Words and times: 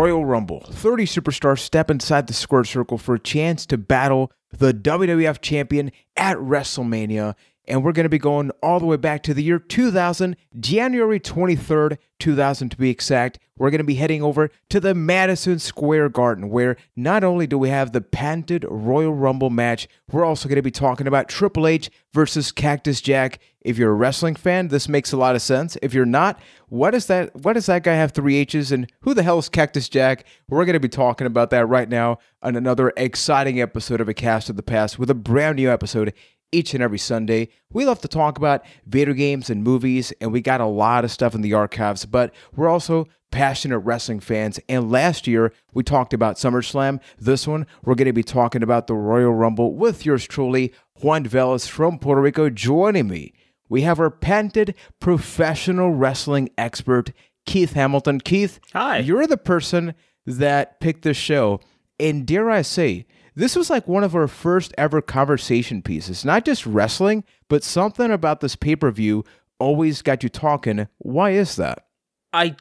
Royal 0.00 0.24
Rumble. 0.24 0.60
30 0.60 1.04
superstars 1.04 1.58
step 1.58 1.90
inside 1.90 2.26
the 2.26 2.32
square 2.32 2.64
circle 2.64 2.96
for 2.96 3.16
a 3.16 3.20
chance 3.20 3.66
to 3.66 3.76
battle 3.76 4.32
the 4.50 4.72
WWF 4.72 5.42
champion 5.42 5.92
at 6.16 6.38
WrestleMania. 6.38 7.34
And 7.70 7.84
we're 7.84 7.92
going 7.92 8.04
to 8.04 8.10
be 8.10 8.18
going 8.18 8.50
all 8.64 8.80
the 8.80 8.86
way 8.86 8.96
back 8.96 9.22
to 9.22 9.32
the 9.32 9.44
year 9.44 9.60
2000, 9.60 10.36
January 10.58 11.20
23rd, 11.20 11.98
2000 12.18 12.68
to 12.68 12.76
be 12.76 12.90
exact. 12.90 13.38
We're 13.56 13.70
going 13.70 13.78
to 13.78 13.84
be 13.84 13.94
heading 13.94 14.24
over 14.24 14.50
to 14.70 14.80
the 14.80 14.92
Madison 14.92 15.60
Square 15.60 16.08
Garden, 16.08 16.50
where 16.50 16.76
not 16.96 17.22
only 17.22 17.46
do 17.46 17.56
we 17.56 17.68
have 17.68 17.92
the 17.92 18.00
patented 18.00 18.66
Royal 18.68 19.14
Rumble 19.14 19.50
match, 19.50 19.86
we're 20.10 20.24
also 20.24 20.48
going 20.48 20.56
to 20.56 20.62
be 20.62 20.72
talking 20.72 21.06
about 21.06 21.28
Triple 21.28 21.68
H 21.68 21.90
versus 22.12 22.50
Cactus 22.50 23.00
Jack. 23.00 23.38
If 23.60 23.78
you're 23.78 23.92
a 23.92 23.94
wrestling 23.94 24.34
fan, 24.34 24.68
this 24.68 24.88
makes 24.88 25.12
a 25.12 25.16
lot 25.16 25.36
of 25.36 25.42
sense. 25.42 25.76
If 25.80 25.94
you're 25.94 26.06
not, 26.06 26.40
what 26.68 26.92
is 26.92 27.06
that? 27.06 27.36
What 27.36 27.52
does 27.52 27.66
that 27.66 27.84
guy 27.84 27.94
have 27.94 28.10
three 28.10 28.36
H's? 28.36 28.72
And 28.72 28.90
who 29.02 29.14
the 29.14 29.22
hell 29.22 29.38
is 29.38 29.48
Cactus 29.48 29.88
Jack? 29.88 30.24
We're 30.48 30.64
going 30.64 30.72
to 30.72 30.80
be 30.80 30.88
talking 30.88 31.26
about 31.26 31.50
that 31.50 31.66
right 31.66 31.88
now 31.88 32.18
on 32.42 32.56
another 32.56 32.92
exciting 32.96 33.60
episode 33.60 34.00
of 34.00 34.08
A 34.08 34.14
Cast 34.14 34.50
of 34.50 34.56
the 34.56 34.62
Past 34.62 34.98
with 34.98 35.10
a 35.10 35.14
brand 35.14 35.56
new 35.56 35.70
episode 35.70 36.14
each 36.52 36.74
and 36.74 36.82
every 36.82 36.98
Sunday. 36.98 37.48
We 37.72 37.84
love 37.84 38.00
to 38.00 38.08
talk 38.08 38.38
about 38.38 38.64
video 38.86 39.14
games 39.14 39.50
and 39.50 39.62
movies, 39.62 40.12
and 40.20 40.32
we 40.32 40.40
got 40.40 40.60
a 40.60 40.66
lot 40.66 41.04
of 41.04 41.10
stuff 41.10 41.34
in 41.34 41.42
the 41.42 41.54
archives, 41.54 42.04
but 42.06 42.34
we're 42.54 42.68
also 42.68 43.08
passionate 43.30 43.78
wrestling 43.78 44.20
fans. 44.20 44.58
And 44.68 44.90
last 44.90 45.26
year, 45.26 45.52
we 45.72 45.82
talked 45.82 46.12
about 46.12 46.36
SummerSlam. 46.36 47.00
This 47.18 47.46
one, 47.46 47.66
we're 47.84 47.94
going 47.94 48.06
to 48.06 48.12
be 48.12 48.22
talking 48.22 48.62
about 48.62 48.86
the 48.86 48.94
Royal 48.94 49.32
Rumble 49.32 49.74
with 49.74 50.04
yours 50.04 50.26
truly, 50.26 50.72
Juan 51.00 51.24
Velas 51.24 51.68
from 51.68 51.98
Puerto 51.98 52.20
Rico, 52.20 52.50
joining 52.50 53.08
me. 53.08 53.32
We 53.68 53.82
have 53.82 54.00
our 54.00 54.10
patented 54.10 54.74
professional 54.98 55.92
wrestling 55.92 56.50
expert, 56.58 57.12
Keith 57.46 57.74
Hamilton. 57.74 58.20
Keith, 58.20 58.58
Hi. 58.72 58.98
You're 58.98 59.28
the 59.28 59.36
person 59.36 59.94
that 60.26 60.80
picked 60.80 61.02
this 61.02 61.16
show. 61.16 61.60
And 62.00 62.26
dare 62.26 62.50
I 62.50 62.62
say, 62.62 63.06
this 63.34 63.56
was 63.56 63.70
like 63.70 63.88
one 63.88 64.04
of 64.04 64.14
our 64.14 64.28
first 64.28 64.72
ever 64.76 65.00
conversation 65.00 65.82
pieces. 65.82 66.24
Not 66.24 66.44
just 66.44 66.66
wrestling, 66.66 67.24
but 67.48 67.64
something 67.64 68.10
about 68.10 68.40
this 68.40 68.56
pay 68.56 68.76
per 68.76 68.90
view 68.90 69.24
always 69.58 70.02
got 70.02 70.22
you 70.22 70.28
talking. 70.28 70.88
Why 70.98 71.30
is 71.30 71.56
that? 71.56 71.86
I 72.32 72.56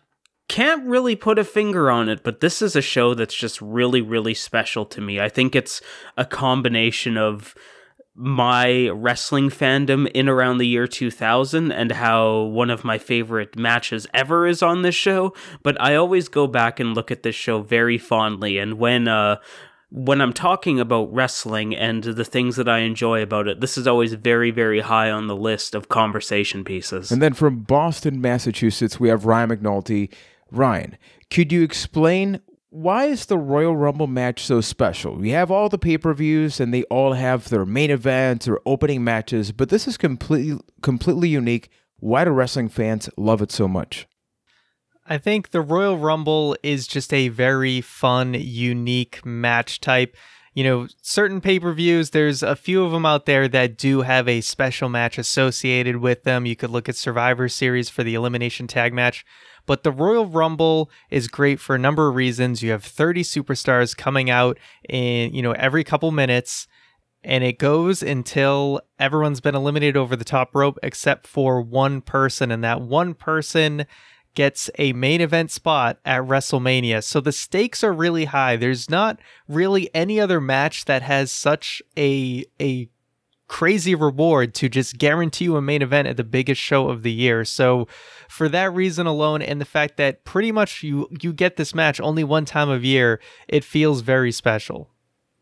can't 0.48 0.86
really 0.86 1.16
put 1.16 1.40
a 1.40 1.44
finger 1.44 1.90
on 1.90 2.10
it, 2.10 2.24
but 2.24 2.42
this 2.42 2.62
is 2.62 2.76
a 2.76 2.82
show 2.82 3.14
that's 3.14 3.36
just 3.36 3.62
really, 3.62 4.02
really 4.02 4.34
special 4.34 4.86
to 4.88 5.00
me. 5.00 5.20
I 5.20 5.30
think 5.30 5.56
it's 5.56 5.82
a 6.18 6.26
combination 6.26 7.18
of 7.18 7.56
my 8.22 8.90
wrestling 8.90 9.50
fandom 9.50 10.10
in 10.12 10.28
around 10.28 10.58
the 10.58 10.68
year 10.68 10.88
2000 10.88 11.72
and 11.72 11.94
how 11.94 12.42
one 12.42 12.70
of 12.70 12.84
my 12.84 12.98
favorite 12.98 13.58
matches 13.58 14.06
ever 14.14 14.46
is 14.46 14.62
on 14.62 14.82
this 14.82 14.96
show 14.96 15.34
but 15.64 15.80
i 15.82 15.96
always 15.96 16.28
go 16.28 16.46
back 16.46 16.82
and 16.82 16.94
look 16.96 17.12
at 17.12 17.24
this 17.24 17.36
show 17.36 17.62
very 17.62 17.98
fondly 17.98 18.58
and 18.58 18.74
when 18.74 19.08
uh 19.08 19.38
when 19.92 20.22
I'm 20.22 20.34
talking 20.34 20.80
about 20.80 21.12
wrestling 21.12 21.76
and 21.76 22.04
the 22.04 22.26
things 22.26 22.56
that 22.58 22.70
I 22.70 22.80
enjoy 22.80 23.22
about 23.24 23.48
it, 23.48 23.60
this 23.60 23.78
is 23.78 23.88
always 23.88 24.14
very, 24.14 24.52
very 24.52 24.82
high 24.82 25.10
on 25.10 25.28
the 25.28 25.36
list 25.36 25.74
of 25.74 25.90
conversation 25.90 26.64
pieces. 26.64 27.12
And 27.12 27.22
then 27.22 27.34
from 27.34 27.62
Boston, 27.62 28.22
Massachusetts, 28.22 29.00
we 29.00 29.10
have 29.10 29.26
Ryan 29.26 29.50
McNulty. 29.50 30.14
Ryan, 30.52 30.98
could 31.32 31.52
you 31.52 31.64
explain 31.64 32.42
why 32.72 33.06
is 33.06 33.26
the 33.26 33.38
Royal 33.38 33.76
Rumble 33.76 34.06
match 34.06 34.44
so 34.44 34.62
special? 34.62 35.16
We 35.16 35.32
have 35.32 35.50
all 35.50 35.70
the 35.70 35.80
pay-per-views 35.80 36.60
and 36.60 36.72
they 36.72 36.84
all 36.84 37.14
have 37.14 37.50
their 37.50 37.66
main 37.66 37.90
events 37.90 38.48
or 38.48 38.62
opening 38.66 39.04
matches, 39.04 39.52
but 39.52 39.70
this 39.70 39.88
is 39.88 39.98
completely 39.98 40.60
completely 40.82 41.30
unique. 41.30 41.72
Why 41.98 42.26
do 42.26 42.32
wrestling 42.32 42.70
fans 42.70 43.10
love 43.18 43.42
it 43.42 43.52
so 43.52 43.68
much? 43.68 44.08
I 45.12 45.18
think 45.18 45.50
the 45.50 45.62
Royal 45.62 45.98
Rumble 45.98 46.56
is 46.62 46.86
just 46.86 47.12
a 47.12 47.30
very 47.30 47.82
fun, 47.82 48.36
unique 48.36 49.26
match 49.26 49.82
type. 49.82 50.16
You 50.54 50.64
know, 50.64 50.88
certain 51.02 51.42
pay 51.42 51.60
per 51.60 51.74
views, 51.74 52.12
there's 52.12 52.44
a 52.44 52.56
few 52.56 52.84
of 52.84 52.92
them 52.92 53.08
out 53.08 53.26
there 53.26 53.48
that 53.48 53.76
do 53.76 54.02
have 54.02 54.28
a 54.28 54.42
special 54.42 54.88
match 54.88 55.18
associated 55.18 55.98
with 55.98 56.24
them. 56.26 56.46
You 56.46 56.56
could 56.56 56.70
look 56.70 56.88
at 56.88 56.96
Survivor 56.96 57.50
Series 57.50 57.90
for 57.90 58.04
the 58.04 58.14
Elimination 58.14 58.68
Tag 58.68 58.94
match. 58.94 59.26
But 59.66 59.82
the 59.84 59.92
Royal 59.92 60.28
Rumble 60.28 60.92
is 61.10 61.28
great 61.28 61.60
for 61.60 61.74
a 61.74 61.80
number 61.80 62.08
of 62.08 62.16
reasons. 62.16 62.62
You 62.62 62.70
have 62.72 62.84
30 62.84 63.24
superstars 63.24 63.98
coming 63.98 64.30
out 64.30 64.60
in, 64.88 65.34
you 65.34 65.42
know, 65.42 65.54
every 65.54 65.84
couple 65.84 66.12
minutes 66.12 66.68
and 67.24 67.44
it 67.44 67.60
goes 67.60 68.02
until 68.02 68.80
everyone's 68.98 69.42
been 69.42 69.56
eliminated 69.56 69.98
over 69.98 70.16
the 70.16 70.24
top 70.24 70.56
rope 70.56 70.78
except 70.84 71.28
for 71.28 71.62
one 71.62 72.02
person 72.02 72.52
and 72.52 72.64
that 72.64 72.82
one 72.82 73.14
person 73.14 73.86
gets 74.40 74.70
a 74.78 74.94
main 74.94 75.20
event 75.20 75.52
spot 75.52 76.00
at 76.06 76.22
WrestleMania. 76.22 77.04
So 77.04 77.20
the 77.20 77.34
stakes 77.34 77.84
are 77.84 77.92
really 77.92 78.24
high. 78.24 78.56
There's 78.56 78.90
not 78.90 79.20
really 79.50 79.94
any 79.94 80.18
other 80.18 80.40
match 80.40 80.86
that 80.86 81.02
has 81.02 81.30
such 81.30 81.82
a 81.98 82.46
a 82.62 82.88
crazy 83.50 83.96
reward 83.96 84.54
to 84.54 84.70
just 84.70 84.98
guarantee 84.98 85.44
you 85.44 85.58
a 85.58 85.62
main 85.62 85.82
event 85.82 86.08
at 86.08 86.16
the 86.16 86.24
biggest 86.24 86.62
show 86.62 86.88
of 86.88 87.04
the 87.04 87.12
year. 87.12 87.44
So 87.44 87.90
for 88.30 88.48
that 88.48 88.74
reason 88.74 89.08
alone 89.08 89.42
and 89.42 89.60
the 89.60 89.66
fact 89.66 89.98
that 89.98 90.24
pretty 90.24 90.54
much 90.54 90.84
you 90.84 91.10
you 91.20 91.34
get 91.34 91.58
this 91.58 91.76
match 91.76 92.00
only 92.00 92.24
one 92.24 92.46
time 92.46 92.70
of 92.70 92.86
year, 92.86 93.20
it 93.50 93.66
feels 93.66 94.00
very 94.00 94.32
special. 94.32 94.90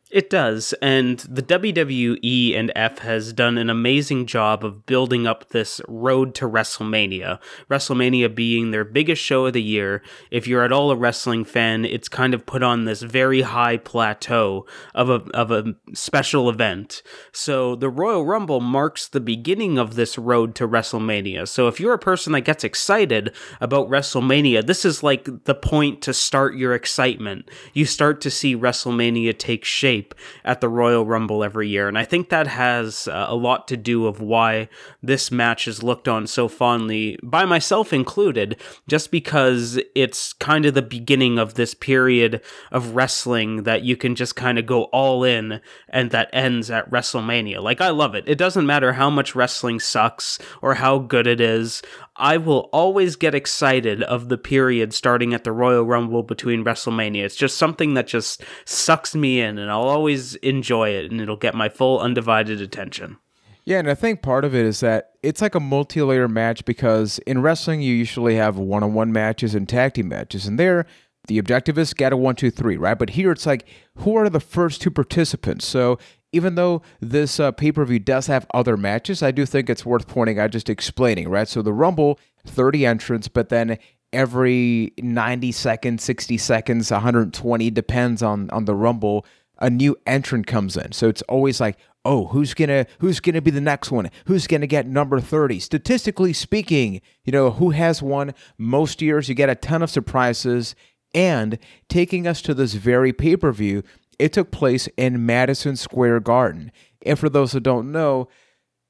It 0.09 0.29
does, 0.29 0.71
and 0.81 1.19
the 1.19 1.41
WWE 1.41 2.57
and 2.57 2.71
F 2.77 2.99
has 2.99 3.33
done 3.33 3.57
an 3.57 3.69
amazing 3.69 4.25
job 4.25 4.63
of 4.63 4.85
building 4.85 5.27
up 5.27 5.49
this 5.49 5.81
road 5.85 6.33
to 6.35 6.47
WrestleMania. 6.47 7.39
WrestleMania 7.69 8.33
being 8.33 8.71
their 8.71 8.85
biggest 8.85 9.21
show 9.21 9.47
of 9.47 9.53
the 9.53 9.61
year. 9.61 10.01
If 10.31 10.47
you're 10.47 10.63
at 10.63 10.71
all 10.71 10.91
a 10.91 10.95
wrestling 10.95 11.43
fan, 11.43 11.83
it's 11.83 12.07
kind 12.07 12.33
of 12.33 12.45
put 12.45 12.63
on 12.63 12.85
this 12.85 13.01
very 13.01 13.41
high 13.41 13.75
plateau 13.75 14.65
of 14.95 15.09
a 15.09 15.15
of 15.33 15.51
a 15.51 15.75
special 15.93 16.49
event. 16.49 17.03
So 17.33 17.75
the 17.75 17.89
Royal 17.89 18.25
Rumble 18.25 18.61
marks 18.61 19.09
the 19.09 19.19
beginning 19.19 19.77
of 19.77 19.95
this 19.95 20.17
road 20.17 20.55
to 20.55 20.69
WrestleMania. 20.69 21.49
So 21.49 21.67
if 21.67 21.81
you're 21.81 21.93
a 21.93 21.99
person 21.99 22.31
that 22.31 22.41
gets 22.41 22.63
excited 22.63 23.35
about 23.59 23.89
WrestleMania, 23.89 24.65
this 24.65 24.85
is 24.85 25.03
like 25.03 25.43
the 25.43 25.55
point 25.55 26.01
to 26.03 26.13
start 26.13 26.55
your 26.55 26.73
excitement. 26.73 27.49
You 27.73 27.85
start 27.85 28.21
to 28.21 28.31
see 28.31 28.55
WrestleMania 28.55 29.37
take 29.37 29.65
shape 29.65 29.96
at 30.43 30.61
the 30.61 30.69
Royal 30.69 31.05
Rumble 31.05 31.43
every 31.43 31.67
year. 31.67 31.87
And 31.87 31.97
I 31.97 32.05
think 32.05 32.29
that 32.29 32.47
has 32.47 33.07
uh, 33.07 33.25
a 33.29 33.35
lot 33.35 33.67
to 33.67 33.77
do 33.77 34.07
of 34.07 34.19
why 34.19 34.69
this 35.01 35.31
match 35.31 35.67
is 35.67 35.83
looked 35.83 36.07
on 36.07 36.27
so 36.27 36.47
fondly, 36.47 37.17
by 37.23 37.45
myself 37.45 37.93
included, 37.93 38.57
just 38.87 39.11
because 39.11 39.79
it's 39.95 40.33
kind 40.33 40.65
of 40.65 40.73
the 40.73 40.81
beginning 40.81 41.39
of 41.39 41.53
this 41.53 41.73
period 41.73 42.41
of 42.71 42.95
wrestling 42.95 43.63
that 43.63 43.83
you 43.83 43.95
can 43.95 44.15
just 44.15 44.35
kind 44.35 44.57
of 44.59 44.65
go 44.65 44.83
all 44.85 45.23
in 45.23 45.61
and 45.89 46.11
that 46.11 46.29
ends 46.33 46.69
at 46.69 46.89
WrestleMania. 46.89 47.61
Like, 47.61 47.81
I 47.81 47.89
love 47.89 48.15
it. 48.15 48.23
It 48.27 48.37
doesn't 48.37 48.65
matter 48.65 48.93
how 48.93 49.09
much 49.09 49.35
wrestling 49.35 49.79
sucks 49.79 50.39
or 50.61 50.75
how 50.75 50.99
good 50.99 51.27
it 51.27 51.41
is. 51.41 51.81
I 52.17 52.37
will 52.37 52.69
always 52.73 53.15
get 53.15 53.35
excited 53.35 54.01
of 54.03 54.29
the 54.29 54.37
period 54.37 54.93
starting 54.93 55.33
at 55.33 55.43
the 55.43 55.51
Royal 55.51 55.83
Rumble 55.83 56.23
between 56.23 56.63
WrestleMania. 56.63 57.23
It's 57.23 57.35
just 57.35 57.57
something 57.57 57.93
that 57.93 58.07
just 58.07 58.43
sucks 58.65 59.15
me 59.15 59.39
in, 59.39 59.57
and 59.57 59.69
I'll 59.69 59.81
always 59.81 60.35
enjoy 60.35 60.89
it, 60.89 61.11
and 61.11 61.21
it'll 61.21 61.37
get 61.37 61.55
my 61.55 61.69
full 61.69 61.99
undivided 61.99 62.59
attention. 62.61 63.17
Yeah, 63.65 63.79
and 63.79 63.89
I 63.89 63.95
think 63.95 64.21
part 64.21 64.45
of 64.45 64.55
it 64.55 64.65
is 64.65 64.79
that 64.79 65.11
it's 65.21 65.41
like 65.41 65.53
a 65.53 65.59
multi-layer 65.59 66.29
match 66.29 66.63
because 66.63 67.19
in 67.19 67.41
wrestling 67.41 67.81
you 67.81 67.93
usually 67.93 68.35
have 68.35 68.57
one-on-one 68.57 69.11
matches 69.11 69.53
and 69.53 69.67
tag 69.67 69.95
team 69.95 70.07
matches, 70.07 70.47
and 70.47 70.57
there 70.57 70.85
the 71.27 71.37
objective 71.37 71.77
is 71.77 71.93
get 71.93 72.13
a 72.13 72.17
one, 72.17 72.35
two, 72.35 72.49
three, 72.49 72.77
right? 72.77 72.97
But 72.97 73.11
here 73.11 73.31
it's 73.31 73.45
like 73.45 73.67
who 73.97 74.15
are 74.15 74.29
the 74.29 74.39
first 74.39 74.81
two 74.81 74.89
participants? 74.89 75.65
So 75.65 75.99
even 76.31 76.55
though 76.55 76.81
this 76.99 77.39
uh, 77.39 77.51
pay 77.51 77.71
per 77.71 77.85
view 77.85 77.99
does 77.99 78.27
have 78.27 78.45
other 78.53 78.77
matches, 78.77 79.23
I 79.23 79.31
do 79.31 79.45
think 79.45 79.69
it's 79.69 79.85
worth 79.85 80.07
pointing 80.07 80.39
out 80.39 80.51
just 80.51 80.69
explaining, 80.69 81.29
right? 81.29 81.47
So 81.47 81.61
the 81.61 81.73
Rumble, 81.73 82.19
30 82.45 82.85
entrants, 82.85 83.27
but 83.27 83.49
then 83.49 83.77
every 84.13 84.93
90 84.99 85.51
seconds, 85.51 86.03
60 86.03 86.37
seconds, 86.37 86.91
120, 86.91 87.71
depends 87.71 88.21
on, 88.21 88.49
on 88.51 88.65
the 88.65 88.75
Rumble, 88.75 89.25
a 89.59 89.69
new 89.69 89.95
entrant 90.05 90.47
comes 90.47 90.77
in. 90.77 90.91
So 90.91 91.07
it's 91.07 91.21
always 91.23 91.59
like, 91.59 91.77
oh, 92.05 92.27
who's 92.27 92.53
gonna 92.53 92.85
who's 92.99 93.19
gonna 93.19 93.41
be 93.41 93.51
the 93.51 93.59
next 93.59 93.91
one? 93.91 94.09
Who's 94.25 94.47
gonna 94.47 94.67
get 94.67 94.87
number 94.87 95.19
30? 95.19 95.59
Statistically 95.59 96.31
speaking, 96.33 97.01
you 97.25 97.31
know, 97.31 97.51
who 97.51 97.71
has 97.71 98.01
won 98.01 98.33
most 98.57 99.01
years, 99.01 99.27
you 99.27 99.35
get 99.35 99.49
a 99.49 99.55
ton 99.55 99.81
of 99.81 99.89
surprises. 99.89 100.75
And 101.13 101.57
taking 101.89 102.27
us 102.27 102.41
to 102.43 102.53
this 102.53 102.73
very 102.73 103.13
pay-per-view, 103.13 103.81
it 104.19 104.33
took 104.33 104.51
place 104.51 104.87
in 104.97 105.25
Madison 105.25 105.75
Square 105.75 106.21
Garden. 106.21 106.71
And 107.05 107.17
for 107.17 107.29
those 107.29 107.51
who 107.51 107.59
don't 107.59 107.91
know, 107.91 108.27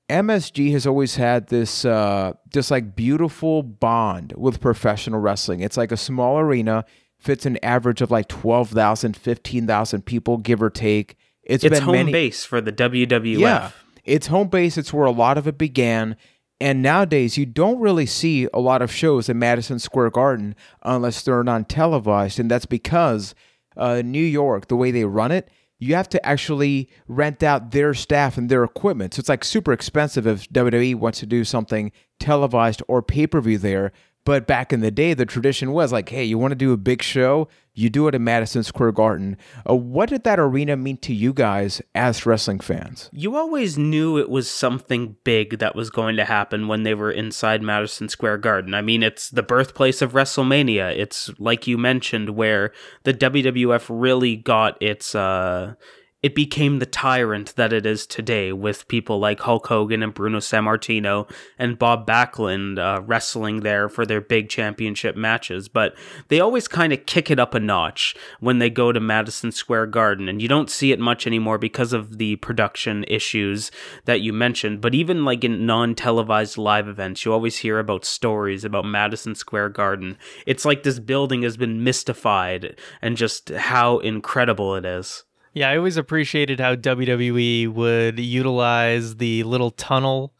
MSG 0.09 0.71
has 0.71 0.87
always 0.87 1.15
had 1.15 1.47
this 1.47 1.83
uh, 1.83 2.33
just 2.49 2.71
like 2.71 2.95
beautiful 2.95 3.61
bond 3.61 4.33
with 4.37 4.61
professional 4.61 5.19
wrestling. 5.19 5.59
It's 5.59 5.75
like 5.75 5.91
a 5.91 5.97
small 5.97 6.39
arena, 6.39 6.85
fits 7.19 7.45
an 7.45 7.57
average 7.61 8.01
of 8.01 8.09
like 8.09 8.29
12,000, 8.29 9.17
15,000 9.17 10.05
people, 10.05 10.37
give 10.37 10.61
or 10.61 10.69
take. 10.69 11.17
It's, 11.43 11.63
home 11.79 11.91
many... 11.93 12.11
base 12.11 12.45
for 12.45 12.61
the 12.61 12.71
WWF. 12.71 13.39
Yeah, 13.39 13.71
it's 14.05 14.27
home 14.27 14.47
base. 14.47 14.77
It's 14.77 14.93
where 14.93 15.05
a 15.05 15.11
lot 15.11 15.37
of 15.37 15.47
it 15.47 15.57
began. 15.57 16.15
And 16.59 16.81
nowadays, 16.81 17.37
you 17.37 17.45
don't 17.45 17.79
really 17.79 18.07
see 18.07 18.47
a 18.53 18.59
lot 18.59 18.81
of 18.81 18.91
shows 18.91 19.29
in 19.29 19.37
Madison 19.37 19.77
Square 19.77 20.11
Garden 20.11 20.55
unless 20.81 21.21
they're 21.21 21.43
non 21.43 21.65
televised. 21.65 22.39
And 22.39 22.49
that's 22.49 22.65
because 22.65 23.35
uh, 23.77 24.01
New 24.03 24.23
York, 24.23 24.67
the 24.67 24.75
way 24.75 24.91
they 24.91 25.05
run 25.05 25.31
it, 25.31 25.49
you 25.79 25.95
have 25.95 26.09
to 26.09 26.25
actually 26.25 26.89
rent 27.07 27.43
out 27.43 27.71
their 27.71 27.93
staff 27.93 28.37
and 28.37 28.49
their 28.49 28.63
equipment. 28.63 29.13
So 29.13 29.19
it's 29.19 29.29
like 29.29 29.43
super 29.43 29.71
expensive 29.71 30.25
if 30.25 30.49
WWE 30.49 30.95
wants 30.95 31.19
to 31.19 31.25
do 31.25 31.43
something 31.43 31.91
televised 32.19 32.81
or 32.87 33.01
pay 33.01 33.27
per 33.27 33.41
view 33.41 33.57
there. 33.57 33.91
But 34.27 34.45
back 34.45 34.73
in 34.73 34.81
the 34.81 34.91
day, 34.91 35.13
the 35.13 35.25
tradition 35.25 35.71
was 35.71 35.93
like, 35.93 36.09
hey, 36.09 36.25
you 36.25 36.37
want 36.37 36.51
to 36.51 36.55
do 36.55 36.73
a 36.73 36.77
big 36.77 37.01
show? 37.01 37.47
You 37.73 37.89
do 37.89 38.09
it 38.09 38.15
in 38.15 38.25
Madison 38.25 38.61
Square 38.61 38.91
Garden. 38.91 39.37
Uh, 39.65 39.73
what 39.73 40.09
did 40.09 40.25
that 40.25 40.37
arena 40.37 40.75
mean 40.75 40.97
to 40.97 41.13
you 41.13 41.31
guys 41.31 41.81
as 41.95 42.25
wrestling 42.25 42.59
fans? 42.59 43.09
You 43.13 43.37
always 43.37 43.77
knew 43.77 44.17
it 44.17 44.29
was 44.29 44.51
something 44.51 45.15
big 45.23 45.59
that 45.59 45.77
was 45.77 45.89
going 45.89 46.17
to 46.17 46.25
happen 46.25 46.67
when 46.67 46.83
they 46.83 46.93
were 46.93 47.09
inside 47.09 47.61
Madison 47.61 48.09
Square 48.09 48.39
Garden. 48.39 48.73
I 48.73 48.81
mean, 48.81 49.01
it's 49.01 49.29
the 49.29 49.43
birthplace 49.43 50.01
of 50.01 50.11
WrestleMania. 50.11 50.93
It's 50.97 51.29
like 51.39 51.65
you 51.65 51.77
mentioned, 51.77 52.31
where 52.31 52.73
the 53.03 53.13
WWF 53.13 53.85
really 53.89 54.35
got 54.35 54.75
its 54.83 55.15
uh, 55.15 55.75
it 56.23 56.33
became 56.33 56.79
the 56.79 56.85
tyrant 56.87 57.55
that 57.57 57.71
it 57.71 57.85
is 57.85 58.07
today 58.07 58.51
with 58.51 58.87
people 58.87 59.19
like 59.19 59.39
Hulk 59.41 59.67
Hogan 59.67 60.01
and 60.01 60.15
Bruno 60.15 60.39
Sammartino 60.39 61.31
and 61.59 61.77
Bob 61.77 62.07
Backlund 62.07 62.79
uh, 62.79 63.03
wrestling 63.03 63.59
there 63.59 63.87
for 63.87 64.03
their 64.03 64.19
big 64.19 64.49
championship 64.49 65.15
matches. 65.15 65.69
But 65.69 65.95
they 66.29 66.39
always 66.39 66.67
kind 66.67 66.91
of 66.91 67.05
kick 67.05 67.29
it 67.29 67.39
up 67.39 67.53
a 67.53 67.59
notch 67.59 68.15
when 68.39 68.57
they 68.57 68.71
go 68.71 68.91
to 68.91 68.99
Madison 68.99 69.51
Square 69.51 69.87
Garden. 69.87 70.27
And 70.27 70.41
you 70.41 70.47
don't 70.47 70.71
see 70.71 70.91
it 70.91 70.99
much 70.99 71.27
anymore 71.27 71.59
because 71.59 71.93
of 71.93 72.17
the 72.17 72.37
production 72.37 73.05
issues 73.07 73.69
that 74.05 74.21
you 74.21 74.33
mentioned. 74.33 74.81
But 74.81 74.95
even 74.95 75.23
like 75.23 75.43
in 75.43 75.67
non 75.67 75.93
televised 75.93 76.57
live 76.57 76.87
events, 76.87 77.25
you 77.25 77.31
always 77.31 77.57
hear 77.57 77.77
about 77.77 78.05
stories 78.05 78.65
about 78.65 78.85
Madison 78.85 79.35
Square 79.35 79.69
Garden. 79.69 80.17
It's 80.47 80.65
like 80.65 80.81
this 80.81 80.97
building 80.97 81.43
has 81.43 81.57
been 81.57 81.83
mystified 81.83 82.79
and 83.03 83.15
just 83.15 83.49
how 83.49 83.99
incredible 83.99 84.75
it 84.75 84.83
is. 84.83 85.23
Yeah, 85.57 85.71
I 85.71 85.77
always 85.77 85.97
appreciated 85.97 86.59
how 86.59 86.75
WWE 86.75 87.73
would 87.73 88.19
utilize 88.19 89.15
the 89.15 89.41
little 89.41 89.71
tunnel 89.71 90.35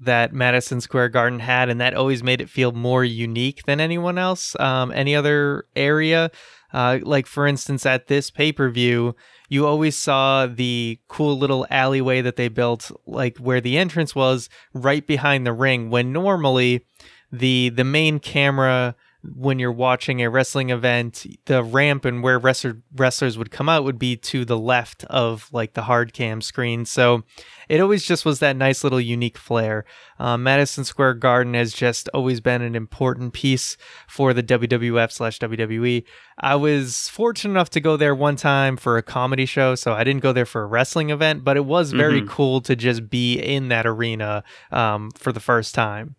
that 0.00 0.32
Madison 0.32 0.80
Square 0.80 1.10
Garden 1.10 1.40
had, 1.40 1.68
and 1.68 1.78
that 1.78 1.92
always 1.92 2.22
made 2.22 2.40
it 2.40 2.48
feel 2.48 2.72
more 2.72 3.04
unique 3.04 3.64
than 3.66 3.80
anyone 3.82 4.16
else, 4.16 4.58
um, 4.58 4.90
any 4.92 5.14
other 5.14 5.66
area. 5.76 6.30
Uh, 6.72 7.00
like, 7.02 7.26
for 7.26 7.46
instance, 7.46 7.84
at 7.84 8.06
this 8.06 8.30
pay 8.30 8.50
per 8.50 8.70
view, 8.70 9.14
you 9.50 9.66
always 9.66 9.94
saw 9.94 10.46
the 10.46 10.98
cool 11.06 11.36
little 11.36 11.66
alleyway 11.68 12.22
that 12.22 12.36
they 12.36 12.48
built, 12.48 12.90
like 13.06 13.36
where 13.36 13.60
the 13.60 13.76
entrance 13.76 14.14
was, 14.14 14.48
right 14.72 15.06
behind 15.06 15.46
the 15.46 15.52
ring. 15.52 15.90
When 15.90 16.14
normally 16.14 16.86
the 17.30 17.68
the 17.68 17.84
main 17.84 18.20
camera 18.20 18.96
when 19.24 19.60
you're 19.60 19.70
watching 19.70 20.20
a 20.20 20.28
wrestling 20.28 20.70
event, 20.70 21.24
the 21.44 21.62
ramp 21.62 22.04
and 22.04 22.22
where 22.22 22.38
wrestler, 22.38 22.82
wrestlers 22.96 23.38
would 23.38 23.52
come 23.52 23.68
out 23.68 23.84
would 23.84 23.98
be 23.98 24.16
to 24.16 24.44
the 24.44 24.58
left 24.58 25.04
of 25.04 25.48
like 25.52 25.74
the 25.74 25.82
hard 25.82 26.12
cam 26.12 26.40
screen. 26.40 26.84
So 26.84 27.22
it 27.68 27.80
always 27.80 28.04
just 28.04 28.24
was 28.24 28.40
that 28.40 28.56
nice 28.56 28.82
little 28.82 29.00
unique 29.00 29.38
flair. 29.38 29.84
Uh, 30.18 30.36
Madison 30.36 30.84
Square 30.84 31.14
Garden 31.14 31.54
has 31.54 31.72
just 31.72 32.08
always 32.12 32.40
been 32.40 32.62
an 32.62 32.74
important 32.74 33.32
piece 33.32 33.76
for 34.08 34.34
the 34.34 34.42
WWF 34.42 35.12
slash 35.12 35.38
WWE. 35.38 36.04
I 36.38 36.56
was 36.56 37.08
fortunate 37.08 37.52
enough 37.52 37.70
to 37.70 37.80
go 37.80 37.96
there 37.96 38.16
one 38.16 38.36
time 38.36 38.76
for 38.76 38.96
a 38.98 39.02
comedy 39.02 39.46
show, 39.46 39.76
so 39.76 39.92
I 39.92 40.02
didn't 40.02 40.22
go 40.22 40.32
there 40.32 40.46
for 40.46 40.62
a 40.62 40.66
wrestling 40.66 41.10
event, 41.10 41.44
but 41.44 41.56
it 41.56 41.64
was 41.64 41.92
very 41.92 42.20
mm-hmm. 42.20 42.30
cool 42.30 42.60
to 42.62 42.74
just 42.74 43.08
be 43.08 43.38
in 43.38 43.68
that 43.68 43.86
arena 43.86 44.42
um, 44.72 45.12
for 45.12 45.30
the 45.30 45.40
first 45.40 45.76
time. 45.76 46.16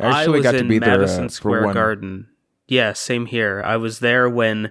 I 0.00 0.20
actually 0.20 0.40
I 0.40 0.42
got 0.42 0.52
to 0.52 0.64
be 0.64 0.78
Madison 0.78 1.16
there, 1.16 1.26
uh, 1.26 1.30
Square 1.30 1.72
Garden 1.72 2.28
yeah, 2.68 2.92
same 2.92 3.26
here. 3.26 3.62
I 3.64 3.76
was 3.76 4.00
there 4.00 4.28
when 4.28 4.70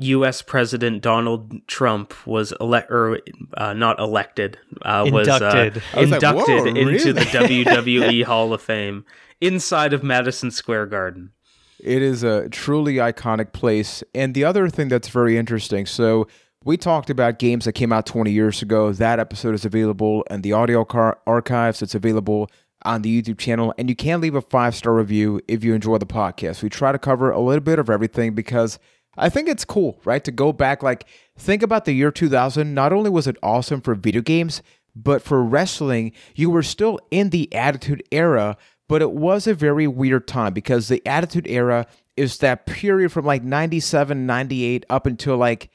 U.S. 0.00 0.42
President 0.42 1.02
Donald 1.02 1.66
Trump 1.66 2.14
was 2.26 2.52
elect 2.60 2.90
or 2.90 3.20
uh, 3.56 3.72
not 3.74 3.98
elected, 4.00 4.58
uh, 4.82 5.08
was 5.10 5.28
inducted, 5.28 5.78
uh, 5.78 6.00
was 6.00 6.12
inducted 6.12 6.64
like, 6.64 6.76
into 6.76 7.12
the 7.12 7.20
WWE 7.20 8.24
Hall 8.24 8.52
of 8.52 8.60
Fame 8.60 9.04
inside 9.40 9.92
of 9.92 10.02
Madison 10.02 10.50
Square 10.50 10.86
Garden. 10.86 11.30
It 11.78 12.02
is 12.02 12.22
a 12.22 12.48
truly 12.48 12.94
iconic 12.94 13.52
place, 13.52 14.02
and 14.14 14.34
the 14.34 14.44
other 14.44 14.68
thing 14.68 14.88
that's 14.88 15.08
very 15.08 15.36
interesting. 15.36 15.86
So 15.86 16.26
we 16.64 16.76
talked 16.76 17.10
about 17.10 17.38
games 17.38 17.66
that 17.66 17.74
came 17.74 17.92
out 17.92 18.06
20 18.06 18.32
years 18.32 18.62
ago. 18.62 18.92
That 18.92 19.20
episode 19.20 19.54
is 19.54 19.64
available 19.64 20.24
in 20.30 20.40
the 20.40 20.54
audio 20.54 20.84
car- 20.84 21.18
archives. 21.26 21.82
It's 21.82 21.94
available 21.94 22.50
on 22.84 23.02
the 23.02 23.22
YouTube 23.22 23.38
channel. 23.38 23.74
And 23.78 23.88
you 23.88 23.96
can 23.96 24.20
leave 24.20 24.34
a 24.34 24.40
five 24.40 24.74
star 24.74 24.94
review 24.94 25.40
if 25.48 25.64
you 25.64 25.74
enjoy 25.74 25.98
the 25.98 26.06
podcast. 26.06 26.62
We 26.62 26.68
try 26.68 26.92
to 26.92 26.98
cover 26.98 27.30
a 27.30 27.40
little 27.40 27.62
bit 27.62 27.78
of 27.78 27.90
everything 27.90 28.34
because 28.34 28.78
I 29.16 29.28
think 29.28 29.48
it's 29.48 29.64
cool, 29.64 30.00
right? 30.04 30.22
To 30.24 30.32
go 30.32 30.52
back, 30.52 30.82
like, 30.82 31.06
think 31.38 31.62
about 31.62 31.84
the 31.84 31.92
year 31.92 32.10
2000. 32.10 32.74
Not 32.74 32.92
only 32.92 33.10
was 33.10 33.26
it 33.26 33.36
awesome 33.42 33.80
for 33.80 33.94
video 33.94 34.22
games, 34.22 34.62
but 34.96 35.22
for 35.22 35.42
wrestling, 35.42 36.12
you 36.34 36.50
were 36.50 36.62
still 36.62 36.98
in 37.10 37.30
the 37.30 37.52
Attitude 37.54 38.02
Era, 38.10 38.56
but 38.88 39.02
it 39.02 39.12
was 39.12 39.46
a 39.46 39.54
very 39.54 39.86
weird 39.86 40.26
time 40.26 40.52
because 40.52 40.88
the 40.88 41.04
Attitude 41.06 41.46
Era 41.46 41.86
is 42.16 42.38
that 42.38 42.66
period 42.66 43.10
from 43.10 43.24
like 43.24 43.42
97, 43.42 44.26
98 44.26 44.86
up 44.88 45.06
until 45.06 45.36
like 45.36 45.70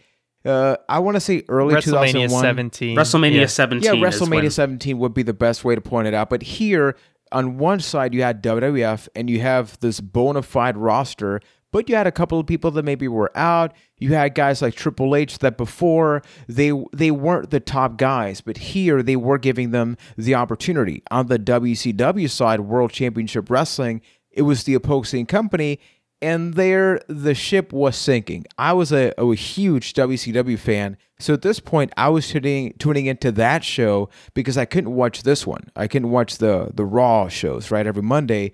uh, 0.45 0.77
I 0.87 0.99
want 0.99 1.15
to 1.15 1.21
say 1.21 1.43
early 1.49 1.75
WrestleMania 1.75 2.11
2001. 2.11 2.41
17. 2.41 2.97
WrestleMania 2.97 3.33
yeah. 3.33 3.45
17. 3.45 3.95
Yeah, 3.95 4.01
WrestleMania 4.01 4.51
17 4.51 4.97
would 4.97 5.13
be 5.13 5.23
the 5.23 5.33
best 5.33 5.65
way 5.65 5.75
to 5.75 5.81
point 5.81 6.07
it 6.07 6.13
out. 6.13 6.29
But 6.29 6.43
here, 6.43 6.95
on 7.31 7.57
one 7.57 7.79
side, 7.79 8.13
you 8.13 8.21
had 8.21 8.41
WWF 8.41 9.07
and 9.15 9.29
you 9.29 9.41
have 9.41 9.77
this 9.79 9.99
bona 9.99 10.41
fide 10.41 10.77
roster, 10.77 11.41
but 11.71 11.89
you 11.89 11.95
had 11.95 12.07
a 12.07 12.11
couple 12.11 12.39
of 12.39 12.47
people 12.47 12.71
that 12.71 12.83
maybe 12.83 13.07
were 13.07 13.31
out. 13.37 13.73
You 13.97 14.13
had 14.13 14.33
guys 14.33 14.61
like 14.61 14.75
Triple 14.75 15.15
H 15.15 15.39
that 15.39 15.57
before 15.57 16.23
they 16.47 16.71
they 16.93 17.11
weren't 17.11 17.51
the 17.51 17.59
top 17.59 17.97
guys, 17.97 18.41
but 18.41 18.57
here 18.57 19.03
they 19.03 19.15
were 19.15 19.37
giving 19.37 19.71
them 19.71 19.97
the 20.17 20.35
opportunity. 20.35 21.03
On 21.11 21.27
the 21.27 21.37
WCW 21.37 22.29
side, 22.29 22.61
World 22.61 22.91
Championship 22.91 23.49
Wrestling, 23.49 24.01
it 24.31 24.43
was 24.43 24.63
the 24.63 24.73
opposing 24.73 25.25
company 25.25 25.79
and 26.21 26.53
there 26.55 26.99
the 27.07 27.33
ship 27.33 27.71
was 27.71 27.95
sinking. 27.95 28.45
I 28.57 28.73
was 28.73 28.91
a, 28.91 29.13
a, 29.17 29.35
huge 29.35 29.93
WCW 29.93 30.59
fan, 30.59 30.97
so 31.19 31.33
at 31.33 31.41
this 31.41 31.59
point 31.59 31.91
I 31.97 32.09
was 32.09 32.27
tuning 32.27 32.73
tuning 32.77 33.05
into 33.05 33.31
that 33.33 33.63
show 33.63 34.09
because 34.33 34.57
I 34.57 34.65
couldn't 34.65 34.95
watch 34.95 35.23
this 35.23 35.47
one. 35.47 35.69
I 35.75 35.87
couldn't 35.87 36.11
watch 36.11 36.37
the 36.37 36.71
the 36.73 36.85
Raw 36.85 37.27
shows 37.27 37.71
right 37.71 37.87
every 37.87 38.03
Monday, 38.03 38.51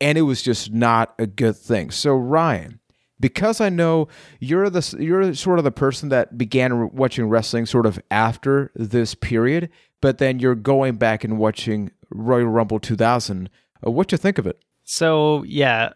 and 0.00 0.16
it 0.16 0.22
was 0.22 0.42
just 0.42 0.72
not 0.72 1.14
a 1.18 1.26
good 1.26 1.56
thing. 1.56 1.90
So 1.90 2.14
Ryan, 2.14 2.80
because 3.18 3.60
I 3.60 3.68
know 3.68 4.08
you're 4.38 4.70
the 4.70 4.96
you're 4.98 5.34
sort 5.34 5.58
of 5.58 5.64
the 5.64 5.72
person 5.72 6.08
that 6.08 6.38
began 6.38 6.90
watching 6.90 7.28
wrestling 7.28 7.66
sort 7.66 7.86
of 7.86 8.00
after 8.10 8.70
this 8.74 9.14
period, 9.14 9.70
but 10.00 10.18
then 10.18 10.38
you're 10.38 10.54
going 10.54 10.96
back 10.96 11.24
and 11.24 11.38
watching 11.38 11.90
Royal 12.10 12.46
Rumble 12.46 12.80
2000. 12.80 13.50
Uh, 13.86 13.90
what 13.90 14.12
you 14.12 14.18
think 14.18 14.38
of 14.38 14.46
it? 14.46 14.62
So 14.84 15.44
yeah, 15.44 15.90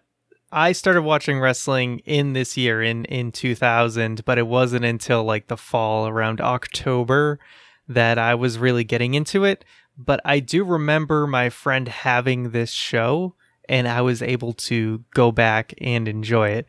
I 0.56 0.70
started 0.70 1.02
watching 1.02 1.40
wrestling 1.40 1.98
in 2.04 2.32
this 2.32 2.56
year 2.56 2.80
in 2.80 3.06
in 3.06 3.32
2000, 3.32 4.24
but 4.24 4.38
it 4.38 4.46
wasn't 4.46 4.84
until 4.84 5.24
like 5.24 5.48
the 5.48 5.56
fall 5.56 6.06
around 6.06 6.40
October 6.40 7.40
that 7.88 8.18
I 8.18 8.36
was 8.36 8.56
really 8.56 8.84
getting 8.84 9.14
into 9.14 9.42
it. 9.42 9.64
But 9.98 10.20
I 10.24 10.38
do 10.38 10.62
remember 10.62 11.26
my 11.26 11.50
friend 11.50 11.88
having 11.88 12.52
this 12.52 12.70
show 12.70 13.34
and 13.68 13.88
I 13.88 14.00
was 14.02 14.22
able 14.22 14.52
to 14.52 15.02
go 15.12 15.32
back 15.32 15.74
and 15.80 16.06
enjoy 16.06 16.50
it. 16.50 16.66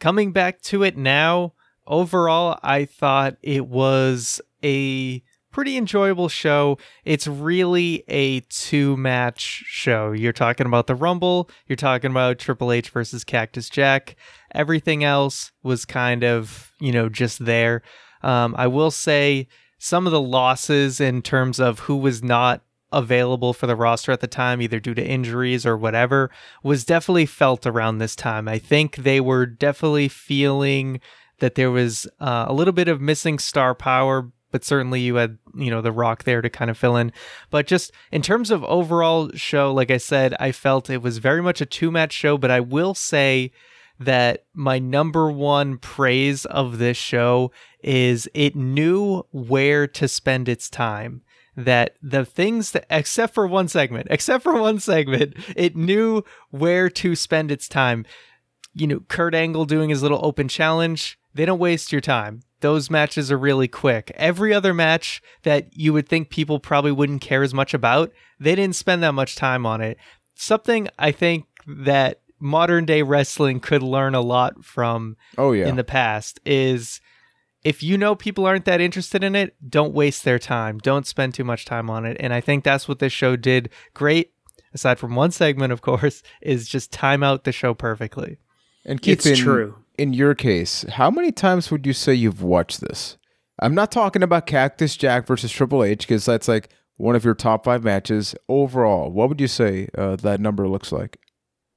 Coming 0.00 0.32
back 0.32 0.60
to 0.62 0.82
it 0.82 0.96
now, 0.96 1.52
overall 1.86 2.58
I 2.64 2.86
thought 2.86 3.36
it 3.40 3.68
was 3.68 4.40
a 4.64 5.22
pretty 5.58 5.76
enjoyable 5.76 6.28
show. 6.28 6.78
It's 7.04 7.26
really 7.26 8.04
a 8.06 8.38
two 8.42 8.96
match 8.96 9.64
show. 9.66 10.12
You're 10.12 10.32
talking 10.32 10.68
about 10.68 10.86
the 10.86 10.94
Rumble, 10.94 11.50
you're 11.66 11.74
talking 11.74 12.12
about 12.12 12.38
Triple 12.38 12.70
H 12.70 12.90
versus 12.90 13.24
Cactus 13.24 13.68
Jack. 13.68 14.14
Everything 14.54 15.02
else 15.02 15.50
was 15.64 15.84
kind 15.84 16.22
of, 16.22 16.70
you 16.78 16.92
know, 16.92 17.08
just 17.08 17.44
there. 17.44 17.82
Um, 18.22 18.54
I 18.56 18.68
will 18.68 18.92
say 18.92 19.48
some 19.78 20.06
of 20.06 20.12
the 20.12 20.20
losses 20.20 21.00
in 21.00 21.22
terms 21.22 21.58
of 21.58 21.80
who 21.80 21.96
was 21.96 22.22
not 22.22 22.62
available 22.92 23.52
for 23.52 23.66
the 23.66 23.74
roster 23.74 24.12
at 24.12 24.20
the 24.20 24.28
time, 24.28 24.62
either 24.62 24.78
due 24.78 24.94
to 24.94 25.04
injuries 25.04 25.66
or 25.66 25.76
whatever, 25.76 26.30
was 26.62 26.84
definitely 26.84 27.26
felt 27.26 27.66
around 27.66 27.98
this 27.98 28.14
time. 28.14 28.46
I 28.46 28.60
think 28.60 28.94
they 28.94 29.20
were 29.20 29.44
definitely 29.44 30.06
feeling 30.06 31.00
that 31.40 31.56
there 31.56 31.72
was 31.72 32.06
uh, 32.20 32.44
a 32.46 32.52
little 32.52 32.72
bit 32.72 32.86
of 32.86 33.00
missing 33.00 33.40
star 33.40 33.74
power 33.74 34.30
but 34.50 34.64
certainly 34.64 35.00
you 35.00 35.16
had 35.16 35.38
you 35.54 35.70
know 35.70 35.80
the 35.80 35.92
rock 35.92 36.24
there 36.24 36.42
to 36.42 36.50
kind 36.50 36.70
of 36.70 36.78
fill 36.78 36.96
in. 36.96 37.12
But 37.50 37.66
just 37.66 37.92
in 38.12 38.22
terms 38.22 38.50
of 38.50 38.64
overall 38.64 39.30
show 39.34 39.72
like 39.72 39.90
i 39.90 39.96
said 39.96 40.34
i 40.40 40.52
felt 40.52 40.90
it 40.90 41.02
was 41.02 41.18
very 41.18 41.42
much 41.42 41.60
a 41.60 41.66
two 41.66 41.90
match 41.90 42.12
show 42.12 42.38
but 42.38 42.50
i 42.50 42.60
will 42.60 42.94
say 42.94 43.52
that 43.98 44.44
my 44.54 44.78
number 44.78 45.30
one 45.30 45.78
praise 45.78 46.44
of 46.46 46.78
this 46.78 46.96
show 46.96 47.50
is 47.82 48.28
it 48.34 48.54
knew 48.54 49.24
where 49.30 49.86
to 49.86 50.08
spend 50.08 50.48
its 50.48 50.70
time. 50.70 51.22
That 51.56 51.96
the 52.00 52.24
things 52.24 52.70
that, 52.70 52.86
except 52.88 53.34
for 53.34 53.46
one 53.46 53.66
segment, 53.66 54.06
except 54.10 54.44
for 54.44 54.60
one 54.60 54.78
segment, 54.78 55.34
it 55.56 55.74
knew 55.74 56.22
where 56.50 56.88
to 56.90 57.16
spend 57.16 57.50
its 57.50 57.68
time. 57.68 58.06
You 58.74 58.86
know, 58.86 59.00
Kurt 59.08 59.34
Angle 59.34 59.64
doing 59.64 59.90
his 59.90 60.02
little 60.02 60.20
open 60.24 60.46
challenge, 60.46 61.18
they 61.38 61.46
don't 61.46 61.58
waste 61.60 61.92
your 61.92 62.00
time. 62.00 62.40
Those 62.60 62.90
matches 62.90 63.30
are 63.30 63.38
really 63.38 63.68
quick. 63.68 64.10
Every 64.16 64.52
other 64.52 64.74
match 64.74 65.22
that 65.44 65.68
you 65.76 65.92
would 65.92 66.08
think 66.08 66.28
people 66.30 66.58
probably 66.58 66.90
wouldn't 66.90 67.20
care 67.20 67.44
as 67.44 67.54
much 67.54 67.72
about, 67.72 68.12
they 68.40 68.56
didn't 68.56 68.74
spend 68.74 69.02
that 69.04 69.12
much 69.12 69.36
time 69.36 69.64
on 69.64 69.80
it. 69.80 69.96
Something 70.34 70.88
I 70.98 71.12
think 71.12 71.46
that 71.66 72.20
modern 72.40 72.84
day 72.84 73.02
wrestling 73.02 73.60
could 73.60 73.82
learn 73.82 74.14
a 74.16 74.20
lot 74.20 74.64
from 74.64 75.16
Oh 75.36 75.52
yeah. 75.52 75.68
in 75.68 75.76
the 75.76 75.84
past 75.84 76.40
is 76.44 77.00
if 77.62 77.82
you 77.82 77.96
know 77.96 78.14
people 78.16 78.44
aren't 78.44 78.64
that 78.64 78.80
interested 78.80 79.22
in 79.22 79.36
it, 79.36 79.54
don't 79.68 79.92
waste 79.94 80.24
their 80.24 80.38
time. 80.40 80.78
Don't 80.78 81.06
spend 81.06 81.34
too 81.34 81.44
much 81.44 81.64
time 81.64 81.88
on 81.88 82.04
it. 82.04 82.16
And 82.18 82.32
I 82.32 82.40
think 82.40 82.64
that's 82.64 82.88
what 82.88 82.98
this 82.98 83.12
show 83.12 83.36
did 83.36 83.70
great, 83.94 84.32
aside 84.74 84.98
from 84.98 85.14
one 85.14 85.30
segment, 85.30 85.72
of 85.72 85.80
course, 85.82 86.22
is 86.42 86.68
just 86.68 86.90
time 86.92 87.22
out 87.22 87.44
the 87.44 87.52
show 87.52 87.74
perfectly. 87.74 88.38
and 88.84 89.00
Keith, 89.00 89.18
It's 89.18 89.26
in, 89.26 89.36
true. 89.36 89.76
In 89.98 90.12
your 90.12 90.34
case, 90.34 90.84
how 90.90 91.10
many 91.10 91.32
times 91.32 91.70
would 91.70 91.84
you 91.84 91.92
say 91.92 92.14
you've 92.14 92.42
watched 92.42 92.80
this? 92.80 93.18
I'm 93.60 93.74
not 93.74 93.90
talking 93.90 94.22
about 94.22 94.46
Cactus 94.46 94.96
Jack 94.96 95.26
versus 95.26 95.50
Triple 95.50 95.82
H 95.82 96.06
because 96.06 96.24
that's 96.24 96.46
like 96.46 96.70
one 96.96 97.16
of 97.16 97.24
your 97.24 97.34
top 97.34 97.64
five 97.64 97.82
matches 97.82 98.34
overall. 98.48 99.10
What 99.10 99.28
would 99.28 99.40
you 99.40 99.48
say 99.48 99.88
uh, 99.98 100.16
that 100.16 100.40
number 100.40 100.68
looks 100.68 100.92
like? 100.92 101.18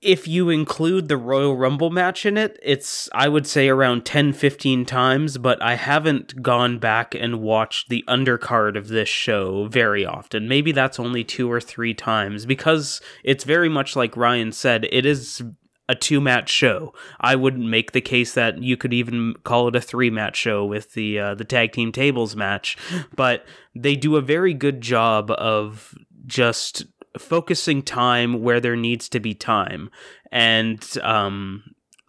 if 0.01 0.27
you 0.27 0.49
include 0.49 1.07
the 1.07 1.17
Royal 1.17 1.55
Rumble 1.55 1.91
match 1.91 2.25
in 2.25 2.35
it, 2.35 2.59
it's 2.63 3.07
I 3.13 3.27
would 3.27 3.45
say 3.45 3.69
around 3.69 4.03
10 4.03 4.33
15 4.33 4.85
times, 4.85 5.37
but 5.37 5.61
I 5.61 5.75
haven't 5.75 6.41
gone 6.41 6.79
back 6.79 7.13
and 7.13 7.41
watched 7.41 7.89
the 7.89 8.03
undercard 8.07 8.75
of 8.77 8.87
this 8.87 9.09
show 9.09 9.67
very 9.67 10.05
often. 10.05 10.47
Maybe 10.47 10.71
that's 10.71 10.99
only 10.99 11.23
2 11.23 11.51
or 11.51 11.61
3 11.61 11.93
times 11.93 12.45
because 12.45 12.99
it's 13.23 13.43
very 13.43 13.69
much 13.69 13.95
like 13.95 14.17
Ryan 14.17 14.51
said, 14.51 14.87
it 14.91 15.05
is 15.05 15.43
a 15.89 15.95
two 15.95 16.21
match 16.21 16.49
show. 16.49 16.93
I 17.19 17.35
wouldn't 17.35 17.67
make 17.67 17.91
the 17.91 18.01
case 18.01 18.33
that 18.33 18.61
you 18.61 18.77
could 18.77 18.93
even 18.93 19.33
call 19.43 19.67
it 19.67 19.75
a 19.75 19.81
three 19.81 20.09
match 20.09 20.37
show 20.37 20.65
with 20.65 20.93
the 20.93 21.19
uh, 21.19 21.35
the 21.35 21.43
tag 21.43 21.71
team 21.73 21.91
tables 21.91 22.35
match, 22.35 22.77
but 23.15 23.45
they 23.75 23.95
do 23.95 24.15
a 24.15 24.21
very 24.21 24.53
good 24.53 24.81
job 24.81 25.31
of 25.31 25.93
just 26.25 26.85
focusing 27.17 27.81
time 27.81 28.41
where 28.41 28.61
there 28.61 28.77
needs 28.77 29.09
to 29.09 29.19
be 29.19 29.33
time 29.33 29.89
and 30.31 30.97
um 31.03 31.61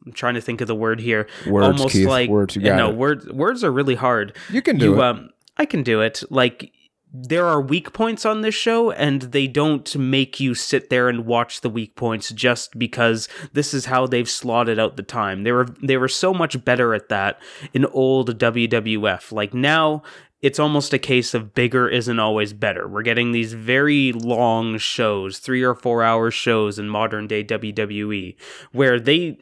I'm 0.07 0.13
trying 0.13 0.35
to 0.35 0.41
think 0.41 0.61
of 0.61 0.67
the 0.67 0.75
word 0.75 1.01
here. 1.01 1.29
Words, 1.47 1.67
Almost 1.67 1.93
Keith, 1.93 2.09
like 2.09 2.29
words, 2.31 2.57
you 2.57 2.63
no 2.63 2.91
it. 2.91 2.97
words. 2.97 3.29
Words 3.29 3.63
are 3.63 3.71
really 3.71 3.95
hard. 3.95 4.37
You 4.51 4.61
can 4.63 4.77
do 4.77 4.95
it. 4.95 5.01
um, 5.01 5.31
I 5.57 5.65
can 5.65 5.83
do 5.83 6.01
it. 6.01 6.23
Like 6.31 6.73
there 7.13 7.47
are 7.47 7.61
weak 7.61 7.93
points 7.93 8.25
on 8.25 8.41
this 8.41 8.55
show, 8.55 8.91
and 8.91 9.23
they 9.23 9.47
don't 9.47 9.95
make 9.97 10.41
you 10.41 10.55
sit 10.55 10.89
there 10.89 11.09
and 11.11 11.27
watch 11.27 11.61
the 11.61 11.69
weak 11.69 11.95
points 11.95 12.31
just 12.31 12.79
because 12.79 13.29
this 13.53 13.75
is 13.75 13.87
how 13.87 14.07
they've 14.07 14.29
slotted 14.29 14.79
out 14.79 14.97
the 14.97 15.03
time. 15.03 15.43
They 15.43 15.53
were 15.53 15.69
they 15.83 15.99
were 15.99 16.09
so 16.09 16.33
much 16.33 16.65
better 16.65 16.95
at 16.95 17.11
that 17.11 17.41
in 17.75 17.85
old 17.87 18.39
WWF. 18.39 19.33
Like 19.33 19.55
now. 19.55 20.03
It's 20.41 20.59
almost 20.59 20.93
a 20.93 20.99
case 20.99 21.35
of 21.35 21.55
bigger 21.55 21.89
isn't 21.89 22.19
always 22.19 22.53
better. 22.53 22.89
We're 22.89 23.03
getting 23.03 23.31
these 23.31 23.53
very 23.53 24.11
long 24.11 24.77
shows, 24.77 25.39
three 25.39 25.63
or 25.63 25.77
four 25.77 26.03
hour 26.03 26.33
shows 26.33 26.81
in 26.81 26.89
modern 26.89 27.29
day 27.29 27.45
WWE, 27.45 28.35
where 28.73 28.99
they 28.99 29.39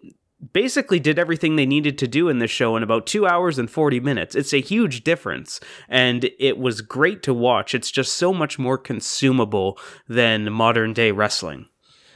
basically 0.52 0.98
did 1.00 1.18
everything 1.18 1.56
they 1.56 1.66
needed 1.66 1.98
to 1.98 2.08
do 2.08 2.28
in 2.28 2.38
this 2.38 2.50
show 2.50 2.76
in 2.76 2.82
about 2.82 3.06
two 3.06 3.26
hours 3.26 3.58
and 3.58 3.70
40 3.70 4.00
minutes. 4.00 4.34
It's 4.34 4.52
a 4.52 4.60
huge 4.60 5.04
difference, 5.04 5.60
and 5.88 6.30
it 6.38 6.58
was 6.58 6.80
great 6.80 7.22
to 7.24 7.34
watch. 7.34 7.74
It's 7.74 7.90
just 7.90 8.12
so 8.14 8.32
much 8.32 8.58
more 8.58 8.78
consumable 8.78 9.78
than 10.08 10.52
modern 10.52 10.92
day 10.92 11.10
wrestling. 11.12 11.66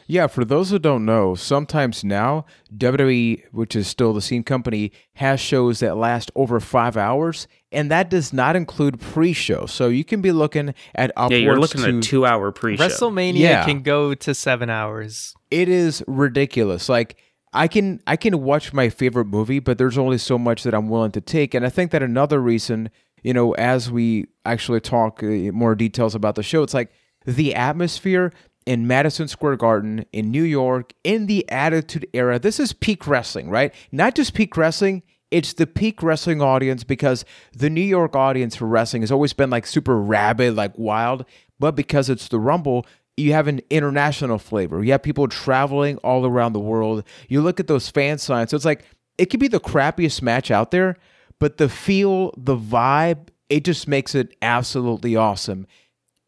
Yeah, 0.06 0.26
for 0.26 0.44
those 0.44 0.68
who 0.68 0.78
don't 0.78 1.06
know, 1.06 1.34
sometimes 1.34 2.04
now 2.04 2.44
WWE, 2.76 3.42
which 3.52 3.74
is 3.74 3.86
still 3.88 4.12
the 4.12 4.20
same 4.20 4.42
company, 4.44 4.92
has 5.14 5.40
shows 5.40 5.80
that 5.80 5.96
last 5.96 6.30
over 6.34 6.60
five 6.60 6.96
hours, 6.98 7.48
and 7.72 7.90
that 7.90 8.10
does 8.10 8.30
not 8.30 8.54
include 8.54 9.00
pre-show. 9.00 9.64
So 9.64 9.88
you 9.88 10.04
can 10.04 10.20
be 10.20 10.30
looking 10.30 10.74
at 10.94 11.10
upwards 11.16 11.32
Yeah, 11.32 11.38
you're 11.38 11.58
looking 11.58 11.80
to 11.82 11.88
at 11.88 11.94
a 11.94 12.00
two 12.00 12.26
hour 12.26 12.52
pre 12.52 12.76
show. 12.76 12.86
WrestleMania 12.86 13.38
Yeah. 13.38 13.64
can 13.64 13.82
go 13.82 14.12
to 14.14 14.34
seven 14.34 14.68
hours. 14.68 15.34
it 15.50 15.68
is 15.70 16.02
ridiculous. 16.06 16.88
Like 16.88 17.16
I 17.54 17.68
can 17.68 18.00
I 18.06 18.16
can 18.16 18.42
watch 18.42 18.72
my 18.72 18.88
favorite 18.88 19.26
movie, 19.26 19.60
but 19.60 19.78
there's 19.78 19.96
only 19.96 20.18
so 20.18 20.36
much 20.36 20.64
that 20.64 20.74
I'm 20.74 20.88
willing 20.88 21.12
to 21.12 21.20
take. 21.20 21.54
And 21.54 21.64
I 21.64 21.68
think 21.68 21.92
that 21.92 22.02
another 22.02 22.40
reason, 22.40 22.90
you 23.22 23.32
know, 23.32 23.52
as 23.52 23.90
we 23.90 24.26
actually 24.44 24.80
talk 24.80 25.22
uh, 25.22 25.26
more 25.52 25.76
details 25.76 26.14
about 26.14 26.34
the 26.34 26.42
show, 26.42 26.64
it's 26.64 26.74
like 26.74 26.92
the 27.24 27.54
atmosphere 27.54 28.32
in 28.66 28.86
Madison 28.86 29.28
Square 29.28 29.56
Garden 29.56 30.04
in 30.12 30.30
New 30.30 30.42
York 30.42 30.92
in 31.04 31.26
the 31.26 31.48
Attitude 31.50 32.08
Era. 32.12 32.38
This 32.38 32.58
is 32.58 32.72
peak 32.72 33.06
wrestling, 33.06 33.48
right? 33.50 33.72
Not 33.92 34.16
just 34.16 34.34
peak 34.34 34.56
wrestling. 34.56 35.02
It's 35.30 35.52
the 35.52 35.66
peak 35.66 36.02
wrestling 36.02 36.42
audience 36.42 36.84
because 36.84 37.24
the 37.52 37.70
New 37.70 37.80
York 37.82 38.16
audience 38.16 38.56
for 38.56 38.66
wrestling 38.66 39.02
has 39.02 39.12
always 39.12 39.32
been 39.32 39.50
like 39.50 39.66
super 39.66 39.96
rabid, 39.96 40.54
like 40.54 40.72
wild. 40.76 41.24
But 41.58 41.76
because 41.76 42.10
it's 42.10 42.28
the 42.28 42.40
Rumble, 42.40 42.86
you 43.16 43.32
have 43.32 43.46
an 43.48 43.60
international 43.70 44.38
flavor. 44.38 44.82
You 44.82 44.92
have 44.92 45.02
people 45.02 45.28
traveling 45.28 45.98
all 45.98 46.26
around 46.26 46.52
the 46.52 46.60
world. 46.60 47.04
You 47.28 47.40
look 47.42 47.60
at 47.60 47.66
those 47.66 47.88
fan 47.88 48.18
signs. 48.18 48.50
So 48.50 48.56
it's 48.56 48.64
like 48.64 48.84
it 49.18 49.26
could 49.26 49.40
be 49.40 49.48
the 49.48 49.60
crappiest 49.60 50.22
match 50.22 50.50
out 50.50 50.70
there, 50.70 50.96
but 51.38 51.58
the 51.58 51.68
feel, 51.68 52.34
the 52.36 52.56
vibe, 52.56 53.28
it 53.48 53.64
just 53.64 53.86
makes 53.86 54.14
it 54.14 54.34
absolutely 54.42 55.14
awesome. 55.14 55.66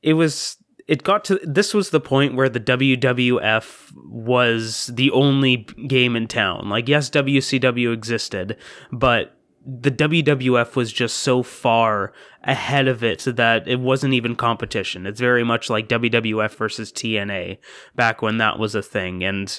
it 0.03 0.13
was 0.15 0.59
it 0.87 1.03
got 1.03 1.25
to 1.25 1.41
this 1.43 1.75
was 1.75 1.91
the 1.91 2.01
point 2.01 2.37
where 2.37 2.49
the 2.49 2.61
WWF 2.61 3.93
was 4.09 4.87
the 4.95 5.11
only 5.11 5.57
game 5.89 6.15
in 6.15 6.29
town. 6.29 6.69
Like 6.69 6.89
yes, 6.89 7.11
WCW 7.11 7.93
existed, 7.93 8.57
but 8.93 9.37
the 9.67 9.91
WWF 9.91 10.77
was 10.77 10.93
just 10.93 11.19
so 11.19 11.43
far 11.43 12.13
ahead 12.47 12.87
of 12.87 13.03
it 13.03 13.21
so 13.21 13.33
that 13.33 13.67
it 13.67 13.81
wasn't 13.81 14.15
even 14.15 14.37
competition. 14.37 15.07
It's 15.07 15.21
very 15.21 15.45
much 15.45 15.69
like 15.69 15.89
WWF 15.89 16.55
versus 16.55 16.93
TNA 16.93 17.59
back 17.95 18.23
when 18.23 18.39
that 18.39 18.59
was 18.59 18.75
a 18.75 18.83
thing 18.83 19.25
and 19.25 19.59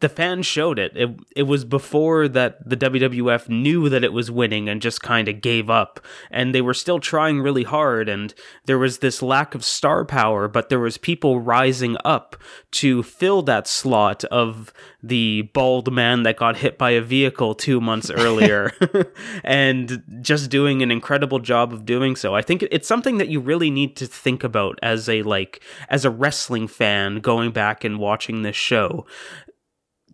the 0.00 0.08
fans 0.08 0.46
showed 0.46 0.78
it. 0.78 0.92
It 0.96 1.10
it 1.36 1.42
was 1.44 1.64
before 1.64 2.28
that 2.28 2.68
the 2.68 2.76
WWF 2.76 3.48
knew 3.48 3.88
that 3.88 4.04
it 4.04 4.12
was 4.12 4.30
winning 4.30 4.68
and 4.68 4.82
just 4.82 5.02
kind 5.02 5.28
of 5.28 5.40
gave 5.40 5.70
up. 5.70 6.00
And 6.30 6.54
they 6.54 6.62
were 6.62 6.74
still 6.74 6.98
trying 6.98 7.40
really 7.40 7.64
hard 7.64 8.08
and 8.08 8.34
there 8.66 8.78
was 8.78 8.98
this 8.98 9.22
lack 9.22 9.54
of 9.54 9.64
star 9.64 10.04
power, 10.04 10.48
but 10.48 10.68
there 10.68 10.80
was 10.80 10.98
people 10.98 11.40
rising 11.40 11.96
up 12.04 12.36
to 12.72 13.02
fill 13.02 13.42
that 13.42 13.68
slot 13.68 14.24
of 14.24 14.72
the 15.02 15.42
bald 15.52 15.92
man 15.92 16.22
that 16.22 16.36
got 16.36 16.56
hit 16.56 16.78
by 16.78 16.90
a 16.90 17.00
vehicle 17.00 17.54
2 17.54 17.80
months 17.80 18.10
earlier 18.14 18.72
and 19.44 20.02
just 20.20 20.50
doing 20.50 20.82
an 20.82 20.90
incredible 20.90 21.38
job 21.38 21.72
of 21.72 21.84
doing 21.84 22.16
so. 22.16 22.34
I 22.34 22.42
think 22.42 22.64
it's 22.70 22.88
something 22.88 23.18
that 23.18 23.28
you 23.28 23.40
really 23.40 23.70
need 23.70 23.96
to 23.96 24.06
think 24.06 24.42
about 24.42 24.78
as 24.82 25.08
a 25.08 25.22
like 25.22 25.62
as 25.88 26.04
a 26.04 26.10
wrestling 26.10 26.68
fan 26.68 27.20
going 27.20 27.52
back 27.52 27.84
and 27.84 27.98
watching 27.98 28.42
this 28.42 28.56
show 28.56 29.06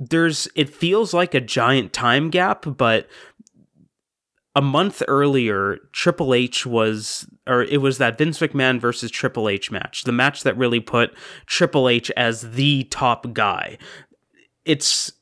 there's 0.00 0.48
it 0.56 0.74
feels 0.74 1.12
like 1.12 1.34
a 1.34 1.40
giant 1.40 1.92
time 1.92 2.30
gap, 2.30 2.64
but 2.66 3.08
a 4.56 4.62
month 4.62 5.02
earlier, 5.06 5.78
Triple 5.92 6.34
H 6.34 6.66
was, 6.66 7.28
or 7.46 7.62
it 7.62 7.80
was 7.80 7.98
that 7.98 8.18
Vince 8.18 8.40
McMahon 8.40 8.80
versus 8.80 9.10
Triple 9.10 9.48
H 9.48 9.70
match, 9.70 10.02
the 10.04 10.12
match 10.12 10.42
that 10.42 10.56
really 10.56 10.80
put 10.80 11.14
Triple 11.46 11.88
H 11.88 12.10
as 12.16 12.52
the 12.52 12.84
top 12.84 13.32
guy. 13.32 13.78
It's 14.64 15.12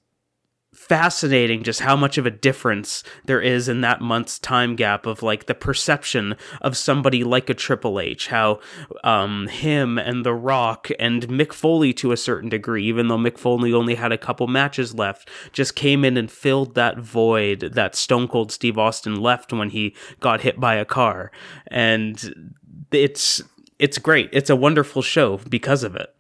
fascinating 0.89 1.63
just 1.63 1.81
how 1.81 1.95
much 1.95 2.17
of 2.17 2.25
a 2.25 2.31
difference 2.31 3.05
there 3.27 3.41
is 3.41 3.69
in 3.69 3.83
that 3.83 4.01
month's 4.01 4.39
time 4.39 4.75
gap 4.75 5.05
of 5.05 5.23
like 5.23 5.47
the 5.47 5.55
perception 5.55 6.35
of 6.63 6.77
somebody 6.77 7.23
like 7.23 7.51
a 7.51 7.55
Triple 7.55 8.01
H, 8.01 8.29
how 8.29 8.61
um, 9.05 9.47
him 9.49 9.99
and 9.99 10.25
The 10.25 10.35
Rock 10.35 10.89
and 10.99 11.29
Mick 11.29 11.53
Foley 11.53 11.93
to 11.95 12.13
a 12.13 12.17
certain 12.17 12.49
degree, 12.49 12.85
even 12.85 13.09
though 13.09 13.19
Mick 13.19 13.39
Foley 13.39 13.73
only 13.73 13.97
had 13.97 14.13
a 14.13 14.19
couple 14.19 14.47
matches 14.47 14.95
left, 14.95 15.29
just 15.53 15.75
came 15.75 16.05
in 16.05 16.17
and 16.17 16.31
filled 16.31 16.75
that 16.75 16.99
void 16.99 17.61
that 17.61 17.95
Stone 17.95 18.29
Cold 18.29 18.51
Steve 18.51 18.79
Austin 18.79 19.21
left 19.21 19.53
when 19.53 19.71
he 19.71 19.95
got 20.21 20.41
hit 20.41 20.59
by 20.59 20.77
a 20.77 20.85
car. 20.85 21.31
And 21.67 22.57
it's 22.91 23.43
it's 23.79 23.99
great. 23.99 24.31
It's 24.33 24.51
a 24.51 24.57
wonderful 24.57 25.03
show 25.03 25.39
because 25.49 25.85
of 25.85 25.95
it. 25.95 26.15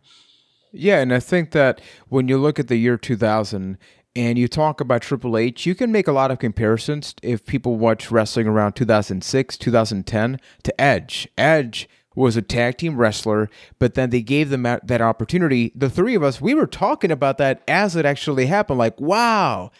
Yeah, 0.72 1.00
and 1.00 1.14
I 1.14 1.20
think 1.20 1.52
that 1.52 1.80
when 2.08 2.28
you 2.28 2.38
look 2.38 2.58
at 2.58 2.68
the 2.68 2.76
year 2.76 2.96
2000 2.96 3.78
and 4.18 4.36
you 4.36 4.48
talk 4.48 4.80
about 4.80 5.02
Triple 5.02 5.38
H, 5.38 5.64
you 5.64 5.76
can 5.76 5.92
make 5.92 6.08
a 6.08 6.12
lot 6.12 6.32
of 6.32 6.40
comparisons 6.40 7.14
if 7.22 7.46
people 7.46 7.76
watch 7.76 8.10
wrestling 8.10 8.48
around 8.48 8.72
2006, 8.72 9.56
2010 9.56 10.40
to 10.64 10.80
Edge. 10.80 11.28
Edge 11.38 11.88
was 12.16 12.36
a 12.36 12.42
tag 12.42 12.78
team 12.78 12.96
wrestler, 12.96 13.48
but 13.78 13.94
then 13.94 14.10
they 14.10 14.20
gave 14.20 14.50
them 14.50 14.64
that 14.64 15.00
opportunity. 15.00 15.70
The 15.76 15.88
three 15.88 16.16
of 16.16 16.24
us, 16.24 16.40
we 16.40 16.52
were 16.52 16.66
talking 16.66 17.12
about 17.12 17.38
that 17.38 17.62
as 17.68 17.94
it 17.94 18.04
actually 18.04 18.46
happened. 18.46 18.80
Like, 18.80 19.00
wow, 19.00 19.70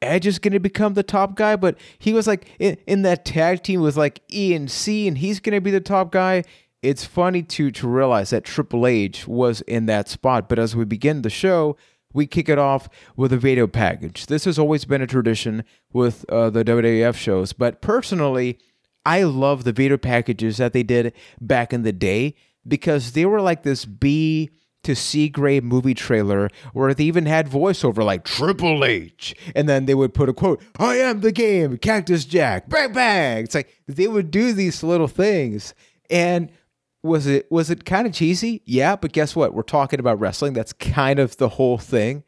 Edge 0.00 0.28
is 0.28 0.38
going 0.38 0.52
to 0.52 0.60
become 0.60 0.94
the 0.94 1.02
top 1.02 1.34
guy, 1.34 1.56
but 1.56 1.76
he 1.98 2.12
was 2.12 2.28
like 2.28 2.54
in, 2.60 2.76
in 2.86 3.02
that 3.02 3.24
tag 3.24 3.64
team 3.64 3.80
with 3.80 3.96
like 3.96 4.20
E 4.32 4.54
and 4.54 4.70
C, 4.70 5.08
and 5.08 5.18
he's 5.18 5.40
going 5.40 5.56
to 5.56 5.60
be 5.60 5.72
the 5.72 5.80
top 5.80 6.12
guy. 6.12 6.44
it's 6.82 7.04
funny 7.04 7.42
to 7.42 7.72
to 7.72 7.88
realize 7.88 8.30
that 8.30 8.44
Triple 8.44 8.86
H 8.86 9.26
was 9.26 9.60
in 9.62 9.86
that 9.86 10.08
spot. 10.08 10.48
But 10.48 10.60
as 10.60 10.76
we 10.76 10.84
begin 10.84 11.22
the 11.22 11.30
show, 11.30 11.76
we 12.18 12.26
kick 12.26 12.48
it 12.48 12.58
off 12.58 12.88
with 13.16 13.32
a 13.32 13.38
video 13.38 13.68
package. 13.68 14.26
This 14.26 14.44
has 14.44 14.58
always 14.58 14.84
been 14.84 15.00
a 15.00 15.06
tradition 15.06 15.64
with 15.92 16.28
uh, 16.28 16.50
the 16.50 16.64
WWF 16.64 17.14
shows, 17.14 17.52
but 17.52 17.80
personally, 17.80 18.58
I 19.06 19.22
love 19.22 19.62
the 19.64 19.72
video 19.72 19.96
packages 19.96 20.56
that 20.56 20.72
they 20.72 20.82
did 20.82 21.14
back 21.40 21.72
in 21.72 21.82
the 21.82 21.92
day 21.92 22.34
because 22.66 23.12
they 23.12 23.24
were 23.24 23.40
like 23.40 23.62
this 23.62 23.84
B 23.84 24.50
to 24.82 24.96
C 24.96 25.28
grade 25.28 25.64
movie 25.64 25.94
trailer 25.94 26.50
where 26.72 26.92
they 26.92 27.04
even 27.04 27.26
had 27.26 27.48
voiceover 27.48 28.04
like 28.04 28.24
Triple 28.24 28.84
H. 28.84 29.34
And 29.54 29.68
then 29.68 29.86
they 29.86 29.94
would 29.94 30.12
put 30.12 30.28
a 30.28 30.32
quote, 30.32 30.60
I 30.78 30.96
am 30.96 31.20
the 31.20 31.32
game, 31.32 31.78
Cactus 31.78 32.24
Jack, 32.24 32.68
bang 32.68 32.92
bang. 32.92 33.44
It's 33.44 33.54
like 33.54 33.72
they 33.86 34.08
would 34.08 34.30
do 34.30 34.52
these 34.52 34.82
little 34.82 35.08
things. 35.08 35.72
And 36.10 36.50
was 37.02 37.26
it 37.26 37.50
was 37.50 37.70
it 37.70 37.84
kind 37.84 38.06
of 38.06 38.12
cheesy? 38.12 38.62
Yeah, 38.64 38.96
but 38.96 39.12
guess 39.12 39.36
what? 39.36 39.54
We're 39.54 39.62
talking 39.62 40.00
about 40.00 40.18
wrestling. 40.20 40.52
That's 40.52 40.72
kind 40.72 41.18
of 41.18 41.36
the 41.36 41.50
whole 41.50 41.78
thing. 41.78 42.24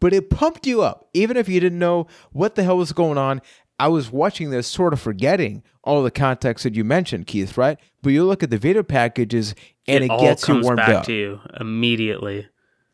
But 0.00 0.12
it 0.12 0.30
pumped 0.30 0.66
you 0.66 0.82
up, 0.82 1.08
even 1.14 1.36
if 1.36 1.48
you 1.48 1.60
didn't 1.60 1.78
know 1.78 2.08
what 2.32 2.54
the 2.54 2.64
hell 2.64 2.76
was 2.76 2.92
going 2.92 3.18
on. 3.18 3.40
I 3.78 3.88
was 3.88 4.12
watching 4.12 4.50
this, 4.50 4.66
sort 4.66 4.92
of 4.92 5.00
forgetting 5.00 5.62
all 5.82 6.02
the 6.02 6.10
context 6.10 6.64
that 6.64 6.74
you 6.74 6.84
mentioned, 6.84 7.26
Keith. 7.26 7.56
Right? 7.56 7.78
But 8.02 8.10
you 8.10 8.24
look 8.24 8.42
at 8.42 8.50
the 8.50 8.58
video 8.58 8.82
packages, 8.82 9.54
and 9.86 10.04
it, 10.04 10.10
it 10.10 10.20
gets 10.20 10.46
you 10.48 10.60
warmed 10.60 10.78
back 10.78 10.88
up. 10.88 11.04
to 11.04 11.12
you 11.12 11.40
immediately. 11.58 12.48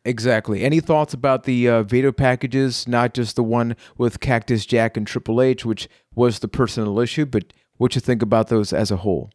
Exactly. 0.05 0.63
Any 0.63 0.79
thoughts 0.79 1.13
about 1.13 1.43
the 1.43 1.67
uh, 1.67 1.83
video 1.83 2.11
packages? 2.11 2.87
Not 2.87 3.13
just 3.13 3.35
the 3.35 3.43
one 3.43 3.75
with 3.97 4.19
Cactus 4.19 4.65
Jack 4.65 4.95
and 4.97 5.05
Triple 5.05 5.41
H, 5.41 5.65
which 5.65 5.89
was 6.15 6.39
the 6.39 6.47
personal 6.47 6.99
issue, 6.99 7.25
but 7.25 7.53
what 7.77 7.95
you 7.95 8.01
think 8.01 8.21
about 8.21 8.47
those 8.47 8.71
as 8.71 8.91
a 8.91 8.97
whole? 8.97 9.29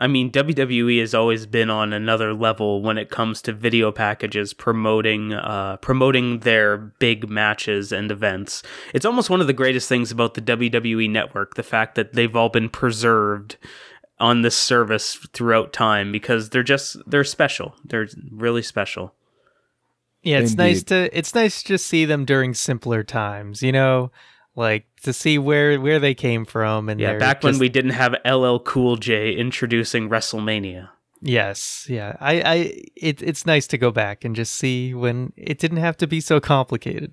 I 0.00 0.06
mean, 0.06 0.32
WWE 0.32 0.98
has 1.00 1.14
always 1.14 1.44
been 1.44 1.68
on 1.68 1.92
another 1.92 2.32
level 2.32 2.80
when 2.80 2.96
it 2.96 3.10
comes 3.10 3.42
to 3.42 3.52
video 3.52 3.92
packages 3.92 4.54
promoting 4.54 5.34
uh, 5.34 5.76
promoting 5.76 6.38
their 6.40 6.78
big 6.78 7.28
matches 7.28 7.92
and 7.92 8.10
events. 8.10 8.62
It's 8.94 9.04
almost 9.04 9.28
one 9.28 9.42
of 9.42 9.46
the 9.46 9.52
greatest 9.52 9.90
things 9.90 10.10
about 10.10 10.34
the 10.34 10.40
WWE 10.40 11.10
network, 11.10 11.54
the 11.54 11.62
fact 11.62 11.96
that 11.96 12.14
they've 12.14 12.34
all 12.34 12.48
been 12.48 12.70
preserved 12.70 13.58
on 14.18 14.40
this 14.40 14.56
service 14.56 15.14
throughout 15.34 15.74
time 15.74 16.10
because 16.10 16.48
they're 16.48 16.62
just 16.62 16.96
they're 17.06 17.22
special. 17.22 17.74
They're 17.84 18.08
really 18.32 18.62
special. 18.62 19.14
Yeah, 20.22 20.38
it's 20.38 20.54
nice 20.54 20.82
to 20.84 21.16
it's 21.16 21.34
nice 21.34 21.62
to 21.62 21.68
just 21.68 21.86
see 21.86 22.06
them 22.06 22.24
during 22.24 22.54
simpler 22.54 23.02
times, 23.02 23.62
you 23.62 23.72
know, 23.72 24.10
like 24.56 24.86
to 25.02 25.12
see 25.12 25.38
where 25.38 25.80
where 25.80 25.98
they 25.98 26.14
came 26.14 26.44
from 26.44 26.88
and 26.88 27.00
Yeah, 27.00 27.10
they're 27.10 27.20
back 27.20 27.42
when 27.42 27.58
we 27.58 27.68
didn't 27.68 27.92
have 27.92 28.14
LL 28.24 28.58
Cool 28.58 28.96
J 28.96 29.34
introducing 29.34 30.08
WrestleMania. 30.08 30.90
Yes, 31.22 31.86
yeah. 31.88 32.16
I 32.20 32.40
I 32.40 32.54
it, 32.96 33.22
it's 33.22 33.44
nice 33.46 33.66
to 33.68 33.78
go 33.78 33.90
back 33.90 34.24
and 34.24 34.34
just 34.34 34.54
see 34.54 34.94
when 34.94 35.32
it 35.36 35.58
didn't 35.58 35.78
have 35.78 35.96
to 35.98 36.06
be 36.06 36.20
so 36.20 36.40
complicated. 36.40 37.12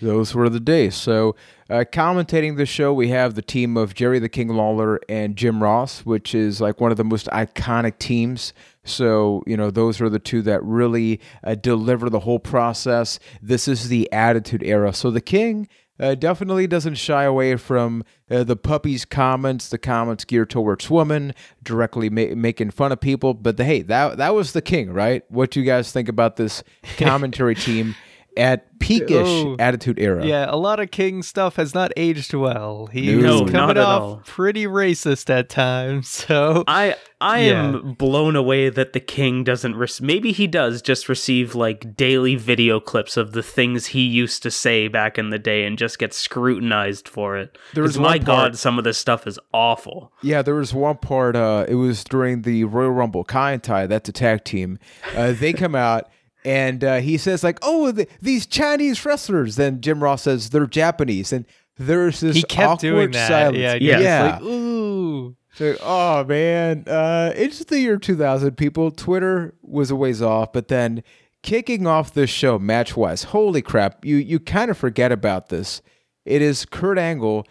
Those 0.00 0.34
were 0.34 0.48
the 0.48 0.60
days. 0.60 0.94
So, 0.94 1.34
uh, 1.68 1.84
commentating 1.90 2.56
the 2.56 2.66
show, 2.66 2.92
we 2.92 3.08
have 3.08 3.34
the 3.34 3.42
team 3.42 3.76
of 3.76 3.94
Jerry 3.94 4.18
the 4.18 4.28
King 4.28 4.48
Lawler 4.48 5.00
and 5.08 5.34
Jim 5.34 5.62
Ross, 5.62 6.00
which 6.00 6.34
is 6.34 6.60
like 6.60 6.80
one 6.80 6.90
of 6.90 6.96
the 6.96 7.04
most 7.04 7.26
iconic 7.28 7.98
teams. 7.98 8.52
So, 8.84 9.42
you 9.46 9.56
know, 9.56 9.70
those 9.70 10.00
are 10.00 10.08
the 10.08 10.20
two 10.20 10.40
that 10.42 10.62
really 10.62 11.20
uh, 11.42 11.56
deliver 11.56 12.08
the 12.08 12.20
whole 12.20 12.38
process. 12.38 13.18
This 13.42 13.66
is 13.66 13.88
the 13.88 14.10
Attitude 14.12 14.62
Era. 14.62 14.92
So, 14.92 15.10
the 15.10 15.20
King 15.20 15.68
uh, 16.00 16.14
definitely 16.14 16.66
doesn't 16.66 16.94
shy 16.94 17.24
away 17.24 17.56
from 17.56 18.04
uh, 18.30 18.44
the 18.44 18.56
puppy's 18.56 19.04
comments, 19.04 19.68
the 19.68 19.78
comments 19.78 20.24
geared 20.24 20.50
towards 20.50 20.88
women, 20.90 21.34
directly 21.62 22.10
ma- 22.10 22.34
making 22.34 22.70
fun 22.70 22.92
of 22.92 23.00
people. 23.00 23.34
But 23.34 23.56
the, 23.56 23.64
hey, 23.64 23.82
that 23.82 24.18
that 24.18 24.34
was 24.34 24.52
the 24.52 24.62
King, 24.62 24.92
right? 24.92 25.22
What 25.28 25.50
do 25.50 25.60
you 25.60 25.66
guys 25.66 25.92
think 25.92 26.08
about 26.08 26.36
this 26.36 26.62
commentary 26.98 27.54
team 27.54 27.94
at 28.38 28.78
peakish 28.78 29.26
Oh, 29.26 29.56
Attitude 29.58 29.98
Era? 29.98 30.24
Yeah, 30.24 30.46
a 30.48 30.56
lot 30.56 30.78
of 30.80 30.90
King 30.90 31.22
stuff 31.22 31.56
has 31.56 31.74
not 31.74 31.92
aged 31.96 32.32
well. 32.32 32.86
He 32.86 33.12
No, 33.14 33.42
was 33.42 33.52
not 33.52 33.52
coming 33.52 33.76
at 33.76 33.82
off 33.84 34.02
all. 34.02 34.22
pretty 34.24 34.66
racist 34.66 35.28
at 35.30 35.48
times. 35.48 36.08
So 36.28 36.62
I 36.68 36.94
I 37.20 37.40
Yeah. 37.40 37.64
am 37.64 37.94
blown 37.98 38.36
away 38.36 38.68
that 38.68 38.92
the 38.92 39.00
king 39.00 39.42
doesn't. 39.42 39.74
Re- 39.74 39.88
maybe 40.00 40.30
he 40.30 40.46
does 40.46 40.80
just 40.80 41.08
receive 41.08 41.54
like 41.56 41.96
daily 41.96 42.36
video 42.36 42.78
clips 42.78 43.16
of 43.16 43.32
the 43.32 43.42
things 43.42 43.86
he 43.86 44.02
used 44.02 44.42
to 44.44 44.50
say 44.52 44.86
back 44.86 45.18
in 45.18 45.30
the 45.30 45.38
day 45.38 45.64
and 45.64 45.76
just 45.76 45.98
gets 45.98 46.16
scrutinized 46.16 47.08
for 47.08 47.36
it. 47.36 47.58
There 47.74 47.82
was 47.82 47.92
'Cause 47.96 48.00
my 48.02 48.18
part- 48.18 48.24
God, 48.24 48.56
some 48.56 48.78
of 48.78 48.84
this 48.84 48.98
stuff 48.98 49.26
is 49.26 49.38
awful. 49.52 50.12
Yeah, 50.22 50.42
there 50.42 50.54
was 50.54 50.72
one 50.72 50.98
part. 50.98 51.34
Uh, 51.34 51.64
it 51.68 51.74
was 51.74 52.04
during 52.04 52.42
the 52.42 52.62
Royal 52.64 52.90
Rumble. 52.92 53.24
Kaientai, 53.24 53.88
that's 53.88 54.08
a 54.08 54.12
tag 54.12 54.44
team. 54.44 54.78
Uh, 55.16 55.32
they 55.32 55.52
come 55.52 55.74
out 55.74 56.08
and 56.48 56.82
uh, 56.82 56.96
he 56.96 57.18
says 57.18 57.44
like, 57.44 57.58
"Oh, 57.62 57.92
the, 57.92 58.08
these 58.22 58.46
Chinese 58.46 59.04
wrestlers." 59.04 59.56
Then 59.56 59.82
Jim 59.82 60.02
Ross 60.02 60.22
says 60.22 60.48
they're 60.50 60.66
Japanese, 60.66 61.30
and 61.32 61.44
there's 61.76 62.20
this 62.20 62.36
he 62.36 62.42
kept 62.42 62.66
awkward 62.66 62.80
doing 62.80 63.10
that. 63.10 63.28
silence. 63.28 63.58
Yeah, 63.58 63.74
Yeah. 63.74 63.98
yeah. 63.98 64.00
Yeah. 64.00 64.32
Like, 64.32 64.42
ooh. 64.42 65.36
So, 65.54 65.76
oh 65.82 66.24
man, 66.24 66.84
uh, 66.86 67.32
it's 67.36 67.62
the 67.64 67.80
year 67.80 67.98
2000. 67.98 68.56
People, 68.56 68.90
Twitter 68.90 69.54
was 69.60 69.90
a 69.90 69.96
ways 69.96 70.22
off, 70.22 70.52
but 70.52 70.68
then 70.68 71.02
kicking 71.42 71.86
off 71.86 72.14
this 72.14 72.30
show 72.30 72.58
match 72.58 72.96
wise, 72.96 73.24
holy 73.24 73.60
crap! 73.60 74.04
You 74.04 74.16
you 74.16 74.38
kind 74.40 74.70
of 74.70 74.78
forget 74.78 75.12
about 75.12 75.48
this. 75.50 75.82
It 76.24 76.40
is 76.42 76.64
Kurt 76.64 76.98
Angle, 76.98 77.46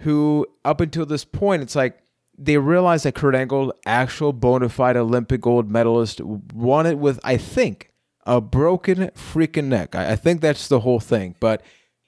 who 0.00 0.46
up 0.64 0.80
until 0.80 1.06
this 1.06 1.24
point, 1.24 1.62
it's 1.62 1.76
like 1.76 1.98
they 2.36 2.56
realized 2.58 3.04
that 3.04 3.14
Kurt 3.14 3.34
Angle, 3.34 3.74
actual 3.86 4.32
bona 4.32 4.68
fide 4.70 4.96
Olympic 4.96 5.42
gold 5.42 5.70
medalist, 5.70 6.20
won 6.22 6.86
it 6.86 6.98
with 6.98 7.20
I 7.22 7.36
think 7.36 7.89
a 8.30 8.40
broken 8.40 9.08
freaking 9.08 9.64
neck. 9.64 9.94
I, 9.94 10.12
I 10.12 10.16
think 10.16 10.40
that's 10.40 10.68
the 10.68 10.80
whole 10.80 11.00
thing, 11.00 11.36
but. 11.40 11.62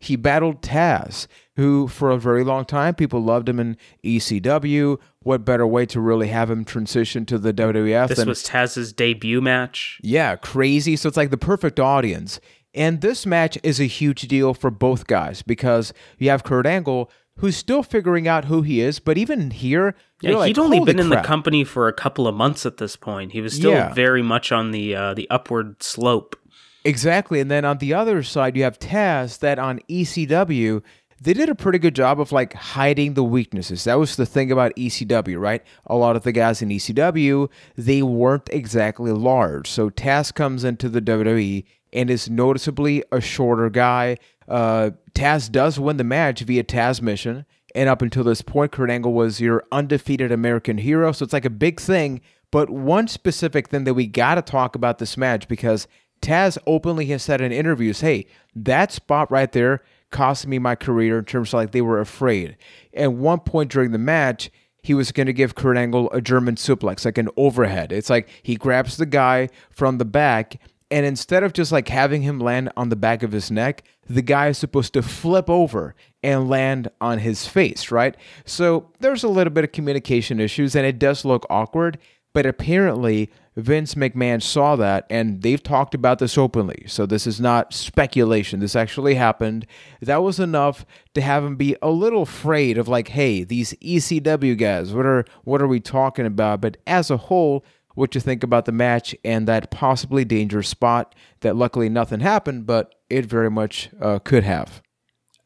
He 0.04 0.16
battled 0.16 0.62
Taz, 0.62 1.28
who 1.54 1.86
for 1.86 2.10
a 2.10 2.18
very 2.18 2.42
long 2.42 2.64
time 2.64 2.96
people 2.96 3.22
loved 3.22 3.48
him 3.48 3.60
in 3.60 3.76
ECW. 4.04 4.98
What 5.20 5.44
better 5.44 5.64
way 5.64 5.86
to 5.86 6.00
really 6.00 6.26
have 6.26 6.50
him 6.50 6.64
transition 6.64 7.24
to 7.26 7.38
the 7.38 7.54
WWF 7.54 8.08
This 8.08 8.18
than 8.18 8.26
was 8.26 8.42
Taz's 8.42 8.92
debut 8.92 9.40
match. 9.40 10.00
yeah, 10.02 10.34
crazy. 10.34 10.96
So 10.96 11.06
it's 11.06 11.16
like 11.16 11.30
the 11.30 11.36
perfect 11.36 11.78
audience. 11.78 12.40
And 12.74 13.00
this 13.00 13.24
match 13.24 13.56
is 13.62 13.78
a 13.78 13.84
huge 13.84 14.22
deal 14.22 14.54
for 14.54 14.72
both 14.72 15.06
guys 15.06 15.42
because 15.42 15.92
you 16.18 16.30
have 16.30 16.42
Kurt 16.42 16.66
Angle 16.66 17.08
who's 17.38 17.56
still 17.56 17.82
figuring 17.82 18.28
out 18.28 18.46
who 18.46 18.62
he 18.62 18.80
is, 18.80 18.98
but 18.98 19.16
even 19.16 19.50
here, 19.50 19.94
Yeah, 20.22 20.36
like, 20.36 20.48
he'd 20.48 20.58
only 20.58 20.78
"Holy 20.78 20.92
been 20.92 21.00
in 21.00 21.10
the 21.10 21.20
company 21.22 21.64
for 21.64 21.88
a 21.88 21.92
couple 21.92 22.26
of 22.28 22.34
months 22.34 22.64
at 22.64 22.76
this 22.78 22.96
point. 22.96 23.32
He 23.32 23.40
was 23.40 23.54
still 23.54 23.72
Yeah. 23.72 23.92
very 23.92 24.22
much 24.22 24.52
on 24.52 24.70
the 24.70 24.94
uh, 24.94 25.14
the 25.14 25.28
upward 25.30 25.82
slope. 25.82 26.36
Exactly. 26.84 27.38
And 27.40 27.50
then 27.50 27.64
on 27.64 27.78
the 27.78 27.94
other 27.94 28.22
side, 28.22 28.56
you 28.56 28.64
have 28.64 28.78
Taz 28.78 29.38
that 29.38 29.58
on 29.58 29.78
ECW, 29.88 30.82
they 31.20 31.32
did 31.32 31.48
a 31.48 31.54
pretty 31.54 31.78
good 31.78 31.94
job 31.94 32.20
of 32.20 32.32
like 32.32 32.54
hiding 32.54 33.14
the 33.14 33.22
weaknesses. 33.22 33.84
That 33.84 33.98
was 34.00 34.16
the 34.16 34.26
thing 34.26 34.50
about 34.50 34.74
ECW, 34.76 35.38
right? 35.40 35.62
A 35.86 35.94
lot 35.94 36.16
of 36.16 36.24
the 36.24 36.32
guys 36.32 36.60
in 36.60 36.70
ECW, 36.70 37.48
they 37.76 38.02
weren't 38.02 38.48
exactly 38.52 39.12
large. 39.12 39.70
So 39.70 39.90
Taz 39.90 40.34
comes 40.34 40.64
into 40.64 40.88
the 40.88 41.00
WWE 41.00 41.64
and 41.92 42.10
is 42.10 42.28
noticeably 42.28 43.04
a 43.12 43.20
shorter 43.20 43.70
guy. 43.70 44.16
Uh, 44.48 44.90
Taz 45.14 45.50
does 45.52 45.78
win 45.78 45.98
the 45.98 46.04
match 46.04 46.40
via 46.40 46.64
Tazmission. 46.64 47.44
And 47.74 47.88
up 47.88 48.02
until 48.02 48.24
this 48.24 48.42
point, 48.42 48.72
Kurt 48.72 48.90
Angle 48.90 49.12
was 49.12 49.40
your 49.40 49.64
undefeated 49.72 50.30
American 50.30 50.78
hero. 50.78 51.12
So 51.12 51.24
it's 51.24 51.32
like 51.32 51.44
a 51.44 51.50
big 51.50 51.80
thing. 51.80 52.20
But 52.50 52.68
one 52.68 53.08
specific 53.08 53.68
thing 53.68 53.84
that 53.84 53.94
we 53.94 54.06
got 54.06 54.34
to 54.34 54.42
talk 54.42 54.74
about 54.74 54.98
this 54.98 55.16
match 55.16 55.48
because 55.48 55.88
Taz 56.20 56.58
openly 56.66 57.06
has 57.06 57.22
said 57.22 57.40
in 57.40 57.50
interviews, 57.50 58.00
hey, 58.00 58.26
that 58.54 58.92
spot 58.92 59.30
right 59.30 59.50
there 59.50 59.82
cost 60.10 60.46
me 60.46 60.58
my 60.58 60.74
career 60.74 61.18
in 61.18 61.24
terms 61.24 61.48
of 61.50 61.54
like 61.54 61.70
they 61.72 61.80
were 61.80 62.00
afraid. 62.00 62.56
At 62.94 63.14
one 63.14 63.40
point 63.40 63.70
during 63.70 63.92
the 63.92 63.98
match, 63.98 64.50
he 64.82 64.94
was 64.94 65.12
going 65.12 65.26
to 65.26 65.32
give 65.32 65.54
Kurt 65.54 65.76
Angle 65.76 66.10
a 66.12 66.20
German 66.20 66.56
suplex, 66.56 67.04
like 67.04 67.18
an 67.18 67.28
overhead. 67.36 67.92
It's 67.92 68.10
like 68.10 68.28
he 68.42 68.56
grabs 68.56 68.96
the 68.96 69.06
guy 69.06 69.48
from 69.70 69.98
the 69.98 70.04
back, 70.04 70.60
and 70.92 71.06
instead 71.06 71.42
of 71.42 71.54
just 71.54 71.72
like 71.72 71.88
having 71.88 72.20
him 72.20 72.38
land 72.38 72.70
on 72.76 72.90
the 72.90 72.96
back 72.96 73.22
of 73.22 73.32
his 73.32 73.50
neck, 73.50 73.82
the 74.08 74.20
guy 74.20 74.48
is 74.48 74.58
supposed 74.58 74.92
to 74.92 75.02
flip 75.02 75.48
over 75.48 75.94
and 76.22 76.50
land 76.50 76.90
on 77.00 77.18
his 77.18 77.46
face, 77.46 77.90
right? 77.90 78.14
So 78.44 78.90
there's 79.00 79.24
a 79.24 79.28
little 79.28 79.52
bit 79.52 79.64
of 79.64 79.72
communication 79.72 80.38
issues, 80.38 80.76
and 80.76 80.86
it 80.86 80.98
does 80.98 81.24
look 81.24 81.46
awkward. 81.48 81.98
But 82.34 82.44
apparently, 82.44 83.30
Vince 83.56 83.94
McMahon 83.94 84.42
saw 84.42 84.76
that 84.76 85.06
and 85.10 85.42
they've 85.42 85.62
talked 85.62 85.94
about 85.94 86.18
this 86.18 86.38
openly. 86.38 86.84
So 86.86 87.04
this 87.04 87.26
is 87.26 87.40
not 87.40 87.74
speculation. 87.74 88.60
This 88.60 88.74
actually 88.74 89.16
happened. 89.16 89.66
That 90.00 90.22
was 90.22 90.40
enough 90.40 90.86
to 91.14 91.20
have 91.20 91.44
him 91.44 91.56
be 91.56 91.76
a 91.82 91.90
little 91.90 92.22
afraid 92.22 92.78
of 92.78 92.88
like, 92.88 93.08
hey, 93.08 93.44
these 93.44 93.74
ECW 93.74 94.56
guys, 94.56 94.94
what 94.94 95.04
are 95.04 95.26
what 95.44 95.60
are 95.60 95.68
we 95.68 95.80
talking 95.80 96.24
about? 96.24 96.62
But 96.62 96.78
as 96.86 97.10
a 97.10 97.18
whole, 97.18 97.64
what 97.94 98.14
you 98.14 98.20
think 98.20 98.42
about 98.42 98.64
the 98.64 98.72
match 98.72 99.14
and 99.24 99.46
that 99.48 99.70
possibly 99.70 100.24
dangerous 100.24 100.68
spot 100.68 101.14
that 101.40 101.56
luckily 101.56 101.88
nothing 101.88 102.20
happened, 102.20 102.66
but 102.66 102.94
it 103.10 103.26
very 103.26 103.50
much 103.50 103.90
uh, 104.00 104.18
could 104.18 104.44
have. 104.44 104.82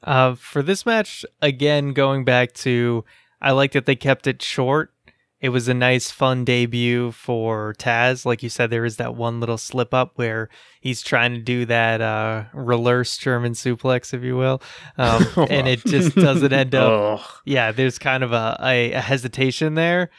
Uh, 0.02 0.35
for 0.35 0.62
this 0.62 0.87
match, 0.87 1.24
again, 1.42 1.92
going 1.92 2.24
back 2.24 2.52
to, 2.52 3.04
I 3.40 3.50
like 3.52 3.72
that 3.72 3.87
they 3.87 3.96
kept 3.96 4.26
it 4.26 4.40
short 4.42 4.92
it 5.38 5.50
was 5.50 5.68
a 5.68 5.74
nice, 5.74 6.11
fun 6.11 6.44
debut 6.44 7.12
for 7.12 7.74
Taz. 7.78 8.24
Like 8.24 8.42
you 8.42 8.48
said, 8.48 8.70
there 8.70 8.87
is 8.87 8.96
that 8.96 9.14
one 9.14 9.38
little 9.38 9.59
slip 9.59 9.92
up 9.92 10.12
where 10.16 10.48
he's 10.80 11.02
trying 11.02 11.35
to 11.35 11.40
do 11.40 11.66
that 11.66 12.00
uh, 12.00 12.44
reverse 12.54 13.18
German 13.18 13.52
suplex, 13.52 14.14
if 14.14 14.22
you 14.22 14.37
will, 14.37 14.62
um, 14.96 15.26
and 15.50 15.68
it 15.68 15.85
just 15.85 16.14
doesn't 16.14 16.52
end 16.52 16.74
up. 16.74 17.20
Yeah, 17.44 17.70
there's 17.70 17.98
kind 17.98 18.24
of 18.24 18.32
a, 18.32 18.56
a, 18.62 18.92
a 18.92 19.00
hesitation 19.00 19.74
there. 19.74 20.11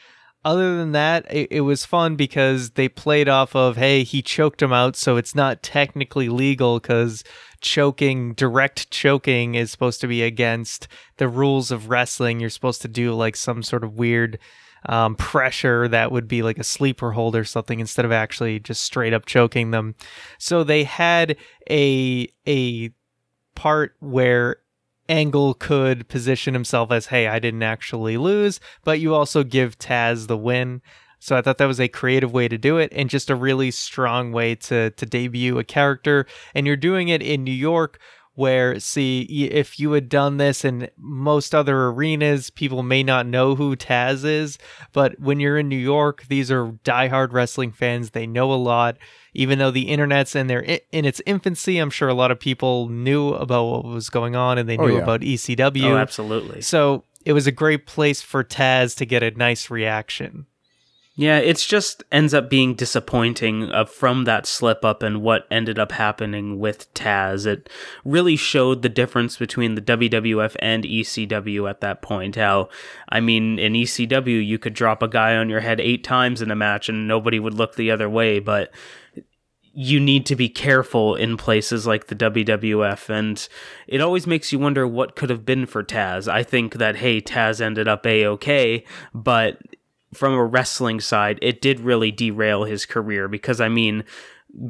Other 0.44 0.76
than 0.76 0.92
that, 0.92 1.26
it, 1.30 1.48
it, 1.50 1.60
was 1.62 1.84
fun 1.84 2.14
because 2.14 2.70
they 2.70 2.88
played 2.88 3.28
off 3.28 3.56
of, 3.56 3.76
hey, 3.76 4.04
he 4.04 4.22
choked 4.22 4.62
him 4.62 4.72
out, 4.72 4.94
so 4.94 5.16
it's 5.16 5.34
not 5.34 5.62
technically 5.62 6.28
legal 6.28 6.78
because 6.78 7.24
choking, 7.60 8.34
direct 8.34 8.90
choking, 8.90 9.56
is 9.56 9.70
supposed 9.70 10.00
to 10.00 10.06
be 10.06 10.22
against 10.22 10.86
the 11.16 11.28
rules 11.28 11.72
of 11.72 11.90
wrestling. 11.90 12.38
You're 12.38 12.50
supposed 12.50 12.82
to 12.82 12.88
do 12.88 13.12
like 13.14 13.34
some 13.34 13.64
sort 13.64 13.82
of 13.82 13.94
weird 13.94 14.38
um, 14.86 15.16
pressure 15.16 15.88
that 15.88 16.12
would 16.12 16.28
be 16.28 16.42
like 16.42 16.58
a 16.58 16.64
sleeper 16.64 17.12
hold 17.12 17.34
or 17.34 17.44
something 17.44 17.80
instead 17.80 18.04
of 18.04 18.12
actually 18.12 18.60
just 18.60 18.82
straight 18.82 19.12
up 19.12 19.26
choking 19.26 19.72
them. 19.72 19.96
So 20.38 20.62
they 20.62 20.84
had 20.84 21.36
a 21.68 22.28
a 22.46 22.90
part 23.54 23.96
where 23.98 24.58
Angle 25.08 25.54
could 25.54 26.08
position 26.08 26.54
himself 26.54 26.90
as, 26.90 27.06
hey, 27.06 27.26
I 27.26 27.38
didn't 27.38 27.62
actually 27.62 28.16
lose, 28.16 28.60
but 28.84 29.00
you 29.00 29.14
also 29.14 29.42
give 29.42 29.78
Taz 29.78 30.26
the 30.26 30.36
win. 30.36 30.82
So 31.20 31.36
I 31.36 31.42
thought 31.42 31.58
that 31.58 31.66
was 31.66 31.80
a 31.80 31.88
creative 31.88 32.32
way 32.32 32.46
to 32.48 32.56
do 32.58 32.76
it 32.78 32.92
and 32.94 33.10
just 33.10 33.28
a 33.30 33.34
really 33.34 33.70
strong 33.70 34.30
way 34.30 34.54
to 34.54 34.90
to 34.90 35.06
debut 35.06 35.58
a 35.58 35.64
character. 35.64 36.26
And 36.54 36.66
you're 36.66 36.76
doing 36.76 37.08
it 37.08 37.22
in 37.22 37.42
New 37.42 37.50
York 37.50 37.98
where 38.38 38.78
see 38.80 39.22
if 39.22 39.78
you 39.78 39.92
had 39.92 40.08
done 40.08 40.36
this 40.36 40.64
in 40.64 40.88
most 40.96 41.54
other 41.54 41.86
arenas 41.86 42.50
people 42.50 42.82
may 42.82 43.02
not 43.02 43.26
know 43.26 43.54
who 43.54 43.76
taz 43.76 44.24
is 44.24 44.58
but 44.92 45.18
when 45.18 45.40
you're 45.40 45.58
in 45.58 45.68
new 45.68 45.76
york 45.76 46.24
these 46.28 46.50
are 46.50 46.72
diehard 46.84 47.32
wrestling 47.32 47.72
fans. 47.72 48.10
They 48.10 48.26
know 48.26 48.52
a 48.52 48.56
lot. 48.56 48.96
Even 49.34 49.58
though 49.58 49.70
the 49.70 49.88
internet's 49.88 50.34
in 50.34 50.46
their 50.46 50.60
in 50.60 51.04
its 51.04 51.20
infancy 51.26 51.78
i'm 51.78 51.90
sure 51.90 52.08
a 52.08 52.14
lot 52.14 52.30
of 52.30 52.40
people 52.40 52.88
knew 52.88 53.30
about 53.30 53.64
what 53.64 53.84
was 53.84 54.10
going 54.10 54.34
on 54.34 54.58
and 54.58 54.68
they 54.68 54.76
oh, 54.76 54.86
knew 54.86 54.94
oh, 54.94 54.96
yeah. 54.96 55.02
about 55.02 55.20
ecw 55.20 55.84
oh 55.84 55.96
absolutely. 55.96 56.60
So 56.60 57.04
it 57.24 57.32
was 57.32 57.46
a 57.46 57.52
great 57.52 57.86
place 57.86 58.22
for 58.22 58.42
taz 58.42 58.96
to 58.96 59.06
get 59.06 59.22
a 59.22 59.30
nice 59.32 59.70
reaction 59.70 60.46
yeah, 61.18 61.38
it's 61.38 61.66
just 61.66 62.04
ends 62.12 62.32
up 62.32 62.48
being 62.48 62.74
disappointing 62.74 63.72
uh, 63.72 63.86
from 63.86 64.22
that 64.22 64.46
slip 64.46 64.84
up 64.84 65.02
and 65.02 65.20
what 65.20 65.48
ended 65.50 65.76
up 65.76 65.90
happening 65.90 66.60
with 66.60 66.94
Taz. 66.94 67.44
It 67.44 67.68
really 68.04 68.36
showed 68.36 68.82
the 68.82 68.88
difference 68.88 69.36
between 69.36 69.74
the 69.74 69.80
WWF 69.82 70.54
and 70.60 70.84
ECW 70.84 71.68
at 71.68 71.80
that 71.80 72.02
point. 72.02 72.36
How, 72.36 72.68
I 73.08 73.18
mean, 73.18 73.58
in 73.58 73.72
ECW, 73.72 74.46
you 74.46 74.60
could 74.60 74.74
drop 74.74 75.02
a 75.02 75.08
guy 75.08 75.34
on 75.34 75.48
your 75.48 75.58
head 75.58 75.80
eight 75.80 76.04
times 76.04 76.40
in 76.40 76.52
a 76.52 76.56
match 76.56 76.88
and 76.88 77.08
nobody 77.08 77.40
would 77.40 77.54
look 77.54 77.74
the 77.74 77.90
other 77.90 78.08
way, 78.08 78.38
but 78.38 78.72
you 79.80 80.00
need 80.00 80.26
to 80.26 80.34
be 80.34 80.48
careful 80.48 81.14
in 81.14 81.36
places 81.36 81.86
like 81.86 82.08
the 82.08 82.16
WWF, 82.16 83.08
and 83.10 83.48
it 83.86 84.00
always 84.00 84.26
makes 84.26 84.52
you 84.52 84.58
wonder 84.58 84.88
what 84.88 85.14
could 85.14 85.30
have 85.30 85.46
been 85.46 85.66
for 85.66 85.84
Taz. 85.84 86.26
I 86.26 86.42
think 86.42 86.74
that, 86.74 86.96
hey, 86.96 87.20
Taz 87.20 87.60
ended 87.60 87.86
up 87.86 88.04
a 88.04 88.26
okay, 88.26 88.84
but 89.14 89.60
from 90.12 90.32
a 90.32 90.44
wrestling 90.44 91.00
side, 91.00 91.38
it 91.42 91.60
did 91.60 91.80
really 91.80 92.10
derail 92.10 92.64
his 92.64 92.86
career 92.86 93.28
because 93.28 93.60
I 93.60 93.68
mean, 93.68 94.04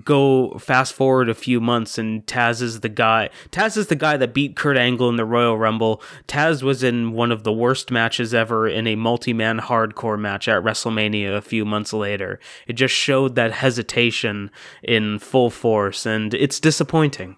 go 0.05 0.59
fast 0.59 0.92
forward 0.92 1.29
a 1.29 1.35
few 1.35 1.61
months 1.61 1.98
and 1.98 2.27
Taz 2.27 2.61
is 2.61 2.81
the 2.81 2.88
guy. 2.88 3.31
Taz 3.51 3.77
is 3.77 3.87
the 3.87 3.94
guy 3.94 4.16
that 4.16 4.35
beat 4.35 4.57
Kurt 4.57 4.77
Angle 4.77 5.09
in 5.09 5.16
the 5.16 5.24
Royal 5.24 5.57
Rumble. 5.57 6.03
Taz 6.27 6.62
was 6.62 6.83
in 6.83 7.12
one 7.12 7.31
of 7.31 7.44
the 7.44 7.53
worst 7.53 7.90
matches 7.90 8.35
ever 8.35 8.68
in 8.68 8.87
a 8.87 8.96
multi-man 8.96 9.61
hardcore 9.61 10.18
match 10.18 10.48
at 10.48 10.62
WrestleMania 10.62 11.37
a 11.37 11.40
few 11.42 11.64
months 11.64 11.92
later. 11.92 12.40
It 12.66 12.72
just 12.72 12.94
showed 12.94 13.37
that 13.37 13.53
hesitation 13.53 14.51
in 14.83 15.20
full 15.20 15.51
force 15.51 16.05
and 16.05 16.35
it's 16.35 16.61
disappointing. 16.61 17.37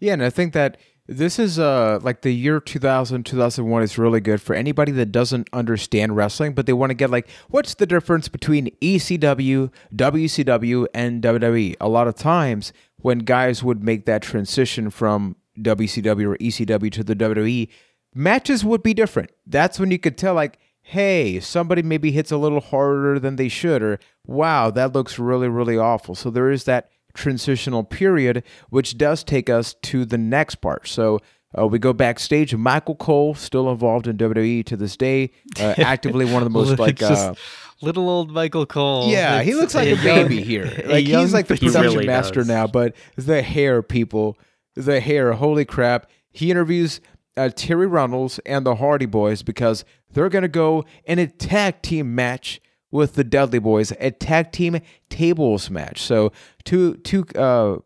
Yeah, 0.00 0.14
and 0.14 0.24
I 0.24 0.30
think 0.30 0.52
that 0.54 0.78
this 1.08 1.38
is 1.38 1.58
uh 1.58 1.98
like 2.02 2.22
the 2.22 2.32
year 2.32 2.60
2000 2.60 3.24
2001 3.24 3.82
is 3.82 3.98
really 3.98 4.20
good 4.20 4.40
for 4.40 4.54
anybody 4.54 4.92
that 4.92 5.06
doesn't 5.06 5.48
understand 5.52 6.14
wrestling 6.14 6.52
but 6.52 6.66
they 6.66 6.72
want 6.72 6.90
to 6.90 6.94
get 6.94 7.10
like 7.10 7.28
what's 7.48 7.74
the 7.74 7.86
difference 7.86 8.28
between 8.28 8.70
ECW, 8.80 9.70
WCW 9.94 10.86
and 10.94 11.22
WWE. 11.22 11.76
A 11.80 11.88
lot 11.88 12.08
of 12.08 12.14
times 12.14 12.72
when 12.98 13.20
guys 13.20 13.62
would 13.64 13.82
make 13.82 14.06
that 14.06 14.22
transition 14.22 14.90
from 14.90 15.36
WCW 15.58 16.34
or 16.34 16.36
ECW 16.38 16.90
to 16.92 17.04
the 17.04 17.16
WWE, 17.16 17.68
matches 18.14 18.64
would 18.64 18.82
be 18.82 18.94
different. 18.94 19.30
That's 19.46 19.78
when 19.78 19.90
you 19.90 19.98
could 19.98 20.16
tell 20.16 20.34
like 20.34 20.58
hey, 20.84 21.38
somebody 21.38 21.80
maybe 21.80 22.10
hits 22.10 22.32
a 22.32 22.36
little 22.36 22.60
harder 22.60 23.18
than 23.20 23.36
they 23.36 23.48
should 23.48 23.82
or 23.82 24.00
wow, 24.26 24.70
that 24.70 24.92
looks 24.92 25.18
really 25.18 25.48
really 25.48 25.76
awful. 25.76 26.14
So 26.14 26.30
there 26.30 26.50
is 26.50 26.64
that 26.64 26.90
transitional 27.14 27.84
period, 27.84 28.42
which 28.70 28.98
does 28.98 29.24
take 29.24 29.50
us 29.50 29.74
to 29.82 30.04
the 30.04 30.18
next 30.18 30.56
part. 30.56 30.88
So 30.88 31.18
uh, 31.58 31.66
we 31.66 31.78
go 31.78 31.92
backstage. 31.92 32.54
Michael 32.54 32.94
Cole, 32.94 33.34
still 33.34 33.70
involved 33.70 34.06
in 34.06 34.16
WWE 34.16 34.64
to 34.66 34.76
this 34.76 34.96
day, 34.96 35.30
uh, 35.60 35.74
actively 35.78 36.24
one 36.24 36.42
of 36.42 36.44
the 36.44 36.50
most 36.50 36.78
like. 36.78 37.02
Uh, 37.02 37.34
little 37.82 38.08
old 38.08 38.30
Michael 38.30 38.64
Cole. 38.64 39.08
Yeah, 39.08 39.38
it's, 39.38 39.48
he 39.48 39.54
looks 39.54 39.74
like 39.74 39.88
a, 39.88 39.92
a 39.92 39.96
baby 39.96 40.36
young, 40.36 40.44
here. 40.44 40.82
Like 40.86 41.04
he's 41.04 41.34
like 41.34 41.48
the 41.48 41.56
production 41.56 41.82
really 41.82 42.06
master 42.06 42.40
does. 42.40 42.48
now, 42.48 42.66
but 42.66 42.94
the 43.16 43.42
hair, 43.42 43.82
people, 43.82 44.38
the 44.74 45.00
hair. 45.00 45.32
Holy 45.32 45.64
crap! 45.64 46.10
He 46.30 46.50
interviews 46.50 47.00
uh, 47.36 47.50
Terri 47.52 47.90
Runnels 47.90 48.38
and 48.46 48.64
the 48.64 48.76
Hardy 48.76 49.06
Boys 49.06 49.42
because 49.42 49.84
they're 50.10 50.28
gonna 50.28 50.48
go 50.48 50.84
in 51.04 51.18
a 51.18 51.26
tag 51.26 51.82
team 51.82 52.14
match 52.14 52.60
with 52.92 53.14
the 53.14 53.24
Dudley 53.24 53.58
Boys, 53.58 53.92
a 53.98 54.12
tag 54.12 54.52
team 54.52 54.78
tables 55.10 55.68
match. 55.70 56.00
So 56.00 56.30
two 56.64 56.94
two 56.98 57.24
uh, 57.34 57.78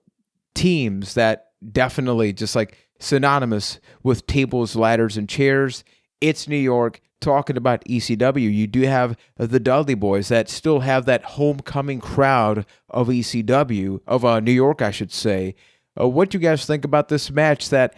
teams 0.55 1.15
that 1.15 1.53
definitely 1.73 2.35
just 2.35 2.55
like 2.55 2.77
synonymous 2.99 3.81
with 4.03 4.27
tables, 4.27 4.77
ladders, 4.77 5.17
and 5.17 5.29
chairs. 5.29 5.85
It's 6.21 6.47
New 6.47 6.57
York. 6.57 7.01
Talking 7.19 7.57
about 7.57 7.83
ECW, 7.87 8.55
you 8.55 8.67
do 8.67 8.83
have 8.83 9.17
the 9.37 9.59
Dudley 9.59 9.95
Boys 9.95 10.29
that 10.29 10.51
still 10.51 10.81
have 10.81 11.07
that 11.07 11.25
homecoming 11.25 11.99
crowd 11.99 12.67
of 12.91 13.09
ECW 13.09 14.01
of 14.07 14.23
uh, 14.23 14.39
New 14.41 14.53
York, 14.53 14.83
I 14.83 14.91
should 14.91 15.11
say. 15.11 15.55
Uh, 15.99 16.09
what 16.09 16.29
do 16.29 16.37
you 16.37 16.43
guys 16.43 16.67
think 16.67 16.85
about 16.85 17.09
this 17.09 17.31
match? 17.31 17.71
That 17.71 17.95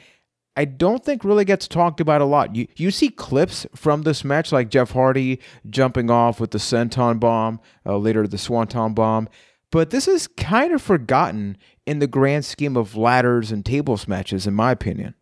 I 0.59 0.64
don't 0.64 1.05
think 1.05 1.23
really 1.23 1.44
gets 1.44 1.68
talked 1.68 2.01
about 2.01 2.21
a 2.21 2.25
lot. 2.25 2.57
You 2.57 2.66
you 2.75 2.90
see 2.90 3.11
clips 3.11 3.64
from 3.77 4.03
this 4.03 4.25
match, 4.25 4.51
like 4.51 4.71
Jeff 4.71 4.90
Hardy 4.90 5.38
jumping 5.71 6.11
off 6.11 6.40
with 6.40 6.51
the 6.51 6.59
senton 6.59 7.21
bomb, 7.21 7.61
uh, 7.87 7.97
later 7.97 8.27
the 8.27 8.38
swanton 8.38 8.92
bomb, 8.92 9.29
but 9.71 9.90
this 9.90 10.09
is 10.09 10.27
kind 10.27 10.73
of 10.73 10.83
forgotten 10.83 11.59
in 11.87 12.01
the 12.01 12.09
grand 12.09 12.44
scheme 12.44 12.77
of 12.77 12.97
ladders 12.97 13.53
and 13.53 13.64
tables 13.64 14.09
matches, 14.09 14.49
in 14.49 14.55
my 14.55 14.73
opinion. 14.73 15.14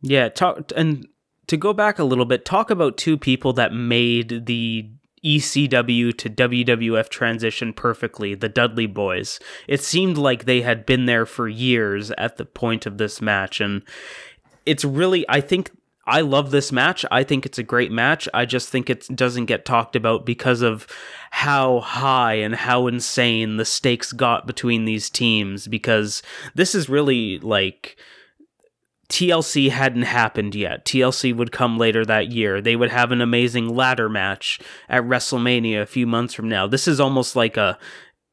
Yeah, 0.00 0.30
talk 0.30 0.72
and 0.74 1.06
to 1.48 1.58
go 1.58 1.74
back 1.74 1.98
a 1.98 2.04
little 2.04 2.24
bit, 2.24 2.46
talk 2.46 2.70
about 2.70 2.96
two 2.96 3.18
people 3.18 3.52
that 3.52 3.74
made 3.74 4.46
the 4.46 4.90
ECW 5.24 6.16
to 6.16 6.30
WWF 6.30 7.08
transition 7.08 7.72
perfectly, 7.72 8.34
the 8.34 8.48
Dudley 8.48 8.86
Boys. 8.86 9.38
It 9.68 9.82
seemed 9.82 10.18
like 10.18 10.44
they 10.44 10.62
had 10.62 10.84
been 10.84 11.06
there 11.06 11.26
for 11.26 11.46
years 11.46 12.10
at 12.12 12.38
the 12.38 12.44
point 12.44 12.86
of 12.86 12.98
this 12.98 13.20
match, 13.20 13.60
and 13.60 13.82
it's 14.66 14.84
really 14.84 15.24
I 15.28 15.40
think 15.40 15.70
I 16.04 16.20
love 16.22 16.50
this 16.50 16.72
match. 16.72 17.04
I 17.10 17.22
think 17.22 17.46
it's 17.46 17.58
a 17.58 17.62
great 17.62 17.92
match. 17.92 18.28
I 18.34 18.44
just 18.44 18.68
think 18.70 18.90
it 18.90 19.06
doesn't 19.14 19.46
get 19.46 19.64
talked 19.64 19.94
about 19.94 20.26
because 20.26 20.60
of 20.60 20.86
how 21.30 21.80
high 21.80 22.34
and 22.34 22.54
how 22.54 22.88
insane 22.88 23.56
the 23.56 23.64
stakes 23.64 24.12
got 24.12 24.46
between 24.46 24.84
these 24.84 25.08
teams 25.08 25.68
because 25.68 26.22
this 26.54 26.74
is 26.74 26.88
really 26.88 27.38
like 27.38 27.96
TLC 29.08 29.70
hadn't 29.70 30.02
happened 30.02 30.54
yet. 30.54 30.84
TLC 30.84 31.36
would 31.36 31.52
come 31.52 31.78
later 31.78 32.04
that 32.04 32.32
year. 32.32 32.60
They 32.60 32.76
would 32.76 32.90
have 32.90 33.12
an 33.12 33.20
amazing 33.20 33.68
ladder 33.68 34.08
match 34.08 34.58
at 34.88 35.04
WrestleMania 35.04 35.82
a 35.82 35.86
few 35.86 36.06
months 36.06 36.34
from 36.34 36.48
now. 36.48 36.66
This 36.66 36.88
is 36.88 36.98
almost 36.98 37.36
like 37.36 37.56
a 37.56 37.78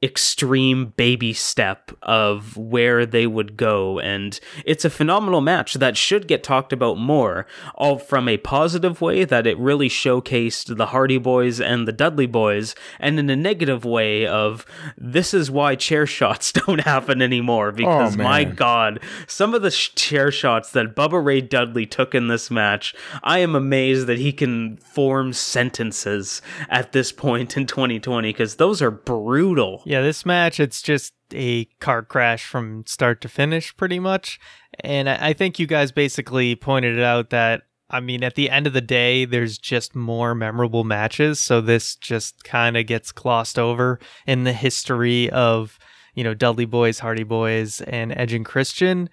extreme 0.01 0.93
baby 0.95 1.33
step 1.33 1.91
of 2.01 2.55
where 2.55 3.05
they 3.05 3.27
would 3.27 3.57
go. 3.57 3.99
And 3.99 4.39
it's 4.65 4.85
a 4.85 4.89
phenomenal 4.89 5.41
match 5.41 5.73
that 5.73 5.97
should 5.97 6.27
get 6.27 6.41
talked 6.41 6.71
about 6.71 6.97
more 6.97 7.45
all 7.75 7.97
from 7.97 8.29
a 8.29 8.37
positive 8.37 9.01
way 9.01 9.25
that 9.25 9.45
it 9.45 9.57
really 9.57 9.89
showcased 9.89 10.77
the 10.77 10.87
Hardy 10.87 11.17
Boys 11.17 11.59
and 11.59 11.85
the 11.85 11.91
Dudley 11.91 12.27
Boys 12.27 12.75
and 12.97 13.19
in 13.19 13.29
a 13.29 13.35
negative 13.35 13.83
way 13.83 14.25
of 14.25 14.65
this 14.97 15.33
is 15.33 15.51
why 15.51 15.75
chair 15.75 16.05
shots 16.05 16.51
don't 16.53 16.81
happen 16.81 17.21
anymore 17.21 17.69
oh, 17.69 17.71
because 17.71 18.15
oh, 18.15 18.23
my 18.23 18.43
god 18.43 18.99
some 19.27 19.53
of 19.53 19.61
the 19.61 19.71
sh- 19.71 19.93
chair 19.95 20.31
shots 20.31 20.71
that 20.71 20.95
Bubba 20.95 21.23
Ray 21.23 21.41
Dudley 21.41 21.85
took 21.85 22.15
in 22.15 22.27
this 22.27 22.49
match 22.49 22.95
I 23.23 23.39
am 23.39 23.55
amazed 23.55 24.07
that 24.07 24.17
he 24.17 24.31
can 24.31 24.77
form 24.77 25.33
sentences 25.33 26.41
at 26.69 26.91
this 26.93 27.11
point 27.11 27.57
in 27.57 27.65
2020 27.65 28.29
because 28.29 28.55
those 28.55 28.81
are 28.81 28.91
brutal 28.91 29.83
yeah, 29.89 30.01
this 30.01 30.23
match, 30.23 30.59
it's 30.59 30.83
just 30.83 31.15
a 31.33 31.65
car 31.79 32.03
crash 32.03 32.45
from 32.45 32.85
start 32.85 33.21
to 33.21 33.27
finish, 33.27 33.75
pretty 33.75 33.97
much. 33.97 34.39
And 34.81 35.09
I 35.09 35.33
think 35.33 35.57
you 35.57 35.65
guys 35.65 35.91
basically 35.91 36.55
pointed 36.55 36.95
it 36.95 37.03
out 37.03 37.31
that 37.31 37.63
I 37.89 37.99
mean, 37.99 38.23
at 38.23 38.35
the 38.35 38.51
end 38.51 38.67
of 38.67 38.73
the 38.73 38.81
day, 38.81 39.25
there's 39.25 39.57
just 39.57 39.95
more 39.95 40.35
memorable 40.35 40.83
matches. 40.83 41.39
So 41.39 41.59
this 41.59 41.95
just 41.95 42.43
kind 42.43 42.77
of 42.77 42.85
gets 42.85 43.11
glossed 43.11 43.57
over 43.57 43.99
in 44.27 44.43
the 44.43 44.53
history 44.53 45.27
of, 45.31 45.79
you 46.13 46.23
know, 46.23 46.35
Dudley 46.35 46.65
Boys, 46.65 46.99
Hardy 46.99 47.23
Boys, 47.23 47.81
and 47.81 48.15
Edge 48.15 48.33
and 48.33 48.45
Christian. 48.45 49.09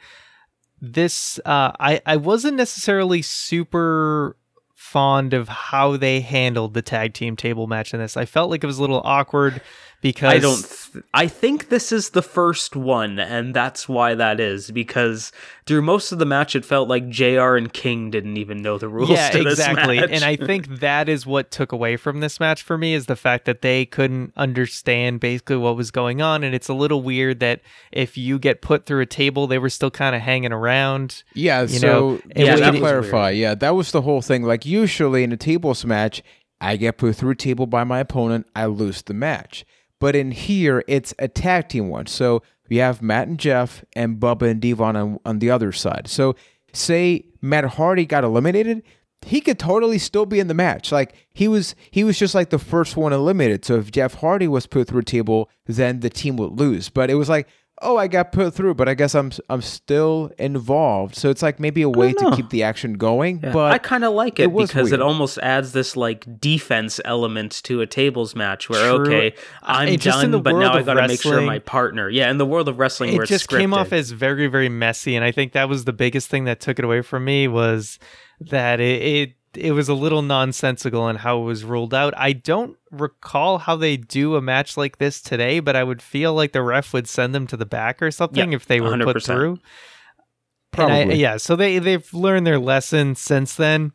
This, 0.78 1.38
uh, 1.46 1.72
I, 1.80 2.02
I 2.04 2.16
wasn't 2.16 2.58
necessarily 2.58 3.22
super 3.22 4.36
fond 4.74 5.32
of 5.32 5.48
how 5.48 5.96
they 5.96 6.20
handled 6.20 6.74
the 6.74 6.82
tag 6.82 7.14
team 7.14 7.34
table 7.34 7.66
match 7.66 7.94
in 7.94 7.98
this. 7.98 8.14
I 8.14 8.26
felt 8.26 8.50
like 8.50 8.62
it 8.62 8.66
was 8.66 8.78
a 8.78 8.82
little 8.82 9.00
awkward 9.04 9.62
because 10.00 10.34
I 10.34 10.38
don't. 10.38 10.56
Th- 10.56 11.04
I 11.12 11.26
think 11.26 11.68
this 11.68 11.92
is 11.92 12.10
the 12.10 12.22
first 12.22 12.76
one, 12.76 13.18
and 13.18 13.54
that's 13.54 13.88
why 13.88 14.14
that 14.14 14.40
is 14.40 14.70
because 14.70 15.32
through 15.66 15.82
most 15.82 16.12
of 16.12 16.18
the 16.18 16.26
match, 16.26 16.54
it 16.54 16.64
felt 16.64 16.88
like 16.88 17.08
Jr. 17.08 17.56
and 17.56 17.72
King 17.72 18.10
didn't 18.10 18.36
even 18.36 18.62
know 18.62 18.78
the 18.78 18.88
rules. 18.88 19.10
Yeah, 19.10 19.30
to 19.30 19.44
this 19.44 19.58
exactly. 19.58 20.00
match. 20.00 20.10
And 20.12 20.24
I 20.24 20.36
think 20.36 20.68
that 20.80 21.08
is 21.08 21.26
what 21.26 21.50
took 21.50 21.72
away 21.72 21.96
from 21.96 22.20
this 22.20 22.38
match 22.40 22.62
for 22.62 22.78
me 22.78 22.94
is 22.94 23.06
the 23.06 23.16
fact 23.16 23.44
that 23.46 23.62
they 23.62 23.84
couldn't 23.84 24.32
understand 24.36 25.20
basically 25.20 25.56
what 25.56 25.76
was 25.76 25.90
going 25.90 26.22
on, 26.22 26.44
and 26.44 26.54
it's 26.54 26.68
a 26.68 26.74
little 26.74 27.02
weird 27.02 27.40
that 27.40 27.60
if 27.92 28.16
you 28.16 28.38
get 28.38 28.62
put 28.62 28.86
through 28.86 29.00
a 29.00 29.06
table, 29.06 29.46
they 29.46 29.58
were 29.58 29.70
still 29.70 29.90
kind 29.90 30.14
of 30.14 30.22
hanging 30.22 30.52
around. 30.52 31.24
Yeah, 31.34 31.62
You 31.62 31.68
so 31.68 31.86
know, 31.86 32.16
just 32.16 32.36
yeah, 32.36 32.54
to 32.54 32.60
that 32.60 32.72
was 32.72 32.80
clarify, 32.80 33.30
yeah, 33.30 33.54
that 33.54 33.74
was 33.74 33.92
the 33.92 34.02
whole 34.02 34.22
thing. 34.22 34.42
Like 34.42 34.64
usually 34.66 35.24
in 35.24 35.32
a 35.32 35.36
tables 35.36 35.84
match, 35.84 36.22
I 36.60 36.76
get 36.76 36.98
put 36.98 37.16
through 37.16 37.30
a 37.30 37.36
table 37.36 37.66
by 37.66 37.84
my 37.84 37.98
opponent, 38.00 38.46
I 38.54 38.66
lose 38.66 39.02
the 39.02 39.14
match. 39.14 39.64
But 40.00 40.14
in 40.14 40.30
here, 40.30 40.84
it's 40.86 41.14
a 41.18 41.28
tag 41.28 41.68
team 41.68 41.88
one. 41.88 42.06
So 42.06 42.42
we 42.68 42.76
have 42.78 43.02
Matt 43.02 43.28
and 43.28 43.38
Jeff 43.38 43.84
and 43.94 44.18
Bubba 44.18 44.50
and 44.50 44.60
Devon 44.60 44.96
on, 44.96 45.18
on 45.24 45.38
the 45.38 45.50
other 45.50 45.72
side. 45.72 46.08
So 46.08 46.34
say 46.72 47.26
Matt 47.40 47.64
Hardy 47.64 48.04
got 48.04 48.24
eliminated, 48.24 48.82
he 49.22 49.40
could 49.40 49.58
totally 49.58 49.98
still 49.98 50.26
be 50.26 50.38
in 50.38 50.48
the 50.48 50.54
match. 50.54 50.92
Like 50.92 51.14
he 51.32 51.48
was 51.48 51.74
he 51.90 52.04
was 52.04 52.18
just 52.18 52.34
like 52.34 52.50
the 52.50 52.58
first 52.58 52.96
one 52.96 53.12
eliminated. 53.12 53.64
So 53.64 53.76
if 53.76 53.90
Jeff 53.90 54.14
Hardy 54.14 54.48
was 54.48 54.66
put 54.66 54.88
through 54.88 55.00
a 55.00 55.04
table, 55.04 55.50
then 55.66 56.00
the 56.00 56.10
team 56.10 56.36
would 56.36 56.58
lose. 56.58 56.88
But 56.88 57.10
it 57.10 57.14
was 57.14 57.28
like, 57.28 57.48
oh, 57.82 57.96
I 57.96 58.08
got 58.08 58.32
put 58.32 58.54
through, 58.54 58.74
but 58.74 58.88
I 58.88 58.94
guess 58.94 59.14
I'm 59.14 59.32
I'm 59.50 59.62
still 59.62 60.30
involved. 60.38 61.14
So 61.14 61.30
it's 61.30 61.42
like 61.42 61.60
maybe 61.60 61.82
a 61.82 61.88
way 61.88 62.12
to 62.12 62.36
keep 62.36 62.50
the 62.50 62.62
action 62.62 62.94
going. 62.94 63.40
Yeah, 63.42 63.52
but 63.52 63.72
I 63.72 63.78
kind 63.78 64.04
of 64.04 64.14
like 64.14 64.38
it, 64.38 64.44
it 64.44 64.56
because 64.56 64.90
weird. 64.90 64.94
it 64.94 65.02
almost 65.02 65.38
adds 65.38 65.72
this 65.72 65.96
like 65.96 66.40
defense 66.40 67.00
element 67.04 67.62
to 67.64 67.80
a 67.80 67.86
tables 67.86 68.34
match 68.34 68.68
where 68.68 68.96
True. 68.96 69.06
okay, 69.06 69.34
I'm 69.62 69.88
It 69.88 70.02
done, 70.02 70.42
but 70.42 70.52
now 70.56 70.74
I 70.74 70.82
got 70.82 70.94
to 70.94 71.06
make 71.06 71.20
sure 71.20 71.40
my 71.42 71.58
partner. 71.58 72.08
Yeah, 72.08 72.30
in 72.30 72.38
the 72.38 72.46
world 72.46 72.68
of 72.68 72.78
wrestling, 72.78 73.12
where 73.12 73.22
it 73.22 73.30
it's 73.30 73.44
just 73.44 73.48
came 73.48 73.74
off 73.74 73.92
as 73.92 74.10
very 74.10 74.46
very 74.46 74.68
messy 74.68 75.16
and 75.16 75.24
i 75.24 75.32
think 75.32 75.52
that 75.52 75.68
was 75.68 75.84
the 75.84 75.92
biggest 75.92 76.28
thing 76.28 76.44
that 76.44 76.60
took 76.60 76.78
it 76.78 76.84
away 76.84 77.02
from 77.02 77.24
me 77.24 77.48
was 77.48 77.98
that 78.40 78.80
it 78.80 79.02
it, 79.02 79.35
it 79.58 79.72
was 79.72 79.88
a 79.88 79.94
little 79.94 80.22
nonsensical 80.22 81.08
in 81.08 81.16
how 81.16 81.40
it 81.40 81.44
was 81.44 81.64
ruled 81.64 81.92
out. 81.94 82.14
I 82.16 82.32
don't 82.32 82.76
recall 82.90 83.58
how 83.58 83.76
they 83.76 83.96
do 83.96 84.36
a 84.36 84.40
match 84.40 84.76
like 84.76 84.96
this 84.98 85.20
today 85.20 85.60
but 85.60 85.74
i 85.76 85.82
would 85.84 86.00
feel 86.00 86.32
like 86.32 86.52
the 86.52 86.62
ref 86.62 86.94
would 86.94 87.06
send 87.08 87.34
them 87.34 87.46
to 87.46 87.56
the 87.56 87.66
back 87.66 88.00
or 88.00 88.10
something 88.10 88.52
Yeah, 88.52 88.56
if 88.56 88.66
they 88.66 88.80
were 88.80 88.96
put 88.96 89.16
100%. 89.16 89.24
through. 89.24 89.58
And 90.78 91.10
I- 91.10 91.14
yeah 91.14 91.36
so 91.36 91.56
they 91.56 91.78
they've 91.78 92.12
learned 92.14 92.46
their 92.46 92.58
lesson 92.58 93.14
since 93.16 93.54
then 93.56 93.92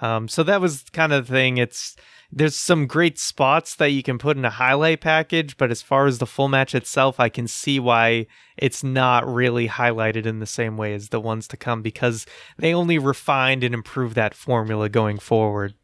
um, 0.00 0.28
so 0.28 0.42
that 0.42 0.60
was 0.60 0.84
kind 0.92 1.12
of 1.12 1.26
the 1.26 1.32
thing 1.32 1.58
it's 1.58 1.96
there's 2.32 2.56
some 2.56 2.86
great 2.86 3.18
spots 3.18 3.74
that 3.76 3.90
you 3.90 4.02
can 4.02 4.16
put 4.16 4.36
in 4.36 4.44
a 4.44 4.50
highlight 4.50 5.00
package, 5.00 5.56
but 5.56 5.70
as 5.70 5.82
far 5.82 6.06
as 6.06 6.18
the 6.18 6.26
full 6.26 6.48
match 6.48 6.74
itself, 6.74 7.18
I 7.18 7.28
can 7.28 7.48
see 7.48 7.80
why 7.80 8.26
it's 8.56 8.84
not 8.84 9.26
really 9.26 9.66
highlighted 9.68 10.26
in 10.26 10.38
the 10.38 10.46
same 10.46 10.76
way 10.76 10.94
as 10.94 11.08
the 11.08 11.20
ones 11.20 11.48
to 11.48 11.56
come 11.56 11.82
because 11.82 12.26
they 12.56 12.72
only 12.72 12.98
refined 12.98 13.64
and 13.64 13.74
improved 13.74 14.14
that 14.14 14.34
formula 14.34 14.88
going 14.88 15.18
forward. 15.18 15.74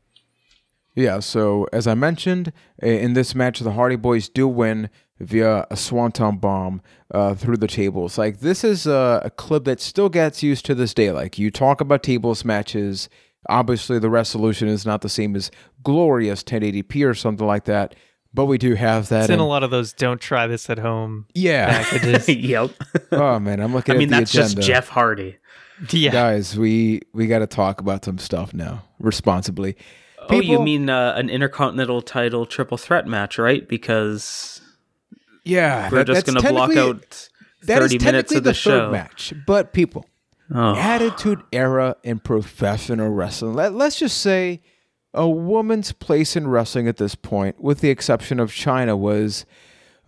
Yeah, 0.94 1.18
so 1.18 1.66
as 1.72 1.86
I 1.86 1.94
mentioned, 1.94 2.52
in 2.80 3.14
this 3.14 3.34
match, 3.34 3.58
the 3.60 3.72
Hardy 3.72 3.96
Boys 3.96 4.28
do 4.28 4.46
win 4.48 4.88
via 5.18 5.66
a 5.70 5.76
Swanton 5.76 6.38
bomb 6.38 6.80
uh, 7.10 7.34
through 7.34 7.56
the 7.56 7.66
tables. 7.66 8.16
Like, 8.18 8.40
this 8.40 8.64
is 8.64 8.86
a, 8.86 9.20
a 9.24 9.30
clip 9.30 9.64
that 9.64 9.80
still 9.80 10.08
gets 10.08 10.42
used 10.42 10.64
to 10.66 10.74
this 10.74 10.94
day. 10.94 11.10
Like, 11.10 11.38
you 11.38 11.50
talk 11.50 11.80
about 11.80 12.02
tables 12.02 12.44
matches, 12.44 13.08
obviously, 13.48 13.98
the 13.98 14.10
resolution 14.10 14.68
is 14.68 14.84
not 14.86 15.00
the 15.02 15.08
same 15.08 15.34
as 15.36 15.50
glorious 15.82 16.42
1080p 16.42 17.08
or 17.08 17.14
something 17.14 17.46
like 17.46 17.64
that, 17.64 17.94
but 18.34 18.46
we 18.46 18.58
do 18.58 18.74
have 18.74 19.08
that. 19.08 19.20
It's 19.22 19.28
in 19.28 19.34
and- 19.34 19.42
a 19.42 19.44
lot 19.44 19.62
of 19.62 19.70
those 19.70 19.92
don't 19.92 20.20
try 20.20 20.46
this 20.46 20.68
at 20.70 20.78
home 20.78 21.26
yeah. 21.34 21.82
packages. 21.82 22.28
yep. 22.36 22.70
oh, 23.12 23.38
man, 23.38 23.60
I'm 23.60 23.72
looking 23.74 23.94
at 23.94 23.98
the 23.98 23.98
I 23.98 23.98
mean, 23.98 24.08
the 24.10 24.16
that's 24.18 24.34
agenda. 24.34 24.54
just 24.56 24.66
Jeff 24.66 24.88
Hardy. 24.88 25.36
yeah. 25.90 26.10
Guys, 26.10 26.58
we, 26.58 27.02
we 27.12 27.26
got 27.26 27.38
to 27.40 27.46
talk 27.46 27.80
about 27.80 28.04
some 28.04 28.18
stuff 28.18 28.52
now, 28.54 28.84
responsibly. 28.98 29.76
oh, 30.28 30.40
you 30.40 30.60
mean 30.60 30.88
uh, 30.90 31.14
an 31.16 31.30
intercontinental 31.30 32.02
title 32.02 32.46
triple 32.46 32.76
threat 32.78 33.06
match, 33.06 33.38
right? 33.38 33.66
Because 33.68 34.60
Yeah. 35.44 35.88
we're 35.90 35.98
that- 35.98 36.06
just 36.06 36.26
going 36.26 36.40
to 36.40 36.48
block 36.48 36.70
technically- 36.70 36.90
out 36.90 37.28
That 37.62 37.82
is 37.82 37.92
minutes 37.92 38.04
technically 38.04 38.36
of 38.38 38.44
the, 38.44 38.50
the 38.50 38.54
show. 38.54 38.70
third 38.70 38.92
match, 38.92 39.32
but 39.46 39.72
people, 39.72 40.06
Oh. 40.54 40.76
attitude 40.76 41.42
era 41.52 41.96
in 42.02 42.20
professional 42.20 43.08
wrestling. 43.08 43.54
Let, 43.54 43.74
let's 43.74 43.98
just 43.98 44.18
say 44.18 44.62
a 45.12 45.28
woman's 45.28 45.92
place 45.92 46.36
in 46.36 46.46
wrestling 46.46 46.86
at 46.86 46.98
this 46.98 47.14
point, 47.14 47.60
with 47.60 47.80
the 47.80 47.90
exception 47.90 48.38
of 48.38 48.50
Chyna, 48.52 48.96
was 48.96 49.44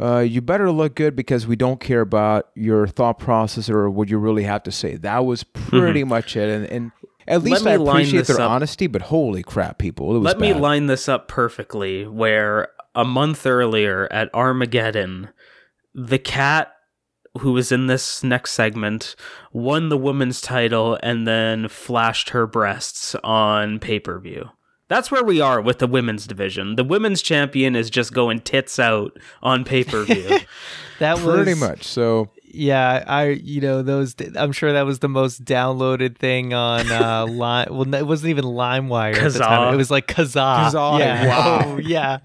uh, 0.00 0.18
you 0.18 0.40
better 0.40 0.70
look 0.70 0.94
good 0.94 1.16
because 1.16 1.46
we 1.46 1.56
don't 1.56 1.80
care 1.80 2.02
about 2.02 2.48
your 2.54 2.86
thought 2.86 3.18
process 3.18 3.68
or 3.68 3.90
what 3.90 4.08
you 4.08 4.18
really 4.18 4.44
have 4.44 4.62
to 4.64 4.72
say. 4.72 4.96
That 4.96 5.24
was 5.24 5.42
pretty 5.42 6.04
much 6.04 6.36
it. 6.36 6.48
And, 6.48 6.66
and 6.66 6.92
at 7.26 7.42
least 7.42 7.66
I 7.66 7.72
appreciate 7.72 8.26
their 8.26 8.40
up. 8.40 8.50
honesty, 8.50 8.86
but 8.86 9.02
holy 9.02 9.42
crap, 9.42 9.78
people. 9.78 10.14
It 10.14 10.20
was 10.20 10.24
Let 10.24 10.38
me 10.38 10.54
line 10.54 10.86
this 10.86 11.08
up 11.08 11.26
perfectly 11.26 12.06
where 12.06 12.68
a 12.94 13.04
month 13.04 13.44
earlier 13.44 14.06
at 14.12 14.32
Armageddon, 14.34 15.30
the 15.94 16.18
cat 16.18 16.72
who 17.38 17.52
was 17.52 17.72
in 17.72 17.86
this 17.86 18.22
next 18.22 18.52
segment 18.52 19.14
won 19.52 19.88
the 19.88 19.96
women's 19.98 20.40
title 20.40 20.98
and 21.02 21.26
then 21.26 21.68
flashed 21.68 22.30
her 22.30 22.46
breasts 22.46 23.14
on 23.24 23.78
pay 23.78 23.98
per 24.00 24.18
view. 24.18 24.50
That's 24.88 25.10
where 25.10 25.22
we 25.24 25.38
are 25.40 25.60
with 25.60 25.80
the 25.80 25.86
women's 25.86 26.26
division. 26.26 26.76
The 26.76 26.84
women's 26.84 27.20
champion 27.20 27.76
is 27.76 27.90
just 27.90 28.14
going 28.14 28.40
tits 28.40 28.78
out 28.78 29.18
on 29.42 29.64
pay 29.64 29.84
per 29.84 30.04
view. 30.04 30.38
That 30.98 31.18
Pretty 31.18 31.52
was 31.52 31.60
much. 31.60 31.84
So 31.84 32.28
Yeah, 32.42 33.04
I 33.06 33.26
you 33.28 33.60
know 33.60 33.82
those. 33.82 34.16
I'm 34.34 34.50
sure 34.50 34.72
that 34.72 34.82
was 34.82 34.98
the 34.98 35.08
most 35.08 35.44
downloaded 35.44 36.18
thing 36.18 36.52
on 36.52 36.90
uh 36.90 37.24
line. 37.30 37.68
Well, 37.70 37.94
it 37.94 38.04
wasn't 38.04 38.30
even 38.30 38.44
LimeWire 38.44 39.14
at 39.14 39.32
the 39.32 39.38
time. 39.38 39.74
It 39.74 39.76
was 39.76 39.92
like 39.92 40.08
Kazaa. 40.08 40.72
Kazaa, 40.72 40.98
Yeah. 40.98 41.28
wow. 41.28 41.62
Oh, 41.68 41.78
yeah. 41.78 42.18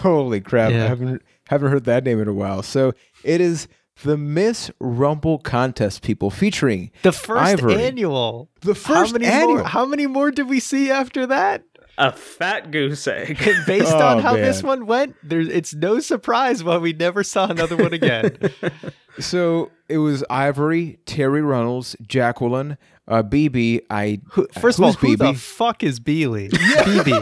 Holy 0.00 0.40
crap! 0.40 0.72
Yeah. 0.72 0.84
I 0.84 0.88
haven't 0.88 1.22
haven't 1.48 1.70
heard 1.70 1.84
that 1.84 2.04
name 2.04 2.20
in 2.20 2.28
a 2.28 2.32
while. 2.32 2.62
So 2.62 2.92
it 3.24 3.40
is 3.40 3.68
the 4.02 4.16
Miss 4.16 4.70
Rumble 4.78 5.38
contest, 5.38 6.02
people, 6.02 6.30
featuring 6.30 6.90
The 7.02 7.12
first 7.12 7.42
Ivory. 7.42 7.82
annual. 7.82 8.48
the 8.60 8.74
first 8.74 9.12
how 9.12 9.12
many 9.18 9.26
annual. 9.26 9.54
more? 9.56 9.64
How 9.64 9.86
many 9.86 10.06
more 10.06 10.30
did 10.30 10.48
we 10.48 10.60
see 10.60 10.90
after 10.90 11.26
that? 11.26 11.62
a 11.98 12.12
fat 12.12 12.70
goose 12.70 13.06
egg. 13.08 13.38
Based 13.66 13.90
Oh, 13.90 14.06
on 14.06 14.18
how 14.22 14.34
this 14.34 14.62
one 14.62 14.84
went, 14.84 15.16
there's 15.22 15.48
it's 15.48 15.72
no 15.74 15.98
surprise 15.98 16.62
why 16.62 16.76
we 16.76 16.92
never 16.92 17.22
saw 17.24 17.48
another 17.48 17.74
one 17.74 17.94
again. 17.94 18.36
so 19.18 19.70
it 19.88 19.96
was 19.96 20.22
Ivory, 20.28 20.98
Terri 21.06 21.42
Runnels, 21.42 21.96
Jacqueline, 22.06 22.76
uh, 23.08 23.22
BB. 23.22 23.80
I 23.88 24.20
Who- 24.32 24.46
First 24.60 24.78
of 24.78 24.84
all, 24.84 24.92
who's 24.92 25.12
who 25.12 25.16
the 25.16 25.32
fuck 25.32 25.82
is 25.82 25.98
Beely? 25.98 26.50
BB. 26.50 27.12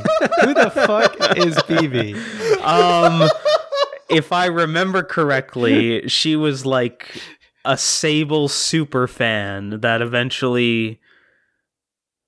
Who 0.45 0.55
the 0.55 0.71
fuck 0.71 1.39
is 1.39 1.55
BB? 1.55 2.17
um 2.65 3.29
if 4.09 4.33
i 4.33 4.47
remember 4.47 5.03
correctly 5.03 6.07
she 6.09 6.37
was 6.37 6.67
like 6.67 7.09
a 7.65 7.77
sable 7.79 8.49
super 8.49 9.07
fan 9.07 9.81
that 9.81 10.03
eventually 10.03 11.01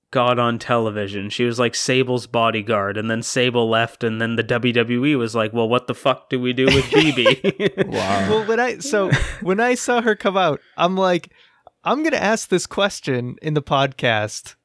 got 0.09 0.39
on 0.39 0.57
television. 0.57 1.29
She 1.29 1.43
was 1.43 1.59
like 1.59 1.75
sable's 1.75 2.27
bodyguard 2.27 2.97
and 2.97 3.11
then 3.11 3.21
sable 3.21 3.69
left 3.69 4.03
and 4.03 4.21
then 4.21 4.35
the 4.35 4.43
wwe 4.43 5.17
was 5.17 5.35
like 5.35 5.53
well 5.53 5.67
what 5.67 5.87
the 5.87 5.93
fuck 5.93 6.29
do 6.29 6.39
we 6.39 6.53
do 6.53 6.65
with 6.65 6.85
bb 6.91 7.87
wow. 7.87 8.29
well 8.29 8.45
when 8.47 8.59
i 8.59 8.77
so 8.77 9.11
when 9.41 9.59
i 9.59 9.75
saw 9.75 10.01
her 10.01 10.15
come 10.15 10.37
out 10.37 10.61
i'm 10.77 10.95
like 10.95 11.31
i'm 11.83 12.03
gonna 12.03 12.15
ask 12.15 12.49
this 12.49 12.65
question 12.65 13.35
in 13.41 13.53
the 13.53 13.61
podcast 13.61 14.55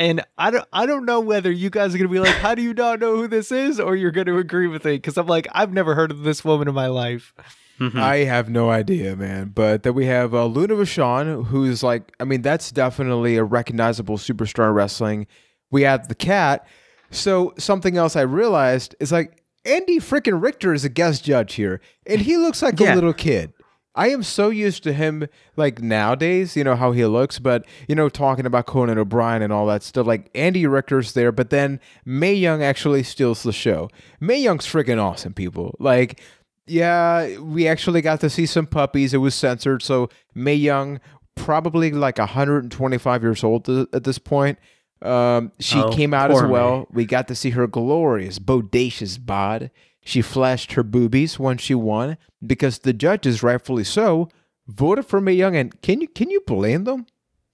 and 0.00 0.24
i 0.38 0.50
don't 0.50 0.66
i 0.72 0.84
don't 0.86 1.04
know 1.04 1.20
whether 1.20 1.50
you 1.52 1.70
guys 1.70 1.94
are 1.94 1.98
gonna 1.98 2.08
be 2.10 2.18
like 2.18 2.34
how 2.36 2.54
do 2.54 2.62
you 2.62 2.74
not 2.74 2.98
know 2.98 3.14
who 3.16 3.28
this 3.28 3.52
is 3.52 3.78
or 3.78 3.94
you're 3.94 4.10
gonna 4.10 4.36
agree 4.38 4.66
with 4.66 4.84
it 4.86 5.00
because 5.02 5.16
i'm 5.18 5.26
like 5.26 5.46
i've 5.52 5.72
never 5.72 5.94
heard 5.94 6.10
of 6.10 6.22
this 6.24 6.44
woman 6.44 6.66
in 6.66 6.74
my 6.74 6.86
life 6.88 7.32
Mhm. 7.80 7.98
I 7.98 8.16
have 8.24 8.50
no 8.50 8.68
idea, 8.68 9.16
man. 9.16 9.52
But 9.54 9.84
then 9.84 9.94
we 9.94 10.04
have 10.04 10.34
uh, 10.34 10.44
Luna 10.44 10.74
Vachon, 10.74 11.46
who's 11.46 11.82
like, 11.82 12.12
I 12.20 12.24
mean, 12.24 12.42
that's 12.42 12.70
definitely 12.70 13.36
a 13.38 13.42
recognizable 13.44 14.18
superstar 14.18 14.68
in 14.68 14.74
wrestling. 14.74 15.26
We 15.70 15.80
have 15.84 16.08
the 16.08 16.14
cat. 16.14 16.66
So 17.10 17.54
something 17.56 17.96
else 17.96 18.16
I 18.16 18.20
realized 18.20 18.94
is 19.00 19.10
like 19.12 19.42
Andy 19.64 19.98
freaking 19.98 20.42
Richter 20.42 20.74
is 20.74 20.84
a 20.84 20.90
guest 20.90 21.24
judge 21.24 21.54
here, 21.54 21.80
and 22.06 22.20
he 22.20 22.36
looks 22.36 22.60
like 22.60 22.78
Yeah. 22.78 22.92
a 22.92 22.96
little 22.96 23.14
kid. 23.14 23.54
I 23.94 24.10
am 24.10 24.22
so 24.22 24.50
used 24.50 24.82
to 24.84 24.92
him 24.92 25.26
like 25.56 25.82
nowadays, 25.82 26.56
you 26.56 26.62
know 26.62 26.76
how 26.76 26.92
he 26.92 27.04
looks, 27.06 27.38
but 27.38 27.66
you 27.88 27.94
know 27.94 28.08
talking 28.08 28.46
about 28.46 28.66
Conan 28.66 28.98
O'Brien 28.98 29.42
and 29.42 29.52
all 29.52 29.66
that 29.66 29.82
stuff. 29.82 30.06
Like 30.06 30.30
Andy 30.34 30.66
Richter's 30.66 31.12
there, 31.14 31.32
but 31.32 31.50
then 31.50 31.80
Mae 32.04 32.34
Young 32.34 32.62
actually 32.62 33.02
steals 33.02 33.42
the 33.42 33.52
show. 33.52 33.90
Mae 34.20 34.38
Young's 34.40 34.66
freaking 34.66 35.02
awesome, 35.02 35.34
people. 35.34 35.74
Like, 35.80 36.20
yeah, 36.66 37.38
we 37.38 37.66
actually 37.66 38.00
got 38.00 38.20
to 38.20 38.30
see 38.30 38.46
some 38.46 38.66
puppies. 38.66 39.12
It 39.12 39.18
was 39.18 39.34
censored, 39.34 39.82
so 39.82 40.08
Mae 40.34 40.54
Young 40.54 41.00
probably 41.34 41.90
like 41.90 42.18
125 42.18 43.22
years 43.22 43.42
old 43.42 43.68
at 43.68 44.04
this 44.04 44.18
point. 44.18 44.58
Um, 45.02 45.50
she 45.58 45.80
Oh, 45.80 45.90
came 45.90 46.12
out 46.12 46.30
as 46.30 46.42
well. 46.42 46.86
We 46.92 47.06
got 47.06 47.26
to 47.28 47.34
see 47.34 47.50
her 47.50 47.66
glorious, 47.66 48.38
bodacious 48.38 49.18
bod. 49.24 49.70
She 50.02 50.22
flashed 50.22 50.72
her 50.72 50.82
boobies 50.82 51.38
when 51.38 51.58
she 51.58 51.74
won 51.74 52.16
because 52.44 52.80
the 52.80 52.92
judges, 52.92 53.42
rightfully 53.42 53.84
so, 53.84 54.28
voted 54.66 55.06
for 55.06 55.20
Mae 55.20 55.34
Young. 55.34 55.56
And 55.56 55.80
can 55.82 56.00
you 56.00 56.08
can 56.08 56.30
you 56.30 56.40
blame 56.46 56.84
them? 56.84 57.06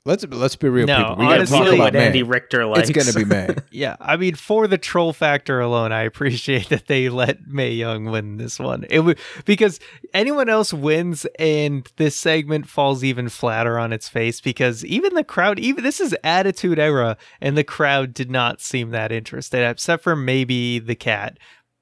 Let's 0.07 0.25
let's 0.25 0.55
be 0.55 0.69
real, 0.69 0.87
No, 0.87 0.99
people. 0.99 1.17
We 1.17 1.25
gotta 1.25 1.35
honestly, 1.39 1.59
talk 1.59 1.67
about 1.67 1.79
what 1.81 1.93
Mae. 1.95 2.07
Andy 2.07 2.23
Richter 2.23 2.65
likes. 2.65 2.89
It's 2.89 3.13
gonna 3.13 3.13
be 3.13 3.29
May. 3.29 3.49
Yeah, 3.73 3.97
I 4.01 4.17
mean, 4.17 4.37
for 4.37 4.69
the 4.69 4.79
troll 4.79 5.13
factor 5.13 5.61
alone, 5.61 5.91
I 5.91 6.03
appreciate 6.03 6.69
that 6.69 6.87
they 6.87 7.09
let 7.09 7.49
Mae 7.49 7.73
Young 7.73 8.05
win 8.05 8.37
this 8.37 8.61
one. 8.61 8.87
It 8.89 9.01
would 9.01 9.19
because 9.45 9.81
anyone 10.15 10.49
else 10.49 10.73
wins, 10.73 11.27
and 11.41 11.91
this 11.97 12.15
segment 12.15 12.69
falls 12.69 13.03
even 13.03 13.29
flatter 13.29 13.81
on 13.81 13.93
its 13.93 14.09
face. 14.09 14.41
Because 14.41 14.85
even 14.85 15.15
the 15.15 15.25
crowd, 15.25 15.59
even 15.59 15.83
this 15.83 16.01
is 16.01 16.15
Attitude 16.23 16.79
Era, 16.79 17.17
and 17.41 17.59
the 17.59 17.65
crowd 17.65 18.15
did 18.15 18.31
not 18.31 18.61
seem 18.61 18.91
that 18.91 19.11
interested, 19.11 19.69
except 19.69 20.05
for 20.05 20.15
maybe 20.15 20.79
the 20.79 20.95
cat. 20.95 21.37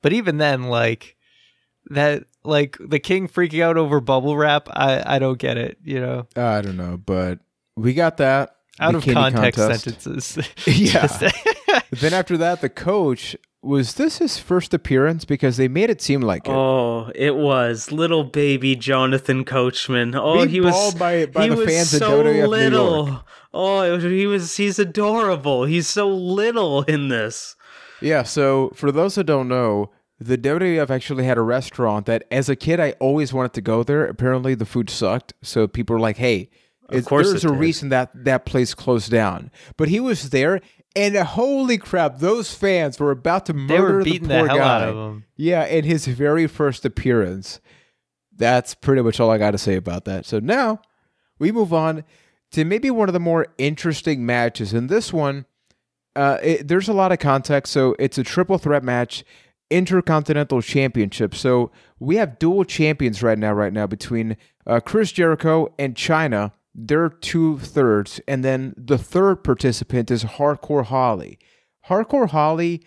But 0.04 0.12
even 0.12 0.36
then, 0.36 0.64
like 0.64 1.16
that, 1.90 2.24
like 2.44 2.76
the 2.78 2.98
king 3.00 3.26
freaking 3.26 3.62
out 3.64 3.76
over 3.76 4.00
bubble 4.00 4.36
wrap, 4.36 4.68
I 4.70 5.16
I 5.16 5.18
don't 5.18 5.38
get 5.38 5.56
it. 5.56 5.78
You 5.82 5.98
know, 6.00 6.26
I 6.36 6.60
don't 6.60 6.76
know, 6.76 6.96
but 6.96 7.40
we 7.76 7.94
got 7.94 8.18
that 8.18 8.54
out 8.78 8.94
of 8.94 9.04
context 9.04 9.58
contest. 9.58 9.84
sentences. 9.84 10.48
Yeah. 10.66 11.08
Then 11.90 12.12
after 12.12 12.36
that, 12.38 12.60
the 12.60 12.68
coach 12.68 13.36
was 13.62 13.94
this 13.94 14.18
his 14.18 14.38
first 14.38 14.74
appearance 14.74 15.24
because 15.24 15.56
they 15.56 15.68
made 15.68 15.90
it 15.90 16.02
seem 16.02 16.20
like 16.20 16.46
it. 16.46 16.52
Oh, 16.52 17.10
it 17.14 17.34
was 17.36 17.90
little 17.90 18.24
baby 18.24 18.76
Jonathan 18.76 19.44
Coachman. 19.44 20.14
Oh, 20.14 20.34
Being 20.36 20.48
he 20.50 20.60
was 20.60 20.94
by- 20.94 21.26
by 21.26 21.44
he 21.44 21.48
the 21.50 21.56
was 21.56 21.66
fans 21.66 21.90
so 21.90 22.22
WWF 22.22 22.48
little. 22.48 23.06
York. 23.08 23.22
Oh, 23.54 23.82
it 23.82 23.90
was, 23.92 24.02
he 24.04 24.26
was 24.26 24.56
he's 24.56 24.78
adorable. 24.78 25.64
He's 25.64 25.86
so 25.88 26.08
little 26.08 26.82
in 26.82 27.08
this. 27.08 27.56
Yeah, 28.04 28.22
so 28.22 28.70
for 28.74 28.92
those 28.92 29.14
that 29.14 29.24
don't 29.24 29.48
know, 29.48 29.90
the 30.20 30.38
WWF 30.38 30.90
actually 30.90 31.24
had 31.24 31.38
a 31.38 31.42
restaurant 31.42 32.06
that 32.06 32.24
as 32.30 32.48
a 32.48 32.56
kid 32.56 32.78
I 32.80 32.92
always 33.00 33.32
wanted 33.32 33.54
to 33.54 33.60
go 33.60 33.82
there. 33.82 34.06
Apparently 34.06 34.54
the 34.54 34.66
food 34.66 34.90
sucked, 34.90 35.32
so 35.42 35.66
people 35.66 35.94
were 35.94 36.00
like, 36.00 36.18
"Hey, 36.18 36.50
it's, 36.90 37.06
course 37.06 37.30
there's 37.30 37.44
a 37.44 37.48
did. 37.48 37.58
reason 37.58 37.88
that 37.88 38.10
that 38.24 38.44
place 38.44 38.74
closed 38.74 39.10
down." 39.10 39.50
But 39.76 39.88
he 39.88 40.00
was 40.00 40.30
there 40.30 40.60
and 40.96 41.16
holy 41.16 41.78
crap, 41.78 42.18
those 42.18 42.54
fans 42.54 43.00
were 43.00 43.10
about 43.10 43.46
to 43.46 43.54
murder 43.54 43.74
they 43.74 43.80
were 43.80 44.04
beating 44.04 44.28
the 44.28 44.34
the, 44.34 44.40
poor 44.40 44.48
hell 44.48 44.58
guy. 44.58 44.84
of. 44.84 45.22
Yeah, 45.36 45.64
in 45.64 45.84
his 45.84 46.06
very 46.06 46.46
first 46.46 46.84
appearance. 46.84 47.60
That's 48.36 48.74
pretty 48.74 49.02
much 49.02 49.20
all 49.20 49.30
I 49.30 49.38
got 49.38 49.52
to 49.52 49.58
say 49.58 49.76
about 49.76 50.04
that. 50.06 50.26
So 50.26 50.38
now 50.40 50.80
we 51.38 51.52
move 51.52 51.72
on 51.72 52.04
to 52.52 52.64
maybe 52.64 52.90
one 52.90 53.08
of 53.08 53.12
the 53.12 53.20
more 53.20 53.46
interesting 53.58 54.24
matches. 54.26 54.72
And 54.72 54.88
this 54.88 55.12
one, 55.12 55.46
uh, 56.16 56.38
it, 56.42 56.68
there's 56.68 56.88
a 56.88 56.92
lot 56.92 57.12
of 57.12 57.18
context. 57.18 57.72
So 57.72 57.94
it's 57.98 58.18
a 58.18 58.22
triple 58.24 58.58
threat 58.58 58.82
match, 58.84 59.24
Intercontinental 59.70 60.62
Championship. 60.62 61.34
So 61.34 61.70
we 61.98 62.16
have 62.16 62.38
dual 62.38 62.64
champions 62.64 63.22
right 63.22 63.38
now, 63.38 63.52
right 63.52 63.72
now 63.72 63.86
between 63.86 64.36
uh, 64.66 64.80
Chris 64.80 65.12
Jericho 65.12 65.72
and 65.78 65.94
Chyna. 65.94 66.52
They're 66.74 67.08
two 67.08 67.58
thirds, 67.58 68.20
and 68.26 68.44
then 68.44 68.74
the 68.76 68.98
third 68.98 69.44
participant 69.44 70.10
is 70.10 70.24
Hardcore 70.24 70.84
Holly. 70.84 71.38
Hardcore 71.88 72.30
Holly, 72.30 72.82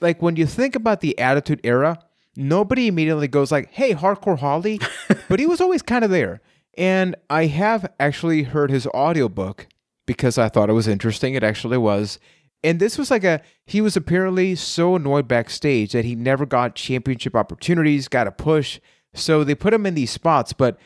like 0.00 0.22
when 0.22 0.36
you 0.36 0.46
think 0.46 0.76
about 0.76 1.00
the 1.00 1.18
Attitude 1.18 1.60
Era, 1.64 1.98
nobody 2.36 2.86
immediately 2.86 3.26
goes 3.26 3.50
like, 3.50 3.72
"Hey, 3.72 3.94
Hardcore 3.94 4.38
Holly," 4.38 4.80
but 5.28 5.40
he 5.40 5.46
was 5.46 5.60
always 5.60 5.82
kind 5.82 6.04
of 6.04 6.10
there. 6.10 6.40
And 6.78 7.16
I 7.28 7.46
have 7.46 7.90
actually 7.98 8.44
heard 8.44 8.70
his 8.70 8.86
audiobook 8.88 9.66
because 10.06 10.38
I 10.38 10.48
thought 10.48 10.70
it 10.70 10.74
was 10.74 10.86
interesting. 10.86 11.34
It 11.34 11.42
actually 11.42 11.78
was. 11.78 12.20
And 12.66 12.80
this 12.80 12.98
was 12.98 13.12
like 13.12 13.22
a 13.22 13.40
he 13.64 13.80
was 13.80 13.96
apparently 13.96 14.56
so 14.56 14.96
annoyed 14.96 15.28
backstage 15.28 15.92
that 15.92 16.04
he 16.04 16.16
never 16.16 16.44
got 16.44 16.74
championship 16.74 17.36
opportunities, 17.36 18.08
got 18.08 18.26
a 18.26 18.32
push. 18.32 18.80
So 19.14 19.44
they 19.44 19.54
put 19.54 19.72
him 19.72 19.86
in 19.86 19.94
these 19.94 20.10
spots, 20.10 20.52
but 20.52 20.76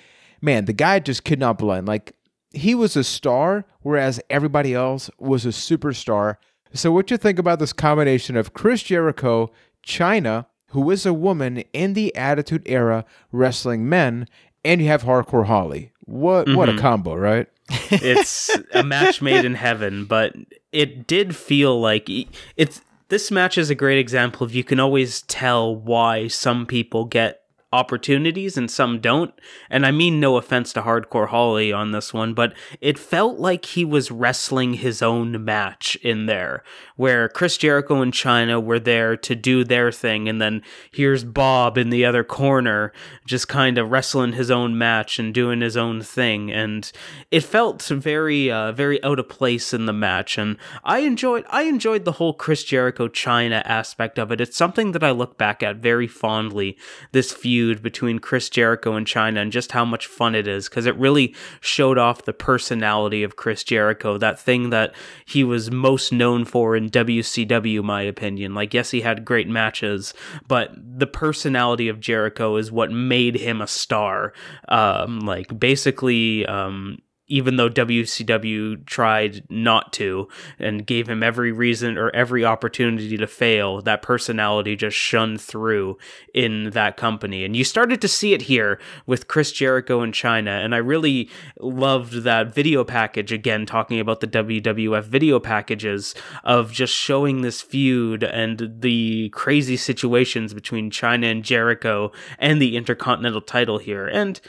man, 0.42 0.66
the 0.66 0.74
guy 0.74 0.98
just 0.98 1.24
could 1.24 1.38
not 1.38 1.56
blend. 1.56 1.88
Like 1.88 2.14
he 2.52 2.74
was 2.74 2.96
a 2.96 3.02
star, 3.02 3.64
whereas 3.80 4.20
everybody 4.28 4.74
else 4.74 5.08
was 5.18 5.46
a 5.46 5.50
superstar. 5.50 6.36
So 6.74 6.92
what 6.92 7.10
you 7.10 7.16
think 7.16 7.38
about 7.38 7.60
this 7.60 7.72
combination 7.72 8.36
of 8.36 8.52
Chris 8.52 8.82
Jericho, 8.82 9.50
Chyna, 9.82 10.44
who 10.72 10.90
is 10.90 11.06
a 11.06 11.14
woman 11.14 11.64
in 11.72 11.94
the 11.94 12.14
Attitude 12.14 12.62
Era 12.66 13.06
wrestling 13.32 13.88
men, 13.88 14.28
and 14.66 14.82
you 14.82 14.88
have 14.88 15.04
Hardcore 15.04 15.46
Holly. 15.46 15.92
What 16.10 16.48
what 16.48 16.68
a 16.68 16.72
mm-hmm. 16.72 16.80
combo, 16.80 17.14
right? 17.14 17.46
It's 17.90 18.50
a 18.74 18.82
match 18.82 19.22
made 19.22 19.44
in 19.44 19.54
heaven, 19.54 20.06
but 20.06 20.34
it 20.72 21.06
did 21.06 21.36
feel 21.36 21.80
like 21.80 22.10
it's 22.56 22.80
this 23.10 23.30
match 23.30 23.56
is 23.56 23.70
a 23.70 23.76
great 23.76 23.98
example 23.98 24.44
of 24.44 24.52
you 24.52 24.64
can 24.64 24.80
always 24.80 25.22
tell 25.22 25.74
why 25.74 26.26
some 26.26 26.66
people 26.66 27.04
get 27.04 27.39
opportunities 27.72 28.56
and 28.56 28.70
some 28.70 28.98
don't. 28.98 29.32
And 29.68 29.86
I 29.86 29.92
mean 29.92 30.18
no 30.18 30.36
offense 30.36 30.72
to 30.72 30.82
Hardcore 30.82 31.28
Holly 31.28 31.72
on 31.72 31.92
this 31.92 32.12
one, 32.12 32.34
but 32.34 32.52
it 32.80 32.98
felt 32.98 33.38
like 33.38 33.64
he 33.64 33.84
was 33.84 34.10
wrestling 34.10 34.74
his 34.74 35.02
own 35.02 35.44
match 35.44 35.96
in 36.02 36.26
there, 36.26 36.64
where 36.96 37.28
Chris 37.28 37.56
Jericho 37.56 38.02
and 38.02 38.12
Chyna 38.12 38.62
were 38.62 38.80
there 38.80 39.16
to 39.16 39.34
do 39.36 39.62
their 39.62 39.92
thing, 39.92 40.28
and 40.28 40.42
then 40.42 40.62
here's 40.90 41.22
Bob 41.22 41.78
in 41.78 41.90
the 41.90 42.04
other 42.04 42.24
corner 42.24 42.92
just 43.24 43.46
kind 43.46 43.78
of 43.78 43.90
wrestling 43.90 44.32
his 44.32 44.50
own 44.50 44.76
match 44.76 45.20
and 45.20 45.32
doing 45.32 45.60
his 45.60 45.76
own 45.76 46.02
thing. 46.02 46.50
And 46.50 46.90
it 47.30 47.44
felt 47.44 47.82
very, 47.82 48.50
uh, 48.50 48.72
very 48.72 49.02
out 49.04 49.20
of 49.20 49.28
place 49.28 49.72
in 49.72 49.86
the 49.86 49.92
match. 49.92 50.36
And 50.38 50.56
I 50.82 51.00
enjoyed, 51.00 51.44
I 51.48 51.62
enjoyed 51.62 52.04
the 52.04 52.12
whole 52.12 52.34
Chris 52.34 52.64
Jericho 52.64 53.06
Chyna 53.06 53.62
aspect 53.64 54.18
of 54.18 54.32
it. 54.32 54.40
It's 54.40 54.56
something 54.56 54.90
that 54.92 55.04
I 55.04 55.12
look 55.12 55.38
back 55.38 55.62
at 55.62 55.76
very 55.76 56.08
fondly. 56.08 56.76
This 57.12 57.30
feud 57.30 57.59
between 57.82 58.18
Chris 58.18 58.48
Jericho 58.48 58.94
and 58.94 59.06
Chyna, 59.06 59.42
and 59.42 59.52
just 59.52 59.72
how 59.72 59.84
much 59.84 60.06
fun 60.06 60.34
it 60.34 60.46
is, 60.46 60.68
because 60.68 60.86
it 60.86 60.96
really 60.96 61.34
showed 61.60 61.98
off 61.98 62.24
the 62.24 62.32
personality 62.32 63.22
of 63.22 63.36
Chris 63.36 63.64
Jericho. 63.64 64.18
That 64.18 64.38
thing 64.38 64.70
that 64.70 64.94
he 65.24 65.44
was 65.44 65.70
most 65.70 66.12
known 66.12 66.44
for 66.44 66.76
in 66.76 66.90
WCW, 66.90 67.82
my 67.82 68.02
opinion. 68.02 68.54
Like, 68.54 68.74
yes, 68.74 68.90
he 68.90 69.00
had 69.00 69.24
great 69.24 69.48
matches, 69.48 70.14
but 70.48 70.72
the 70.76 71.06
personality 71.06 71.88
of 71.88 72.00
Jericho 72.00 72.56
is 72.56 72.72
what 72.72 72.90
made 72.90 73.36
him 73.36 73.60
a 73.60 73.66
star. 73.66 74.32
Um, 74.68 75.20
like, 75.20 75.58
basically, 75.58 76.46
um, 76.46 76.98
even 77.30 77.56
though 77.56 77.70
WCW 77.70 78.84
tried 78.84 79.44
not 79.48 79.92
to 79.94 80.28
and 80.58 80.86
gave 80.86 81.08
him 81.08 81.22
every 81.22 81.52
reason 81.52 81.96
or 81.96 82.10
every 82.10 82.44
opportunity 82.44 83.16
to 83.16 83.26
fail, 83.26 83.80
that 83.82 84.02
personality 84.02 84.76
just 84.76 84.96
shone 84.96 85.38
through 85.38 85.96
in 86.34 86.70
that 86.70 86.96
company. 86.96 87.44
And 87.44 87.56
you 87.56 87.64
started 87.64 88.00
to 88.02 88.08
see 88.08 88.34
it 88.34 88.42
here 88.42 88.80
with 89.06 89.28
Chris 89.28 89.52
Jericho 89.52 90.02
in 90.02 90.10
Chyna. 90.10 90.62
And 90.62 90.74
I 90.74 90.78
really 90.78 91.30
loved 91.60 92.24
that 92.24 92.52
video 92.52 92.84
package 92.84 93.32
again, 93.32 93.64
talking 93.64 94.00
about 94.00 94.20
the 94.20 94.26
WWF 94.26 95.04
video 95.04 95.38
packages 95.38 96.14
of 96.42 96.72
just 96.72 96.92
showing 96.92 97.42
this 97.42 97.62
feud 97.62 98.24
and 98.24 98.80
the 98.80 99.28
crazy 99.30 99.76
situations 99.76 100.52
between 100.52 100.90
Chyna 100.90 101.30
and 101.30 101.44
Jericho 101.44 102.10
and 102.40 102.60
the 102.60 102.76
Intercontinental 102.76 103.40
title 103.40 103.78
here. 103.78 104.08
And 104.08 104.40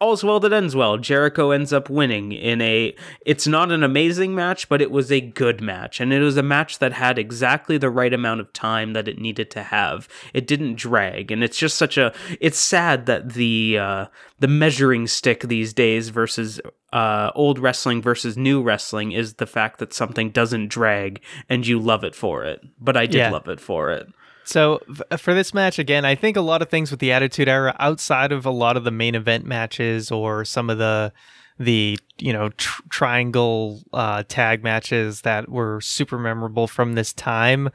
all's 0.00 0.22
well 0.24 0.40
that 0.40 0.52
ends 0.52 0.74
well. 0.76 0.96
Jericho 0.96 1.50
ends 1.50 1.72
up 1.72 1.90
winning 1.90 2.32
in 2.32 2.60
a. 2.60 2.94
It's 3.26 3.46
not 3.46 3.72
an 3.72 3.82
amazing 3.82 4.34
match, 4.34 4.68
but 4.68 4.80
it 4.80 4.90
was 4.90 5.10
a 5.10 5.20
good 5.20 5.60
match, 5.60 6.00
and 6.00 6.12
it 6.12 6.20
was 6.20 6.36
a 6.36 6.42
match 6.42 6.78
that 6.78 6.92
had 6.92 7.18
exactly 7.18 7.78
the 7.78 7.90
right 7.90 8.12
amount 8.12 8.40
of 8.40 8.52
time 8.52 8.92
that 8.92 9.08
it 9.08 9.18
needed 9.18 9.50
to 9.52 9.62
have. 9.64 10.08
It 10.32 10.46
didn't 10.46 10.76
drag, 10.76 11.30
and 11.30 11.42
it's 11.42 11.58
just 11.58 11.76
such 11.76 11.96
a. 11.98 12.12
It's 12.40 12.58
sad 12.58 13.06
that 13.06 13.34
the 13.34 13.78
uh, 13.78 14.06
the 14.38 14.48
measuring 14.48 15.06
stick 15.06 15.40
these 15.42 15.72
days 15.72 16.10
versus 16.10 16.60
uh, 16.92 17.30
old 17.34 17.58
wrestling 17.58 18.00
versus 18.00 18.36
new 18.36 18.62
wrestling 18.62 19.12
is 19.12 19.34
the 19.34 19.46
fact 19.46 19.78
that 19.78 19.92
something 19.92 20.30
doesn't 20.30 20.68
drag, 20.68 21.20
and 21.48 21.66
you 21.66 21.78
love 21.78 22.04
it 22.04 22.14
for 22.14 22.44
it. 22.44 22.60
But 22.80 22.96
I 22.96 23.06
did 23.06 23.18
Yeah. 23.18 23.30
love 23.30 23.48
it 23.48 23.60
for 23.60 23.90
it. 23.90 24.08
So 24.48 24.80
f- 25.10 25.20
for 25.20 25.34
this 25.34 25.52
match 25.52 25.78
again, 25.78 26.06
I 26.06 26.14
think 26.14 26.34
a 26.38 26.40
lot 26.40 26.62
of 26.62 26.70
things 26.70 26.90
with 26.90 27.00
the 27.00 27.12
Attitude 27.12 27.48
Era 27.48 27.76
outside 27.78 28.32
of 28.32 28.46
a 28.46 28.50
lot 28.50 28.78
of 28.78 28.84
the 28.84 28.90
main 28.90 29.14
event 29.14 29.44
matches 29.44 30.10
or 30.10 30.44
some 30.46 30.70
of 30.70 30.78
the 30.78 31.12
the 31.58 31.98
you 32.18 32.32
know 32.32 32.48
tr- 32.50 32.82
triangle 32.88 33.82
uh, 33.92 34.22
tag 34.26 34.64
matches 34.64 35.20
that 35.22 35.50
were 35.50 35.80
super 35.82 36.16
memorable 36.18 36.66
from 36.66 36.94
this 36.94 37.12
time. 37.12 37.68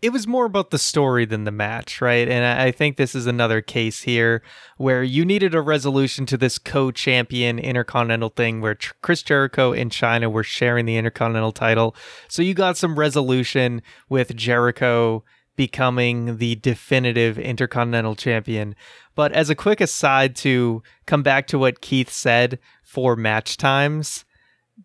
it 0.00 0.12
was 0.12 0.28
more 0.28 0.44
about 0.44 0.70
the 0.70 0.78
story 0.78 1.24
than 1.24 1.42
the 1.42 1.50
match, 1.50 2.00
right? 2.00 2.28
And 2.28 2.44
I 2.60 2.70
think 2.70 2.96
this 2.96 3.16
is 3.16 3.26
another 3.26 3.60
case 3.60 4.02
here 4.02 4.42
where 4.76 5.02
you 5.02 5.24
needed 5.24 5.54
a 5.54 5.60
resolution 5.60 6.24
to 6.26 6.36
this 6.36 6.58
co-champion 6.58 7.58
intercontinental 7.58 8.28
thing 8.28 8.60
where 8.60 8.78
Chris 9.02 9.22
Jericho 9.24 9.72
and 9.72 9.90
Chyna 9.90 10.30
were 10.30 10.44
sharing 10.44 10.86
the 10.86 10.96
intercontinental 10.96 11.50
title. 11.50 11.96
So 12.28 12.42
you 12.42 12.54
got 12.54 12.76
some 12.76 12.96
resolution 12.96 13.82
with 14.08 14.36
Jericho 14.36 15.24
becoming 15.58 16.38
the 16.38 16.54
definitive 16.54 17.36
intercontinental 17.36 18.14
champion. 18.14 18.76
But 19.16 19.32
as 19.32 19.50
a 19.50 19.56
quick 19.56 19.80
aside 19.80 20.36
to 20.36 20.84
come 21.04 21.24
back 21.24 21.48
to 21.48 21.58
what 21.58 21.80
Keith 21.80 22.10
said 22.10 22.60
for 22.84 23.16
match 23.16 23.56
times, 23.56 24.24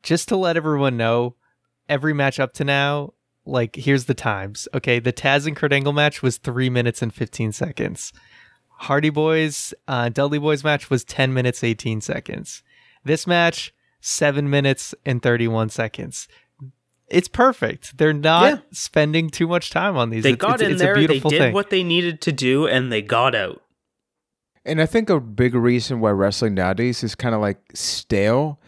just 0.01 0.27
to 0.29 0.35
let 0.35 0.57
everyone 0.57 0.97
know, 0.97 1.35
every 1.87 2.11
match 2.13 2.39
up 2.39 2.53
to 2.55 2.63
now 2.63 3.13
like 3.45 3.75
here's 3.75 4.05
the 4.05 4.15
times. 4.15 4.67
Okay, 4.73 4.97
the 4.97 5.13
Taz 5.13 5.45
and 5.45 5.55
Kurt 5.55 5.71
Angle 5.71 5.93
match 5.93 6.23
was 6.23 6.37
three 6.37 6.71
minutes 6.71 7.03
and 7.03 7.13
fifteen 7.13 7.51
seconds. 7.51 8.11
Hardy 8.79 9.11
Boys, 9.11 9.75
uh, 9.87 10.09
Dudley 10.09 10.39
Boys 10.39 10.63
match 10.63 10.89
was 10.89 11.03
ten 11.03 11.33
minutes 11.33 11.63
eighteen 11.63 12.01
seconds. 12.01 12.63
This 13.03 13.27
match 13.27 13.73
seven 14.01 14.49
minutes 14.49 14.95
and 15.05 15.21
thirty 15.21 15.47
one 15.47 15.69
seconds. 15.69 16.27
It's 17.13 17.27
perfect. 17.27 17.97
They're 17.97 18.13
not 18.13 18.43
yeah. 18.43 18.59
spending 18.71 19.29
too 19.29 19.47
much 19.47 19.69
time 19.69 19.95
on 19.95 20.09
these. 20.09 20.23
They 20.23 20.31
it's, 20.31 20.41
got 20.41 20.55
it's, 20.55 20.63
in 20.63 20.71
it's 20.71 20.81
there. 20.81 20.95
they 20.95 21.19
did 21.19 21.21
thing. 21.21 21.53
what 21.53 21.69
they 21.69 21.83
needed 21.83 22.21
to 22.21 22.31
do, 22.31 22.67
and 22.67 22.91
they 22.91 23.01
got 23.01 23.35
out. 23.35 23.61
And 24.65 24.81
I 24.81 24.85
think 24.85 25.09
a 25.09 25.19
big 25.19 25.53
reason 25.55 25.99
why 25.99 26.11
wrestling 26.11 26.53
nowadays 26.53 27.03
is 27.03 27.15
kind 27.15 27.35
of 27.35 27.41
like 27.41 27.59
stale 27.73 28.59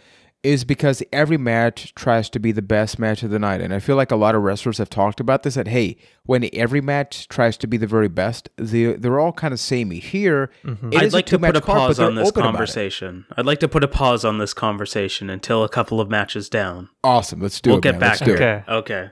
is 0.46 0.64
because 0.64 1.02
every 1.12 1.38
match 1.38 1.94
tries 1.96 2.30
to 2.30 2.40
be 2.40 2.52
the 2.52 2.62
best 2.62 3.00
match 3.00 3.24
of 3.24 3.32
the 3.32 3.40
night. 3.40 3.62
And 3.62 3.74
I 3.74 3.80
feel 3.80 3.96
like 3.96 4.12
a 4.12 4.16
lot 4.16 4.36
of 4.36 4.44
wrestlers 4.44 4.78
have 4.78 4.92
talked 4.92 5.20
about 5.20 5.42
this 5.42 5.56
that, 5.56 5.68
hey, 5.68 5.98
when 6.26 6.48
every 6.54 6.82
match 6.82 7.28
tries 7.28 7.58
to 7.58 7.68
be 7.68 7.78
the 7.78 7.88
very 7.88 8.08
best, 8.08 8.50
they, 8.56 8.94
they're 8.94 9.20
all 9.20 9.32
kind 9.32 9.54
of 9.54 9.60
samey. 9.60 10.00
Here, 10.00 10.52
mm-hmm. 10.64 10.92
I'd 10.96 11.14
like 11.14 11.26
to 11.28 11.40
put 11.40 11.56
a 11.56 11.62
pause 11.62 11.98
card, 11.98 12.10
on 12.10 12.16
this 12.16 12.32
conversation. 12.32 13.26
I'd 13.36 13.48
like 13.48 13.60
to 13.62 13.68
put 13.68 13.84
a 13.84 13.88
pause 13.88 14.24
on 14.24 14.38
this 14.38 14.54
conversation 14.54 15.32
until 15.32 15.64
a 15.64 15.70
couple 15.70 16.00
of 16.00 16.10
matches 16.10 16.48
down. 16.48 16.90
Awesome. 17.04 17.42
Let's 17.42 17.60
do 17.60 17.72
we'll 17.72 17.80
it. 17.80 17.86
We'll 17.86 17.94
get 17.94 18.00
man. 18.00 18.12
back. 18.12 18.22
okay. 18.22 18.64
It. 18.68 18.72
Okay. 18.72 19.10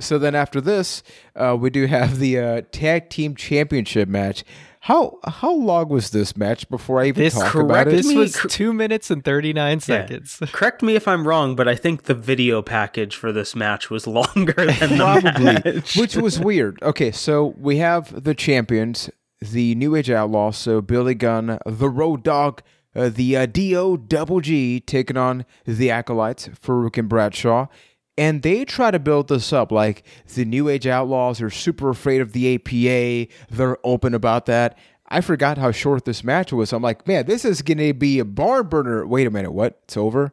So 0.00 0.18
then 0.18 0.34
after 0.34 0.60
this, 0.60 1.02
uh, 1.34 1.56
we 1.58 1.70
do 1.70 1.86
have 1.86 2.18
the 2.18 2.38
uh, 2.38 2.62
tag 2.72 3.08
team 3.10 3.34
championship 3.34 4.08
match. 4.08 4.44
How 4.80 5.18
how 5.26 5.52
long 5.52 5.88
was 5.88 6.10
this 6.10 6.36
match 6.36 6.68
before 6.68 7.00
I 7.00 7.06
even 7.08 7.22
this 7.22 7.34
talk 7.34 7.54
about 7.54 7.88
it? 7.88 7.90
This 7.90 8.12
was 8.14 8.38
two 8.48 8.72
minutes 8.72 9.10
and 9.10 9.24
thirty 9.24 9.52
nine 9.52 9.80
seconds. 9.80 10.38
Yeah. 10.40 10.48
Correct 10.52 10.82
me 10.82 10.94
if 10.94 11.08
I'm 11.08 11.26
wrong, 11.26 11.56
but 11.56 11.66
I 11.66 11.74
think 11.74 12.04
the 12.04 12.14
video 12.14 12.62
package 12.62 13.16
for 13.16 13.32
this 13.32 13.56
match 13.56 13.90
was 13.90 14.06
longer 14.06 14.52
than 14.54 14.90
the 14.90 14.96
Probably, 15.20 15.44
match. 15.72 15.96
which 15.96 16.16
was 16.16 16.38
weird. 16.38 16.80
Okay, 16.82 17.10
so 17.10 17.54
we 17.58 17.78
have 17.78 18.22
the 18.24 18.34
champions, 18.34 19.10
the 19.40 19.74
New 19.74 19.96
Age 19.96 20.10
Outlaws, 20.10 20.56
so 20.56 20.80
Billy 20.80 21.14
Gunn, 21.14 21.58
the 21.66 21.88
Road 21.90 22.22
Dog, 22.22 22.62
uh, 22.94 23.08
the 23.08 23.36
uh, 23.36 23.46
Do 23.46 23.96
Double 23.98 24.40
G 24.40 24.80
taking 24.80 25.16
on 25.16 25.44
the 25.64 25.90
Acolytes, 25.90 26.48
Farouk 26.48 26.96
and 26.98 27.08
Bradshaw. 27.08 27.66
And 28.18 28.42
they 28.42 28.64
try 28.64 28.90
to 28.90 28.98
build 28.98 29.28
this 29.28 29.52
up 29.52 29.70
like 29.72 30.02
the 30.34 30.44
New 30.44 30.68
Age 30.68 30.86
Outlaws 30.86 31.40
are 31.40 31.50
super 31.50 31.88
afraid 31.88 32.20
of 32.20 32.32
the 32.32 32.56
APA. 32.56 33.32
They're 33.48 33.78
open 33.84 34.12
about 34.12 34.46
that. 34.46 34.76
I 35.08 35.20
forgot 35.22 35.56
how 35.56 35.70
short 35.70 36.04
this 36.04 36.22
match 36.22 36.52
was. 36.52 36.72
I'm 36.72 36.82
like, 36.82 37.06
man, 37.06 37.26
this 37.26 37.44
is 37.44 37.62
going 37.62 37.78
to 37.78 37.94
be 37.94 38.18
a 38.18 38.24
barn 38.24 38.66
burner. 38.66 39.06
Wait 39.06 39.26
a 39.26 39.30
minute, 39.30 39.52
what? 39.52 39.78
It's 39.84 39.96
over? 39.96 40.32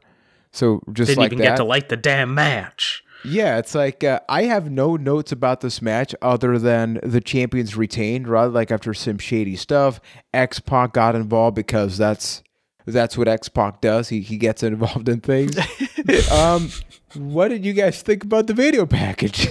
So 0.51 0.81
just 0.91 1.09
Didn't 1.09 1.19
like 1.19 1.27
even 1.33 1.37
that. 1.39 1.51
get 1.51 1.57
to 1.57 1.63
light 1.63 1.89
the 1.89 1.95
damn 1.97 2.33
match. 2.33 3.03
Yeah, 3.23 3.57
it's 3.57 3.73
like 3.73 4.03
uh, 4.03 4.19
I 4.29 4.43
have 4.43 4.69
no 4.69 4.95
notes 4.95 5.31
about 5.31 5.61
this 5.61 5.81
match 5.81 6.13
other 6.21 6.59
than 6.59 6.99
the 7.03 7.21
champions 7.21 7.75
retained. 7.75 8.27
Rather, 8.27 8.51
like 8.51 8.71
after 8.71 8.93
some 8.93 9.17
shady 9.17 9.55
stuff, 9.55 9.99
X 10.33 10.59
Pac 10.59 10.93
got 10.93 11.15
involved 11.15 11.55
because 11.55 11.97
that's 11.97 12.43
that's 12.85 13.17
what 13.17 13.27
X 13.27 13.49
Pac 13.49 13.81
does. 13.81 14.09
He 14.09 14.21
he 14.21 14.37
gets 14.37 14.61
involved 14.61 15.09
in 15.09 15.21
things. 15.21 15.57
um, 16.31 16.69
what 17.15 17.49
did 17.49 17.65
you 17.65 17.73
guys 17.73 18.01
think 18.01 18.23
about 18.23 18.47
the 18.47 18.53
video 18.53 18.85
package? 18.85 19.47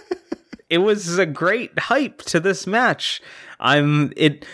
it 0.70 0.78
was 0.78 1.18
a 1.18 1.26
great 1.26 1.78
hype 1.78 2.22
to 2.22 2.40
this 2.40 2.66
match. 2.66 3.20
I'm 3.60 4.12
it 4.16 4.44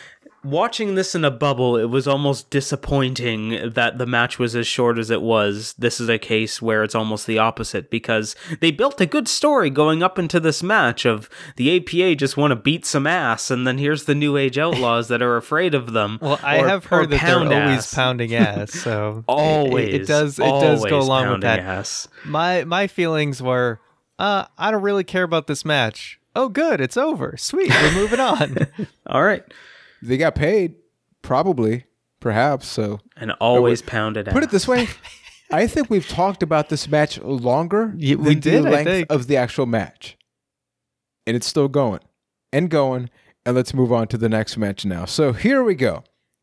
watching 0.44 0.94
this 0.94 1.14
in 1.14 1.24
a 1.24 1.30
bubble, 1.30 1.76
it 1.76 1.86
was 1.86 2.06
almost 2.06 2.50
disappointing 2.50 3.70
that 3.70 3.98
the 3.98 4.06
match 4.06 4.38
was 4.38 4.54
as 4.54 4.66
short 4.66 4.98
as 4.98 5.10
it 5.10 5.22
was. 5.22 5.74
This 5.78 6.00
is 6.00 6.08
a 6.08 6.18
case 6.18 6.60
where 6.60 6.84
it's 6.84 6.94
almost 6.94 7.26
the 7.26 7.38
opposite 7.38 7.90
because 7.90 8.36
they 8.60 8.70
built 8.70 9.00
a 9.00 9.06
good 9.06 9.26
story 9.26 9.70
going 9.70 10.02
up 10.02 10.18
into 10.18 10.38
this 10.38 10.62
match 10.62 11.04
of 11.04 11.28
the 11.56 11.76
APA 11.76 12.16
just 12.16 12.36
want 12.36 12.50
to 12.52 12.56
beat 12.56 12.84
some 12.84 13.06
ass, 13.06 13.50
and 13.50 13.66
then 13.66 13.78
here's 13.78 14.04
the 14.04 14.14
New 14.14 14.36
Age 14.36 14.58
Outlaws 14.58 15.08
that 15.08 15.22
are 15.22 15.36
afraid 15.36 15.74
of 15.74 15.92
them. 15.92 16.18
Well, 16.24 16.40
I 16.42 16.60
or, 16.60 16.68
have 16.68 16.86
heard 16.86 17.10
that 17.10 17.20
they're 17.20 17.38
always 17.38 17.78
ass. 17.78 17.94
pounding 17.94 18.34
ass, 18.34 18.72
so 18.72 19.24
always 19.28 19.88
it, 19.88 20.02
it, 20.02 20.06
does 20.06 20.38
it 20.38 20.42
does 20.42 20.82
go 20.86 21.00
along 21.00 21.30
with 21.30 21.40
that. 21.42 21.58
Ass. 21.58 22.08
My 22.24 22.64
my 22.64 22.86
feelings 22.86 23.42
were, 23.42 23.78
uh, 24.18 24.46
I 24.56 24.70
don't 24.70 24.80
really 24.80 25.04
care 25.04 25.22
about 25.22 25.48
this 25.48 25.64
match. 25.64 26.18
Oh, 26.34 26.48
good, 26.48 26.80
it's 26.80 26.96
over. 26.96 27.36
Sweet, 27.36 27.70
we're 27.70 27.94
moving 27.94 28.20
on. 28.20 28.56
All 29.06 29.22
right. 29.22 29.44
They 30.04 30.16
got 30.16 30.34
paid, 30.34 30.74
probably, 31.22 31.84
perhaps. 32.20 32.66
So 32.66 33.00
and 33.16 33.32
always 33.40 33.82
pounded. 33.82 34.26
Put 34.26 34.42
it 34.42 34.50
this 34.50 34.68
way, 34.68 34.88
I 35.50 35.66
think 35.66 35.90
we've 35.90 36.08
talked 36.08 36.42
about 36.42 36.68
this 36.68 36.88
match 36.88 37.18
longer 37.20 37.94
yeah, 37.96 38.16
we 38.16 38.34
did, 38.34 38.64
the 38.64 38.70
length 38.70 39.10
of 39.10 39.26
the 39.26 39.36
actual 39.36 39.66
match, 39.66 40.16
and 41.26 41.36
it's 41.36 41.46
still 41.46 41.68
going 41.68 42.00
and 42.52 42.70
going. 42.70 43.10
And 43.46 43.54
let's 43.54 43.74
move 43.74 43.92
on 43.92 44.08
to 44.08 44.16
the 44.16 44.30
next 44.30 44.56
match 44.56 44.86
now. 44.86 45.04
So 45.04 45.34
here 45.34 45.62
we 45.62 45.74
go, 45.74 46.02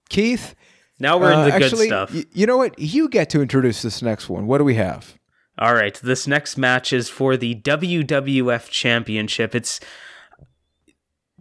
Keith. 0.09 0.53
Now 0.99 1.18
we're 1.18 1.32
in 1.32 1.39
uh, 1.39 1.45
the 1.45 1.51
good 1.51 1.64
actually, 1.64 1.88
stuff. 1.88 2.14
Y- 2.14 2.26
you 2.32 2.45
know 2.45 2.57
what? 2.57 2.78
You 2.78 3.09
get 3.09 3.30
to 3.32 3.41
introduce 3.41 3.82
this 3.82 4.03
next 4.03 4.30
one. 4.30 4.45
What 4.45 4.59
do 4.59 4.64
we 4.64 4.76
have? 4.76 5.18
All 5.57 5.74
right, 5.74 5.99
this 6.01 6.28
next 6.28 6.57
match 6.57 6.93
is 6.93 7.09
for 7.09 7.36
the 7.38 7.55
WWF 7.55 8.70
Championship. 8.70 9.55
It's 9.55 9.80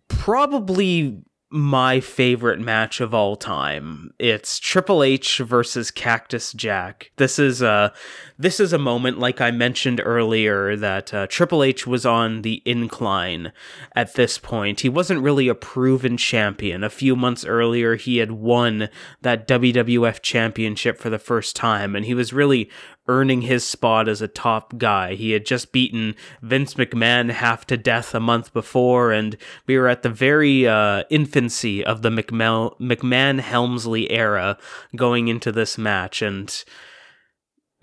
probably 0.08 1.22
my 1.50 1.98
favorite 1.98 2.60
match 2.60 3.00
of 3.00 3.12
all 3.12 3.34
time. 3.34 4.14
It's 4.20 4.60
Triple 4.60 5.02
H 5.02 5.38
versus 5.38 5.90
Cactus 5.90 6.52
Jack. 6.52 7.10
This 7.16 7.40
is 7.40 7.60
a 7.60 7.92
this 8.38 8.60
is 8.60 8.72
a 8.72 8.78
moment 8.78 9.18
like 9.18 9.40
I 9.40 9.50
mentioned 9.50 10.00
earlier 10.04 10.76
that 10.76 11.12
uh, 11.12 11.26
Triple 11.26 11.64
H 11.64 11.88
was 11.88 12.06
on 12.06 12.42
the 12.42 12.62
incline 12.64 13.52
at 13.96 14.14
this 14.14 14.38
point. 14.38 14.80
He 14.80 14.88
wasn't 14.88 15.22
really 15.22 15.48
a 15.48 15.54
proven 15.56 16.16
champion. 16.16 16.84
A 16.84 16.90
few 16.90 17.16
months 17.16 17.44
earlier 17.44 17.96
he 17.96 18.18
had 18.18 18.30
won 18.30 18.88
that 19.22 19.48
WWF 19.48 20.22
championship 20.22 20.98
for 20.98 21.10
the 21.10 21.18
first 21.18 21.56
time 21.56 21.96
and 21.96 22.04
he 22.04 22.14
was 22.14 22.32
really 22.32 22.70
earning 23.10 23.42
his 23.42 23.64
spot 23.64 24.08
as 24.08 24.22
a 24.22 24.28
top 24.28 24.78
guy. 24.78 25.14
He 25.14 25.32
had 25.32 25.44
just 25.44 25.72
beaten 25.72 26.14
Vince 26.42 26.74
McMahon 26.74 27.32
half 27.32 27.66
to 27.66 27.76
death 27.76 28.14
a 28.14 28.20
month 28.20 28.52
before, 28.52 29.10
and 29.10 29.36
we 29.66 29.76
were 29.76 29.88
at 29.88 30.04
the 30.04 30.08
very 30.08 30.68
uh, 30.68 31.02
infancy 31.10 31.84
of 31.84 32.02
the 32.02 32.10
McMahon 32.10 33.40
Helmsley 33.40 34.08
era 34.12 34.56
going 34.94 35.26
into 35.26 35.50
this 35.50 35.76
match. 35.76 36.22
And 36.22 36.64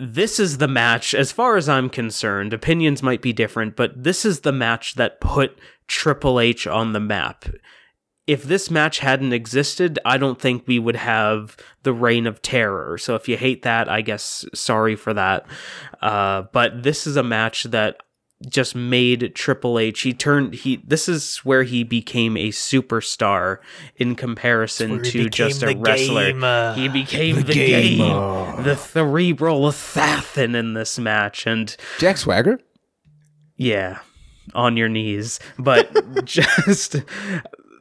this 0.00 0.40
is 0.40 0.56
the 0.56 0.66
match, 0.66 1.14
as 1.14 1.30
far 1.30 1.58
as 1.58 1.68
I'm 1.68 1.90
concerned, 1.90 2.54
opinions 2.54 3.02
might 3.02 3.20
be 3.20 3.34
different, 3.34 3.76
but 3.76 4.02
this 4.02 4.24
is 4.24 4.40
the 4.40 4.52
match 4.52 4.94
that 4.94 5.20
put 5.20 5.58
Triple 5.88 6.40
H 6.40 6.66
on 6.66 6.94
the 6.94 7.00
map 7.00 7.44
if 8.28 8.42
this 8.42 8.70
match 8.70 8.98
hadn't 8.98 9.32
existed, 9.32 9.98
I 10.04 10.18
don't 10.18 10.38
think 10.38 10.64
we 10.66 10.78
would 10.78 10.96
have 10.96 11.56
the 11.82 11.94
reign 11.94 12.26
of 12.26 12.42
terror. 12.42 12.98
So 12.98 13.14
if 13.14 13.26
you 13.26 13.38
hate 13.38 13.62
that, 13.62 13.88
I 13.88 14.02
guess 14.02 14.44
sorry 14.54 14.96
for 14.96 15.14
that. 15.14 15.46
Uh, 16.02 16.42
but 16.52 16.82
this 16.82 17.06
is 17.06 17.16
a 17.16 17.22
match 17.22 17.64
that 17.64 17.96
just 18.46 18.74
made 18.74 19.34
Triple 19.34 19.78
H. 19.78 20.02
He 20.02 20.12
turned 20.12 20.52
he. 20.52 20.76
This 20.86 21.08
is 21.08 21.38
where 21.38 21.62
he 21.62 21.84
became 21.84 22.36
a 22.36 22.50
superstar 22.50 23.58
in 23.96 24.14
comparison 24.14 25.02
to 25.04 25.30
just 25.30 25.62
a 25.62 25.74
wrestler. 25.74 26.32
Game, 26.32 26.44
uh, 26.44 26.74
he 26.74 26.86
became 26.86 27.36
the, 27.36 27.42
the 27.44 27.52
game, 27.54 27.98
game 27.98 28.62
the 28.62 28.76
cerebral 28.76 29.66
assassin 29.66 30.54
in 30.54 30.74
this 30.74 30.98
match, 30.98 31.46
and 31.46 31.74
Jack 31.98 32.18
Swagger. 32.18 32.60
Yeah, 33.56 34.00
on 34.54 34.76
your 34.76 34.88
knees, 34.88 35.40
but 35.58 36.24
just 36.24 36.96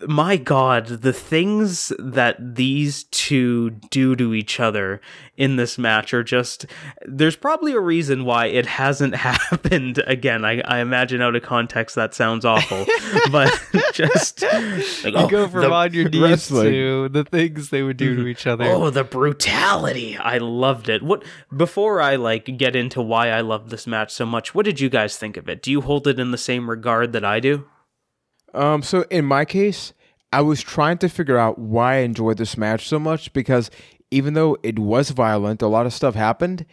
my 0.05 0.37
god, 0.37 0.87
the 0.87 1.13
things 1.13 1.91
that 1.97 2.55
these 2.55 3.05
two 3.05 3.71
do 3.89 4.15
to 4.15 4.33
each 4.33 4.59
other 4.59 5.01
in 5.35 5.55
this 5.55 5.77
match 5.77 6.13
are 6.13 6.23
just 6.23 6.65
there's 7.05 7.35
probably 7.35 7.73
a 7.73 7.79
reason 7.79 8.25
why 8.25 8.47
it 8.47 8.65
hasn't 8.65 9.15
happened 9.27 10.03
again. 10.05 10.45
I, 10.45 10.61
I 10.61 10.79
imagine 10.79 11.21
out 11.21 11.35
of 11.35 11.43
context 11.43 11.95
that 11.95 12.13
sounds 12.13 12.45
awful. 12.45 12.85
but 13.31 13.59
just 13.93 14.41
like, 14.43 15.05
you 15.05 15.13
oh, 15.15 15.27
go 15.27 15.47
from 15.47 15.71
on 15.71 15.93
your 15.93 16.09
knees 16.09 16.21
wrestling. 16.21 16.71
to 16.71 17.09
the 17.09 17.23
things 17.23 17.69
they 17.69 17.83
would 17.83 17.97
do 17.97 18.15
to 18.15 18.27
each 18.27 18.45
other. 18.47 18.65
Oh, 18.65 18.89
the 18.89 19.03
brutality. 19.03 20.17
I 20.17 20.37
loved 20.37 20.89
it. 20.89 21.01
What 21.01 21.23
before 21.55 22.01
I 22.01 22.15
like 22.17 22.57
get 22.57 22.75
into 22.75 23.01
why 23.01 23.29
I 23.29 23.41
love 23.41 23.69
this 23.69 23.87
match 23.87 24.13
so 24.13 24.25
much, 24.25 24.53
what 24.53 24.65
did 24.65 24.79
you 24.79 24.89
guys 24.89 25.17
think 25.17 25.37
of 25.37 25.49
it? 25.49 25.61
Do 25.61 25.71
you 25.71 25.81
hold 25.81 26.07
it 26.07 26.19
in 26.19 26.31
the 26.31 26.37
same 26.37 26.69
regard 26.69 27.13
that 27.13 27.25
I 27.25 27.39
do? 27.39 27.65
Um, 28.53 28.81
so 28.81 29.05
in 29.09 29.25
my 29.25 29.45
case, 29.45 29.93
I 30.31 30.41
was 30.41 30.61
trying 30.61 30.97
to 30.99 31.09
figure 31.09 31.37
out 31.37 31.57
why 31.57 31.95
I 31.95 31.99
enjoyed 31.99 32.37
this 32.37 32.57
match 32.57 32.87
so 32.87 32.99
much 32.99 33.31
because 33.33 33.71
even 34.11 34.33
though 34.33 34.57
it 34.63 34.79
was 34.79 35.11
violent, 35.11 35.61
a 35.61 35.67
lot 35.67 35.85
of 35.85 35.93
stuff 35.93 36.15
happened. 36.15 36.65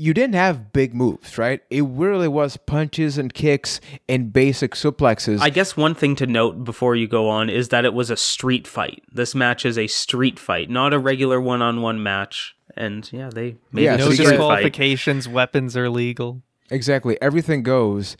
You 0.00 0.14
didn't 0.14 0.36
have 0.36 0.72
big 0.72 0.94
moves, 0.94 1.38
right? 1.38 1.60
It 1.70 1.82
really 1.84 2.28
was 2.28 2.56
punches 2.56 3.18
and 3.18 3.34
kicks 3.34 3.80
and 4.08 4.32
basic 4.32 4.74
suplexes. 4.74 5.40
I 5.40 5.50
guess 5.50 5.76
one 5.76 5.94
thing 5.96 6.14
to 6.16 6.26
note 6.26 6.62
before 6.62 6.94
you 6.94 7.08
go 7.08 7.28
on 7.28 7.50
is 7.50 7.70
that 7.70 7.84
it 7.84 7.92
was 7.92 8.08
a 8.08 8.16
street 8.16 8.68
fight. 8.68 9.02
This 9.10 9.34
match 9.34 9.66
is 9.66 9.76
a 9.76 9.88
street 9.88 10.38
fight, 10.38 10.70
not 10.70 10.94
a 10.94 11.00
regular 11.00 11.40
one-on-one 11.40 12.00
match. 12.00 12.54
And 12.76 13.10
yeah, 13.12 13.28
they 13.28 13.56
made 13.72 13.82
yeah, 13.82 13.96
no 13.96 14.10
disqualifications. 14.10 15.26
Weapons 15.28 15.76
are 15.76 15.90
legal. 15.90 16.42
Exactly, 16.70 17.20
everything 17.20 17.64
goes. 17.64 18.16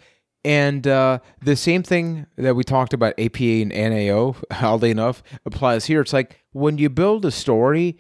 And 0.49 0.87
uh, 0.87 1.19
the 1.43 1.57
same 1.57 1.83
thing 1.83 2.27
that 2.37 2.57
we 2.57 2.65
talked 2.65 2.95
about 2.95 3.13
APA 3.21 3.45
and 3.45 3.69
NAO, 3.69 4.35
oddly 4.51 4.91
enough, 4.91 5.23
applies 5.45 5.85
here. 5.85 6.01
It's 6.01 6.15
like 6.15 6.43
when 6.53 6.79
you 6.79 6.89
build 6.89 7.27
a 7.27 7.31
story, 7.31 7.99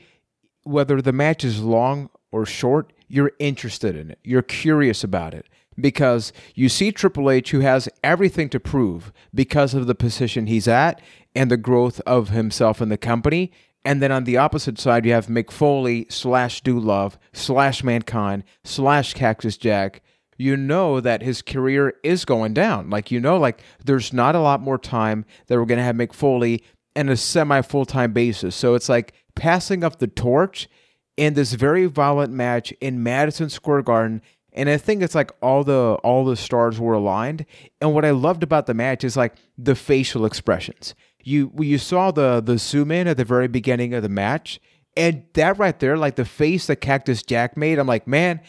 whether 0.62 1.02
the 1.02 1.12
match 1.12 1.44
is 1.44 1.60
long 1.60 2.08
or 2.32 2.46
short, 2.46 2.94
you're 3.06 3.32
interested 3.38 3.94
in 3.94 4.10
it. 4.10 4.18
You're 4.24 4.40
curious 4.40 5.04
about 5.04 5.34
it 5.34 5.46
because 5.78 6.32
you 6.54 6.70
see 6.70 6.90
Triple 6.90 7.30
H 7.30 7.50
who 7.50 7.60
has 7.60 7.86
everything 8.02 8.48
to 8.48 8.58
prove 8.58 9.12
because 9.34 9.74
of 9.74 9.86
the 9.86 9.94
position 9.94 10.46
he's 10.46 10.66
at 10.66 11.02
and 11.34 11.50
the 11.50 11.58
growth 11.58 12.00
of 12.06 12.30
himself 12.30 12.80
in 12.80 12.88
the 12.88 12.96
company. 12.96 13.52
And 13.84 14.00
then 14.00 14.10
on 14.10 14.24
the 14.24 14.38
opposite 14.38 14.78
side, 14.78 15.04
you 15.04 15.12
have 15.12 15.26
Mick 15.26 15.50
Foley 15.50 16.06
slash 16.08 16.62
Dude 16.62 16.82
Love 16.82 17.18
slash 17.34 17.84
Mankind 17.84 18.42
slash 18.64 19.12
Cactus 19.12 19.58
Jack 19.58 20.00
you 20.38 20.56
know 20.56 21.00
that 21.00 21.20
his 21.20 21.42
career 21.42 21.94
is 22.02 22.24
going 22.24 22.54
down. 22.54 22.88
Like, 22.88 23.10
you 23.10 23.20
know, 23.20 23.36
like 23.36 23.60
there's 23.84 24.12
not 24.12 24.36
a 24.36 24.40
lot 24.40 24.62
more 24.62 24.78
time 24.78 25.26
that 25.48 25.58
we're 25.58 25.66
going 25.66 25.78
to 25.78 25.84
have 25.84 25.96
Mick 25.96 26.14
Foley 26.14 26.62
in 26.94 27.08
a 27.08 27.16
semi 27.16 27.60
full 27.60 27.84
time 27.84 28.12
basis. 28.12 28.54
So 28.54 28.74
it's 28.74 28.88
like 28.88 29.12
passing 29.34 29.84
up 29.84 29.98
the 29.98 30.06
torch 30.06 30.68
in 31.16 31.34
this 31.34 31.52
very 31.54 31.86
violent 31.86 32.32
match 32.32 32.72
in 32.80 33.02
Madison 33.02 33.50
Square 33.50 33.82
Garden. 33.82 34.22
And 34.52 34.70
I 34.70 34.76
think 34.76 35.02
it's 35.02 35.14
like 35.14 35.32
all 35.42 35.64
the 35.64 35.98
all 36.02 36.24
the 36.24 36.36
stars 36.36 36.80
were 36.80 36.94
aligned. 36.94 37.44
And 37.80 37.92
what 37.92 38.04
I 38.04 38.12
loved 38.12 38.42
about 38.42 38.66
the 38.66 38.74
match 38.74 39.04
is 39.04 39.16
like 39.16 39.34
the 39.58 39.74
facial 39.74 40.24
expressions. 40.24 40.94
You 41.22 41.52
you 41.58 41.78
saw 41.78 42.12
the 42.12 42.40
the 42.40 42.58
zoom 42.58 42.92
in 42.92 43.08
at 43.08 43.16
the 43.16 43.24
very 43.24 43.48
beginning 43.48 43.92
of 43.92 44.02
the 44.02 44.08
match, 44.08 44.60
and 44.96 45.24
that 45.34 45.58
right 45.58 45.78
there, 45.78 45.96
like 45.96 46.16
the 46.16 46.24
face 46.24 46.66
that 46.68 46.76
Cactus 46.76 47.22
Jack 47.22 47.56
made, 47.56 47.78
I'm 47.78 47.86
like, 47.86 48.06
man, 48.06 48.40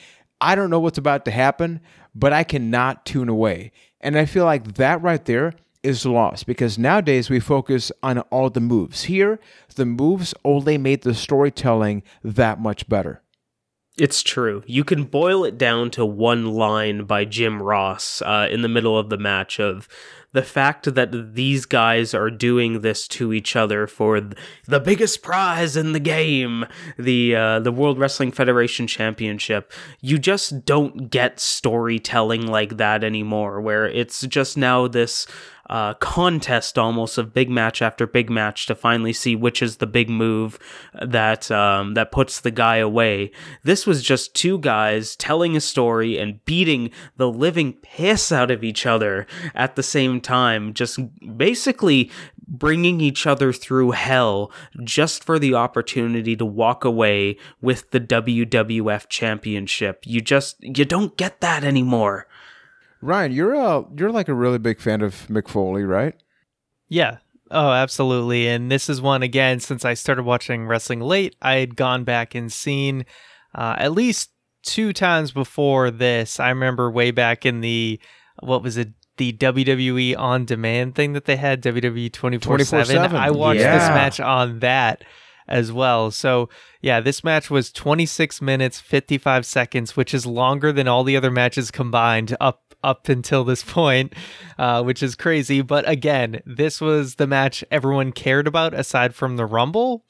I 0.42 0.56
don't 0.56 0.70
know 0.70 0.80
what's 0.80 0.98
about 0.98 1.26
to 1.26 1.32
happen, 1.32 1.82
but 2.16 2.34
I 2.34 2.44
cannot 2.44 3.06
tune 3.06 3.30
away. 3.30 3.72
And 4.02 4.18
I 4.18 4.26
feel 4.26 4.46
like 4.46 4.76
that 4.76 5.02
right 5.02 5.24
there 5.26 5.54
is 5.84 6.06
lost 6.06 6.46
because 6.46 6.78
nowadays 6.78 7.30
we 7.30 7.40
focus 7.40 7.92
on 8.04 8.20
all 8.20 8.50
the 8.50 8.60
moves. 8.60 9.04
Here, 9.04 9.40
the 9.76 9.86
moves 9.86 10.34
only 10.44 10.78
made 10.78 11.04
the 11.04 11.14
storytelling 11.14 12.04
that 12.24 12.60
much 12.60 12.88
better. 12.90 13.22
It's 13.98 14.24
true. 14.24 14.64
You 14.66 14.86
can 14.86 15.04
boil 15.04 15.44
it 15.44 15.58
down 15.58 15.92
to 15.92 16.06
one 16.06 16.46
line 16.54 17.04
by 17.04 17.26
Jim 17.26 17.62
Ross 17.62 18.22
uh, 18.22 18.48
in 18.50 18.62
the 18.62 18.70
middle 18.70 18.98
of 18.98 19.10
the 19.10 19.18
match 19.18 19.60
of 19.60 19.90
the 20.32 20.44
fact 20.44 20.94
that 20.94 21.34
these 21.34 21.66
guys 21.66 22.14
are 22.14 22.30
doing 22.30 22.82
this 22.82 23.08
to 23.08 23.34
each 23.34 23.56
other 23.56 23.88
for 23.88 24.22
the 24.66 24.80
biggest 24.80 25.24
prize 25.24 25.76
in 25.76 25.94
the 25.94 26.00
game, 26.00 26.66
the 26.98 27.36
uh, 27.36 27.60
the 27.60 27.72
World 27.72 27.98
Wrestling 27.98 28.32
Federation 28.32 28.86
Championship. 28.88 29.72
You 30.02 30.20
just 30.20 30.66
don't 30.66 31.10
get 31.10 31.40
storytelling 31.40 32.46
like 32.46 32.78
that 32.78 33.04
anymore, 33.04 33.60
where 33.60 33.88
it's 33.88 34.22
just 34.22 34.58
now 34.58 34.88
this 34.88 35.26
uh, 35.70 35.94
contest 35.96 36.78
almost 36.78 37.18
of 37.18 37.34
big 37.34 37.50
match 37.50 37.82
after 37.82 38.08
big 38.08 38.30
match 38.30 38.66
to 38.66 38.76
finally 38.76 39.14
see 39.14 39.36
which 39.36 39.62
is 39.62 39.78
the 39.78 39.88
big 39.88 40.10
move 40.10 40.58
that 41.02 41.52
um, 41.52 41.94
that 41.94 42.12
puts 42.12 42.42
the 42.42 42.52
guy 42.52 42.78
away. 42.78 43.32
This 43.64 43.86
was 43.86 44.02
just 44.02 44.34
two 44.34 44.58
guys 44.58 45.16
telling 45.16 45.56
a 45.56 45.62
story 45.62 46.18
and 46.18 46.44
beating 46.46 46.92
the 47.18 47.30
living 47.30 47.74
piss 47.74 48.32
out 48.32 48.52
of 48.52 48.64
each 48.64 48.86
other 48.86 49.28
at 49.54 49.76
the 49.76 49.84
same 49.84 50.22
time, 50.22 50.74
just 50.74 51.00
basically 51.38 52.12
bringing 52.48 53.00
each 53.00 53.28
other 53.28 53.54
through 53.54 53.92
hell 53.92 54.52
just 54.84 55.24
for 55.24 55.38
the 55.38 55.54
opportunity 55.54 56.36
to 56.36 56.46
walk 56.46 56.84
away 56.84 57.38
with 57.62 57.92
the 57.92 58.00
WWF 58.00 59.08
championship. 59.08 60.04
You 60.06 60.20
just 60.20 60.58
you 60.62 60.86
don't 60.86 61.16
get 61.16 61.42
that 61.42 61.64
anymore. 61.64 62.28
Ryan, 63.02 63.32
you're 63.32 63.54
a 63.54 63.86
you're 63.98 64.12
like 64.12 64.28
a 64.28 64.34
really 64.34 64.58
big 64.58 64.80
fan 64.80 65.02
of 65.02 65.28
Mick 65.28 65.48
Foley, 65.48 65.84
right? 65.84 66.16
Yeah. 66.88 67.18
Oh, 67.52 67.72
absolutely. 67.72 68.48
And 68.48 68.72
this 68.72 68.90
is 68.90 69.02
one 69.02 69.24
again 69.24 69.60
since 69.60 69.84
I 69.84 69.96
started 69.96 70.24
watching 70.24 70.68
wrestling 70.68 71.02
late. 71.02 71.36
I 71.42 71.56
had 71.56 71.76
gone 71.76 72.04
back 72.04 72.36
and 72.36 72.52
seen 72.52 73.06
uh, 73.56 73.76
at 73.78 73.94
least 73.94 74.30
two 74.64 74.94
times 74.94 75.32
before 75.32 75.90
this. 75.90 76.40
I 76.40 76.50
remember 76.50 76.92
way 76.92 77.12
back 77.12 77.46
in 77.46 77.62
the 77.62 78.00
what 78.42 78.64
was 78.64 78.78
it? 78.78 78.90
The 79.18 79.34
WWE 79.34 80.18
on 80.18 80.46
demand 80.46 80.96
thing 80.96 81.12
that 81.12 81.26
they 81.26 81.36
had, 81.36 81.62
WWE 81.62 82.14
24 82.14 82.60
7. 82.60 82.98
I 83.16 83.32
watched 83.32 83.60
yeah. 83.60 83.78
this 83.78 83.90
match 83.90 84.20
on 84.22 84.60
that 84.60 85.04
as 85.46 85.74
well. 85.74 86.10
So, 86.12 86.48
yeah, 86.80 87.02
this 87.02 87.22
match 87.22 87.50
was 87.50 87.70
26 87.74 88.42
minutes, 88.42 88.80
55 88.80 89.46
seconds, 89.46 89.98
which 89.98 90.14
is 90.14 90.26
longer 90.26 90.72
than 90.72 90.88
all 90.88 91.04
the 91.04 91.18
other 91.18 91.32
matches 91.32 91.70
combined 91.70 92.38
up 92.40 92.69
up 92.84 93.10
until 93.10 93.44
this 93.44 93.64
point, 93.64 94.14
uh, 94.58 94.84
which 94.84 95.04
is 95.04 95.16
crazy. 95.16 95.62
But 95.62 95.88
again, 95.88 96.42
this 96.46 96.80
was 96.80 97.16
the 97.16 97.28
match 97.28 97.64
everyone 97.72 98.12
cared 98.12 98.48
about 98.48 98.74
aside 98.74 99.16
from 99.16 99.38
the 99.38 99.46
Rumble. 99.46 100.06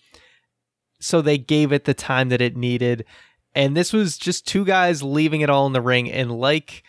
So 0.99 1.22
they 1.22 1.38
gave 1.38 1.72
it 1.72 1.86
the 1.86 1.93
time 1.93 2.30
that 2.30 2.41
it 2.41 2.57
needed. 2.57 3.05
And 3.55 3.76
this 3.76 3.93
was 3.93 4.17
just 4.17 4.47
two 4.47 4.65
guys 4.65 5.01
leaving 5.01 5.41
it 5.41 5.49
all 5.49 5.65
in 5.65 5.74
the 5.74 5.82
ring. 5.82 6.11
And 6.11 6.32
like 6.32 6.84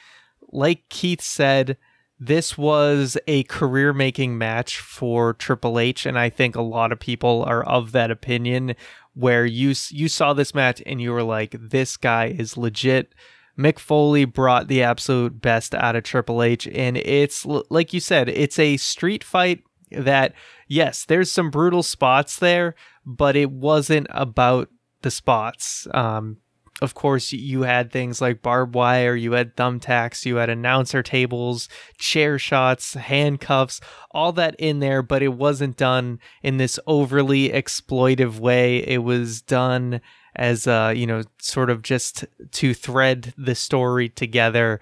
like 0.52 0.88
Keith 0.88 1.22
said, 1.22 1.76
this 2.18 2.58
was 2.58 3.16
a 3.26 3.44
career 3.44 3.92
making 3.92 4.36
match 4.36 4.78
for 4.78 5.32
Triple 5.32 5.78
H. 5.78 6.04
And 6.04 6.18
I 6.18 6.28
think 6.28 6.54
a 6.54 6.62
lot 6.62 6.92
of 6.92 7.00
people 7.00 7.44
are 7.44 7.62
of 7.62 7.92
that 7.92 8.10
opinion 8.10 8.74
where 9.14 9.46
you 9.46 9.74
you 9.90 10.08
saw 10.08 10.34
this 10.34 10.54
match 10.54 10.82
and 10.84 11.00
you 11.00 11.12
were 11.12 11.22
like, 11.22 11.56
this 11.58 11.96
guy 11.96 12.26
is 12.26 12.56
legit 12.56 13.14
Mick 13.60 13.78
Foley 13.78 14.24
brought 14.24 14.68
the 14.68 14.82
absolute 14.82 15.40
best 15.40 15.74
out 15.74 15.96
of 15.96 16.02
Triple 16.02 16.42
H. 16.42 16.66
And 16.68 16.96
it's, 16.96 17.44
like 17.44 17.92
you 17.92 18.00
said, 18.00 18.28
it's 18.28 18.58
a 18.58 18.78
street 18.78 19.22
fight 19.22 19.62
that, 19.90 20.32
yes, 20.66 21.04
there's 21.04 21.30
some 21.30 21.50
brutal 21.50 21.82
spots 21.82 22.38
there, 22.38 22.74
but 23.04 23.36
it 23.36 23.50
wasn't 23.50 24.06
about 24.10 24.68
the 25.02 25.10
spots. 25.10 25.86
Um, 25.92 26.38
of 26.80 26.94
course, 26.94 27.32
you 27.32 27.62
had 27.62 27.92
things 27.92 28.22
like 28.22 28.40
barbed 28.40 28.74
wire, 28.74 29.14
you 29.14 29.32
had 29.32 29.54
thumbtacks, 29.54 30.24
you 30.24 30.36
had 30.36 30.48
announcer 30.48 31.02
tables, 31.02 31.68
chair 31.98 32.38
shots, 32.38 32.94
handcuffs, 32.94 33.82
all 34.12 34.32
that 34.32 34.56
in 34.58 34.80
there, 34.80 35.02
but 35.02 35.22
it 35.22 35.34
wasn't 35.34 35.76
done 35.76 36.18
in 36.42 36.56
this 36.56 36.78
overly 36.86 37.50
exploitive 37.50 38.38
way. 38.38 38.78
It 38.78 39.02
was 39.02 39.42
done 39.42 40.00
as 40.36 40.66
uh, 40.66 40.92
you 40.94 41.06
know, 41.06 41.22
sort 41.40 41.70
of 41.70 41.82
just 41.82 42.24
to 42.52 42.74
thread 42.74 43.34
the 43.36 43.54
story 43.54 44.08
together, 44.08 44.80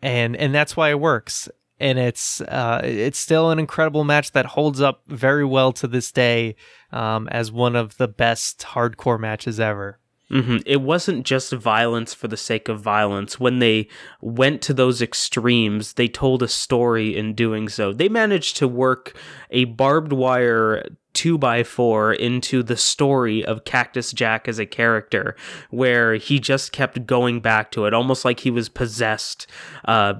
and 0.00 0.36
and 0.36 0.54
that's 0.54 0.76
why 0.76 0.90
it 0.90 1.00
works. 1.00 1.48
And 1.78 1.98
it's 1.98 2.40
uh, 2.42 2.80
it's 2.84 3.18
still 3.18 3.50
an 3.50 3.58
incredible 3.58 4.04
match 4.04 4.32
that 4.32 4.46
holds 4.46 4.80
up 4.80 5.02
very 5.08 5.44
well 5.44 5.72
to 5.74 5.88
this 5.88 6.12
day 6.12 6.54
um, 6.92 7.28
as 7.28 7.50
one 7.50 7.74
of 7.74 7.96
the 7.96 8.08
best 8.08 8.60
hardcore 8.60 9.18
matches 9.18 9.58
ever. 9.58 9.98
Mm-hmm. 10.32 10.58
It 10.64 10.80
wasn't 10.80 11.26
just 11.26 11.52
violence 11.52 12.14
for 12.14 12.26
the 12.26 12.38
sake 12.38 12.68
of 12.68 12.80
violence. 12.80 13.38
When 13.38 13.58
they 13.58 13.88
went 14.22 14.62
to 14.62 14.72
those 14.72 15.02
extremes, 15.02 15.94
they 15.94 16.08
told 16.08 16.42
a 16.42 16.48
story 16.48 17.14
in 17.14 17.34
doing 17.34 17.68
so. 17.68 17.92
They 17.92 18.08
managed 18.08 18.56
to 18.56 18.66
work 18.66 19.14
a 19.50 19.64
barbed 19.64 20.12
wire 20.12 20.84
two 21.22 21.38
by 21.38 21.62
four 21.62 22.12
into 22.12 22.64
the 22.64 22.76
story 22.76 23.44
of 23.44 23.64
Cactus 23.64 24.10
Jack 24.10 24.48
as 24.48 24.58
a 24.58 24.66
character, 24.66 25.36
where 25.70 26.14
he 26.16 26.40
just 26.40 26.72
kept 26.72 27.06
going 27.06 27.38
back 27.38 27.70
to 27.70 27.84
it, 27.84 27.94
almost 27.94 28.24
like 28.24 28.40
he 28.40 28.50
was 28.50 28.68
possessed. 28.68 29.46
Uh, 29.84 30.14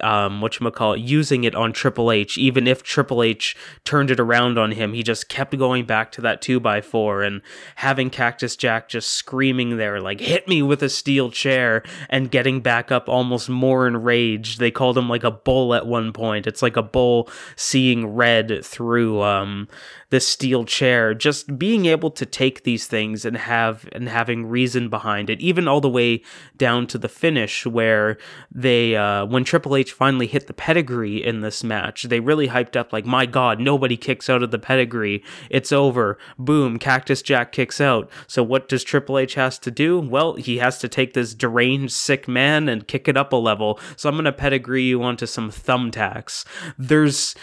um, 0.00 0.40
what 0.40 0.60
you 0.60 0.70
call 0.70 0.96
using 0.96 1.42
it 1.42 1.56
on 1.56 1.72
Triple 1.72 2.12
H, 2.12 2.38
even 2.38 2.68
if 2.68 2.84
Triple 2.84 3.20
H 3.20 3.56
turned 3.84 4.12
it 4.12 4.20
around 4.20 4.56
on 4.56 4.70
him, 4.70 4.92
he 4.92 5.02
just 5.02 5.28
kept 5.28 5.58
going 5.58 5.86
back 5.86 6.12
to 6.12 6.20
that 6.20 6.40
two 6.40 6.60
by 6.60 6.80
four 6.80 7.24
and 7.24 7.42
having 7.74 8.08
Cactus 8.08 8.54
Jack 8.54 8.88
just 8.88 9.10
screaming 9.10 9.76
there, 9.76 10.00
like 10.00 10.20
"hit 10.20 10.46
me 10.46 10.62
with 10.62 10.84
a 10.84 10.88
steel 10.88 11.32
chair," 11.32 11.82
and 12.08 12.30
getting 12.30 12.60
back 12.60 12.92
up 12.92 13.08
almost 13.08 13.48
more 13.48 13.88
enraged. 13.88 14.60
They 14.60 14.70
called 14.70 14.96
him 14.96 15.08
like 15.08 15.24
a 15.24 15.32
bull 15.32 15.74
at 15.74 15.84
one 15.84 16.12
point. 16.12 16.46
It's 16.46 16.62
like 16.62 16.76
a 16.76 16.82
bull 16.82 17.28
seeing 17.56 18.06
red 18.06 18.64
through 18.64 19.20
um, 19.22 19.66
this 20.10 20.28
steel 20.44 20.64
chair. 20.66 21.14
Just 21.14 21.58
being 21.58 21.86
able 21.86 22.10
to 22.10 22.26
take 22.26 22.64
these 22.64 22.86
things 22.86 23.24
and 23.24 23.34
have 23.34 23.88
and 23.92 24.10
having 24.10 24.44
reason 24.44 24.90
behind 24.90 25.30
it, 25.30 25.40
even 25.40 25.66
all 25.66 25.80
the 25.80 25.88
way 25.88 26.20
down 26.58 26.86
to 26.88 26.98
the 26.98 27.08
finish 27.08 27.64
where 27.64 28.18
they 28.52 28.94
uh, 28.94 29.24
when 29.24 29.42
Triple 29.44 29.74
H 29.74 29.92
finally 29.92 30.26
hit 30.26 30.46
the 30.46 30.52
pedigree 30.52 31.24
in 31.24 31.40
this 31.40 31.64
match, 31.64 32.02
they 32.02 32.20
really 32.20 32.48
hyped 32.48 32.76
up 32.76 32.92
like, 32.92 33.06
my 33.06 33.24
God, 33.24 33.58
nobody 33.58 33.96
kicks 33.96 34.28
out 34.28 34.42
of 34.42 34.50
the 34.50 34.58
pedigree. 34.58 35.24
It's 35.48 35.72
over. 35.72 36.18
Boom, 36.38 36.78
Cactus 36.78 37.22
Jack 37.22 37.50
kicks 37.50 37.80
out. 37.80 38.10
So 38.26 38.42
what 38.42 38.68
does 38.68 38.84
Triple 38.84 39.16
H 39.16 39.36
has 39.36 39.58
to 39.60 39.70
do? 39.70 39.98
Well, 39.98 40.34
he 40.34 40.58
has 40.58 40.78
to 40.80 40.90
take 40.90 41.14
this 41.14 41.32
deranged 41.32 41.94
sick 41.94 42.28
man 42.28 42.68
and 42.68 42.86
kick 42.86 43.08
it 43.08 43.16
up 43.16 43.32
a 43.32 43.36
level. 43.36 43.80
So 43.96 44.10
I'm 44.10 44.16
gonna 44.16 44.30
pedigree 44.30 44.84
you 44.84 45.02
onto 45.02 45.24
some 45.24 45.50
thumbtacks. 45.50 46.44
There's 46.76 47.34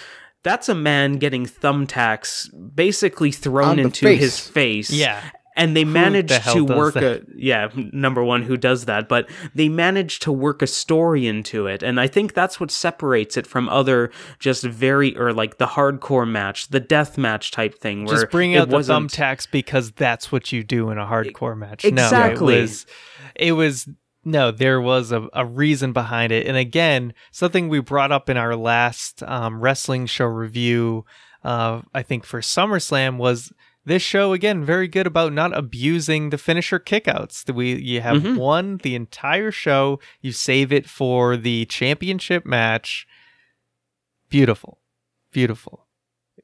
that's 0.44 0.70
a 0.70 0.76
man 0.76 1.18
getting 1.18 1.46
thumbtacks 1.46 2.50
basically 2.76 3.32
thrown 3.32 3.80
into 3.80 4.06
face. 4.06 4.20
his 4.20 4.40
face. 4.40 4.90
Yeah. 4.90 5.22
And 5.58 5.76
they 5.76 5.84
managed 5.84 6.46
the 6.46 6.54
to 6.54 6.64
work 6.64 6.94
that? 6.94 7.04
a 7.04 7.26
yeah, 7.36 7.68
number 7.76 8.24
one, 8.24 8.42
who 8.44 8.56
does 8.56 8.86
that? 8.86 9.10
But 9.10 9.30
they 9.54 9.68
managed 9.68 10.22
to 10.24 10.32
work 10.32 10.62
a 10.62 10.68
story 10.68 11.28
into 11.28 11.68
it. 11.68 11.84
And 11.84 12.00
I 12.00 12.08
think 12.08 12.34
that's 12.34 12.60
what 12.60 12.72
separates 12.72 13.36
it 13.36 13.46
from 13.46 13.68
other 13.68 14.12
just 14.40 14.64
very 14.64 15.16
or 15.18 15.34
like 15.34 15.58
the 15.58 15.68
hardcore 15.68 16.28
match, 16.28 16.70
the 16.70 16.80
death 16.80 17.18
match 17.18 17.52
type 17.52 17.80
thing 17.80 18.06
where 18.06 18.16
Just 18.16 18.32
bring 18.32 18.54
it 18.54 18.60
out 18.60 18.70
the 18.70 18.76
wasn't 18.78 19.12
thumbtacks 19.12 19.46
because 19.52 19.92
that's 19.92 20.32
what 20.32 20.54
you 20.54 20.64
do 20.64 20.90
in 20.90 20.98
a 20.98 21.06
hardcore 21.06 21.58
match. 21.58 21.84
Exactly. 21.84 22.54
No, 22.54 22.60
it 22.60 22.62
was, 22.62 22.86
it 23.36 23.52
was 23.52 23.90
no, 24.24 24.52
there 24.52 24.80
was 24.80 25.12
a, 25.12 25.28
a 25.34 25.46
reason 25.46 25.94
behind 25.94 26.32
it. 26.32 26.46
And 26.48 26.56
again, 26.58 27.14
something 27.32 27.70
we 27.70 27.80
brought 27.80 28.12
up 28.12 28.30
in 28.30 28.38
our 28.38 28.56
last 28.56 29.24
um, 29.24 29.60
wrestling 29.62 30.06
show 30.06 30.26
review, 30.26 31.06
uh, 31.44 31.82
I 31.94 32.04
think 32.04 32.24
for 32.26 32.40
SummerSlam, 32.42 33.18
was 33.18 33.52
this 33.84 34.04
show 34.04 34.32
again 34.32 34.64
very 34.64 34.88
good 34.88 35.08
about 35.08 35.34
not 35.34 35.58
abusing 35.58 36.30
the 36.30 36.38
finisher 36.38 36.80
kickouts. 36.80 37.44
That 37.46 37.54
we 37.54 37.74
you 37.82 38.02
have 38.02 38.22
Mhm. 38.22 38.38
won 38.38 38.78
the 38.78 38.94
entire 38.94 39.50
show, 39.52 40.00
you 40.22 40.32
save 40.32 40.72
it 40.72 40.88
for 40.88 41.36
the 41.36 41.66
championship 41.66 42.46
match. 42.46 43.08
Beautiful, 44.30 44.80
beautiful. 45.32 45.88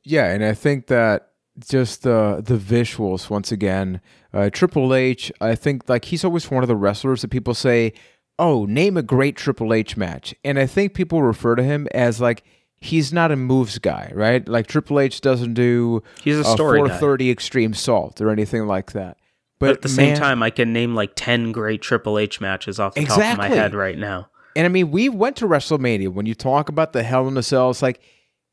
Yeah, 0.03 0.25
and 0.32 0.43
I 0.43 0.53
think 0.53 0.88
that 0.88 1.30
just 1.60 2.03
the 2.03 2.41
the 2.43 2.58
visuals 2.58 3.30
once 3.30 3.51
again. 3.51 4.01
Uh, 4.34 4.49
Triple 4.49 4.93
H, 4.93 5.32
I 5.41 5.55
think 5.55 5.88
like 5.89 6.05
he's 6.05 6.24
always 6.24 6.49
one 6.51 6.64
of 6.64 6.68
the 6.68 6.76
wrestlers 6.76 7.22
that 7.22 7.30
people 7.30 7.53
say, 7.53 7.93
"Oh, 8.38 8.66
name 8.66 8.97
a 8.97 9.01
great 9.01 9.36
Triple 9.36 9.74
H 9.74 9.97
match," 9.97 10.36
and 10.43 10.60
I 10.60 10.66
think 10.66 10.93
people 10.93 11.24
refer 11.24 11.55
to 11.55 11.64
him 11.64 11.88
as 11.93 12.22
like 12.22 12.43
he's 12.80 13.12
not 13.12 13.32
a 13.32 13.36
moves 13.36 13.80
guy, 13.80 14.12
right? 14.14 14.47
Like 14.47 14.68
Triple 14.68 14.99
H 14.99 15.22
doesn't 15.22 15.53
do 15.53 16.03
He's 16.24 16.38
a 16.38 16.43
story 16.43 16.80
guy. 16.80 16.88
430 16.88 17.32
Extreme 17.32 17.74
Salt 17.74 18.22
or 18.22 18.30
anything 18.30 18.68
like 18.68 18.91
that. 18.91 19.18
But 19.60 19.72
at 19.72 19.82
the 19.82 19.89
same 19.89 20.16
time, 20.16 20.43
I 20.43 20.51
can 20.51 20.72
name 20.72 20.93
like 20.93 21.14
10 21.16 21.51
great 21.51 21.82
Triple 21.82 22.20
H 22.20 22.39
matches 22.39 22.80
off 22.80 22.93
the 22.93 23.05
top 23.05 23.18
of 23.18 23.38
my 23.38 23.47
head 23.47 23.74
right 23.74 23.97
now. 23.97 24.30
And 24.55 24.66
I 24.66 24.70
mean, 24.70 24.91
we 24.91 25.10
went 25.10 25.36
to 25.38 25.47
WrestleMania. 25.47 26.10
When 26.10 26.26
you 26.26 26.36
talk 26.36 26.70
about 26.70 26.93
the 26.93 27.03
Hell 27.03 27.28
in 27.28 27.38
a 27.38 27.43
Cell, 27.43 27.72
it's 27.72 27.82
like 27.82 27.99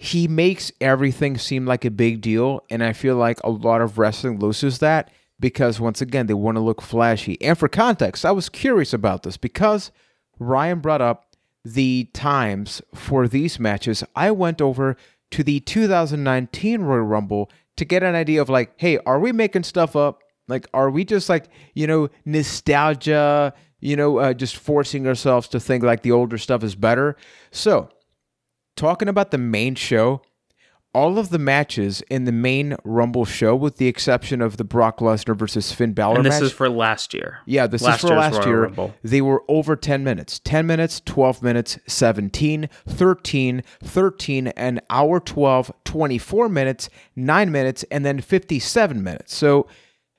he 0.04 0.28
makes 0.28 0.70
everything 0.82 1.38
seem 1.38 1.64
like 1.64 1.86
a 1.86 1.90
big 1.90 2.20
deal. 2.20 2.62
And 2.68 2.84
I 2.84 2.92
feel 2.92 3.16
like 3.16 3.40
a 3.42 3.48
lot 3.48 3.80
of 3.80 3.96
wrestling 3.96 4.38
loses 4.38 4.80
that 4.80 5.10
because, 5.40 5.80
once 5.80 6.02
again, 6.02 6.26
they 6.26 6.34
want 6.34 6.56
to 6.56 6.60
look 6.60 6.82
flashy. 6.82 7.40
And 7.40 7.56
for 7.56 7.68
context, 7.68 8.26
I 8.26 8.30
was 8.30 8.50
curious 8.50 8.92
about 8.92 9.22
this 9.22 9.38
because 9.38 9.92
Ryan 10.38 10.80
brought 10.80 11.00
up 11.00 11.34
the 11.64 12.10
times 12.12 12.82
for 12.94 13.26
these 13.26 13.58
matches. 13.58 14.04
I 14.14 14.30
went 14.30 14.60
over 14.60 14.98
to 15.30 15.42
the 15.42 15.60
2019 15.60 16.82
Royal 16.82 17.00
Rumble 17.00 17.50
to 17.76 17.86
get 17.86 18.02
an 18.02 18.14
idea 18.14 18.42
of 18.42 18.50
like, 18.50 18.74
hey, 18.76 18.98
are 19.06 19.18
we 19.18 19.32
making 19.32 19.62
stuff 19.62 19.96
up? 19.96 20.22
Like, 20.48 20.68
are 20.74 20.90
we 20.90 21.06
just 21.06 21.30
like, 21.30 21.48
you 21.72 21.86
know, 21.86 22.10
nostalgia, 22.26 23.54
you 23.80 23.96
know, 23.96 24.18
uh, 24.18 24.34
just 24.34 24.58
forcing 24.58 25.06
ourselves 25.06 25.48
to 25.48 25.60
think 25.60 25.82
like 25.82 26.02
the 26.02 26.12
older 26.12 26.36
stuff 26.36 26.62
is 26.62 26.74
better? 26.74 27.16
So, 27.52 27.88
talking 28.76 29.08
about 29.08 29.30
the 29.30 29.38
main 29.38 29.74
show, 29.74 30.22
all 30.92 31.18
of 31.18 31.30
the 31.30 31.38
matches 31.40 32.02
in 32.02 32.24
the 32.24 32.30
main 32.32 32.76
Rumble 32.84 33.24
show, 33.24 33.56
with 33.56 33.78
the 33.78 33.88
exception 33.88 34.40
of 34.40 34.58
the 34.58 34.64
Brock 34.64 34.98
Lesnar 35.00 35.36
versus 35.36 35.72
Finn 35.72 35.92
Balor 35.92 36.18
And 36.18 36.24
this 36.24 36.34
match, 36.34 36.42
is 36.44 36.52
for 36.52 36.68
last 36.68 37.12
year. 37.12 37.38
yeah, 37.46 37.66
this 37.66 37.82
last 37.82 38.04
is 38.04 38.08
for 38.10 38.14
last 38.16 38.36
Royal 38.38 38.46
year. 38.46 38.62
Rumble. 38.62 38.94
They 39.02 39.20
were 39.20 39.42
over 39.48 39.74
10 39.74 40.04
minutes. 40.04 40.38
10 40.44 40.66
minutes, 40.66 41.02
12 41.04 41.42
minutes, 41.42 41.78
17, 41.88 42.68
13, 42.86 43.62
13, 43.82 44.46
an 44.48 44.80
hour 44.88 45.18
12, 45.18 45.72
24 45.84 46.48
minutes, 46.48 46.88
9 47.16 47.50
minutes, 47.50 47.84
and 47.90 48.04
then 48.06 48.20
57 48.20 49.02
minutes. 49.02 49.34
So 49.34 49.66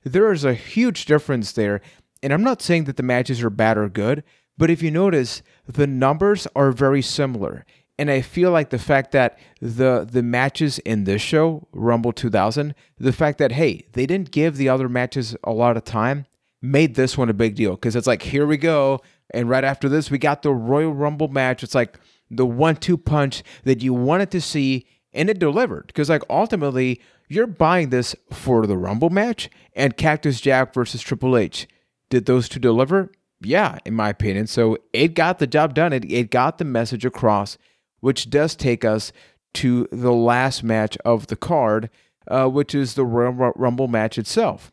there 0.04 0.30
is 0.30 0.44
a 0.44 0.52
huge 0.52 1.06
difference 1.06 1.52
there. 1.52 1.80
And 2.22 2.34
I'm 2.34 2.44
not 2.44 2.60
saying 2.60 2.84
that 2.84 2.98
the 2.98 3.02
matches 3.02 3.42
are 3.42 3.50
bad 3.50 3.78
or 3.78 3.88
good, 3.88 4.24
but 4.58 4.68
if 4.68 4.82
you 4.82 4.90
notice, 4.90 5.40
the 5.66 5.86
numbers 5.86 6.46
are 6.54 6.70
very 6.70 7.00
similar. 7.00 7.64
And 7.98 8.10
I 8.10 8.20
feel 8.20 8.50
like 8.50 8.70
the 8.70 8.78
fact 8.78 9.12
that 9.12 9.38
the 9.60 10.06
the 10.10 10.22
matches 10.22 10.78
in 10.80 11.04
this 11.04 11.22
show, 11.22 11.66
Rumble 11.72 12.12
2000, 12.12 12.74
the 12.98 13.12
fact 13.12 13.38
that 13.38 13.52
hey, 13.52 13.86
they 13.92 14.06
didn't 14.06 14.30
give 14.30 14.56
the 14.56 14.68
other 14.68 14.88
matches 14.88 15.34
a 15.44 15.52
lot 15.52 15.76
of 15.76 15.84
time, 15.84 16.26
made 16.60 16.94
this 16.94 17.16
one 17.16 17.30
a 17.30 17.34
big 17.34 17.54
deal 17.54 17.72
because 17.72 17.96
it's 17.96 18.06
like 18.06 18.22
here 18.22 18.46
we 18.46 18.58
go, 18.58 19.00
and 19.32 19.48
right 19.48 19.64
after 19.64 19.88
this 19.88 20.10
we 20.10 20.18
got 20.18 20.42
the 20.42 20.52
Royal 20.52 20.92
Rumble 20.92 21.28
match. 21.28 21.62
It's 21.62 21.74
like 21.74 21.98
the 22.30 22.46
one-two 22.46 22.98
punch 22.98 23.42
that 23.64 23.82
you 23.82 23.94
wanted 23.94 24.30
to 24.32 24.40
see, 24.40 24.86
and 25.12 25.30
it 25.30 25.38
delivered. 25.38 25.86
Because 25.86 26.10
like 26.10 26.22
ultimately, 26.28 27.00
you're 27.28 27.46
buying 27.46 27.90
this 27.90 28.14
for 28.30 28.66
the 28.66 28.76
Rumble 28.76 29.10
match 29.10 29.48
and 29.74 29.96
Cactus 29.96 30.40
Jack 30.40 30.74
versus 30.74 31.02
Triple 31.02 31.36
H. 31.36 31.66
Did 32.10 32.26
those 32.26 32.48
two 32.48 32.60
deliver? 32.60 33.10
Yeah, 33.40 33.78
in 33.84 33.94
my 33.94 34.08
opinion. 34.08 34.46
So 34.46 34.78
it 34.92 35.14
got 35.14 35.38
the 35.38 35.46
job 35.46 35.74
done. 35.74 35.92
It 35.92 36.10
it 36.10 36.30
got 36.30 36.58
the 36.58 36.64
message 36.64 37.04
across, 37.04 37.58
which 38.06 38.30
does 38.30 38.54
take 38.54 38.84
us 38.84 39.10
to 39.52 39.88
the 39.90 40.12
last 40.12 40.62
match 40.62 40.96
of 41.04 41.26
the 41.26 41.34
card, 41.34 41.90
uh, 42.28 42.46
which 42.46 42.72
is 42.72 42.94
the 42.94 43.04
Royal 43.04 43.52
Rumble 43.56 43.88
match 43.88 44.16
itself. 44.16 44.70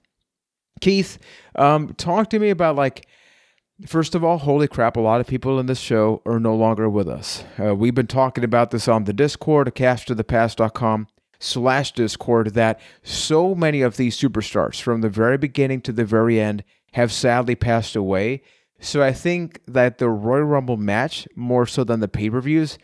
Keith, 0.81 1.17
um, 1.55 1.95
talk 1.95 2.29
to 2.29 2.37
me 2.37 2.51
about 2.51 2.75
like, 2.75 3.07
first 3.87 4.13
of 4.13 4.23
all, 4.23 4.37
holy 4.37 4.67
crap, 4.67 4.97
a 4.97 5.01
lot 5.01 5.19
of 5.19 5.25
people 5.25 5.59
in 5.59 5.65
this 5.65 5.79
show 5.79 6.21
are 6.27 6.39
no 6.39 6.53
longer 6.53 6.87
with 6.87 7.09
us. 7.09 7.43
Uh, 7.59 7.73
we've 7.73 7.95
been 7.95 8.05
talking 8.05 8.43
about 8.43 8.69
this 8.69 8.87
on 8.87 9.05
the 9.05 9.13
Discord, 9.13 9.73
castofthepast.com 9.73 11.07
slash 11.39 11.91
Discord, 11.91 12.53
that 12.53 12.79
so 13.01 13.55
many 13.55 13.81
of 13.81 13.97
these 13.97 14.15
superstars 14.15 14.79
from 14.79 15.01
the 15.01 15.09
very 15.09 15.39
beginning 15.39 15.81
to 15.81 15.91
the 15.91 16.05
very 16.05 16.39
end 16.39 16.63
have 16.91 17.11
sadly 17.11 17.55
passed 17.55 17.95
away. 17.95 18.43
So 18.79 19.01
I 19.01 19.11
think 19.11 19.59
that 19.65 19.97
the 19.97 20.09
Royal 20.09 20.43
Rumble 20.43 20.77
match, 20.77 21.27
more 21.35 21.65
so 21.65 21.83
than 21.83 21.99
the 21.99 22.07
pay-per-views, 22.07 22.77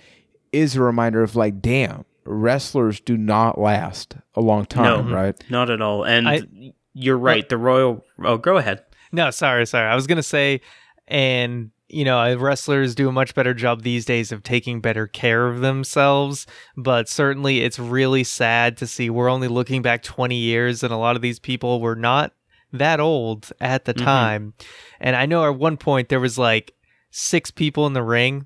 is 0.52 0.76
a 0.76 0.82
reminder 0.82 1.22
of 1.24 1.36
like, 1.36 1.62
damn, 1.62 2.06
wrestlers 2.26 3.00
do 3.00 3.18
not 3.18 3.60
last 3.60 4.16
a 4.36 4.42
long 4.42 4.66
time, 4.66 5.10
no, 5.10 5.14
right? 5.16 5.44
not 5.50 5.70
at 5.70 5.82
all. 5.82 6.04
And 6.04 6.28
I- 6.30 6.42
you're 6.94 7.18
right. 7.18 7.48
The 7.48 7.58
Royal. 7.58 8.04
Oh, 8.24 8.38
go 8.38 8.58
ahead. 8.58 8.84
No, 9.12 9.30
sorry, 9.32 9.66
sorry. 9.66 9.88
I 9.88 9.96
was 9.96 10.06
gonna 10.08 10.24
say, 10.24 10.62
and 11.08 11.72
you 11.92 12.06
know, 12.06 12.36
wrestlers 12.36 12.94
do 12.94 13.10
a 13.10 13.12
much 13.12 13.34
better 13.34 13.54
job 13.56 13.82
these 13.82 14.06
days 14.06 14.32
of 14.32 14.44
taking 14.44 14.80
better 14.80 15.08
care 15.08 15.48
of 15.48 15.62
themselves. 15.62 16.46
But 16.78 17.10
certainly, 17.10 17.62
it's 17.62 17.80
really 17.80 18.24
sad 18.24 18.78
to 18.78 18.86
see. 18.88 19.10
We're 19.10 19.30
only 19.30 19.48
looking 19.48 19.82
back 19.82 20.04
20 20.04 20.36
years, 20.36 20.84
and 20.84 20.94
a 20.94 20.98
lot 20.98 21.16
of 21.16 21.24
these 21.24 21.40
people 21.40 21.82
were 21.82 21.96
not 21.96 22.34
that 22.72 23.00
old 23.00 23.52
at 23.60 23.86
the 23.86 23.96
Mhm. 23.96 24.04
time. 24.04 24.54
And 25.00 25.16
I 25.16 25.26
know 25.26 25.44
at 25.52 25.58
one 25.58 25.78
point 25.78 26.10
there 26.10 26.20
was 26.20 26.38
like 26.38 26.74
six 27.10 27.50
people 27.50 27.88
in 27.88 27.94
the 27.94 28.04
ring. 28.04 28.46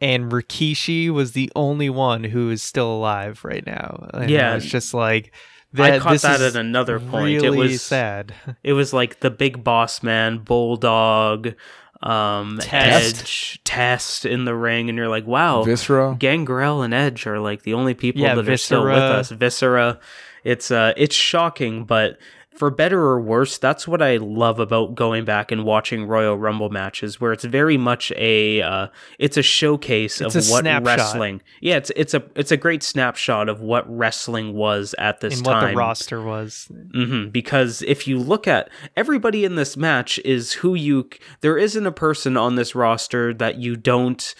And 0.00 0.30
Rikishi 0.30 1.08
was 1.10 1.32
the 1.32 1.50
only 1.56 1.88
one 1.88 2.24
who 2.24 2.50
is 2.50 2.62
still 2.62 2.90
alive 2.92 3.44
right 3.44 3.64
now. 3.66 4.08
And 4.12 4.30
Yeah. 4.30 4.54
it's 4.56 4.66
just 4.66 4.92
like 4.92 5.32
I 5.78 5.98
caught 5.98 6.12
this 6.12 6.22
that 6.22 6.40
is 6.40 6.54
at 6.54 6.60
another 6.60 6.98
point. 7.00 7.42
Really 7.42 7.46
it 7.46 7.72
was 7.72 7.82
sad. 7.82 8.34
It 8.62 8.72
was 8.74 8.92
like 8.92 9.20
the 9.20 9.30
big 9.30 9.62
boss 9.64 10.02
man, 10.02 10.38
Bulldog, 10.38 11.54
um, 12.02 12.58
Test. 12.60 13.20
Edge, 13.20 13.60
Test 13.64 14.26
in 14.26 14.44
the 14.44 14.54
ring, 14.54 14.88
and 14.88 14.96
you're 14.98 15.08
like, 15.08 15.26
wow, 15.26 15.62
Viscera. 15.62 16.14
Gangrel 16.18 16.82
and 16.82 16.92
Edge 16.94 17.26
are 17.26 17.40
like 17.40 17.62
the 17.62 17.74
only 17.74 17.94
people 17.94 18.22
Yeah, 18.22 18.34
that 18.34 18.48
are 18.48 18.56
still 18.56 18.84
with 18.84 18.94
us. 18.98 19.30
Viscera, 19.30 19.98
it's 20.44 20.70
uh, 20.70 20.92
it's 20.96 21.14
shocking, 21.14 21.84
but 21.84 22.18
for 22.56 22.70
better 22.70 23.00
or 23.00 23.20
worse, 23.20 23.58
that's 23.58 23.86
what 23.86 24.00
I 24.02 24.16
love 24.16 24.58
about 24.58 24.94
going 24.94 25.24
back 25.24 25.52
and 25.52 25.64
watching 25.64 26.06
Royal 26.06 26.36
Rumble 26.38 26.70
matches, 26.70 27.20
where 27.20 27.32
it's 27.32 27.44
very 27.44 27.76
much 27.76 28.10
a 28.16 28.62
uh, 28.62 28.88
it's 29.18 29.36
a 29.36 29.42
showcase 29.42 30.20
It's 30.20 30.34
of 30.34 30.46
a 30.48 30.50
what 30.50 30.60
snapshot. 30.60 30.86
wrestling. 30.98 31.42
Yeah, 31.60 31.76
it's 31.76 31.90
it's 31.96 32.14
a 32.14 32.22
it's 32.34 32.50
a 32.52 32.56
great 32.56 32.82
snapshot 32.82 33.48
of 33.48 33.60
what 33.60 33.84
wrestling 33.94 34.54
was 34.54 34.94
at 34.98 35.20
this 35.20 35.36
and 35.36 35.44
time. 35.44 35.62
what 35.64 35.70
the 35.70 35.76
roster 35.76 36.22
was. 36.22 36.68
hmm 36.92 37.26
Because 37.28 37.82
if 37.82 38.06
you 38.08 38.18
look 38.18 38.48
at 38.48 38.70
everybody 38.96 39.44
in 39.44 39.56
this 39.56 39.76
match, 39.76 40.18
is 40.24 40.52
who 40.54 40.74
you 40.74 41.08
there 41.42 41.58
isn't 41.58 41.86
a 41.86 41.92
person 41.92 42.36
on 42.36 42.54
this 42.54 42.74
roster 42.74 43.34
that 43.34 43.56
you 43.56 43.76
don't 43.76 44.34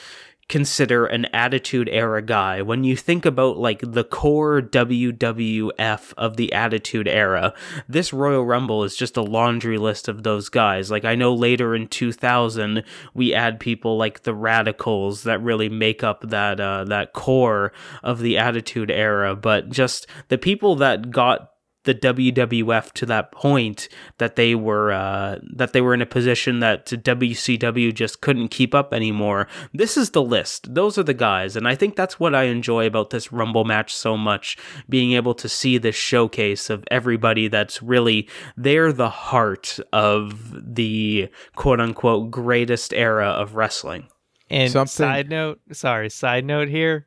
consider 0.49 1.07
an 1.07 1.25
attitude 1.27 1.89
era 1.89 2.23
guy. 2.23 2.63
When 2.63 2.85
you 2.85 2.97
think 2.97 3.27
about 3.27 3.59
like 3.59 3.81
the 3.83 4.05
core 4.05 4.63
WWF 4.63 6.15
of 6.17 6.37
the 6.37 6.53
attitude 6.53 7.09
era, 7.09 7.53
this 7.89 8.13
Royal 8.13 8.45
Rumble 8.45 8.85
is 8.85 8.97
just 8.97 9.17
a 9.17 9.23
laundry 9.23 9.79
list 9.79 10.07
of 10.09 10.23
those 10.23 10.49
guys. 10.49 10.91
Like 10.91 11.05
I 11.05 11.17
know 11.17 11.35
later 11.35 11.75
in 11.75 11.89
2000 11.89 12.85
we 13.13 13.35
add 13.35 13.59
people 13.59 13.97
like 13.97 14.23
the 14.23 14.35
Radicals 14.35 15.25
that 15.25 15.43
really 15.43 15.69
make 15.69 16.05
up 16.05 16.21
that 16.29 16.61
uh, 16.61 16.85
that 16.85 17.13
core 17.13 17.73
of 18.03 18.21
the 18.21 18.39
attitude 18.39 18.91
era, 18.91 19.35
but 19.35 19.71
just 19.71 20.07
the 20.29 20.39
people 20.39 20.77
that 20.77 21.11
got 21.11 21.51
the 21.87 21.95
WWF 21.95 22.93
to 22.93 23.07
that 23.07 23.33
point 23.33 23.89
that 24.19 24.37
they 24.37 24.55
were 24.55 24.93
uh, 24.93 25.39
that 25.55 25.73
they 25.73 25.81
were 25.81 25.95
in 25.95 26.03
a 26.03 26.07
position 26.07 26.61
that 26.61 26.87
WCW 26.87 27.95
just 27.95 28.21
couldn't 28.21 28.49
keep 28.49 28.75
up 28.75 28.93
anymore. 28.93 29.49
This 29.73 29.97
is 29.97 30.11
the 30.11 30.23
list. 30.23 30.75
Those 30.75 30.99
are 30.99 31.03
the 31.03 31.15
guys, 31.15 31.57
and 31.57 31.67
I 31.67 31.75
think 31.75 31.97
that's 31.97 32.21
what 32.21 32.35
I 32.35 32.45
enjoy 32.45 32.87
about 32.87 33.11
this 33.11 33.33
Rumble 33.33 33.65
match 33.65 33.95
so 33.95 34.17
much. 34.17 34.57
Being 34.89 35.13
able 35.13 35.35
to 35.35 35.49
see 35.49 35.79
this 35.79 35.97
showcase 35.97 36.69
of 36.69 36.85
everybody 36.91 37.49
that's 37.49 37.83
really 37.83 38.29
they're 38.57 38.93
the 38.93 39.09
heart 39.11 39.79
of 39.93 40.75
the 40.75 41.29
quote 41.55 41.81
unquote 41.81 42.31
greatest 42.31 42.93
era 42.93 43.29
of 43.29 43.55
wrestling. 43.55 44.09
And 44.51 44.71
Something- 44.71 44.87
side 45.07 45.29
note, 45.31 45.61
sorry, 45.73 46.11
side 46.11 46.45
note 46.45 46.69
here. 46.69 47.07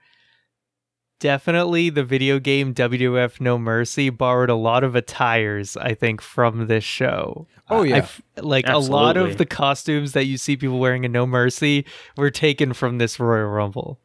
Definitely 1.19 1.89
the 1.89 2.03
video 2.03 2.39
game 2.39 2.73
WWF 2.73 3.41
No 3.41 3.57
Mercy 3.57 4.09
borrowed 4.09 4.49
a 4.49 4.55
lot 4.55 4.85
of 4.85 4.95
attires, 4.95 5.75
I 5.75 5.93
think, 5.93 6.21
from 6.21 6.67
this 6.67 6.83
show. 6.83 7.45
Oh, 7.69 7.83
yeah. 7.83 7.95
I 7.95 7.99
f- 7.99 8.21
like 8.37 8.67
a 8.67 8.77
lot 8.77 9.17
of 9.17 9.37
the 9.37 9.45
costumes 9.45 10.13
that 10.13 10.25
you 10.25 10.37
see 10.37 10.55
people 10.55 10.79
wearing 10.79 11.03
in 11.03 11.11
No 11.11 11.25
Mercy 11.25 11.85
were 12.15 12.31
taken 12.31 12.73
from 12.73 12.99
this 12.99 13.19
Royal 13.19 13.49
Rumble. 13.49 13.99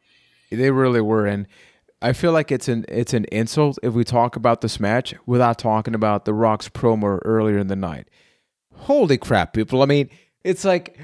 They 0.51 0.71
really 0.71 1.01
were, 1.01 1.25
and 1.25 1.47
I 2.01 2.13
feel 2.13 2.31
like 2.33 2.51
it's 2.51 2.67
an 2.67 2.85
it's 2.87 3.13
an 3.13 3.25
insult 3.31 3.79
if 3.81 3.93
we 3.93 4.03
talk 4.03 4.35
about 4.35 4.61
this 4.61 4.79
match 4.79 5.15
without 5.25 5.57
talking 5.57 5.95
about 5.95 6.25
The 6.25 6.33
Rock's 6.33 6.69
promo 6.69 7.19
earlier 7.23 7.57
in 7.57 7.67
the 7.67 7.75
night. 7.75 8.09
Holy 8.73 9.17
crap, 9.17 9.53
people! 9.53 9.81
I 9.81 9.85
mean, 9.85 10.09
it's 10.43 10.65
like 10.65 10.99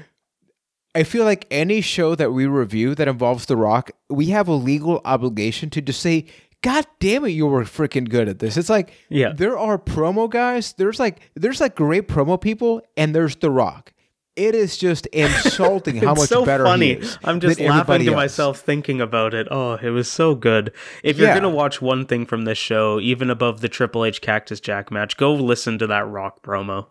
I 0.94 1.04
feel 1.04 1.24
like 1.24 1.46
any 1.50 1.80
show 1.80 2.14
that 2.14 2.32
we 2.32 2.46
review 2.46 2.94
that 2.96 3.08
involves 3.08 3.46
The 3.46 3.56
Rock, 3.56 3.90
we 4.10 4.26
have 4.26 4.48
a 4.48 4.52
legal 4.54 5.00
obligation 5.04 5.70
to 5.70 5.80
just 5.80 6.00
say, 6.00 6.26
"God 6.62 6.86
damn 7.00 7.24
it, 7.24 7.30
you 7.30 7.46
were 7.46 7.64
freaking 7.64 8.08
good 8.08 8.28
at 8.28 8.38
this." 8.40 8.56
It's 8.56 8.68
like 8.68 8.92
Yeah. 9.08 9.32
there 9.34 9.56
are 9.58 9.78
promo 9.78 10.28
guys. 10.28 10.74
There's 10.74 11.00
like 11.00 11.20
there's 11.34 11.60
like 11.60 11.74
great 11.76 12.08
promo 12.08 12.38
people, 12.40 12.82
and 12.96 13.14
there's 13.14 13.36
The 13.36 13.50
Rock. 13.50 13.92
It 14.36 14.54
is 14.54 14.76
just 14.78 15.06
insulting 15.12 15.96
how 15.96 16.14
much 16.14 16.28
so 16.28 16.44
better 16.44 16.64
funny. 16.64 16.88
he 16.88 17.00
is 17.00 17.18
I'm 17.24 17.38
just 17.40 17.60
laughing 17.60 18.00
to 18.00 18.06
else. 18.08 18.16
myself 18.16 18.58
thinking 18.60 19.00
about 19.00 19.32
it. 19.34 19.46
Oh, 19.50 19.74
it 19.74 19.90
was 19.90 20.10
so 20.10 20.34
good. 20.34 20.72
If 21.02 21.18
you're 21.18 21.28
Yeah. 21.28 21.34
gonna 21.34 21.50
watch 21.50 21.80
one 21.82 22.06
thing 22.06 22.24
from 22.26 22.44
this 22.44 22.56
show, 22.58 22.98
even 23.00 23.28
above 23.30 23.60
the 23.60 23.68
Triple 23.68 24.04
H 24.04 24.20
Cactus 24.20 24.60
Jack 24.60 24.90
match, 24.90 25.16
go 25.16 25.32
listen 25.34 25.78
to 25.78 25.86
that 25.86 26.06
Rock 26.08 26.42
promo. 26.42 26.86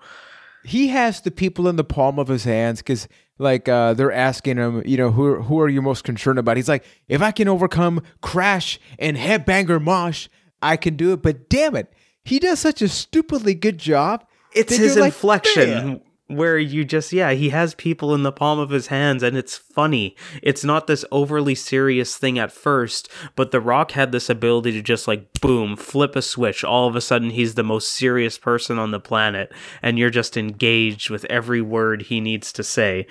he 0.64 0.90
has 0.90 1.22
the 1.22 1.32
people 1.32 1.68
in 1.68 1.76
the 1.76 1.84
palm 1.84 2.20
of 2.20 2.28
his 2.28 2.44
hands 2.44 2.80
because 2.82 3.08
like 3.42 3.68
uh, 3.68 3.94
they're 3.94 4.12
asking 4.12 4.58
him 4.58 4.84
you 4.86 4.98
know 4.98 5.12
who, 5.12 5.42
who 5.42 5.60
are 5.60 5.68
you 5.68 5.82
most 5.82 6.04
concerned 6.04 6.40
about? 6.40 6.58
He's 6.58 6.70
like 6.70 6.86
if 7.10 7.22
i 7.22 7.32
can 7.32 7.48
overcome 7.48 8.02
crash 8.22 8.80
and 9.00 9.18
headbanger 9.18 9.82
mosh 9.82 10.28
i 10.62 10.78
can 10.78 10.96
do 10.96 11.14
it. 11.14 11.22
But 11.22 11.50
damn 11.50 11.76
it 11.76 11.92
he 12.24 12.40
does 12.40 12.60
such 12.60 12.82
a 12.82 12.88
stupidly 12.88 13.56
good 13.56 13.78
job 13.78 14.26
It's 14.54 14.76
his 14.76 14.96
like, 14.96 15.08
inflection. 15.08 15.70
"Man." 15.70 16.02
Where 16.36 16.58
you 16.58 16.84
just 16.86 17.12
yeah, 17.14 17.32
he 17.32 17.50
has 17.50 17.76
people 17.76 18.14
in 18.14 18.24
the 18.24 18.32
palm 18.32 18.60
of 18.60 18.70
his 18.70 18.88
hands 18.88 19.24
and 19.24 19.38
it's 19.38 19.58
funny. 19.58 20.16
It's 20.42 20.64
not 20.64 20.88
this 20.88 21.06
overly 21.12 21.56
serious 21.56 22.18
thing 22.18 22.40
at 22.40 22.52
first, 22.52 23.10
but 23.36 23.52
The 23.52 23.62
Rock 23.62 23.92
had 23.92 24.12
this 24.12 24.30
ability 24.30 24.72
to 24.74 24.82
just 24.82 25.08
like 25.08 25.42
boom, 25.42 25.76
flip 25.76 26.16
a 26.16 26.22
switch. 26.22 26.64
All 26.64 26.88
of 26.88 26.96
a 26.96 27.02
sudden 27.02 27.32
he's 27.32 27.56
the 27.56 27.64
most 27.64 27.90
serious 27.90 28.38
person 28.38 28.80
on 28.80 28.92
the 28.92 29.00
planet 29.00 29.52
and 29.82 29.98
you're 30.00 30.10
just 30.10 30.38
engaged 30.38 31.10
with 31.10 31.26
every 31.26 31.62
word 31.62 32.04
he 32.04 32.20
needs 32.20 32.52
to 32.54 32.64
say. 32.64 33.08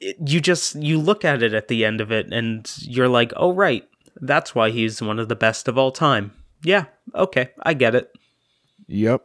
You 0.00 0.40
just 0.40 0.76
you 0.76 0.98
look 0.98 1.24
at 1.24 1.42
it 1.42 1.54
at 1.54 1.68
the 1.68 1.84
end 1.84 2.00
of 2.00 2.12
it 2.12 2.32
and 2.32 2.70
you're 2.82 3.08
like, 3.08 3.32
"Oh 3.36 3.52
right, 3.52 3.88
that's 4.20 4.54
why 4.54 4.70
he's 4.70 5.02
one 5.02 5.18
of 5.18 5.28
the 5.28 5.34
best 5.34 5.66
of 5.66 5.76
all 5.76 5.90
time." 5.90 6.32
Yeah, 6.62 6.84
okay, 7.14 7.50
I 7.64 7.74
get 7.74 7.96
it. 7.96 8.12
Yep. 8.86 9.24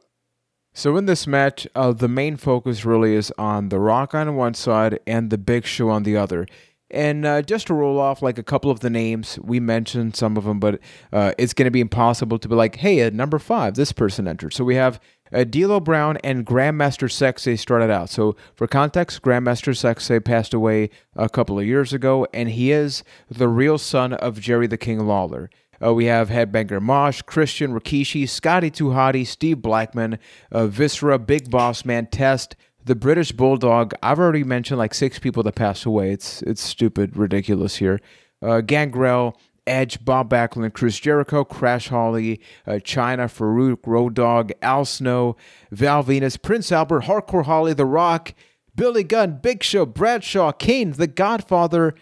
So 0.76 0.98
in 0.98 1.06
this 1.06 1.28
match, 1.28 1.68
uh, 1.76 1.92
the 1.92 2.08
main 2.08 2.36
focus 2.36 2.84
really 2.84 3.14
is 3.14 3.32
on 3.38 3.70
The 3.70 3.80
Rock 3.80 4.16
on 4.16 4.36
one 4.36 4.56
side 4.56 5.00
and 5.06 5.30
The 5.30 5.38
Big 5.38 5.66
Show 5.68 5.90
on 5.90 6.02
the 6.02 6.18
other. 6.18 6.48
And 6.90 7.26
uh, 7.26 7.44
just 7.44 7.68
to 7.68 7.76
roll 7.76 8.00
off 8.00 8.24
like 8.24 8.40
a 8.40 8.44
couple 8.44 8.72
of 8.72 8.80
the 8.80 8.90
names, 8.90 9.38
we 9.44 9.60
mentioned 9.60 10.16
some 10.16 10.36
of 10.36 10.46
them, 10.46 10.60
but 10.60 10.80
uh, 11.12 11.34
it's 11.38 11.54
going 11.54 11.66
to 11.66 11.72
be 11.72 11.80
impossible 11.80 12.40
to 12.40 12.48
be 12.48 12.56
like, 12.56 12.78
hey, 12.78 13.02
at 13.02 13.14
number 13.14 13.38
five, 13.38 13.76
this 13.76 13.92
person 13.92 14.28
entered. 14.28 14.54
So 14.54 14.64
we 14.64 14.76
have 14.76 15.00
uh, 15.32 15.44
D'Lo 15.44 15.80
Brown 15.80 16.18
and 16.24 16.46
Grandmaster 16.46 17.10
Sexay 17.10 17.58
started 17.58 17.92
out. 17.92 18.10
So 18.10 18.36
for 18.56 18.68
context, 18.68 19.22
Grandmaster 19.22 19.74
Sexay 19.74 20.24
passed 20.24 20.54
away 20.56 20.90
a 21.16 21.30
couple 21.30 21.60
of 21.60 21.66
years 21.66 21.94
ago, 21.94 22.28
and 22.34 22.50
he 22.50 22.72
is 22.72 23.04
the 23.30 23.48
real 23.48 23.78
son 23.78 24.14
of 24.14 24.40
Jerry 24.40 24.68
the 24.68 24.78
King 24.78 25.06
Lawler. 25.06 25.50
Uh, 25.84 25.94
we 25.94 26.06
have 26.06 26.30
Headbanger 26.30 26.82
Mosh, 26.82 27.22
Christian 27.24 27.74
Rikishi, 27.74 28.28
Scotty 28.30 28.72
Hottie, 28.72 29.28
Steve 29.28 29.62
Blackman, 29.62 30.18
uh, 30.52 30.68
Viscera, 30.68 31.20
Big 31.20 31.50
Boss 31.50 31.84
Man, 31.84 32.06
Test, 32.08 32.56
the 32.86 32.96
British 32.96 33.32
Bulldog. 33.32 33.94
I've 34.02 34.20
already 34.20 34.44
mentioned 34.44 34.78
like 34.78 34.94
six 34.94 35.20
people 35.20 35.44
that 35.44 35.56
passed 35.56 35.86
away. 35.86 36.12
It's 36.12 36.42
it's 36.44 36.62
stupid, 36.62 37.18
ridiculous 37.18 37.78
here. 37.78 38.00
Uh, 38.42 38.62
Gangrel, 38.62 39.38
Edge, 39.68 40.04
Bob 40.06 40.30
Backlund, 40.30 40.74
Chris 40.74 41.00
Jericho, 41.00 41.44
Crash 41.44 41.90
Holly, 41.90 42.40
uh, 42.66 42.74
Chyna, 42.74 43.26
Farouk, 43.26 43.86
Road 43.86 44.14
Dog, 44.14 44.52
Al 44.62 44.86
Snow, 44.86 45.36
Val 45.72 46.04
Venis, 46.04 46.42
Prince 46.42 46.72
Albert, 46.72 47.04
Hardcore 47.04 47.46
Holly, 47.46 47.74
The 47.74 47.86
Rock, 47.86 48.34
Billy 48.76 49.04
Gunn, 49.04 49.40
Big 49.42 49.64
Show, 49.64 49.86
Bradshaw, 49.86 50.52
Kane, 50.54 50.92
The 50.92 51.08
Godfather, 51.08 51.94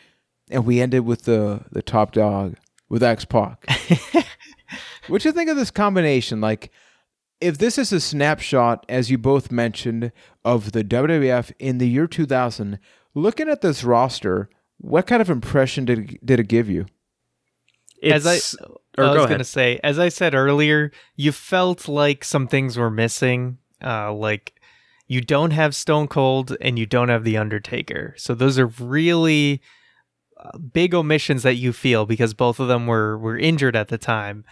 and 0.49 0.65
we 0.65 0.81
ended 0.81 1.05
with 1.05 1.23
the 1.23 1.61
the 1.71 1.81
top 1.81 2.11
dog 2.11 2.55
with 2.91 3.01
X 3.01 3.23
Pac. 3.23 3.65
what 5.07 5.21
do 5.21 5.29
you 5.29 5.33
think 5.33 5.49
of 5.49 5.55
this 5.55 5.71
combination? 5.71 6.41
Like, 6.41 6.71
if 7.39 7.57
this 7.57 7.77
is 7.77 7.91
a 7.93 8.01
snapshot, 8.01 8.85
as 8.89 9.09
you 9.09 9.17
both 9.17 9.49
mentioned, 9.49 10.11
of 10.43 10.73
the 10.73 10.83
WWF 10.83 11.53
in 11.57 11.77
the 11.77 11.87
year 11.87 12.05
2000, 12.05 12.77
looking 13.15 13.47
at 13.49 13.61
this 13.61 13.83
roster, 13.85 14.49
what 14.77 15.07
kind 15.07 15.21
of 15.21 15.29
impression 15.29 15.85
did 15.85 15.99
it, 16.11 16.25
did 16.25 16.39
it 16.41 16.47
give 16.49 16.69
you? 16.69 16.85
It's, 18.01 18.25
As 18.25 18.55
I- 18.59 18.65
or 18.97 19.05
I 19.05 19.07
was 19.11 19.17
ahead. 19.19 19.29
gonna 19.29 19.43
say, 19.45 19.79
as 19.83 19.97
I 19.97 20.09
said 20.09 20.35
earlier, 20.35 20.91
you 21.15 21.31
felt 21.31 21.87
like 21.87 22.25
some 22.25 22.45
things 22.47 22.77
were 22.77 22.91
missing. 22.91 23.57
Uh, 23.83 24.11
like 24.13 24.53
you 25.07 25.21
don't 25.21 25.51
have 25.51 25.73
Stone 25.73 26.09
Cold 26.09 26.57
and 26.59 26.77
you 26.77 26.85
don't 26.85 27.07
have 27.09 27.23
the 27.23 27.37
Undertaker. 27.37 28.13
So 28.17 28.35
those 28.35 28.59
are 28.59 28.67
really 28.67 29.61
big 30.73 30.93
omissions 30.93 31.43
that 31.43 31.55
you 31.55 31.73
feel 31.73 32.05
because 32.05 32.33
both 32.33 32.59
of 32.59 32.67
them 32.67 32.87
were 32.87 33.17
were 33.17 33.37
injured 33.37 33.75
at 33.75 33.89
the 33.89 33.97
time. 33.97 34.45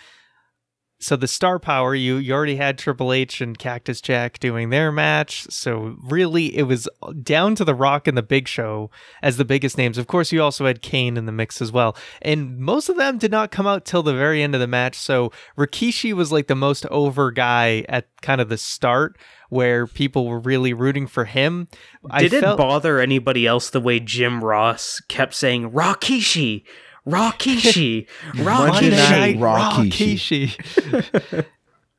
So 1.01 1.15
the 1.15 1.27
star 1.27 1.59
power, 1.59 1.95
you 1.95 2.17
you 2.17 2.33
already 2.33 2.57
had 2.57 2.77
Triple 2.77 3.13
H 3.13 3.39
and 3.39 3.57
Cactus 3.57 4.01
Jack 4.01 4.37
doing 4.39 4.69
their 4.69 4.91
match. 4.91 5.47
So 5.49 5.95
really, 6.01 6.57
it 6.57 6.63
was 6.63 6.89
down 7.23 7.55
to 7.55 7.63
The 7.63 7.73
Rock 7.73 8.05
and 8.07 8.17
The 8.17 8.21
Big 8.23 8.49
Show 8.49 8.91
as 9.21 9.37
the 9.37 9.45
biggest 9.45 9.77
names. 9.77 9.97
Of 9.97 10.07
course, 10.07 10.33
you 10.33 10.43
also 10.43 10.65
had 10.65 10.81
Kane 10.81 11.15
in 11.15 11.25
the 11.25 11.31
mix 11.31 11.61
as 11.61 11.71
well, 11.71 11.95
and 12.21 12.57
most 12.59 12.89
of 12.89 12.97
them 12.97 13.17
did 13.17 13.31
not 13.31 13.49
come 13.49 13.65
out 13.65 13.85
till 13.85 14.03
the 14.03 14.13
very 14.13 14.43
end 14.43 14.55
of 14.55 14.59
the 14.61 14.67
match. 14.67 14.95
So 14.97 15.31
Rikishi 15.57 16.11
was 16.13 16.33
like 16.33 16.47
the 16.47 16.55
most 16.55 16.85
over 16.87 17.31
guy 17.31 17.85
at 17.87 18.07
kind 18.21 18.41
of 18.41 18.49
the 18.49 18.57
start, 18.57 19.17
where 19.49 19.87
people 19.87 20.27
were 20.27 20.39
really 20.39 20.73
rooting 20.73 21.07
for 21.07 21.23
him. 21.23 21.69
I 22.11 22.23
Did 22.23 22.33
it 22.33 22.41
felt- 22.41 22.57
bother 22.57 22.99
anybody 22.99 23.47
else 23.47 23.69
the 23.69 23.79
way 23.79 24.01
Jim 24.01 24.43
Ross 24.43 25.01
kept 25.07 25.33
saying 25.33 25.71
Rakishi, 25.71 26.63
Rakishi, 27.07 28.07
Monday 28.35 28.43
Rakishi? 28.43 28.91
Night 28.91 29.37
Night 29.37 29.37
Rikishi. 29.37 30.47
Rikishi. 30.91 31.45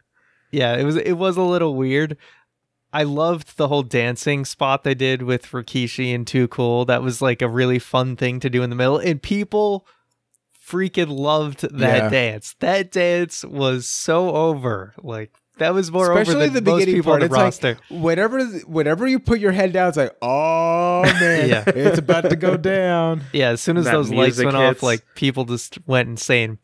yeah, 0.51 0.77
it 0.77 0.85
was 0.85 0.97
it 0.97 1.13
was 1.15 1.37
a 1.37 1.43
little 1.43 1.75
weird, 1.75 2.17
I 2.93 3.05
loved 3.05 3.57
the 3.57 3.69
whole 3.69 3.83
dancing 3.83 4.45
spot 4.45 4.83
they 4.85 4.95
did 4.95 5.23
with 5.23 5.47
Rikishi 5.53 6.15
and 6.15 6.27
Too 6.27 6.49
Cool. 6.49 6.85
That 6.85 7.03
was 7.03 7.23
like 7.23 7.41
a 7.43 7.49
really 7.49 7.79
fun 7.79 8.17
thing 8.17 8.41
to 8.41 8.51
do 8.51 8.63
in 8.63 8.71
the 8.71 8.77
middle, 8.77 8.99
and 8.99 9.23
people 9.23 9.87
freaking 10.69 11.09
loved 11.17 11.63
that 11.63 11.97
Yeah. 12.05 12.09
dance. 12.11 12.55
That 12.61 12.91
dance 12.93 13.45
was 13.45 13.87
so 13.89 14.31
over. 14.35 14.95
Like 15.03 15.33
that 15.61 15.73
was 15.73 15.91
more 15.93 16.11
Especially 16.13 16.47
over 16.47 16.61
the 16.61 16.63
most 16.71 16.79
beginning 16.81 16.95
people 16.97 17.13
part. 17.13 17.21
the 17.21 17.27
It's 17.27 17.35
roster. 17.35 17.69
like 17.91 18.03
whenever 18.03 18.45
whenever 18.67 19.07
you 19.07 19.19
put 19.21 19.39
your 19.41 19.53
head 19.53 19.73
down, 19.73 19.89
it's 19.89 19.97
like, 19.97 20.15
oh 20.21 21.03
man, 21.21 21.49
Yeah. 21.49 21.65
it's 21.67 21.99
about 21.99 22.29
to 22.29 22.37
go 22.37 22.57
down. 22.59 23.23
Yeah, 23.33 23.51
as 23.51 23.61
soon 23.61 23.77
as 23.77 23.85
That 23.87 23.93
those 23.93 24.11
lights 24.11 24.39
went 24.39 24.57
hits. 24.57 24.79
off, 24.79 24.83
like 24.83 25.05
people 25.15 25.45
just 25.45 25.79
went 25.87 26.09
insane. 26.09 26.59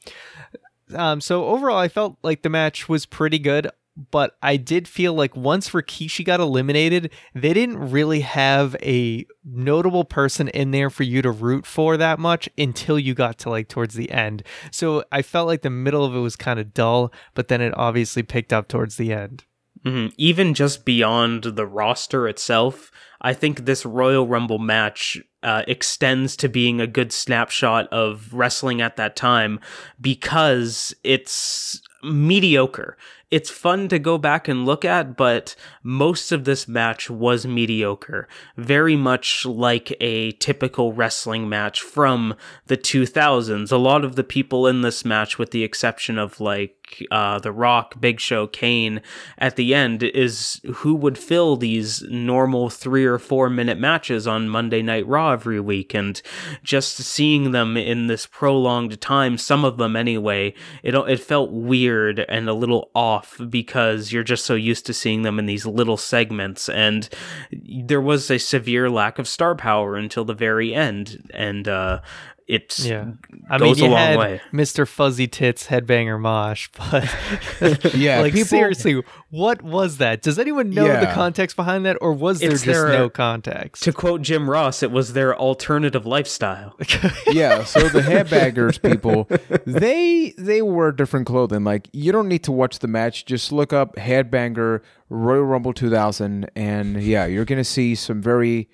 Um, 0.94 1.20
so 1.20 1.47
overall, 1.47 1.78
I 1.78 1.88
felt 1.88 2.16
like 2.22 2.42
the 2.42 2.49
match 2.51 2.88
was 2.88 3.07
pretty 3.07 3.38
good, 3.38 3.70
but 4.11 4.36
I 4.42 4.57
did 4.57 4.86
feel 4.86 5.14
like 5.14 5.34
once 5.34 5.70
Rikishi 5.70 6.24
got 6.24 6.40
eliminated, 6.40 7.11
they 7.34 7.55
didn't 7.55 7.90
really 7.90 8.20
have 8.20 8.76
a 8.82 9.24
notable 9.44 10.05
person 10.05 10.49
in 10.49 10.70
there 10.70 10.90
for 10.90 11.03
you 11.03 11.22
to 11.22 11.30
root 11.30 11.66
for 11.66 11.97
that 11.97 12.18
much 12.18 12.49
until 12.59 12.99
you 12.99 13.14
got 13.14 13.38
to 13.38 13.51
like 13.51 13.68
towards 13.68 13.94
the 13.94 14.11
end. 14.11 14.42
So 14.70 15.05
I 15.11 15.22
felt 15.22 15.47
like 15.47 15.62
the 15.62 15.70
middle 15.70 16.05
of 16.05 16.14
it 16.14 16.20
was 16.20 16.36
kind 16.36 16.61
of 16.61 16.74
dull, 16.74 17.12
but 17.34 17.49
then 17.49 17.61
it 17.61 17.72
obviously 17.76 18.22
picked 18.22 18.53
up 18.53 18.68
towards 18.68 18.97
the 18.97 19.12
end. 19.12 19.44
Mhm. 19.84 20.12
Even 20.16 20.53
just 20.53 20.84
beyond 20.84 21.44
the 21.44 21.66
roster 21.66 22.26
itself, 22.26 22.90
I 23.20 23.32
think 23.32 23.64
this 23.64 23.86
Royal 23.86 24.26
Rumble 24.26 24.59
match 24.59 25.18
uh, 25.42 25.62
extends 25.68 26.36
to 26.36 26.49
being 26.49 26.80
a 26.80 26.88
good 26.88 27.12
snapshot 27.12 27.86
of 27.92 28.34
wrestling 28.34 28.80
at 28.80 28.97
that 28.97 29.14
time 29.14 29.61
because 30.01 30.92
it's 31.05 31.80
mediocre. 32.03 32.97
It's 33.28 33.50
fun 33.50 33.88
to 33.88 33.98
go 33.98 34.18
back 34.18 34.46
and 34.46 34.64
look 34.64 34.84
at, 34.84 35.16
but 35.16 35.56
most 35.82 36.30
of 36.30 36.44
this 36.44 36.68
match 36.68 37.10
was 37.10 37.44
mediocre. 37.44 38.28
Very 38.56 38.94
much 38.94 39.44
like 39.44 39.96
a 40.00 40.30
typical 40.32 40.92
wrestling 40.92 41.48
match 41.48 41.80
from 41.80 42.36
the 42.66 42.76
2000s. 42.76 43.72
A 43.72 43.76
lot 43.76 44.04
of 44.04 44.14
the 44.14 44.22
people 44.22 44.68
in 44.68 44.82
this 44.82 45.04
match, 45.04 45.38
with 45.38 45.50
the 45.50 45.64
exception 45.64 46.18
of 46.18 46.40
like 46.40 46.86
uh, 47.11 47.39
The 47.39 47.53
Rock, 47.53 48.01
Big 48.01 48.20
Show, 48.20 48.47
Kane, 48.47 49.01
at 49.39 49.57
the 49.57 49.74
end, 49.74 50.03
is 50.03 50.61
who 50.76 50.95
would 50.95 51.18
fill 51.18 51.57
these 51.57 52.03
normal 52.03 52.70
three 52.70 53.05
or 53.05 53.18
four 53.18 53.49
minute 53.51 53.78
matches 53.78 54.26
on 54.26 54.49
Monday 54.49 54.82
Night 54.82 55.07
Raw 55.07 55.32
every 55.32 55.61
week. 55.61 55.95
And 55.95 56.20
just 56.62 56.97
seeing 56.97 57.53
them 57.53 57.76
in 57.76 58.07
this 58.07 58.26
prolonged 58.26 59.01
time, 59.01 59.39
some 59.39 59.64
of 59.64 59.76
them 59.76 59.97
anyway, 59.97 60.55
it, 60.82 60.95
it 60.95 61.20
felt 61.20 61.51
weird 61.53 62.20
and 62.28 62.49
a 62.49 62.55
little 62.55 62.91
off 62.95 63.41
because 63.49 64.12
you're 64.12 64.22
just 64.22 64.45
so 64.45 64.55
used 64.55 64.87
to 64.87 64.95
seeing 64.95 65.22
them 65.22 65.39
in 65.39 65.47
these 65.47 65.66
little 65.66 65.97
segments. 65.97 66.68
And 66.68 67.09
there 67.51 68.01
was 68.01 68.30
a 68.30 68.39
severe 68.39 68.91
lack 68.91 69.18
of 69.18 69.28
star 69.28 69.55
power 69.55 69.97
until 69.97 70.24
the 70.24 70.34
very 70.34 70.74
end. 70.74 71.30
And, 71.32 71.68
uh, 71.68 72.01
it 72.47 72.78
Yeah. 72.78 73.07
I 73.51 73.59
goes 73.59 73.80
mean, 73.80 73.90
a 73.90 73.94
long 73.94 73.99
had 74.01 74.18
way. 74.18 74.40
Mr. 74.53 74.86
Fuzzy 74.86 75.26
Tits 75.26 75.66
Headbanger 75.66 76.20
Mosh, 76.20 76.68
but 76.78 77.94
Yeah, 77.94 78.20
like 78.20 78.32
people- 78.34 78.47
seriously, 78.47 79.03
what 79.30 79.62
was 79.62 79.97
that? 79.99 80.22
Does 80.22 80.38
anyone 80.38 80.70
know 80.70 80.86
the 81.01 81.11
context 81.12 81.57
behind 81.57 81.84
that, 81.86 81.97
or 82.01 82.12
was 82.12 82.38
there 82.40 82.53
It's 82.53 82.62
just 82.62 82.80
their- 82.80 82.92
no 82.92 83.09
context? 83.11 83.82
To 83.82 83.92
quote 83.92 84.22
Jim 84.22 84.49
Ross, 84.49 84.82
it 84.82 84.90
was 84.92 85.12
their 85.12 85.36
alternative 85.36 86.07
lifestyle. 86.07 86.76
yeah 87.32 87.64
so 87.64 87.80
the 87.88 88.01
headbangers 88.01 88.80
people 88.80 89.28
they 89.66 90.32
they 90.38 90.62
wear 90.62 90.92
different 90.92 91.26
clothing 91.26 91.64
like 91.64 91.88
you 91.92 92.12
don't 92.12 92.28
need 92.28 92.44
to 92.44 92.53
watch 92.53 92.78
the 92.78 92.86
match 92.88 93.24
just 93.24 93.51
look 93.53 93.72
up 93.72 93.97
headbanger 93.97 94.80
royal 95.09 95.42
rumble 95.44 95.72
2000 95.72 96.49
and 96.55 97.03
yeah 97.03 97.26
you're 97.26 97.44
gonna 97.44 97.64
see 97.64 97.94
some 97.94 98.20
very 98.22 98.68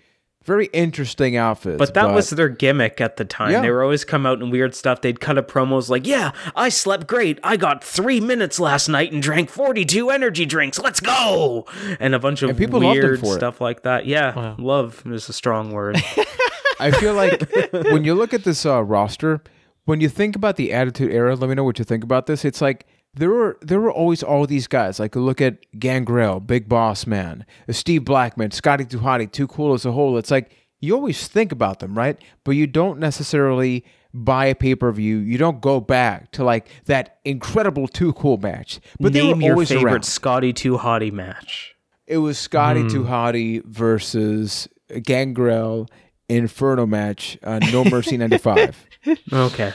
very 0.45 0.67
interesting 0.73 1.37
outfits 1.37 1.79
But 1.79 1.95
that 1.95 2.13
was 2.13 2.31
their 2.31 2.49
gimmick 2.49 3.01
at 3.01 3.17
the 3.17 3.25
time. 3.25 3.53
Yeah. 3.53 3.61
They 3.61 3.71
were 3.71 3.83
always 3.83 4.05
come 4.05 4.27
out 4.27 4.41
in 4.43 4.51
weird 4.51 4.75
stuff. 4.75 5.01
They'd 5.01 5.21
cut 5.21 5.39
up 5.39 5.51
promos 5.51 5.89
like, 5.89 6.07
"Yeah, 6.07 6.33
I 6.57 6.69
slept 6.69 7.07
great. 7.07 7.39
I 7.45 7.57
got 7.57 7.83
three 7.85 8.21
minutes 8.21 8.59
last 8.59 8.89
night 8.89 9.13
and 9.13 9.23
drank 9.23 9.51
forty-two 9.51 10.11
energy 10.11 10.45
drinks. 10.47 10.79
Let's 10.79 11.01
go!" 11.01 11.67
And 12.01 12.15
a 12.15 12.19
bunch 12.19 12.43
of 12.43 12.51
And 12.51 12.59
people 12.59 12.81
loved 12.81 12.99
weird 13.01 13.21
for 13.21 13.35
it. 13.35 13.39
stuff 13.39 13.61
like 13.61 13.83
that. 13.83 14.07
Yeah, 14.07 14.35
Wow. 14.35 14.57
love 14.59 15.03
is 15.07 15.29
a 15.29 15.33
strong 15.33 15.73
word. 15.73 16.03
i 16.81 16.91
feel 16.91 17.15
like 17.15 17.49
when 17.91 18.03
you 18.05 18.15
look 18.15 18.35
at 18.35 18.43
this 18.45 18.67
uh, 18.67 18.83
roster 18.83 19.41
when 19.85 20.01
you 20.01 20.09
think 20.09 20.35
about 20.35 20.57
the 20.57 20.73
attitude 20.73 21.13
era 21.13 21.37
let 21.37 21.49
me 21.49 21.55
know 21.55 21.63
what 21.63 21.79
you 21.79 21.85
think 21.85 22.03
about 22.03 22.27
this 22.27 22.45
it's 22.45 22.61
like 22.61 22.87
there 23.15 23.31
were 23.31 23.59
there 23.61 23.81
were 23.81 23.93
always 23.93 24.23
all 24.23 24.47
these 24.47 24.67
guys. 24.67 24.99
Like 24.99 25.15
look 25.17 25.41
at 25.41 25.59
gangrel 25.79 26.41
big 26.41 26.69
boss 26.69 27.07
man 27.07 27.45
steve 27.71 28.05
blackman 28.05 28.51
Scotty 28.51 28.85
2 28.85 28.99
Hotty 29.01 29.31
too 29.31 29.47
cool 29.47 29.75
as 29.75 29.85
a 29.85 29.93
whole 29.93 30.17
it's 30.17 30.31
like 30.31 30.57
you 30.81 30.95
always 30.95 31.29
think 31.29 31.53
about 31.53 31.79
them 31.81 31.97
right? 31.97 32.19
But 32.45 32.53
you 32.53 32.67
don't 32.67 32.99
necessarily 32.99 33.85
buy 34.15 34.47
a 34.47 34.55
pay-per-view. 34.55 35.19
You 35.19 35.39
don't 35.39 35.61
go 35.63 35.81
back 35.81 36.33
to 36.33 36.45
like 36.45 36.69
that 36.85 37.19
incredible 37.25 37.89
too 37.89 38.13
cool 38.13 38.37
match. 38.37 38.79
But 39.01 39.13
they 39.15 39.23
Name 39.23 39.39
were 39.39 39.43
your 39.45 39.53
always 39.55 39.69
favorite 39.71 39.91
around 39.91 40.05
Scotty 40.05 40.53
2 40.53 40.77
Hotty 40.79 41.11
match. 41.13 41.75
it 42.07 42.19
was 42.19 42.37
Scotty 42.39 42.87
2 42.89 43.05
Hotty 43.05 43.65
versus 43.65 44.69
gangrel 45.03 45.87
inferno 46.29 46.85
match 46.87 47.39
uh, 47.43 47.59
no 47.73 47.85
mercy 47.85 48.17
95 48.17 48.87
Okay, 49.33 49.73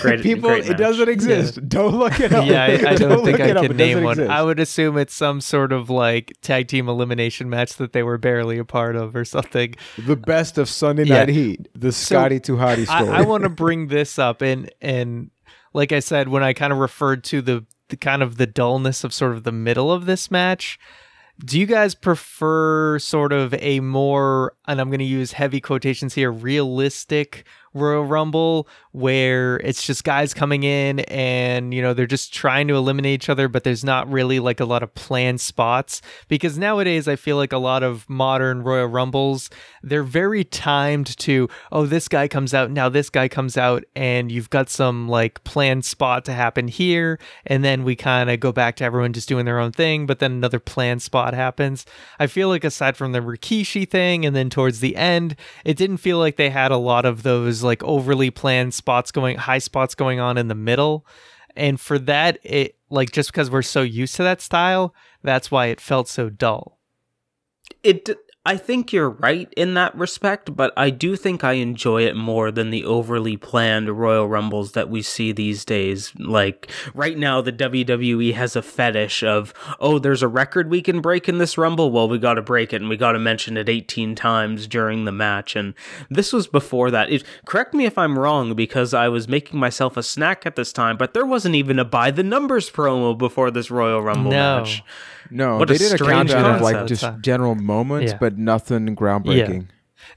great. 0.00 0.20
People, 0.22 0.50
great 0.50 0.68
it 0.68 0.76
doesn't 0.76 1.08
exist. 1.08 1.68
Don't 1.68 1.96
look 1.98 2.18
it 2.20 2.32
up. 2.32 2.46
yeah, 2.46 2.62
I, 2.64 2.90
I 2.90 2.94
don't 2.96 3.24
think 3.24 3.40
I 3.40 3.46
it 3.48 3.56
can 3.56 3.76
name 3.76 4.02
one. 4.02 4.12
exist. 4.12 4.30
I 4.30 4.42
would 4.42 4.60
assume 4.60 4.96
it's 4.98 5.14
some 5.14 5.40
sort 5.40 5.72
of 5.72 5.90
like 5.90 6.32
tag 6.42 6.68
team 6.68 6.88
elimination 6.88 7.48
match 7.50 7.74
that 7.76 7.92
they 7.92 8.02
were 8.02 8.18
barely 8.18 8.58
a 8.58 8.64
part 8.64 8.96
of 8.96 9.14
or 9.16 9.24
something. 9.24 9.74
the 9.98 10.16
best 10.16 10.58
of 10.58 10.68
Sunday 10.68 11.04
Yeah. 11.04 11.20
Night 11.24 11.28
Heat, 11.30 11.68
the 11.74 11.92
Scotty 11.92 12.40
2 12.40 12.56
Hotty 12.56 12.86
I, 12.88 13.02
story. 13.02 13.08
I 13.16 13.22
want 13.22 13.42
to 13.44 13.48
bring 13.50 13.88
this 13.88 14.18
up 14.18 14.42
and 14.42 14.70
and 14.80 15.30
like 15.72 15.92
I 15.92 16.00
said 16.00 16.28
when 16.28 16.42
I 16.42 16.52
kind 16.52 16.72
of 16.72 16.78
referred 16.78 17.22
to 17.24 17.40
the, 17.42 17.64
the 17.88 17.96
kind 17.96 18.22
of 18.22 18.36
the 18.36 18.46
dullness 18.46 19.04
of 19.04 19.12
sort 19.14 19.32
of 19.32 19.44
the 19.44 19.52
middle 19.52 19.90
of 19.92 20.06
this 20.06 20.30
match. 20.30 20.78
Do 21.42 21.58
you 21.58 21.64
guys 21.64 21.94
prefer 21.94 22.98
sort 22.98 23.32
of 23.32 23.54
a 23.54 23.80
more 23.80 24.52
and 24.66 24.78
I'm 24.78 24.88
going 24.90 24.98
to 24.98 25.04
use 25.06 25.32
heavy 25.32 25.58
quotations 25.60 26.12
here 26.14 26.30
realistic 26.30 27.46
Royal 27.72 28.04
Rumble 28.04 28.66
where 28.92 29.58
it's 29.58 29.86
just 29.86 30.02
guys 30.02 30.34
coming 30.34 30.64
in 30.64 31.00
and 31.00 31.72
you 31.72 31.80
know 31.80 31.94
they're 31.94 32.06
just 32.06 32.34
trying 32.34 32.66
to 32.66 32.74
eliminate 32.74 33.14
each 33.14 33.28
other 33.28 33.46
but 33.46 33.62
there's 33.62 33.84
not 33.84 34.10
really 34.10 34.40
like 34.40 34.58
a 34.58 34.64
lot 34.64 34.82
of 34.82 34.92
planned 34.94 35.40
spots. 35.40 36.02
Because 36.26 36.58
nowadays 36.58 37.06
I 37.06 37.16
feel 37.16 37.36
like 37.36 37.52
a 37.52 37.58
lot 37.58 37.82
of 37.82 38.08
modern 38.08 38.62
Royal 38.62 38.88
Rumbles 38.88 39.50
they're 39.82 40.02
very 40.02 40.42
timed 40.42 41.16
to 41.18 41.48
oh 41.70 41.86
this 41.86 42.08
guy 42.08 42.26
comes 42.26 42.52
out 42.52 42.70
now 42.70 42.88
this 42.88 43.08
guy 43.08 43.28
comes 43.28 43.56
out 43.56 43.84
and 43.94 44.32
you've 44.32 44.50
got 44.50 44.68
some 44.68 45.08
like 45.08 45.42
planned 45.44 45.84
spot 45.84 46.24
to 46.24 46.32
happen 46.32 46.66
here 46.66 47.18
and 47.46 47.62
then 47.64 47.84
we 47.84 47.94
kind 47.94 48.30
of 48.30 48.40
go 48.40 48.50
back 48.50 48.74
to 48.76 48.84
everyone 48.84 49.12
just 49.12 49.28
doing 49.28 49.44
their 49.44 49.60
own 49.60 49.70
thing 49.70 50.06
but 50.06 50.18
then 50.18 50.32
another 50.32 50.58
planned 50.58 51.02
spot 51.02 51.34
happens. 51.34 51.86
I 52.18 52.26
feel 52.26 52.48
like 52.48 52.64
aside 52.64 52.96
from 52.96 53.12
the 53.12 53.20
Rikishi 53.20 53.88
thing 53.88 54.26
and 54.26 54.34
then 54.34 54.50
towards 54.50 54.80
the 54.80 54.96
end 54.96 55.36
it 55.64 55.76
didn't 55.76 55.98
feel 55.98 56.18
like 56.18 56.34
they 56.34 56.50
had 56.50 56.72
a 56.72 56.76
lot 56.76 57.04
of 57.04 57.22
those 57.22 57.59
like 57.62 57.82
overly 57.82 58.30
planned 58.30 58.74
spots 58.74 59.10
going 59.10 59.38
high 59.38 59.58
spots 59.58 59.94
going 59.94 60.20
on 60.20 60.38
in 60.38 60.48
the 60.48 60.54
middle. 60.54 61.06
And 61.56 61.80
for 61.80 61.98
that 62.00 62.38
it 62.42 62.76
like 62.90 63.12
just 63.12 63.32
because 63.32 63.50
we're 63.50 63.62
so 63.62 63.82
used 63.82 64.16
to 64.16 64.22
that 64.22 64.40
style 64.40 64.94
that's 65.22 65.50
why 65.50 65.66
it 65.66 65.80
felt 65.80 66.08
so 66.08 66.30
dull. 66.30 66.78
It 67.82 68.08
I 68.50 68.56
think 68.56 68.92
you're 68.92 69.10
right 69.10 69.48
in 69.56 69.74
that 69.74 69.94
respect, 69.94 70.56
but 70.56 70.72
I 70.76 70.90
do 70.90 71.14
think 71.14 71.44
I 71.44 71.52
enjoy 71.52 72.02
it 72.02 72.16
more 72.16 72.50
than 72.50 72.70
the 72.70 72.84
overly 72.84 73.36
planned 73.36 73.88
Royal 73.88 74.26
Rumbles 74.28 74.72
that 74.72 74.90
we 74.90 75.02
see 75.02 75.30
these 75.30 75.64
days. 75.64 76.12
Like 76.18 76.68
right 76.92 77.16
now 77.16 77.40
the 77.40 77.52
WWE 77.52 78.34
has 78.34 78.56
a 78.56 78.62
fetish 78.62 79.22
of, 79.22 79.54
oh, 79.78 80.00
there's 80.00 80.22
a 80.22 80.26
record 80.28 80.68
we 80.68 80.82
can 80.82 81.00
break 81.00 81.28
in 81.28 81.38
this 81.38 81.56
Rumble, 81.56 81.92
well 81.92 82.08
we 82.08 82.18
got 82.18 82.34
to 82.34 82.42
break 82.42 82.72
it 82.72 82.80
and 82.80 82.88
we 82.88 82.96
got 82.96 83.12
to 83.12 83.20
mention 83.20 83.56
it 83.56 83.68
18 83.68 84.16
times 84.16 84.66
during 84.66 85.04
the 85.04 85.12
match 85.12 85.54
and 85.54 85.72
this 86.10 86.32
was 86.32 86.48
before 86.48 86.90
that. 86.90 87.08
It, 87.08 87.22
correct 87.46 87.72
me 87.72 87.84
if 87.86 87.96
I'm 87.96 88.18
wrong 88.18 88.54
because 88.54 88.92
I 88.92 89.08
was 89.08 89.28
making 89.28 89.60
myself 89.60 89.96
a 89.96 90.02
snack 90.02 90.44
at 90.44 90.56
this 90.56 90.72
time, 90.72 90.96
but 90.96 91.14
there 91.14 91.24
wasn't 91.24 91.54
even 91.54 91.78
a 91.78 91.84
by 91.84 92.10
the 92.10 92.24
numbers 92.24 92.68
promo 92.68 93.16
before 93.16 93.52
this 93.52 93.70
Royal 93.70 94.02
Rumble 94.02 94.32
No. 94.32 94.58
match. 94.60 94.82
no, 95.30 95.58
What 95.58 95.70
a 95.70 95.74
they 95.74 95.78
did 95.78 95.92
a 95.92 95.96
strange 95.96 96.30
countdown 96.30 96.56
of 96.56 96.60
like 96.62 96.86
just 96.88 97.06
general 97.20 97.54
moments, 97.54 98.10
Yeah. 98.12 98.18
but 98.18 98.39
nothing 98.40 98.94
groundbreaking. 98.96 99.68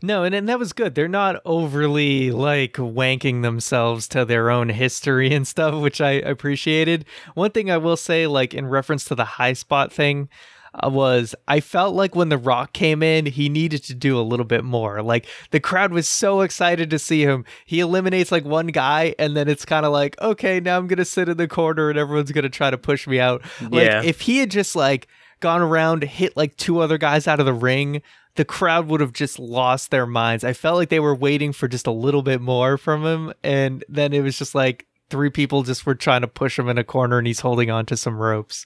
No, 0.02 0.24
and, 0.24 0.34
and 0.34 0.48
that 0.48 0.60
was 0.60 0.72
good. 0.72 0.96
They're 0.96 1.08
not 1.10 1.42
overly 1.46 2.32
like 2.32 2.74
wanking 2.74 3.42
themselves 3.42 4.08
to 4.10 4.24
their 4.24 4.50
own 4.50 4.70
history 4.70 5.34
and 5.34 5.46
stuff, 5.48 5.76
which 5.82 6.00
I 6.00 6.12
appreciated. 6.12 7.06
One 7.36 7.52
thing 7.52 7.70
I 7.70 7.78
will 7.78 7.98
say, 7.98 8.26
like 8.26 8.54
in 8.54 8.68
reference 8.68 9.04
to 9.06 9.16
the 9.16 9.26
high 9.26 9.54
spot 9.54 9.92
thing, 9.92 10.30
uh, 10.74 10.90
was 10.90 11.36
I 11.48 11.60
felt 11.60 11.94
like 11.96 12.16
when 12.16 12.30
The 12.30 12.38
Rock 12.38 12.72
came 12.74 13.04
in, 13.04 13.26
he 13.28 13.50
needed 13.50 13.84
to 13.84 13.94
do 13.94 14.18
a 14.18 14.24
little 14.24 14.46
bit 14.46 14.64
more. 14.64 15.02
Like 15.04 15.28
the 15.52 15.60
crowd 15.60 15.92
was 15.92 16.08
so 16.08 16.42
excited 16.42 16.90
to 16.90 16.98
see 16.98 17.22
him. 17.24 17.44
He 17.66 17.80
eliminates 17.82 18.32
like 18.32 18.46
one 18.46 18.68
guy, 18.68 19.14
and 19.20 19.36
then 19.38 19.48
it's 19.50 19.66
kind 19.66 19.86
of 19.86 19.92
like, 19.92 20.20
okay, 20.22 20.60
now 20.62 20.78
I'm 20.78 20.88
gonna 20.88 21.06
sit 21.06 21.28
in 21.30 21.38
the 21.38 21.48
corner 21.48 21.90
and 21.90 22.00
everyone's 22.00 22.32
gonna 22.32 22.50
try 22.50 22.72
to 22.72 22.78
push 22.78 23.06
me 23.06 23.20
out. 23.20 23.44
Like 23.62 23.86
Yeah. 23.86 24.02
if 24.02 24.22
he 24.22 24.38
had 24.40 24.50
just 24.50 24.76
like 24.76 25.08
gone 25.44 25.62
around, 25.62 26.04
hit 26.04 26.36
like 26.38 26.56
two 26.56 26.80
other 26.80 26.98
guys 26.98 27.28
out 27.28 27.42
of 27.42 27.46
the 27.46 27.54
ring, 27.54 28.02
the 28.36 28.46
crowd 28.46 28.88
would 28.88 29.02
have 29.02 29.12
just 29.12 29.38
lost 29.38 29.92
their 29.92 30.08
minds. 30.08 30.44
I 30.44 30.54
felt 30.54 30.78
like 30.78 30.88
they 30.88 31.02
were 31.02 31.14
waiting 31.14 31.52
for 31.52 31.68
just 31.68 31.86
a 31.86 31.92
little 31.92 32.24
bit 32.24 32.42
more 32.42 32.78
from 32.78 33.04
him. 33.06 33.34
And 33.44 33.84
then 33.90 34.14
it 34.14 34.22
was 34.22 34.38
just 34.40 34.56
like 34.56 34.88
three 35.10 35.30
people 35.30 35.62
just 35.64 35.86
were 35.86 35.96
trying 35.96 36.22
to 36.22 36.28
push 36.28 36.58
him 36.58 36.70
in 36.70 36.78
a 36.78 36.84
corner 36.84 37.18
and 37.18 37.28
he's 37.28 37.42
holding 37.42 37.70
on 37.70 37.86
to 37.88 37.98
some 37.98 38.18
ropes. 38.18 38.66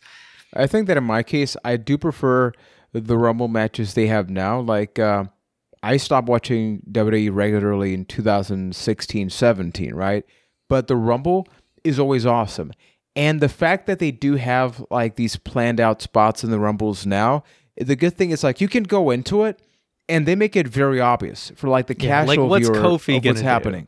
I 0.53 0.67
think 0.67 0.87
that 0.87 0.97
in 0.97 1.03
my 1.03 1.23
case, 1.23 1.57
I 1.65 1.77
do 1.77 1.97
prefer 1.97 2.53
the 2.93 3.17
Rumble 3.17 3.47
matches 3.47 3.95
they 3.95 4.07
have 4.07 4.29
now. 4.29 4.59
Like, 4.59 4.99
uh, 4.99 5.25
I 5.81 5.97
stopped 5.97 6.29
watching 6.29 6.83
WWE 6.91 7.33
regularly 7.33 7.95
in 7.95 8.05
2016 8.05 9.29
17, 9.31 9.93
right? 9.95 10.23
But 10.69 10.87
the 10.87 10.95
Rumble 10.95 11.47
is 11.83 11.99
always 11.99 12.25
awesome. 12.25 12.71
And 13.17 13.41
the 13.41 13.49
fact 13.49 13.87
that 13.87 13.99
they 13.99 14.11
do 14.11 14.35
have 14.35 14.85
like 14.89 15.15
these 15.15 15.35
planned 15.35 15.79
out 15.81 16.01
spots 16.01 16.43
in 16.43 16.51
the 16.51 16.59
Rumbles 16.59 17.05
now, 17.05 17.43
the 17.75 17.95
good 17.95 18.15
thing 18.15 18.29
is 18.31 18.43
like 18.43 18.61
you 18.61 18.67
can 18.67 18.83
go 18.83 19.09
into 19.09 19.43
it 19.43 19.59
and 20.07 20.25
they 20.25 20.35
make 20.35 20.55
it 20.55 20.67
very 20.67 21.01
obvious 21.01 21.51
for 21.55 21.67
like 21.67 21.87
the 21.87 21.95
Yeah, 21.99 22.19
like, 22.21 22.35
casual 22.37 22.47
what's 22.47 22.69
viewer 22.69 22.79
Kofi 22.81 23.17
of 23.17 23.25
what's 23.25 23.25
gonna 23.25 23.39
do? 23.39 23.43
happening. 23.43 23.87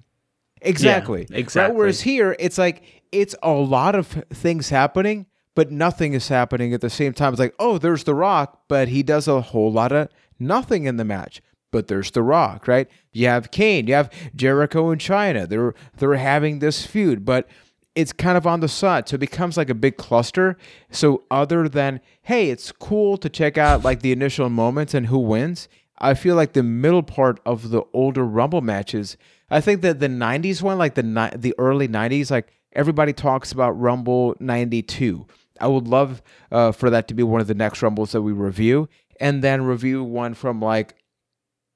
Exactly. 0.62 1.28
Yeah, 1.30 1.38
exactly. 1.38 1.72
Right? 1.72 1.78
Whereas 1.78 2.02
here, 2.02 2.36
it's 2.40 2.58
like 2.58 2.84
it's 3.12 3.36
a 3.42 3.52
lot 3.52 3.96
of 3.96 4.08
things 4.32 4.70
happening, 4.70 5.26
but 5.56 5.72
nothing 5.72 6.14
is 6.14 6.28
happening 6.28 6.74
at 6.74 6.82
the 6.82 6.90
same 6.90 7.14
time. 7.14 7.32
It's 7.34 7.40
like, 7.40 7.56
oh, 7.60 7.78
there's 7.78 8.04
The 8.04 8.16
Rock, 8.16 8.64
but 8.68 8.88
he 8.90 9.04
does 9.04 9.28
a 9.28 9.42
whole 9.42 9.72
lot 9.72 9.92
of 9.92 10.10
nothing 10.40 10.86
in 10.86 10.98
the 10.98 11.06
match. 11.06 11.42
But 11.72 11.88
there's 11.88 12.12
The 12.12 12.24
Rock, 12.24 12.68
right? 12.68 12.90
You 13.14 13.28
have 13.28 13.52
Kane, 13.52 13.86
you 13.88 13.94
have 13.94 14.10
Jericho 14.36 14.90
and 14.90 15.00
Chyna. 15.00 15.48
They're 15.48 15.74
they're 15.98 16.16
having 16.16 16.60
this 16.60 16.86
feud, 16.86 17.24
but 17.26 17.48
it's 17.96 18.14
kind 18.14 18.38
of 18.38 18.48
on 18.48 18.60
the 18.60 18.68
side. 18.68 19.10
So 19.10 19.16
it 19.16 19.20
becomes 19.20 19.58
like 19.58 19.70
a 19.70 19.76
big 19.76 19.98
cluster. 19.98 20.58
So 20.90 21.24
other 21.30 21.68
than, 21.68 22.02
hey, 22.24 22.50
it's 22.50 22.72
cool 22.72 23.18
to 23.18 23.30
check 23.30 23.58
out 23.58 23.84
like 23.84 24.02
the 24.02 24.12
initial 24.12 24.50
moments 24.50 24.94
and 24.94 25.08
who 25.08 25.20
wins, 25.20 25.68
I 25.98 26.14
feel 26.14 26.36
like 26.36 26.54
the 26.54 26.64
middle 26.64 27.04
part 27.04 27.40
of 27.46 27.72
the 27.72 27.84
older 27.94 28.26
Rumble 28.26 28.62
matches, 28.62 29.18
I 29.50 29.62
think 29.62 29.82
that 29.82 30.00
the 30.00 30.08
90s 30.08 30.62
one, 30.62 30.78
like 30.78 30.96
the 30.96 31.04
ni- 31.04 31.36
the 31.36 31.54
early 31.58 31.88
90s, 31.88 32.32
like 32.32 32.48
everybody 32.74 33.14
talks 33.14 33.52
about 33.52 33.72
Rumble 33.72 34.36
92. 34.40 35.26
I 35.60 35.68
would 35.68 35.88
love 35.88 36.22
uh, 36.52 36.72
for 36.72 36.90
that 36.90 37.08
to 37.10 37.14
be 37.14 37.24
one 37.24 37.42
of 37.42 37.48
the 37.48 37.54
next 37.54 37.82
Rumbles 37.82 38.14
that 38.14 38.22
we 38.22 38.32
review, 38.32 38.88
and 39.20 39.44
then 39.44 39.64
review 39.64 40.04
one 40.04 40.34
from 40.34 40.62
like 40.62 40.96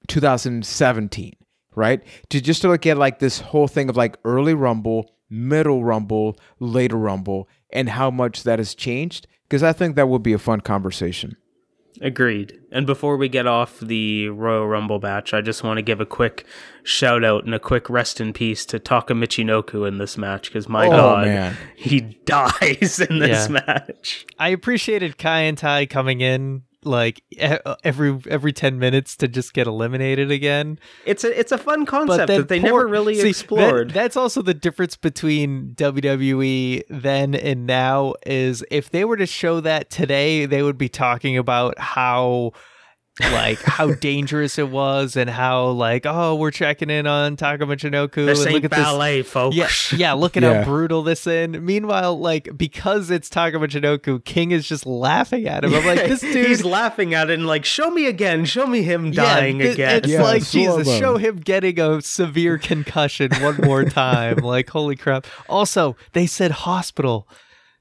2017, 0.08 1.34
right? 1.76 2.02
To 2.30 2.40
just 2.40 2.62
to 2.62 2.70
look 2.70 2.86
at 2.86 2.98
like 2.98 3.20
this 3.20 3.42
whole 3.42 3.68
thing 3.68 3.90
of 3.90 3.98
like 3.98 4.18
early 4.24 4.54
Rumble, 4.54 5.12
middle 5.34 5.84
Rumble, 5.84 6.38
later 6.60 6.98
Rumble, 6.98 7.50
and 7.72 7.90
how 7.90 8.12
much 8.12 8.44
that 8.44 8.60
has 8.60 8.76
changed. 8.76 9.28
Because 9.50 9.64
I 9.64 9.74
think 9.74 9.96
that 9.96 10.08
would 10.08 10.24
be 10.24 10.34
a 10.34 10.40
fun 10.40 10.62
conversation. 10.62 11.36
Agreed. 12.02 12.60
And 12.72 12.88
before 12.88 13.18
we 13.18 13.30
get 13.30 13.46
off 13.46 13.80
the 13.80 14.30
Royal 14.30 14.68
Rumble 14.68 15.00
match, 15.00 15.32
I 15.34 15.42
just 15.42 15.64
want 15.64 15.78
to 15.78 15.84
give 15.84 16.02
a 16.02 16.08
quick 16.08 16.44
shout 16.82 17.24
out 17.24 17.46
and 17.46 17.54
a 17.54 17.60
quick 17.60 17.88
rest 17.90 18.20
in 18.20 18.34
peace 18.34 18.66
to 18.68 18.80
Taka 18.80 19.14
Michinoku 19.14 19.88
in 19.88 20.00
this 20.00 20.18
match 20.18 20.48
because 20.50 20.68
my 20.68 20.88
Oh, 20.88 20.92
god, 20.92 21.26
man. 21.28 21.58
he 21.76 22.00
dies 22.26 23.00
in 23.00 23.20
this 23.20 23.48
Yeah. 23.48 23.62
match. 23.68 24.26
I 24.40 24.50
appreciated 24.50 25.18
Kaientai 25.18 25.88
coming 25.88 26.22
in 26.22 26.64
like 26.86 27.24
every 27.84 28.20
every 28.30 28.54
10 28.54 28.80
minutes 28.80 29.16
to 29.18 29.28
just 29.28 29.54
get 29.54 29.68
eliminated 29.68 30.32
again. 30.32 30.80
It's 31.06 31.24
a 31.24 31.40
it's 31.40 31.52
a 31.52 31.58
fun 31.58 31.86
concept 31.86 32.28
that 32.28 32.48
they 32.50 32.60
never 32.60 32.88
really 32.88 33.16
See, 33.16 33.22
that- 33.22 33.28
explored. 33.30 33.92
that's 33.92 34.18
also 34.18 34.42
the 34.42 34.54
difference 34.54 34.96
between 34.98 35.74
WWE 35.76 36.84
then 36.90 37.36
and 37.36 37.66
now 37.66 38.14
is 38.26 38.64
if 38.72 38.90
they 38.90 39.06
were 39.06 39.18
to 39.18 39.26
show 39.26 39.60
that 39.62 39.90
today, 39.90 40.46
they 40.46 40.64
would 40.64 40.78
be 40.78 40.90
talking 40.90 41.38
about 41.38 41.78
how 41.80 42.52
like 43.22 43.62
how 43.62 43.92
dangerous 43.94 44.58
it 44.58 44.70
was 44.70 45.16
and 45.16 45.30
how 45.30 45.68
like 45.68 46.04
oh 46.08 46.34
we're 46.34 46.50
checking 46.50 46.90
in 46.90 47.06
on 47.06 47.36
Taka 47.36 47.64
Michinoku 47.66 48.26
this 48.26 48.40
and 48.40 48.48
ain't 48.48 48.56
look 48.56 48.64
at 48.66 48.72
this 48.72 48.80
ballet, 48.84 49.22
folks. 49.22 49.56
yeah, 49.56 49.70
yeah. 49.96 50.14
Look 50.14 50.36
at 50.36 50.42
Yeah. 50.42 50.60
how 50.60 50.64
brutal 50.64 51.04
this 51.04 51.28
is. 51.28 51.50
Meanwhile, 51.50 52.20
like 52.20 52.50
because 52.58 53.12
it's 53.12 53.30
Taka 53.30 53.58
Michinoku, 53.58 54.24
King 54.26 54.50
is 54.50 54.68
just 54.68 54.88
laughing 54.88 55.46
at 55.48 55.64
him. 55.64 55.76
I'm 55.76 55.86
like, 55.86 56.00
this 56.08 56.22
dude. 56.22 56.48
He's 56.48 56.66
laughing 56.66 57.14
at 57.14 57.30
it 57.30 57.34
and 57.36 57.46
like, 57.46 57.66
show 57.66 57.92
me 57.92 58.08
again, 58.08 58.46
show 58.46 58.66
me 58.66 58.82
him 58.82 59.12
dying 59.12 59.60
thi- 59.60 59.68
again. 59.68 59.98
It's 59.98 60.08
Yeah, 60.08 60.24
like 60.24 60.42
slow-mo. 60.42 60.78
Jesus, 60.80 60.98
show 60.98 61.18
him 61.18 61.36
getting 61.38 61.80
a 61.80 62.02
severe 62.02 62.58
concussion 62.58 63.30
one 63.42 63.58
more 63.58 63.84
time. 63.90 64.38
like 64.38 64.72
holy 64.72 64.96
crap! 64.96 65.28
Also, 65.48 65.96
they 66.14 66.26
said 66.26 66.50
hospital. 66.52 67.28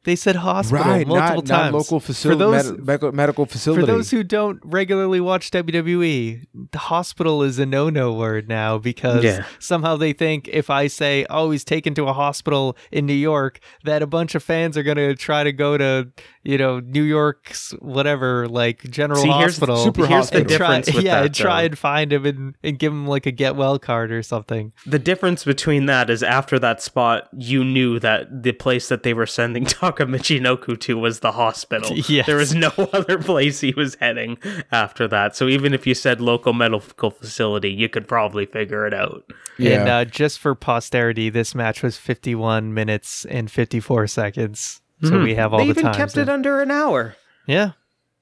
They 0.05 0.17
said 0.17 0.37
hospital 0.37 0.85
Right, 0.85 1.07
multiple 1.07 1.43
not, 1.43 1.47
times. 1.47 1.49
not 1.49 1.73
local 1.73 2.01
facility, 2.01 2.39
For 2.41 2.51
those, 2.63 2.79
medical, 2.79 3.13
medical 3.13 3.47
facility. 3.47 3.83
for 3.83 3.87
those 3.87 4.11
who 4.11 4.25
don't 4.25 4.59
regularly 4.65 5.21
watch 5.21 5.51
WWE, 5.51 6.45
the 6.73 6.79
hospital 6.79 7.43
is 7.45 7.59
a 7.61 7.67
no-no 7.67 8.13
word 8.13 8.49
now 8.49 8.79
because 8.79 9.23
Yeah. 9.23 9.45
somehow 9.61 9.97
they 9.97 10.13
think 10.13 10.49
if 10.53 10.71
I 10.71 10.89
say, 10.89 11.25
"Oh, 11.31 11.51
he's 11.53 11.65
taken 11.65 11.95
to 11.95 12.05
a 12.09 12.13
hospital 12.13 12.77
in 12.91 13.07
New 13.07 13.13
York," 13.15 13.61
that 13.85 14.03
a 14.03 14.07
bunch 14.07 14.35
of 14.35 14.43
fans 14.43 14.77
are 14.77 14.83
going 14.83 14.97
to 14.97 15.15
try 15.15 15.45
to 15.45 15.53
go 15.53 15.79
to, 15.79 16.09
you 16.43 16.59
know, 16.59 16.81
New 16.81 17.03
York's 17.05 17.71
whatever, 17.81 18.49
like 18.49 18.91
General 18.91 19.21
See, 19.23 19.29
here's- 19.29 19.53
Hospital. 19.53 19.77
Super 19.77 20.01
Here's 20.07 20.31
the 20.31 20.39
hospital. 20.41 20.45
try, 20.57 20.59
difference 20.81 20.95
with 20.97 21.05
yeah, 21.05 21.15
that, 21.21 21.27
and 21.27 21.35
try 21.35 21.63
and 21.63 21.79
find 21.79 22.13
him 22.13 22.27
and, 22.27 22.55
and 22.65 22.79
give 22.79 22.93
him 22.93 23.07
like 23.07 23.27
a 23.27 23.31
get 23.31 23.55
well 23.57 23.79
card 23.79 24.11
or 24.11 24.23
something. 24.23 24.73
The 24.87 24.99
difference 24.99 25.45
between 25.45 25.87
that 25.87 26.11
is 26.11 26.23
after 26.23 26.59
that 26.59 26.83
spot, 26.83 27.29
you 27.37 27.65
knew 27.65 27.99
that 28.01 28.43
the 28.43 28.53
place 28.53 28.89
that 28.89 29.03
they 29.05 29.15
were 29.15 29.27
sending 29.27 29.65
Michinoku 29.99 30.79
to 30.81 30.99
was 30.99 31.21
the 31.21 31.33
hospital. 31.33 31.91
Yes. 32.09 32.27
There 32.27 32.37
was 32.37 32.55
no 32.55 32.71
other 32.93 33.19
place 33.19 33.61
he 33.61 33.73
was 33.73 33.95
heading 33.97 34.39
after 34.71 35.07
that. 35.09 35.35
So 35.37 35.49
even 35.49 35.73
if 35.73 35.87
you 35.87 35.95
said 35.95 36.21
local 36.21 36.53
medical 36.53 37.11
facility, 37.11 37.71
you 37.71 37.89
could 37.89 38.07
probably 38.09 38.45
figure 38.47 38.87
it 38.87 38.95
out. 38.95 39.25
yeah. 39.59 39.81
And 39.81 39.89
uh, 39.89 40.05
just 40.05 40.39
for 40.39 40.55
posterity, 40.55 41.31
this 41.31 41.55
match 41.55 41.83
was 41.83 41.97
51 41.97 42.75
minutes 42.75 43.25
and 43.27 43.51
54 43.51 44.07
seconds. 44.09 44.81
So 45.05 45.21
we 45.21 45.35
have 45.35 45.53
all 45.53 45.59
they 45.59 45.67
the 45.67 45.71
even 45.71 45.85
times 45.85 45.97
kept 45.97 46.17
in. 46.17 46.23
it 46.23 46.29
under 46.29 46.61
an 46.61 46.71
hour. 46.71 47.17
Yeah. 47.47 47.73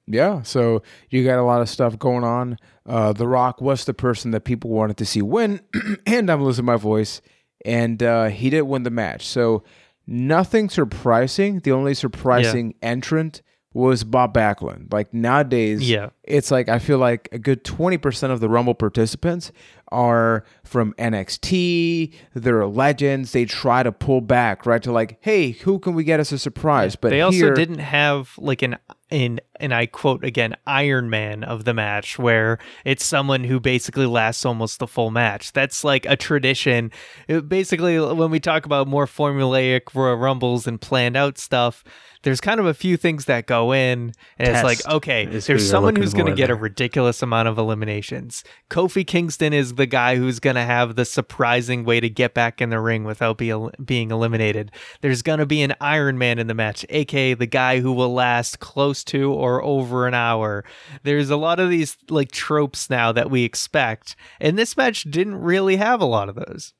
Yeah, 0.06 0.42
so 0.42 0.82
you 1.08 1.24
got 1.24 1.38
a 1.38 1.44
lot 1.44 1.60
of 1.60 1.68
stuff 1.68 1.96
going 1.98 2.24
on. 2.24 2.58
Uh, 2.84 3.12
the 3.12 3.28
Rock 3.28 3.60
was 3.60 3.84
the 3.84 3.94
person 3.94 4.32
that 4.32 4.40
people 4.40 4.70
wanted 4.70 4.96
to 4.96 5.06
see 5.06 5.22
win, 5.22 5.60
and 6.06 6.28
I'm 6.30 6.42
losing 6.42 6.64
my 6.64 6.74
voice, 6.76 7.20
and 7.64 8.02
uh, 8.02 8.24
he 8.26 8.50
did 8.50 8.62
win 8.62 8.82
the 8.82 8.90
match. 8.90 9.24
So 9.24 9.62
nothing 10.10 10.68
surprising. 10.68 11.60
The 11.60 11.72
only 11.72 11.94
surprising 11.94 12.74
entrant 12.82 13.40
was 13.72 14.02
Bob 14.04 14.34
Backlund. 14.34 14.92
Like 14.92 15.14
nowadays, 15.14 15.88
Yeah. 15.88 16.10
it's 16.24 16.50
like 16.50 16.68
I 16.68 16.78
feel 16.78 16.98
like 16.98 17.28
a 17.32 17.38
good 17.38 17.64
20% 17.64 18.30
of 18.30 18.40
the 18.40 18.48
Rumble 18.48 18.74
participants 18.74 19.52
are 19.92 20.44
from 20.64 20.92
NXT. 20.98 22.12
They're 22.34 22.66
legends. 22.66 23.32
They 23.32 23.44
try 23.44 23.82
to 23.82 23.92
pull 23.92 24.20
back, 24.20 24.66
right? 24.66 24.82
To 24.82 24.92
like, 24.92 25.18
hey, 25.20 25.50
who 25.52 25.78
can 25.78 25.94
we 25.94 26.04
get 26.04 26.20
as 26.20 26.32
a 26.32 26.38
surprise? 26.38 26.96
But 26.96 27.10
they 27.10 27.20
also 27.20 27.36
here- 27.38 27.54
didn't 27.54 27.78
have 27.78 28.32
like 28.38 28.62
an 28.62 28.76
in 29.10 29.40
and 29.58 29.74
I 29.74 29.86
quote 29.86 30.24
again 30.24 30.54
Iron 30.68 31.10
Man 31.10 31.42
of 31.42 31.64
the 31.64 31.74
match 31.74 32.16
where 32.18 32.58
it's 32.84 33.04
someone 33.04 33.42
who 33.42 33.58
basically 33.58 34.06
lasts 34.06 34.44
almost 34.46 34.78
the 34.78 34.86
full 34.86 35.10
match. 35.10 35.52
That's 35.52 35.82
like 35.82 36.06
a 36.06 36.16
tradition. 36.16 36.92
It 37.26 37.48
basically 37.48 37.98
when 37.98 38.30
we 38.30 38.38
talk 38.38 38.66
about 38.66 38.86
more 38.86 39.06
formulaic 39.06 39.92
Royal 39.94 40.14
Rumbles 40.16 40.68
and 40.68 40.80
planned 40.80 41.16
out 41.16 41.38
stuff, 41.38 41.82
there's 42.22 42.40
kind 42.40 42.60
of 42.60 42.66
a 42.66 42.74
few 42.74 42.96
things 42.96 43.24
that 43.24 43.46
go 43.46 43.72
in 43.72 44.12
and 44.38 44.48
it's 44.48 44.62
like 44.64 44.86
okay, 44.86 45.24
there's 45.46 45.68
someone 45.70 45.96
who's 45.96 46.12
going 46.12 46.26
to 46.26 46.32
for 46.32 46.36
get 46.36 46.50
a 46.50 46.54
ridiculous 46.54 47.22
amount 47.22 47.48
of 47.48 47.56
eliminations. 47.56 48.44
Kofi 48.68 49.06
Kingston 49.06 49.52
is 49.52 49.74
the 49.76 49.86
guy 49.86 50.16
who's 50.16 50.38
going 50.38 50.56
to 50.56 50.62
have 50.64 50.96
the 50.96 51.04
surprising 51.04 51.84
way 51.84 51.98
to 52.00 52.10
get 52.10 52.34
back 52.34 52.60
in 52.60 52.70
the 52.70 52.78
ring 52.80 53.04
without 53.04 53.38
be, 53.38 53.52
being 53.84 54.10
eliminated. 54.10 54.70
There's 55.00 55.22
going 55.22 55.38
to 55.38 55.46
be 55.46 55.62
an 55.62 55.74
Iron 55.80 56.18
Man 56.18 56.38
in 56.38 56.46
the 56.46 56.54
match, 56.54 56.84
aka 56.90 57.34
the 57.34 57.46
guy 57.46 57.80
who 57.80 57.92
will 57.92 58.12
last 58.12 58.60
close 58.60 59.02
to 59.04 59.32
or 59.32 59.62
over 59.62 60.06
an 60.06 60.14
hour. 60.14 60.64
There's 61.02 61.30
a 61.30 61.36
lot 61.36 61.58
of 61.58 61.70
these 61.70 61.96
like 62.10 62.30
tropes 62.32 62.90
now 62.90 63.12
that 63.12 63.30
we 63.30 63.44
expect, 63.44 64.14
and 64.40 64.58
this 64.58 64.76
match 64.76 65.04
didn't 65.04 65.36
really 65.40 65.76
have 65.76 66.00
a 66.00 66.06
lot 66.06 66.28
of 66.28 66.34
those. 66.34 66.74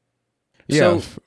yeah. 0.68 0.99
So- 1.01 1.22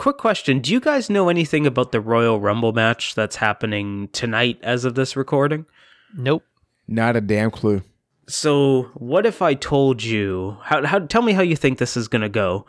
Quick 0.00 0.16
question 0.16 0.60
Do 0.60 0.72
you 0.72 0.80
guys 0.80 1.10
know 1.10 1.28
anything 1.28 1.66
about 1.66 1.92
the 1.92 2.00
Royal 2.00 2.40
Rumble 2.40 2.72
match 2.72 3.14
that's 3.14 3.36
happening 3.36 4.08
tonight 4.12 4.58
as 4.62 4.86
of 4.86 4.94
this 4.94 5.14
recording? 5.14 5.66
Nope. 6.16 6.42
not 6.88 7.16
a 7.16 7.20
damn 7.20 7.50
clue. 7.50 7.82
So, 8.26 8.84
what 8.94 9.26
if 9.26 9.42
I 9.42 9.52
told 9.52 10.02
you? 10.02 10.56
How, 10.62 10.86
how? 10.86 11.00
Tell 11.00 11.20
me 11.20 11.34
how 11.34 11.42
you 11.42 11.54
think 11.54 11.76
this 11.76 11.98
is 11.98 12.08
going 12.08 12.22
to 12.22 12.30
go. 12.30 12.64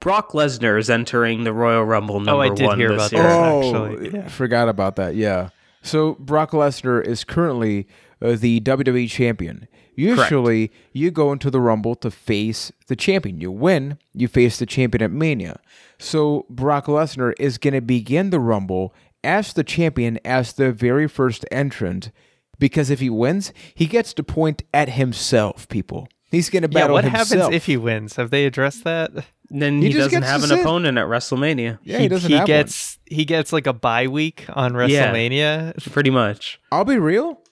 Brock 0.00 0.30
Lesnar 0.30 0.78
is 0.78 0.88
entering 0.88 1.44
the 1.44 1.52
Royal 1.52 1.84
Rumble 1.84 2.20
number 2.20 2.32
Oh, 2.32 2.40
I 2.40 2.48
did 2.48 2.64
one 2.64 2.78
hear 2.78 2.96
this 2.96 3.12
about 3.12 3.12
year. 3.12 3.22
that. 3.22 3.42
Oh, 3.42 4.00
yeah. 4.00 4.28
forgot 4.28 4.70
about 4.70 4.96
that. 4.96 5.16
Yeah. 5.16 5.50
So 5.82 6.14
Brock 6.14 6.52
Lesnar 6.52 7.04
is 7.04 7.22
currently 7.22 7.86
uh, 8.22 8.36
the 8.36 8.60
WWE 8.62 9.10
champion. 9.10 9.68
Usually, 9.94 10.70
you 10.94 11.10
go 11.10 11.32
into 11.32 11.50
the 11.50 11.60
Rumble 11.60 11.94
to 11.96 12.10
face 12.10 12.72
the 12.86 12.96
champion. 12.96 13.42
You 13.42 13.50
win, 13.50 13.98
you 14.14 14.26
face 14.28 14.58
the 14.58 14.64
champion 14.64 15.02
at 15.02 15.10
Mania. 15.10 15.60
So 16.00 16.46
Brock 16.48 16.86
Lesnar 16.86 17.34
is 17.38 17.58
going 17.58 17.74
to 17.74 17.80
begin 17.82 18.30
the 18.30 18.40
Rumble 18.40 18.94
as 19.22 19.52
the 19.52 19.62
champion, 19.62 20.18
as 20.24 20.54
the 20.54 20.72
very 20.72 21.06
first 21.06 21.44
entrant, 21.52 22.10
because 22.58 22.88
if 22.90 23.00
he 23.00 23.10
wins, 23.10 23.52
he 23.74 23.86
gets 23.86 24.14
to 24.14 24.22
point 24.24 24.62
at 24.72 24.88
himself. 24.90 25.68
People, 25.68 26.08
he's 26.30 26.48
going 26.48 26.62
to 26.62 26.68
battle 26.68 26.78
Yeah, 26.78 26.82
battle 26.84 26.94
what 26.94 27.04
himself. 27.04 27.28
happens 27.42 27.54
if 27.56 27.66
he 27.66 27.76
wins? 27.76 28.16
Have 28.16 28.30
they 28.30 28.46
addressed 28.46 28.84
that? 28.84 29.10
Then 29.50 29.82
He 29.82 29.88
he, 29.88 29.92
doesn't 29.94 30.22
have 30.22 30.42
an 30.42 30.48
sit. 30.50 30.60
opponent 30.60 30.96
at 30.96 31.06
WrestleMania. 31.06 31.80
Yeah, 31.82 31.98
he, 31.98 32.08
doesn't 32.08 32.30
he 32.30 32.36
have 32.36 32.46
gets 32.46 32.98
he 33.06 33.24
gets 33.24 33.52
like 33.52 33.66
a 33.66 33.72
bye 33.72 34.06
week 34.06 34.46
on 34.54 34.72
Yeah. 34.88 35.12
WrestleMania, 35.12 35.92
Pretty 35.92 36.10
much. 36.10 36.60
I'll 36.72 36.84
be 36.84 36.98
real. 36.98 37.42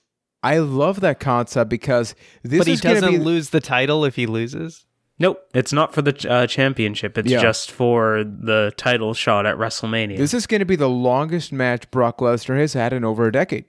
I 0.41 0.59
love 0.59 1.01
that 1.01 1.19
concept 1.19 1.69
because 1.69 2.15
this 2.41 2.59
but 2.59 2.67
he 2.67 2.73
is 2.73 2.81
going 2.81 2.95
to 2.95 3.01
doesn't 3.01 3.19
be 3.19 3.23
lose 3.23 3.49
the 3.49 3.59
title 3.59 4.05
if 4.05 4.15
he 4.15 4.25
loses. 4.25 4.85
Nope, 5.19 5.41
it's 5.53 5.73
not 5.73 5.93
for 5.93 6.01
the 6.01 6.29
uh, 6.29 6.47
championship. 6.47 7.17
It's 7.17 7.29
Yeah. 7.29 7.41
just 7.41 7.71
for 7.71 8.23
the 8.23 8.71
title 8.77 9.13
shot 9.13 9.45
at 9.45 9.57
WrestleMania. 9.57 10.17
this 10.17 10.33
is 10.33 10.47
going 10.47 10.59
to 10.59 10.65
be 10.65 10.75
the 10.77 10.89
longest 10.89 11.51
match 11.51 11.89
Brock 11.91 12.19
Lesnar 12.19 12.57
has 12.59 12.73
had 12.73 12.93
in 12.93 13.03
over 13.03 13.27
a 13.27 13.31
decade. 13.31 13.65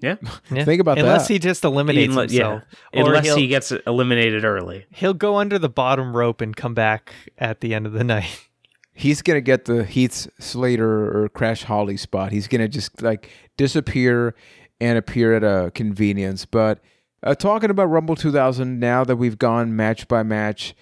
yeah, 0.00 0.14
Yeah. 0.50 0.64
Think 0.64 0.80
about 0.80 0.98
Unless 0.98 1.04
that. 1.08 1.12
Unless 1.14 1.28
he 1.28 1.38
just 1.40 1.64
eliminates 1.64 2.14
Unle- 2.14 2.20
himself, 2.30 2.62
yeah. 2.94 3.00
Unless 3.02 3.24
he'll, 3.26 3.36
he 3.36 3.48
gets 3.48 3.72
eliminated 3.72 4.44
early. 4.44 4.86
he'll 4.92 5.12
go 5.14 5.36
under 5.36 5.58
the 5.58 5.68
bottom 5.68 6.16
rope 6.16 6.40
and 6.40 6.54
come 6.56 6.72
back 6.74 7.12
at 7.36 7.60
the 7.60 7.74
end 7.74 7.84
of 7.86 7.92
the 7.92 8.04
night. 8.04 8.46
He's 8.94 9.22
going 9.22 9.36
to 9.38 9.42
get 9.42 9.64
the 9.64 9.82
Heath 9.84 10.28
Slater 10.38 11.24
or 11.24 11.28
Crash 11.30 11.64
Holly 11.64 11.96
spot. 11.96 12.32
He's 12.32 12.46
going 12.48 12.60
to 12.60 12.68
just 12.68 13.00
like 13.02 13.30
disappear 13.56 14.34
and 14.80 14.98
appear 14.98 15.34
at 15.34 15.42
a 15.42 15.70
convenience. 15.72 16.44
But 16.44 16.80
uh, 17.22 17.34
talking 17.34 17.70
about 17.70 17.86
Rumble 17.86 18.16
2000, 18.16 18.78
now 18.78 19.04
that 19.04 19.16
we've 19.16 19.38
gone 19.38 19.74
match 19.76 20.08
by 20.08 20.22
match, 20.22 20.74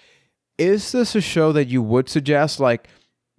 is 0.57 0.91
this 0.91 1.15
a 1.15 1.21
show 1.21 1.51
that 1.53 1.67
you 1.67 1.81
would 1.81 2.09
suggest? 2.09 2.59
Like, 2.59 2.87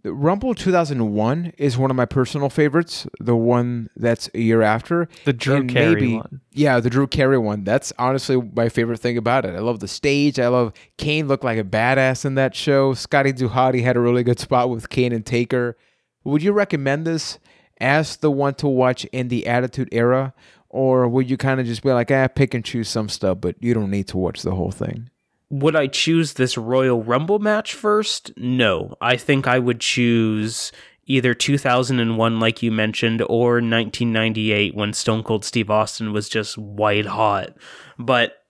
Rumble 0.02 0.54
2001 0.54 1.52
is 1.58 1.76
one 1.76 1.90
of 1.90 1.96
my 1.96 2.06
personal 2.06 2.48
favorites, 2.48 3.06
the 3.18 3.36
one 3.36 3.90
that's 3.96 4.30
a 4.34 4.40
year 4.40 4.62
after. 4.62 5.08
The 5.26 5.34
Drew 5.34 5.56
And 5.56 5.70
Carey 5.70 5.94
maybe- 5.94 6.16
one. 6.16 6.40
Yeah, 6.52 6.80
the 6.80 6.88
Drew 6.88 7.06
Carey 7.06 7.36
one. 7.36 7.64
That's 7.64 7.92
honestly 7.98 8.40
my 8.54 8.70
favorite 8.70 8.98
thing 9.00 9.18
about 9.18 9.44
it. 9.44 9.54
I 9.54 9.58
love 9.58 9.80
the 9.80 9.88
stage. 9.88 10.38
I 10.40 10.48
love 10.48 10.72
Kane 10.96 11.28
looked 11.28 11.44
like 11.44 11.58
a 11.58 11.64
badass 11.64 12.24
in 12.24 12.34
that 12.36 12.54
show. 12.54 12.94
Scotty 12.94 13.32
2 13.34 13.50
Hotty 13.50 13.82
had 13.82 13.96
a 13.96 14.00
really 14.00 14.22
good 14.22 14.38
spot 14.40 14.70
with 14.70 14.88
Kane 14.88 15.12
and 15.12 15.24
Taker. 15.26 15.76
Would 16.24 16.42
you 16.42 16.52
recommend 16.52 17.06
this 17.06 17.38
as 17.78 18.16
the 18.16 18.30
one 18.30 18.54
to 18.54 18.68
watch 18.68 19.04
in 19.06 19.28
the 19.28 19.46
Attitude 19.46 19.90
Era? 19.92 20.32
Or 20.70 21.08
would 21.08 21.28
you 21.28 21.36
kind 21.36 21.60
of 21.60 21.66
just 21.66 21.82
be 21.82 21.92
like, 21.92 22.10
ah, 22.10 22.28
pick 22.28 22.54
and 22.54 22.64
choose 22.64 22.88
some 22.88 23.08
stuff, 23.08 23.38
but 23.40 23.56
you 23.60 23.74
don't 23.74 23.90
need 23.90 24.08
to 24.08 24.16
watch 24.16 24.42
the 24.42 24.54
whole 24.54 24.70
thing? 24.70 25.10
Would 25.50 25.74
I 25.74 25.88
choose 25.88 26.34
this 26.34 26.56
Royal 26.56 27.02
Rumble 27.02 27.40
match 27.40 27.74
first? 27.74 28.30
No. 28.36 28.94
I 29.00 29.16
think 29.16 29.48
I 29.48 29.58
would 29.58 29.80
choose 29.80 30.70
either 31.06 31.34
2001, 31.34 32.38
like 32.38 32.62
you 32.62 32.70
mentioned, 32.70 33.20
or 33.22 33.54
1998 33.54 34.76
when 34.76 34.92
Stone 34.92 35.24
Cold 35.24 35.44
Steve 35.44 35.68
Austin 35.68 36.12
was 36.12 36.28
just 36.28 36.56
white 36.56 37.06
hot. 37.06 37.56
But 37.98 38.44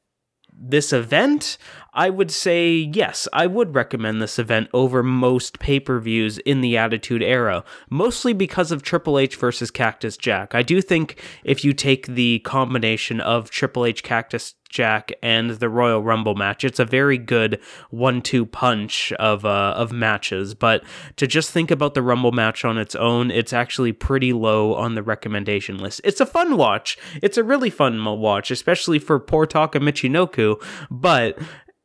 this 0.53 0.93
event, 0.93 1.57
I 1.93 2.11
would 2.11 2.31
say 2.31 2.73
yes, 2.73 3.27
I 3.33 3.47
would 3.47 3.75
recommend 3.75 4.21
this 4.23 4.39
event 4.39 4.69
over 4.73 5.03
most 5.03 5.59
pay 5.59 5.81
per 5.81 5.99
views 5.99 6.39
in 6.39 6.61
the 6.61 6.77
Attitude 6.77 7.23
Era, 7.23 7.65
mostly 7.89 8.33
because 8.33 8.71
of 8.71 8.83
Triple 8.83 9.19
H 9.19 9.37
versus 9.37 9.71
Cactus 9.71 10.17
Jack. 10.17 10.55
I 10.55 10.63
do 10.63 10.81
think 10.81 11.21
if 11.45 11.65
you 11.65 11.73
take 11.73 12.07
the 12.07 12.39
combination 12.41 13.21
of 13.21 13.51
Triple 13.51 13.85
H, 13.85 14.03
Cactus 14.03 14.55
Jack, 14.69 15.11
and 15.21 15.51
the 15.51 15.69
Royal 15.69 16.01
Rumble 16.01 16.37
match, 16.37 16.63
it's 16.63 16.79
a 16.79 16.85
very 16.85 17.19
good 17.19 17.61
one-two 17.91 18.47
punch 18.47 19.13
of 19.15 19.45
uh, 19.45 19.75
of 19.77 19.91
matches. 19.91 20.55
But 20.55 20.85
to 21.17 21.27
just 21.27 21.51
think 21.51 21.73
about 21.73 21.95
the 21.95 22.03
Rumble 22.03 22.31
match 22.33 22.65
on 22.65 22.79
its 22.79 22.95
own, 22.95 23.33
it's 23.33 23.53
actually 23.53 23.93
pretty 23.93 24.33
low 24.33 24.75
on 24.75 24.95
the 24.95 25.03
recommendation 25.03 25.77
list. 25.79 26.01
It's 26.05 26.21
a 26.21 26.27
fun 26.27 26.57
watch. 26.57 26.97
It's 27.21 27.37
a 27.37 27.43
really 27.43 27.71
fun 27.71 28.05
watch, 28.05 28.53
especially 28.53 29.01
for 29.01 29.19
poor 29.19 29.45
Taka 29.45 29.81
Michinoku, 29.81 30.63
but 30.89 31.37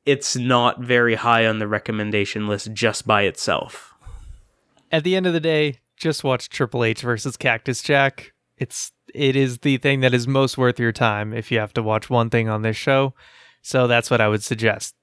it's 0.05 0.35
not 0.35 0.79
very 0.81 1.15
high 1.15 1.45
on 1.45 1.59
the 1.59 1.67
recommendation 1.67 2.47
list 2.47 2.71
just 2.73 3.07
by 3.07 3.23
itself. 3.23 3.93
At 4.91 5.03
the 5.03 5.15
end 5.15 5.25
of 5.25 5.33
the 5.33 5.39
day, 5.39 5.79
just 5.97 6.23
watch 6.23 6.49
Triple 6.49 6.83
H 6.83 7.01
versus 7.01 7.37
Cactus 7.37 7.81
Jack. 7.81 8.33
It's 8.57 8.91
it 9.13 9.35
is 9.35 9.59
the 9.59 9.77
thing 9.77 10.01
that 10.01 10.13
is 10.13 10.27
most 10.27 10.57
worth 10.57 10.79
your 10.79 10.91
time 10.91 11.33
if 11.33 11.51
you 11.51 11.59
have 11.59 11.73
to 11.73 11.83
watch 11.83 12.09
one 12.09 12.29
thing 12.29 12.49
on 12.49 12.61
this 12.61 12.77
show. 12.77 13.13
So 13.61 13.87
that's 13.87 14.11
what 14.11 14.21
I 14.21 14.27
would 14.27 14.43
suggest. 14.43 14.95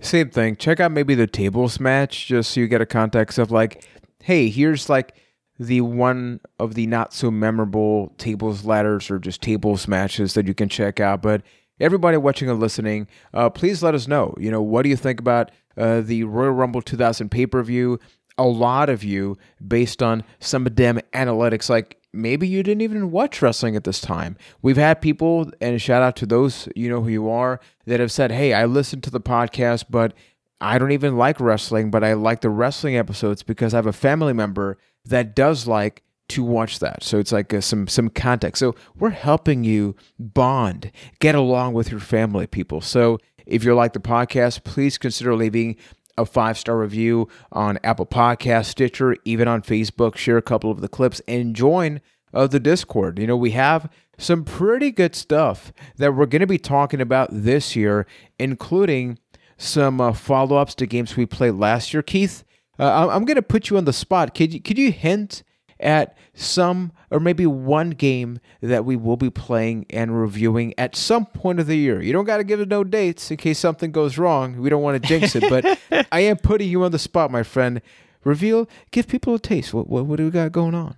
Same 0.00 0.30
thing. 0.30 0.56
Check 0.56 0.78
out 0.80 0.92
maybe 0.92 1.14
the 1.14 1.26
tables 1.26 1.80
match 1.80 2.26
just 2.26 2.52
so 2.52 2.60
you 2.60 2.68
get 2.68 2.82
a 2.82 2.86
context 2.86 3.38
of 3.38 3.50
like, 3.50 3.88
hey, 4.22 4.48
here's 4.50 4.88
like 4.88 5.16
the 5.58 5.80
one 5.80 6.40
of 6.58 6.74
the 6.74 6.86
not 6.86 7.14
so 7.14 7.30
memorable 7.30 8.12
tables 8.18 8.64
ladders 8.64 9.10
or 9.10 9.18
just 9.18 9.40
tables 9.40 9.88
matches 9.88 10.34
that 10.34 10.46
you 10.46 10.54
can 10.54 10.68
check 10.68 11.00
out. 11.00 11.22
But 11.22 11.42
everybody 11.80 12.16
watching 12.16 12.48
and 12.48 12.60
listening, 12.60 13.06
uh, 13.34 13.50
please 13.50 13.82
let 13.82 13.94
us 13.94 14.08
know. 14.08 14.34
You 14.38 14.50
know, 14.50 14.62
what 14.62 14.82
do 14.82 14.88
you 14.88 14.96
think 14.96 15.20
about 15.20 15.50
uh, 15.76 16.00
the 16.00 16.24
Royal 16.24 16.52
Rumble 16.52 16.82
2000 16.82 17.30
pay 17.30 17.46
per 17.46 17.62
view? 17.62 17.98
A 18.38 18.44
lot 18.44 18.90
of 18.90 19.02
you, 19.02 19.38
based 19.66 20.02
on 20.02 20.22
some 20.40 20.64
them 20.64 21.00
analytics, 21.14 21.70
like 21.70 21.98
maybe 22.12 22.46
you 22.46 22.62
didn't 22.62 22.82
even 22.82 23.10
watch 23.10 23.40
wrestling 23.40 23.76
at 23.76 23.84
this 23.84 24.00
time. 24.00 24.36
We've 24.60 24.76
had 24.76 25.00
people, 25.00 25.50
and 25.60 25.80
shout 25.80 26.02
out 26.02 26.16
to 26.16 26.26
those, 26.26 26.68
you 26.76 26.90
know 26.90 27.00
who 27.00 27.08
you 27.08 27.30
are, 27.30 27.60
that 27.86 28.00
have 28.00 28.12
said, 28.12 28.30
Hey, 28.30 28.52
I 28.52 28.66
listened 28.66 29.04
to 29.04 29.10
the 29.10 29.20
podcast, 29.20 29.86
but 29.88 30.12
I 30.60 30.78
don't 30.78 30.92
even 30.92 31.16
like 31.16 31.40
wrestling, 31.40 31.90
but 31.90 32.02
I 32.04 32.14
like 32.14 32.40
the 32.40 32.50
wrestling 32.50 32.96
episodes 32.96 33.42
because 33.42 33.74
I 33.74 33.78
have 33.78 33.86
a 33.86 33.92
family 33.92 34.32
member 34.32 34.78
that 35.04 35.34
does 35.34 35.66
like 35.66 36.02
to 36.28 36.42
watch 36.42 36.78
that. 36.80 37.02
So 37.02 37.18
it's 37.18 37.32
like 37.32 37.52
uh, 37.54 37.60
some 37.60 37.86
some 37.88 38.08
context. 38.10 38.60
So 38.60 38.74
we're 38.98 39.10
helping 39.10 39.64
you 39.64 39.94
bond, 40.18 40.90
get 41.20 41.34
along 41.34 41.74
with 41.74 41.90
your 41.90 42.00
family, 42.00 42.46
people. 42.46 42.80
So 42.80 43.18
if 43.46 43.64
you 43.64 43.74
like 43.74 43.92
the 43.92 44.00
podcast, 44.00 44.64
please 44.64 44.98
consider 44.98 45.34
leaving 45.36 45.76
a 46.18 46.24
five 46.26 46.58
star 46.58 46.78
review 46.78 47.28
on 47.52 47.78
Apple 47.84 48.06
Podcast, 48.06 48.66
Stitcher, 48.66 49.16
even 49.24 49.46
on 49.48 49.62
Facebook. 49.62 50.16
Share 50.16 50.36
a 50.38 50.42
couple 50.42 50.70
of 50.70 50.80
the 50.80 50.88
clips 50.88 51.20
and 51.28 51.54
join 51.54 52.00
uh, 52.34 52.46
the 52.46 52.58
Discord. 52.60 53.18
You 53.18 53.26
know, 53.26 53.36
we 53.36 53.52
have 53.52 53.90
some 54.18 54.44
pretty 54.44 54.90
good 54.90 55.14
stuff 55.14 55.72
that 55.96 56.14
we're 56.14 56.26
going 56.26 56.40
to 56.40 56.46
be 56.46 56.58
talking 56.58 57.00
about 57.02 57.28
this 57.30 57.76
year, 57.76 58.06
including 58.38 59.18
some 59.58 60.00
uh, 60.00 60.12
follow 60.12 60.56
ups 60.56 60.74
to 60.76 60.86
games 60.86 61.16
we 61.16 61.26
played 61.26 61.52
last 61.54 61.92
year. 61.94 62.02
Keith, 62.02 62.44
uh, 62.78 62.84
I'm- 62.90 63.10
I'm 63.10 63.24
going 63.24 63.36
to 63.36 63.42
put 63.42 63.70
you 63.70 63.76
on 63.76 63.84
the 63.84 63.92
spot. 63.92 64.34
Could 64.34 64.54
you, 64.54 64.60
could 64.60 64.78
you 64.78 64.90
hint 64.92 65.42
at 65.78 66.16
some 66.34 66.92
or 67.10 67.20
maybe 67.20 67.46
one 67.46 67.90
game 67.90 68.40
that 68.60 68.84
we 68.84 68.96
will 68.96 69.16
be 69.16 69.30
playing 69.30 69.86
and 69.90 70.18
reviewing 70.18 70.74
at 70.78 70.96
some 70.96 71.26
point 71.26 71.60
of 71.60 71.66
the 71.66 71.76
year? 71.76 72.00
You 72.02 72.12
don't 72.12 72.24
got 72.24 72.38
to 72.38 72.44
give 72.44 72.60
it 72.60 72.68
no 72.68 72.84
dates 72.84 73.30
in 73.30 73.36
case 73.36 73.58
something 73.58 73.92
goes 73.92 74.18
wrong. 74.18 74.56
We 74.60 74.70
don't 74.70 74.82
want 74.82 75.02
to 75.02 75.08
jinx 75.08 75.34
it, 75.36 75.44
but 75.48 75.78
I 76.12 76.20
am 76.20 76.36
putting 76.38 76.68
you 76.68 76.84
on 76.84 76.92
the 76.92 76.98
spot, 76.98 77.30
my 77.30 77.42
friend. 77.42 77.80
Reveal, 78.24 78.68
give 78.90 79.06
people 79.06 79.34
a 79.34 79.38
taste. 79.38 79.72
What, 79.72 79.88
what, 79.88 80.06
what 80.06 80.16
do 80.16 80.24
we 80.24 80.30
got 80.30 80.50
going 80.50 80.74
on? 80.74 80.96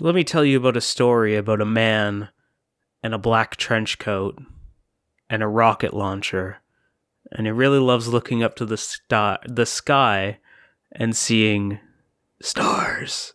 Let 0.00 0.14
me 0.14 0.24
tell 0.24 0.44
you 0.44 0.58
about 0.58 0.76
a 0.76 0.80
story 0.80 1.36
about 1.36 1.60
a 1.60 1.66
man 1.66 2.28
in 3.02 3.14
a 3.14 3.18
black 3.18 3.56
trench 3.56 3.98
coat 3.98 4.38
and 5.30 5.42
a 5.42 5.48
rocket 5.48 5.94
launcher, 5.94 6.58
and 7.32 7.46
he 7.46 7.50
really 7.50 7.78
loves 7.78 8.08
looking 8.08 8.42
up 8.42 8.56
to 8.56 8.66
the 8.66 8.76
star, 8.76 9.38
the 9.46 9.64
sky, 9.64 10.38
and 10.92 11.16
seeing 11.16 11.78
stars. 12.42 13.34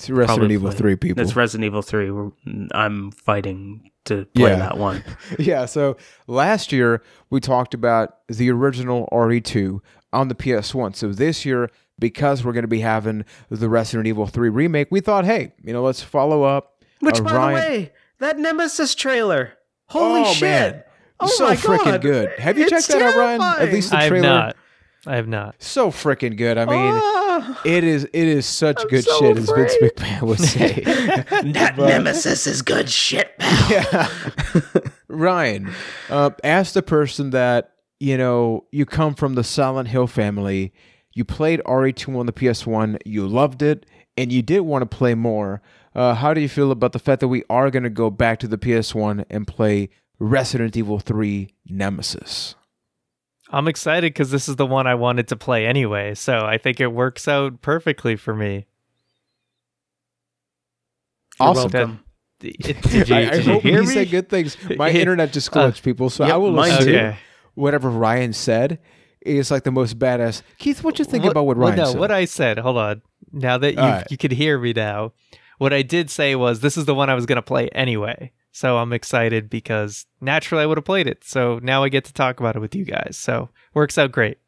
It's 0.00 0.08
Resident 0.08 0.38
Probably 0.38 0.54
Evil 0.54 0.70
play- 0.70 0.78
3 0.78 0.96
people. 0.96 1.22
It's 1.22 1.36
Resident 1.36 1.66
Evil 1.66 1.82
Three. 1.82 2.10
We're, 2.10 2.30
I'm 2.72 3.10
fighting 3.10 3.90
to 4.06 4.24
play 4.34 4.50
Yeah. 4.52 4.56
that 4.56 4.78
one. 4.78 5.04
yeah, 5.38 5.66
so 5.66 5.98
last 6.26 6.72
year 6.72 7.02
we 7.28 7.38
talked 7.38 7.74
about 7.74 8.16
the 8.28 8.50
original 8.50 9.08
RE2 9.12 9.80
on 10.14 10.28
the 10.28 10.34
PS1. 10.34 10.96
So 10.96 11.12
this 11.12 11.44
year, 11.44 11.68
because 11.98 12.42
we're 12.42 12.54
going 12.54 12.62
to 12.64 12.68
be 12.68 12.80
having 12.80 13.26
the 13.50 13.68
Resident 13.68 14.06
Evil 14.06 14.26
3 14.26 14.48
remake, 14.48 14.88
we 14.90 15.00
thought, 15.00 15.26
hey, 15.26 15.52
you 15.62 15.74
know, 15.74 15.82
let's 15.82 16.02
follow 16.02 16.44
up. 16.44 16.82
Which, 17.00 17.22
by 17.22 17.34
Ryan- 17.34 17.54
the 17.54 17.60
way, 17.68 17.92
that 18.20 18.38
Nemesis 18.38 18.94
trailer. 18.94 19.52
Holy 19.88 20.22
Oh, 20.22 20.32
shit! 20.32 20.42
man. 20.42 20.82
Oh 21.22 21.26
so 21.26 21.50
freaking 21.54 22.00
good. 22.00 22.30
Have 22.38 22.56
you 22.56 22.64
It's 22.64 22.70
checked 22.70 22.88
that 22.88 23.02
out, 23.02 23.16
Ryan? 23.18 23.42
At 23.42 23.70
least 23.70 23.90
the 23.90 23.98
I 23.98 24.02
have 24.04 24.08
trailer. 24.10 24.52
Not. 25.06 25.12
I 25.12 25.16
have 25.16 25.28
not. 25.28 25.54
So 25.58 25.90
freaking 25.90 26.36
good. 26.36 26.58
I 26.58 26.64
mean, 26.66 27.00
Ah, 27.02 27.60
it 27.64 27.84
is 27.84 28.04
it 28.04 28.28
is 28.28 28.46
such 28.46 28.80
I'm 28.82 28.88
good 28.88 29.04
so 29.04 29.18
shit, 29.18 29.36
as 29.38 29.50
Vince 29.50 29.74
afraid. 29.74 29.92
McMahon 29.96 30.22
would 30.22 30.38
say. 30.40 30.80
that 31.52 31.74
Nemesis 31.78 32.46
is 32.46 32.62
good 32.62 32.88
shit, 32.90 33.36
pal. 33.38 33.70
yeah. 33.70 34.08
Ryan, 35.08 35.72
uh, 36.08 36.30
ask 36.44 36.72
the 36.74 36.82
person 36.82 37.30
that, 37.30 37.72
you 37.98 38.16
know, 38.16 38.64
you 38.70 38.86
come 38.86 39.14
from 39.14 39.34
the 39.34 39.44
Silent 39.44 39.88
Hill 39.88 40.06
family, 40.06 40.72
you 41.14 41.24
played 41.24 41.60
RE2 41.66 42.16
on 42.16 42.26
the 42.26 42.32
PS1, 42.32 42.98
you 43.04 43.26
loved 43.26 43.62
it, 43.62 43.86
and 44.16 44.30
you 44.32 44.42
did 44.42 44.60
want 44.60 44.88
to 44.88 44.96
play 44.96 45.14
more. 45.14 45.60
Uh, 45.94 46.14
how 46.14 46.32
do 46.32 46.40
you 46.40 46.48
feel 46.48 46.70
about 46.70 46.92
the 46.92 46.98
fact 47.00 47.20
that 47.20 47.28
we 47.28 47.42
are 47.50 47.70
going 47.70 47.82
to 47.82 47.90
go 47.90 48.10
back 48.10 48.38
to 48.40 48.46
the 48.48 48.56
PS1 48.58 49.24
and 49.28 49.46
play 49.46 49.88
Resident 50.20 50.76
Evil 50.76 51.00
3 51.00 51.48
Nemesis? 51.66 52.54
I'm 53.52 53.66
excited 53.68 54.12
because 54.12 54.30
this 54.30 54.48
is 54.48 54.56
the 54.56 54.66
one 54.66 54.86
I 54.86 54.94
wanted 54.94 55.28
to 55.28 55.36
play 55.36 55.66
anyway. 55.66 56.14
So 56.14 56.44
I 56.44 56.56
think 56.58 56.80
it 56.80 56.88
works 56.92 57.26
out 57.28 57.60
perfectly 57.62 58.16
for 58.16 58.34
me. 58.34 58.66
You're 61.40 61.48
Awesome. 61.48 61.70
welcome. 61.72 62.00
It- 62.42 62.82
did 62.82 63.08
you, 63.08 63.14
I, 63.14 63.18
I 63.18 63.30
did 63.30 63.46
you 63.46 63.52
hope 63.52 63.62
hear 63.62 63.80
he 63.82 63.86
me? 63.88 63.94
said 63.94 64.10
good 64.10 64.28
things. 64.28 64.56
My 64.76 64.88
It- 64.90 64.96
internet 64.96 65.32
just 65.32 65.50
glitched, 65.50 65.80
uh, 65.80 65.82
people, 65.82 66.10
so 66.10 66.24
yep, 66.24 66.34
I 66.34 66.36
will 66.36 66.52
mine 66.52 66.72
assume 66.72 66.84
too. 66.86 66.98
Okay. 66.98 67.16
whatever 67.54 67.90
Ryan 67.90 68.32
said 68.32 68.78
is 69.20 69.50
like 69.50 69.64
the 69.64 69.70
most 69.72 69.98
badass. 69.98 70.42
Keith, 70.58 70.82
what 70.84 70.98
you 70.98 71.04
think 71.04 71.24
What- 71.24 71.32
about 71.32 71.44
what 71.46 71.56
well, 71.56 71.68
Ryan 71.68 71.78
no, 71.78 71.90
said? 71.92 71.98
what 72.00 72.10
I 72.10 72.24
said. 72.24 72.58
Hold 72.58 72.78
on. 72.78 73.02
Now 73.32 73.58
that 73.58 73.74
you 73.74 73.78
Alright. 73.80 74.06
you 74.10 74.16
could 74.16 74.32
hear 74.32 74.58
me 74.58 74.72
now, 74.72 75.12
what 75.58 75.72
I 75.72 75.82
did 75.82 76.10
say 76.10 76.34
was 76.34 76.60
this 76.60 76.76
is 76.76 76.84
the 76.86 76.94
one 76.94 77.10
I 77.10 77.14
was 77.14 77.26
going 77.26 77.36
to 77.36 77.42
play 77.42 77.68
anyway. 77.70 78.32
So 78.52 78.78
I'm 78.78 78.92
excited 78.92 79.48
because 79.48 80.06
naturally 80.20 80.62
I 80.62 80.66
would 80.66 80.78
have 80.78 80.84
played 80.84 81.06
it. 81.06 81.22
So 81.24 81.60
now 81.62 81.84
I 81.84 81.88
get 81.88 82.04
to 82.06 82.12
talk 82.12 82.40
about 82.40 82.56
it 82.56 82.60
with 82.60 82.74
you 82.74 82.84
guys. 82.84 83.16
So 83.16 83.50
works 83.74 83.96
out 83.98 84.12
great. 84.12 84.38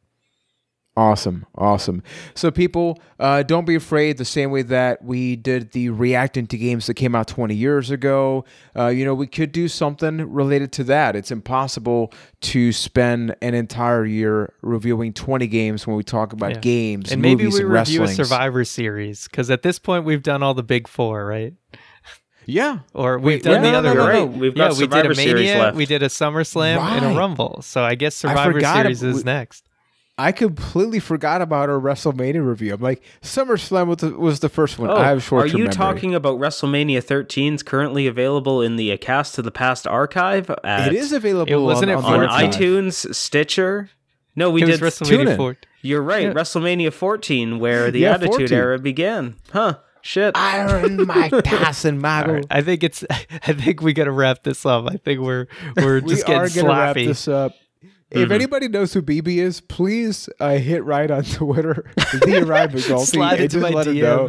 Awesome, 0.94 1.46
awesome. 1.56 2.02
So, 2.34 2.50
people, 2.50 3.00
uh, 3.18 3.42
don't 3.44 3.64
be 3.64 3.74
afraid. 3.74 4.18
The 4.18 4.26
same 4.26 4.50
way 4.50 4.60
that 4.60 5.02
we 5.02 5.36
did 5.36 5.72
the 5.72 5.88
reacting 5.88 6.46
to 6.48 6.58
games 6.58 6.86
that 6.86 6.94
came 6.94 7.14
out 7.14 7.28
20 7.28 7.54
years 7.54 7.90
ago, 7.90 8.44
uh, 8.76 8.88
you 8.88 9.02
know, 9.06 9.14
we 9.14 9.26
could 9.26 9.52
do 9.52 9.68
something 9.68 10.30
related 10.30 10.70
to 10.72 10.84
that. 10.84 11.16
It's 11.16 11.30
impossible 11.30 12.12
to 12.42 12.72
spend 12.72 13.34
an 13.40 13.54
entire 13.54 14.04
year 14.04 14.52
reviewing 14.60 15.14
20 15.14 15.46
games 15.46 15.86
when 15.86 15.96
we 15.96 16.02
talk 16.02 16.34
about 16.34 16.50
Yeah. 16.56 16.60
games, 16.60 17.10
And 17.10 17.22
maybe 17.22 17.44
movies, 17.44 17.54
we 17.60 17.64
and 17.64 17.72
review 17.72 18.02
a. 18.02 18.08
Survivor 18.08 18.62
series 18.62 19.26
because 19.28 19.50
at 19.50 19.62
this 19.62 19.78
point 19.78 20.04
we've 20.04 20.22
done 20.22 20.42
all 20.42 20.52
the 20.52 20.62
big 20.62 20.88
four, 20.88 21.24
right? 21.24 21.54
Yeah, 22.46 22.80
Or 22.94 23.18
we've 23.18 23.24
Wait, 23.36 23.42
done 23.44 23.62
no, 23.62 23.70
the 23.70 23.76
other. 23.78 23.88
no, 23.88 23.94
no, 23.94 24.02
You're 24.04 24.12
no. 24.12 24.26
right. 24.26 24.38
We've 24.38 24.56
yeah, 24.56 24.68
got 24.68 24.76
we 24.78 24.86
did 24.86 24.92
a 24.92 24.96
Survivor 24.96 25.14
Series 25.14 25.34
Mania, 25.50 25.58
left. 25.62 25.76
we 25.76 25.86
did 25.86 26.02
a 26.02 26.08
SummerSlam, 26.08 26.78
and 26.78 27.04
a 27.06 27.18
Rumble. 27.18 27.62
So 27.62 27.82
I 27.82 27.94
guess 27.94 28.14
Survivor 28.16 28.52
forgot 28.54 28.82
Series 28.82 29.04
ab- 29.04 29.10
is 29.10 29.24
next. 29.24 29.68
I 30.18 30.30
completely 30.30 30.98
forgot 31.00 31.40
about 31.40 31.70
our 31.70 31.80
WrestleMania 31.80 32.46
review. 32.46 32.74
I'm 32.74 32.80
like, 32.82 33.02
SummerSlam 33.22 33.86
was 33.86 33.96
the, 33.98 34.10
was 34.10 34.40
the 34.40 34.48
first 34.50 34.78
one. 34.78 34.90
Oh, 34.90 34.94
I 34.96 35.08
have 35.08 35.22
short 35.22 35.44
are 35.44 35.56
you 35.58 35.68
talking 35.68 36.14
about 36.14 36.38
WrestleMania 36.38 37.02
13's 37.02 37.62
currently 37.62 38.06
available 38.06 38.60
in 38.60 38.76
the 38.76 38.90
A 38.90 38.98
Cast 38.98 39.34
to 39.36 39.42
the 39.42 39.50
Past 39.50 39.86
archive? 39.86 40.50
At, 40.64 40.88
It 40.88 40.94
is 40.96 41.12
available 41.12 41.50
It 41.52 41.56
wasn't 41.56 41.92
on, 41.92 41.98
it 41.98 42.04
on, 42.04 42.12
on 42.14 42.20
the 42.20 42.26
14? 42.28 42.44
archive. 42.46 42.60
iTunes, 42.60 43.14
Stitcher. 43.14 43.88
No, 44.36 44.50
we 44.50 44.62
it 44.62 44.66
did. 44.66 44.80
was 44.82 44.98
WrestleMania 44.98 45.30
in. 45.30 45.36
4. 45.36 45.56
You're 45.80 46.02
right. 46.02 46.24
Yeah. 46.24 46.32
WrestleMania 46.34 46.92
14, 46.92 47.58
where 47.58 47.90
the 47.90 48.00
Yeah, 48.00 48.12
Attitude 48.14 48.32
14. 48.50 48.52
Era 48.58 48.78
began. 48.78 49.36
Huh? 49.50 49.78
Shit. 50.02 50.36
Iron 50.36 51.06
Mike 51.06 51.32
Tyson, 51.44 51.94
All 51.96 52.00
Michael. 52.00 52.34
right, 52.34 52.46
I 52.50 52.60
think 52.62 52.82
it's. 52.82 53.04
I 53.10 53.52
think 53.52 53.80
we 53.82 53.92
got 53.92 54.04
to 54.04 54.12
wrap 54.12 54.42
this 54.42 54.66
up. 54.66 54.86
I 54.88 54.96
think 54.96 55.20
we're 55.20 55.46
we're 55.76 56.00
we 56.02 56.10
just 56.14 56.28
are 56.28 56.48
getting 56.48 56.64
gonna 56.66 56.78
wrap 56.78 56.94
this 56.96 57.28
up. 57.28 57.52
If 58.10 58.28
Mhm. 58.28 58.32
anybody 58.32 58.68
knows 58.68 58.92
who 58.92 59.00
BB 59.00 59.38
is, 59.38 59.60
please 59.62 60.28
uh, 60.38 60.56
hit 60.58 60.84
right 60.84 61.10
on 61.10 61.22
Twitter. 61.24 61.90
the 61.96 62.44
Ryan 62.46 62.70
McNulty, 62.72 63.06
Slide 63.06 63.32
and 63.34 63.40
into 63.44 63.60
just 63.60 63.72
my 63.72 63.76
let 63.78 63.86
him 63.86 63.98
know. 64.00 64.28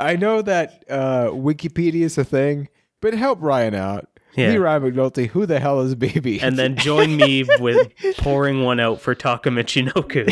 I 0.00 0.16
know 0.16 0.42
that 0.42 0.82
uh, 0.90 1.26
Wikipedia 1.28 2.02
is 2.02 2.18
a 2.18 2.24
thing, 2.24 2.68
but 3.00 3.14
help 3.14 3.38
Ryan 3.40 3.74
out. 3.76 4.08
Yeah. 4.34 4.50
The 4.50 4.60
Ryan 4.60 4.82
McNulty, 4.82 5.28
who 5.28 5.46
the 5.46 5.60
hell 5.60 5.80
is 5.82 5.94
BB? 5.94 6.42
and 6.42 6.58
then 6.58 6.74
join 6.76 7.16
me 7.16 7.44
with 7.60 7.92
pouring 8.16 8.64
one 8.64 8.80
out 8.80 9.00
for 9.00 9.14
Taka 9.14 9.50
Michinoku. 9.50 10.26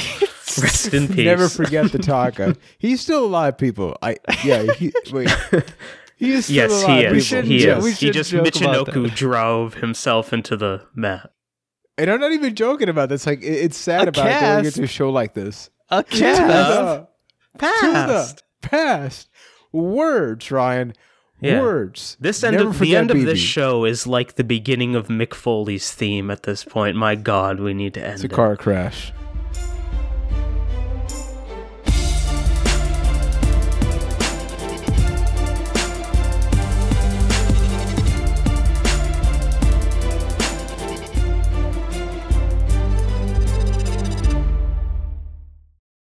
Rest 0.63 0.95
in 0.95 1.07
peace. 1.15 1.25
never 1.25 1.49
forget 1.49 1.93
the 1.93 1.99
taco. 1.99 2.55
He's 2.79 3.01
still 3.01 3.25
alive, 3.27 3.59
people. 3.59 3.97
I 4.03 4.17
yeah. 4.45 4.73
He, 4.73 4.93
wait, 5.13 5.29
he 6.17 6.33
is 6.33 6.47
still 6.47 6.57
Yes, 6.57 6.83
alive. 6.85 7.13
he 7.13 7.19
is. 7.19 7.29
He 7.31 7.67
is. 7.67 7.99
He 8.01 8.11
just 8.11 8.33
Michinoku 8.33 9.15
drove 9.15 9.75
himself 9.75 10.33
into 10.33 10.57
the 10.57 10.87
mat. 10.95 11.33
And 11.99 12.11
I'm 12.11 12.21
not 12.21 12.33
even 12.33 12.55
joking 12.55 12.89
about 12.89 13.09
this. 13.11 13.27
Like, 13.27 13.43
it- 13.43 13.47
it's 13.65 13.77
sad 13.77 14.07
A 14.07 14.09
about 14.09 14.15
going 14.25 14.29
cast? 14.39 14.67
into 14.79 14.83
a 14.85 14.87
show 14.87 15.11
like 15.11 15.35
this. 15.35 15.69
A 15.91 16.03
cast. 16.05 17.07
Past. 17.59 18.43
past 18.63 19.29
words, 19.73 20.51
Ryan. 20.51 20.95
Yeah. 21.43 21.61
Words. 21.61 22.17
This 22.21 22.45
end 22.45 22.57
Never 22.57 22.69
of 22.69 22.79
the 22.79 22.95
end 22.97 23.11
of 23.11 23.21
this 23.23 23.39
show 23.39 23.85
is 23.87 24.07
like 24.07 24.35
the 24.35 24.45
beginning 24.45 24.95
of 24.95 25.09
Mick 25.09 25.33
Foley's 25.35 25.91
theme 25.91 26.31
at 26.31 26.43
this 26.43 26.65
point. 26.65 26.97
My 26.97 27.15
God, 27.15 27.61
we 27.61 27.73
need 27.75 27.95
to 27.95 28.03
end 28.05 28.15
It's 28.17 28.23
a 28.25 28.27
it. 28.27 28.33
car 28.33 28.57
crash. 28.57 29.13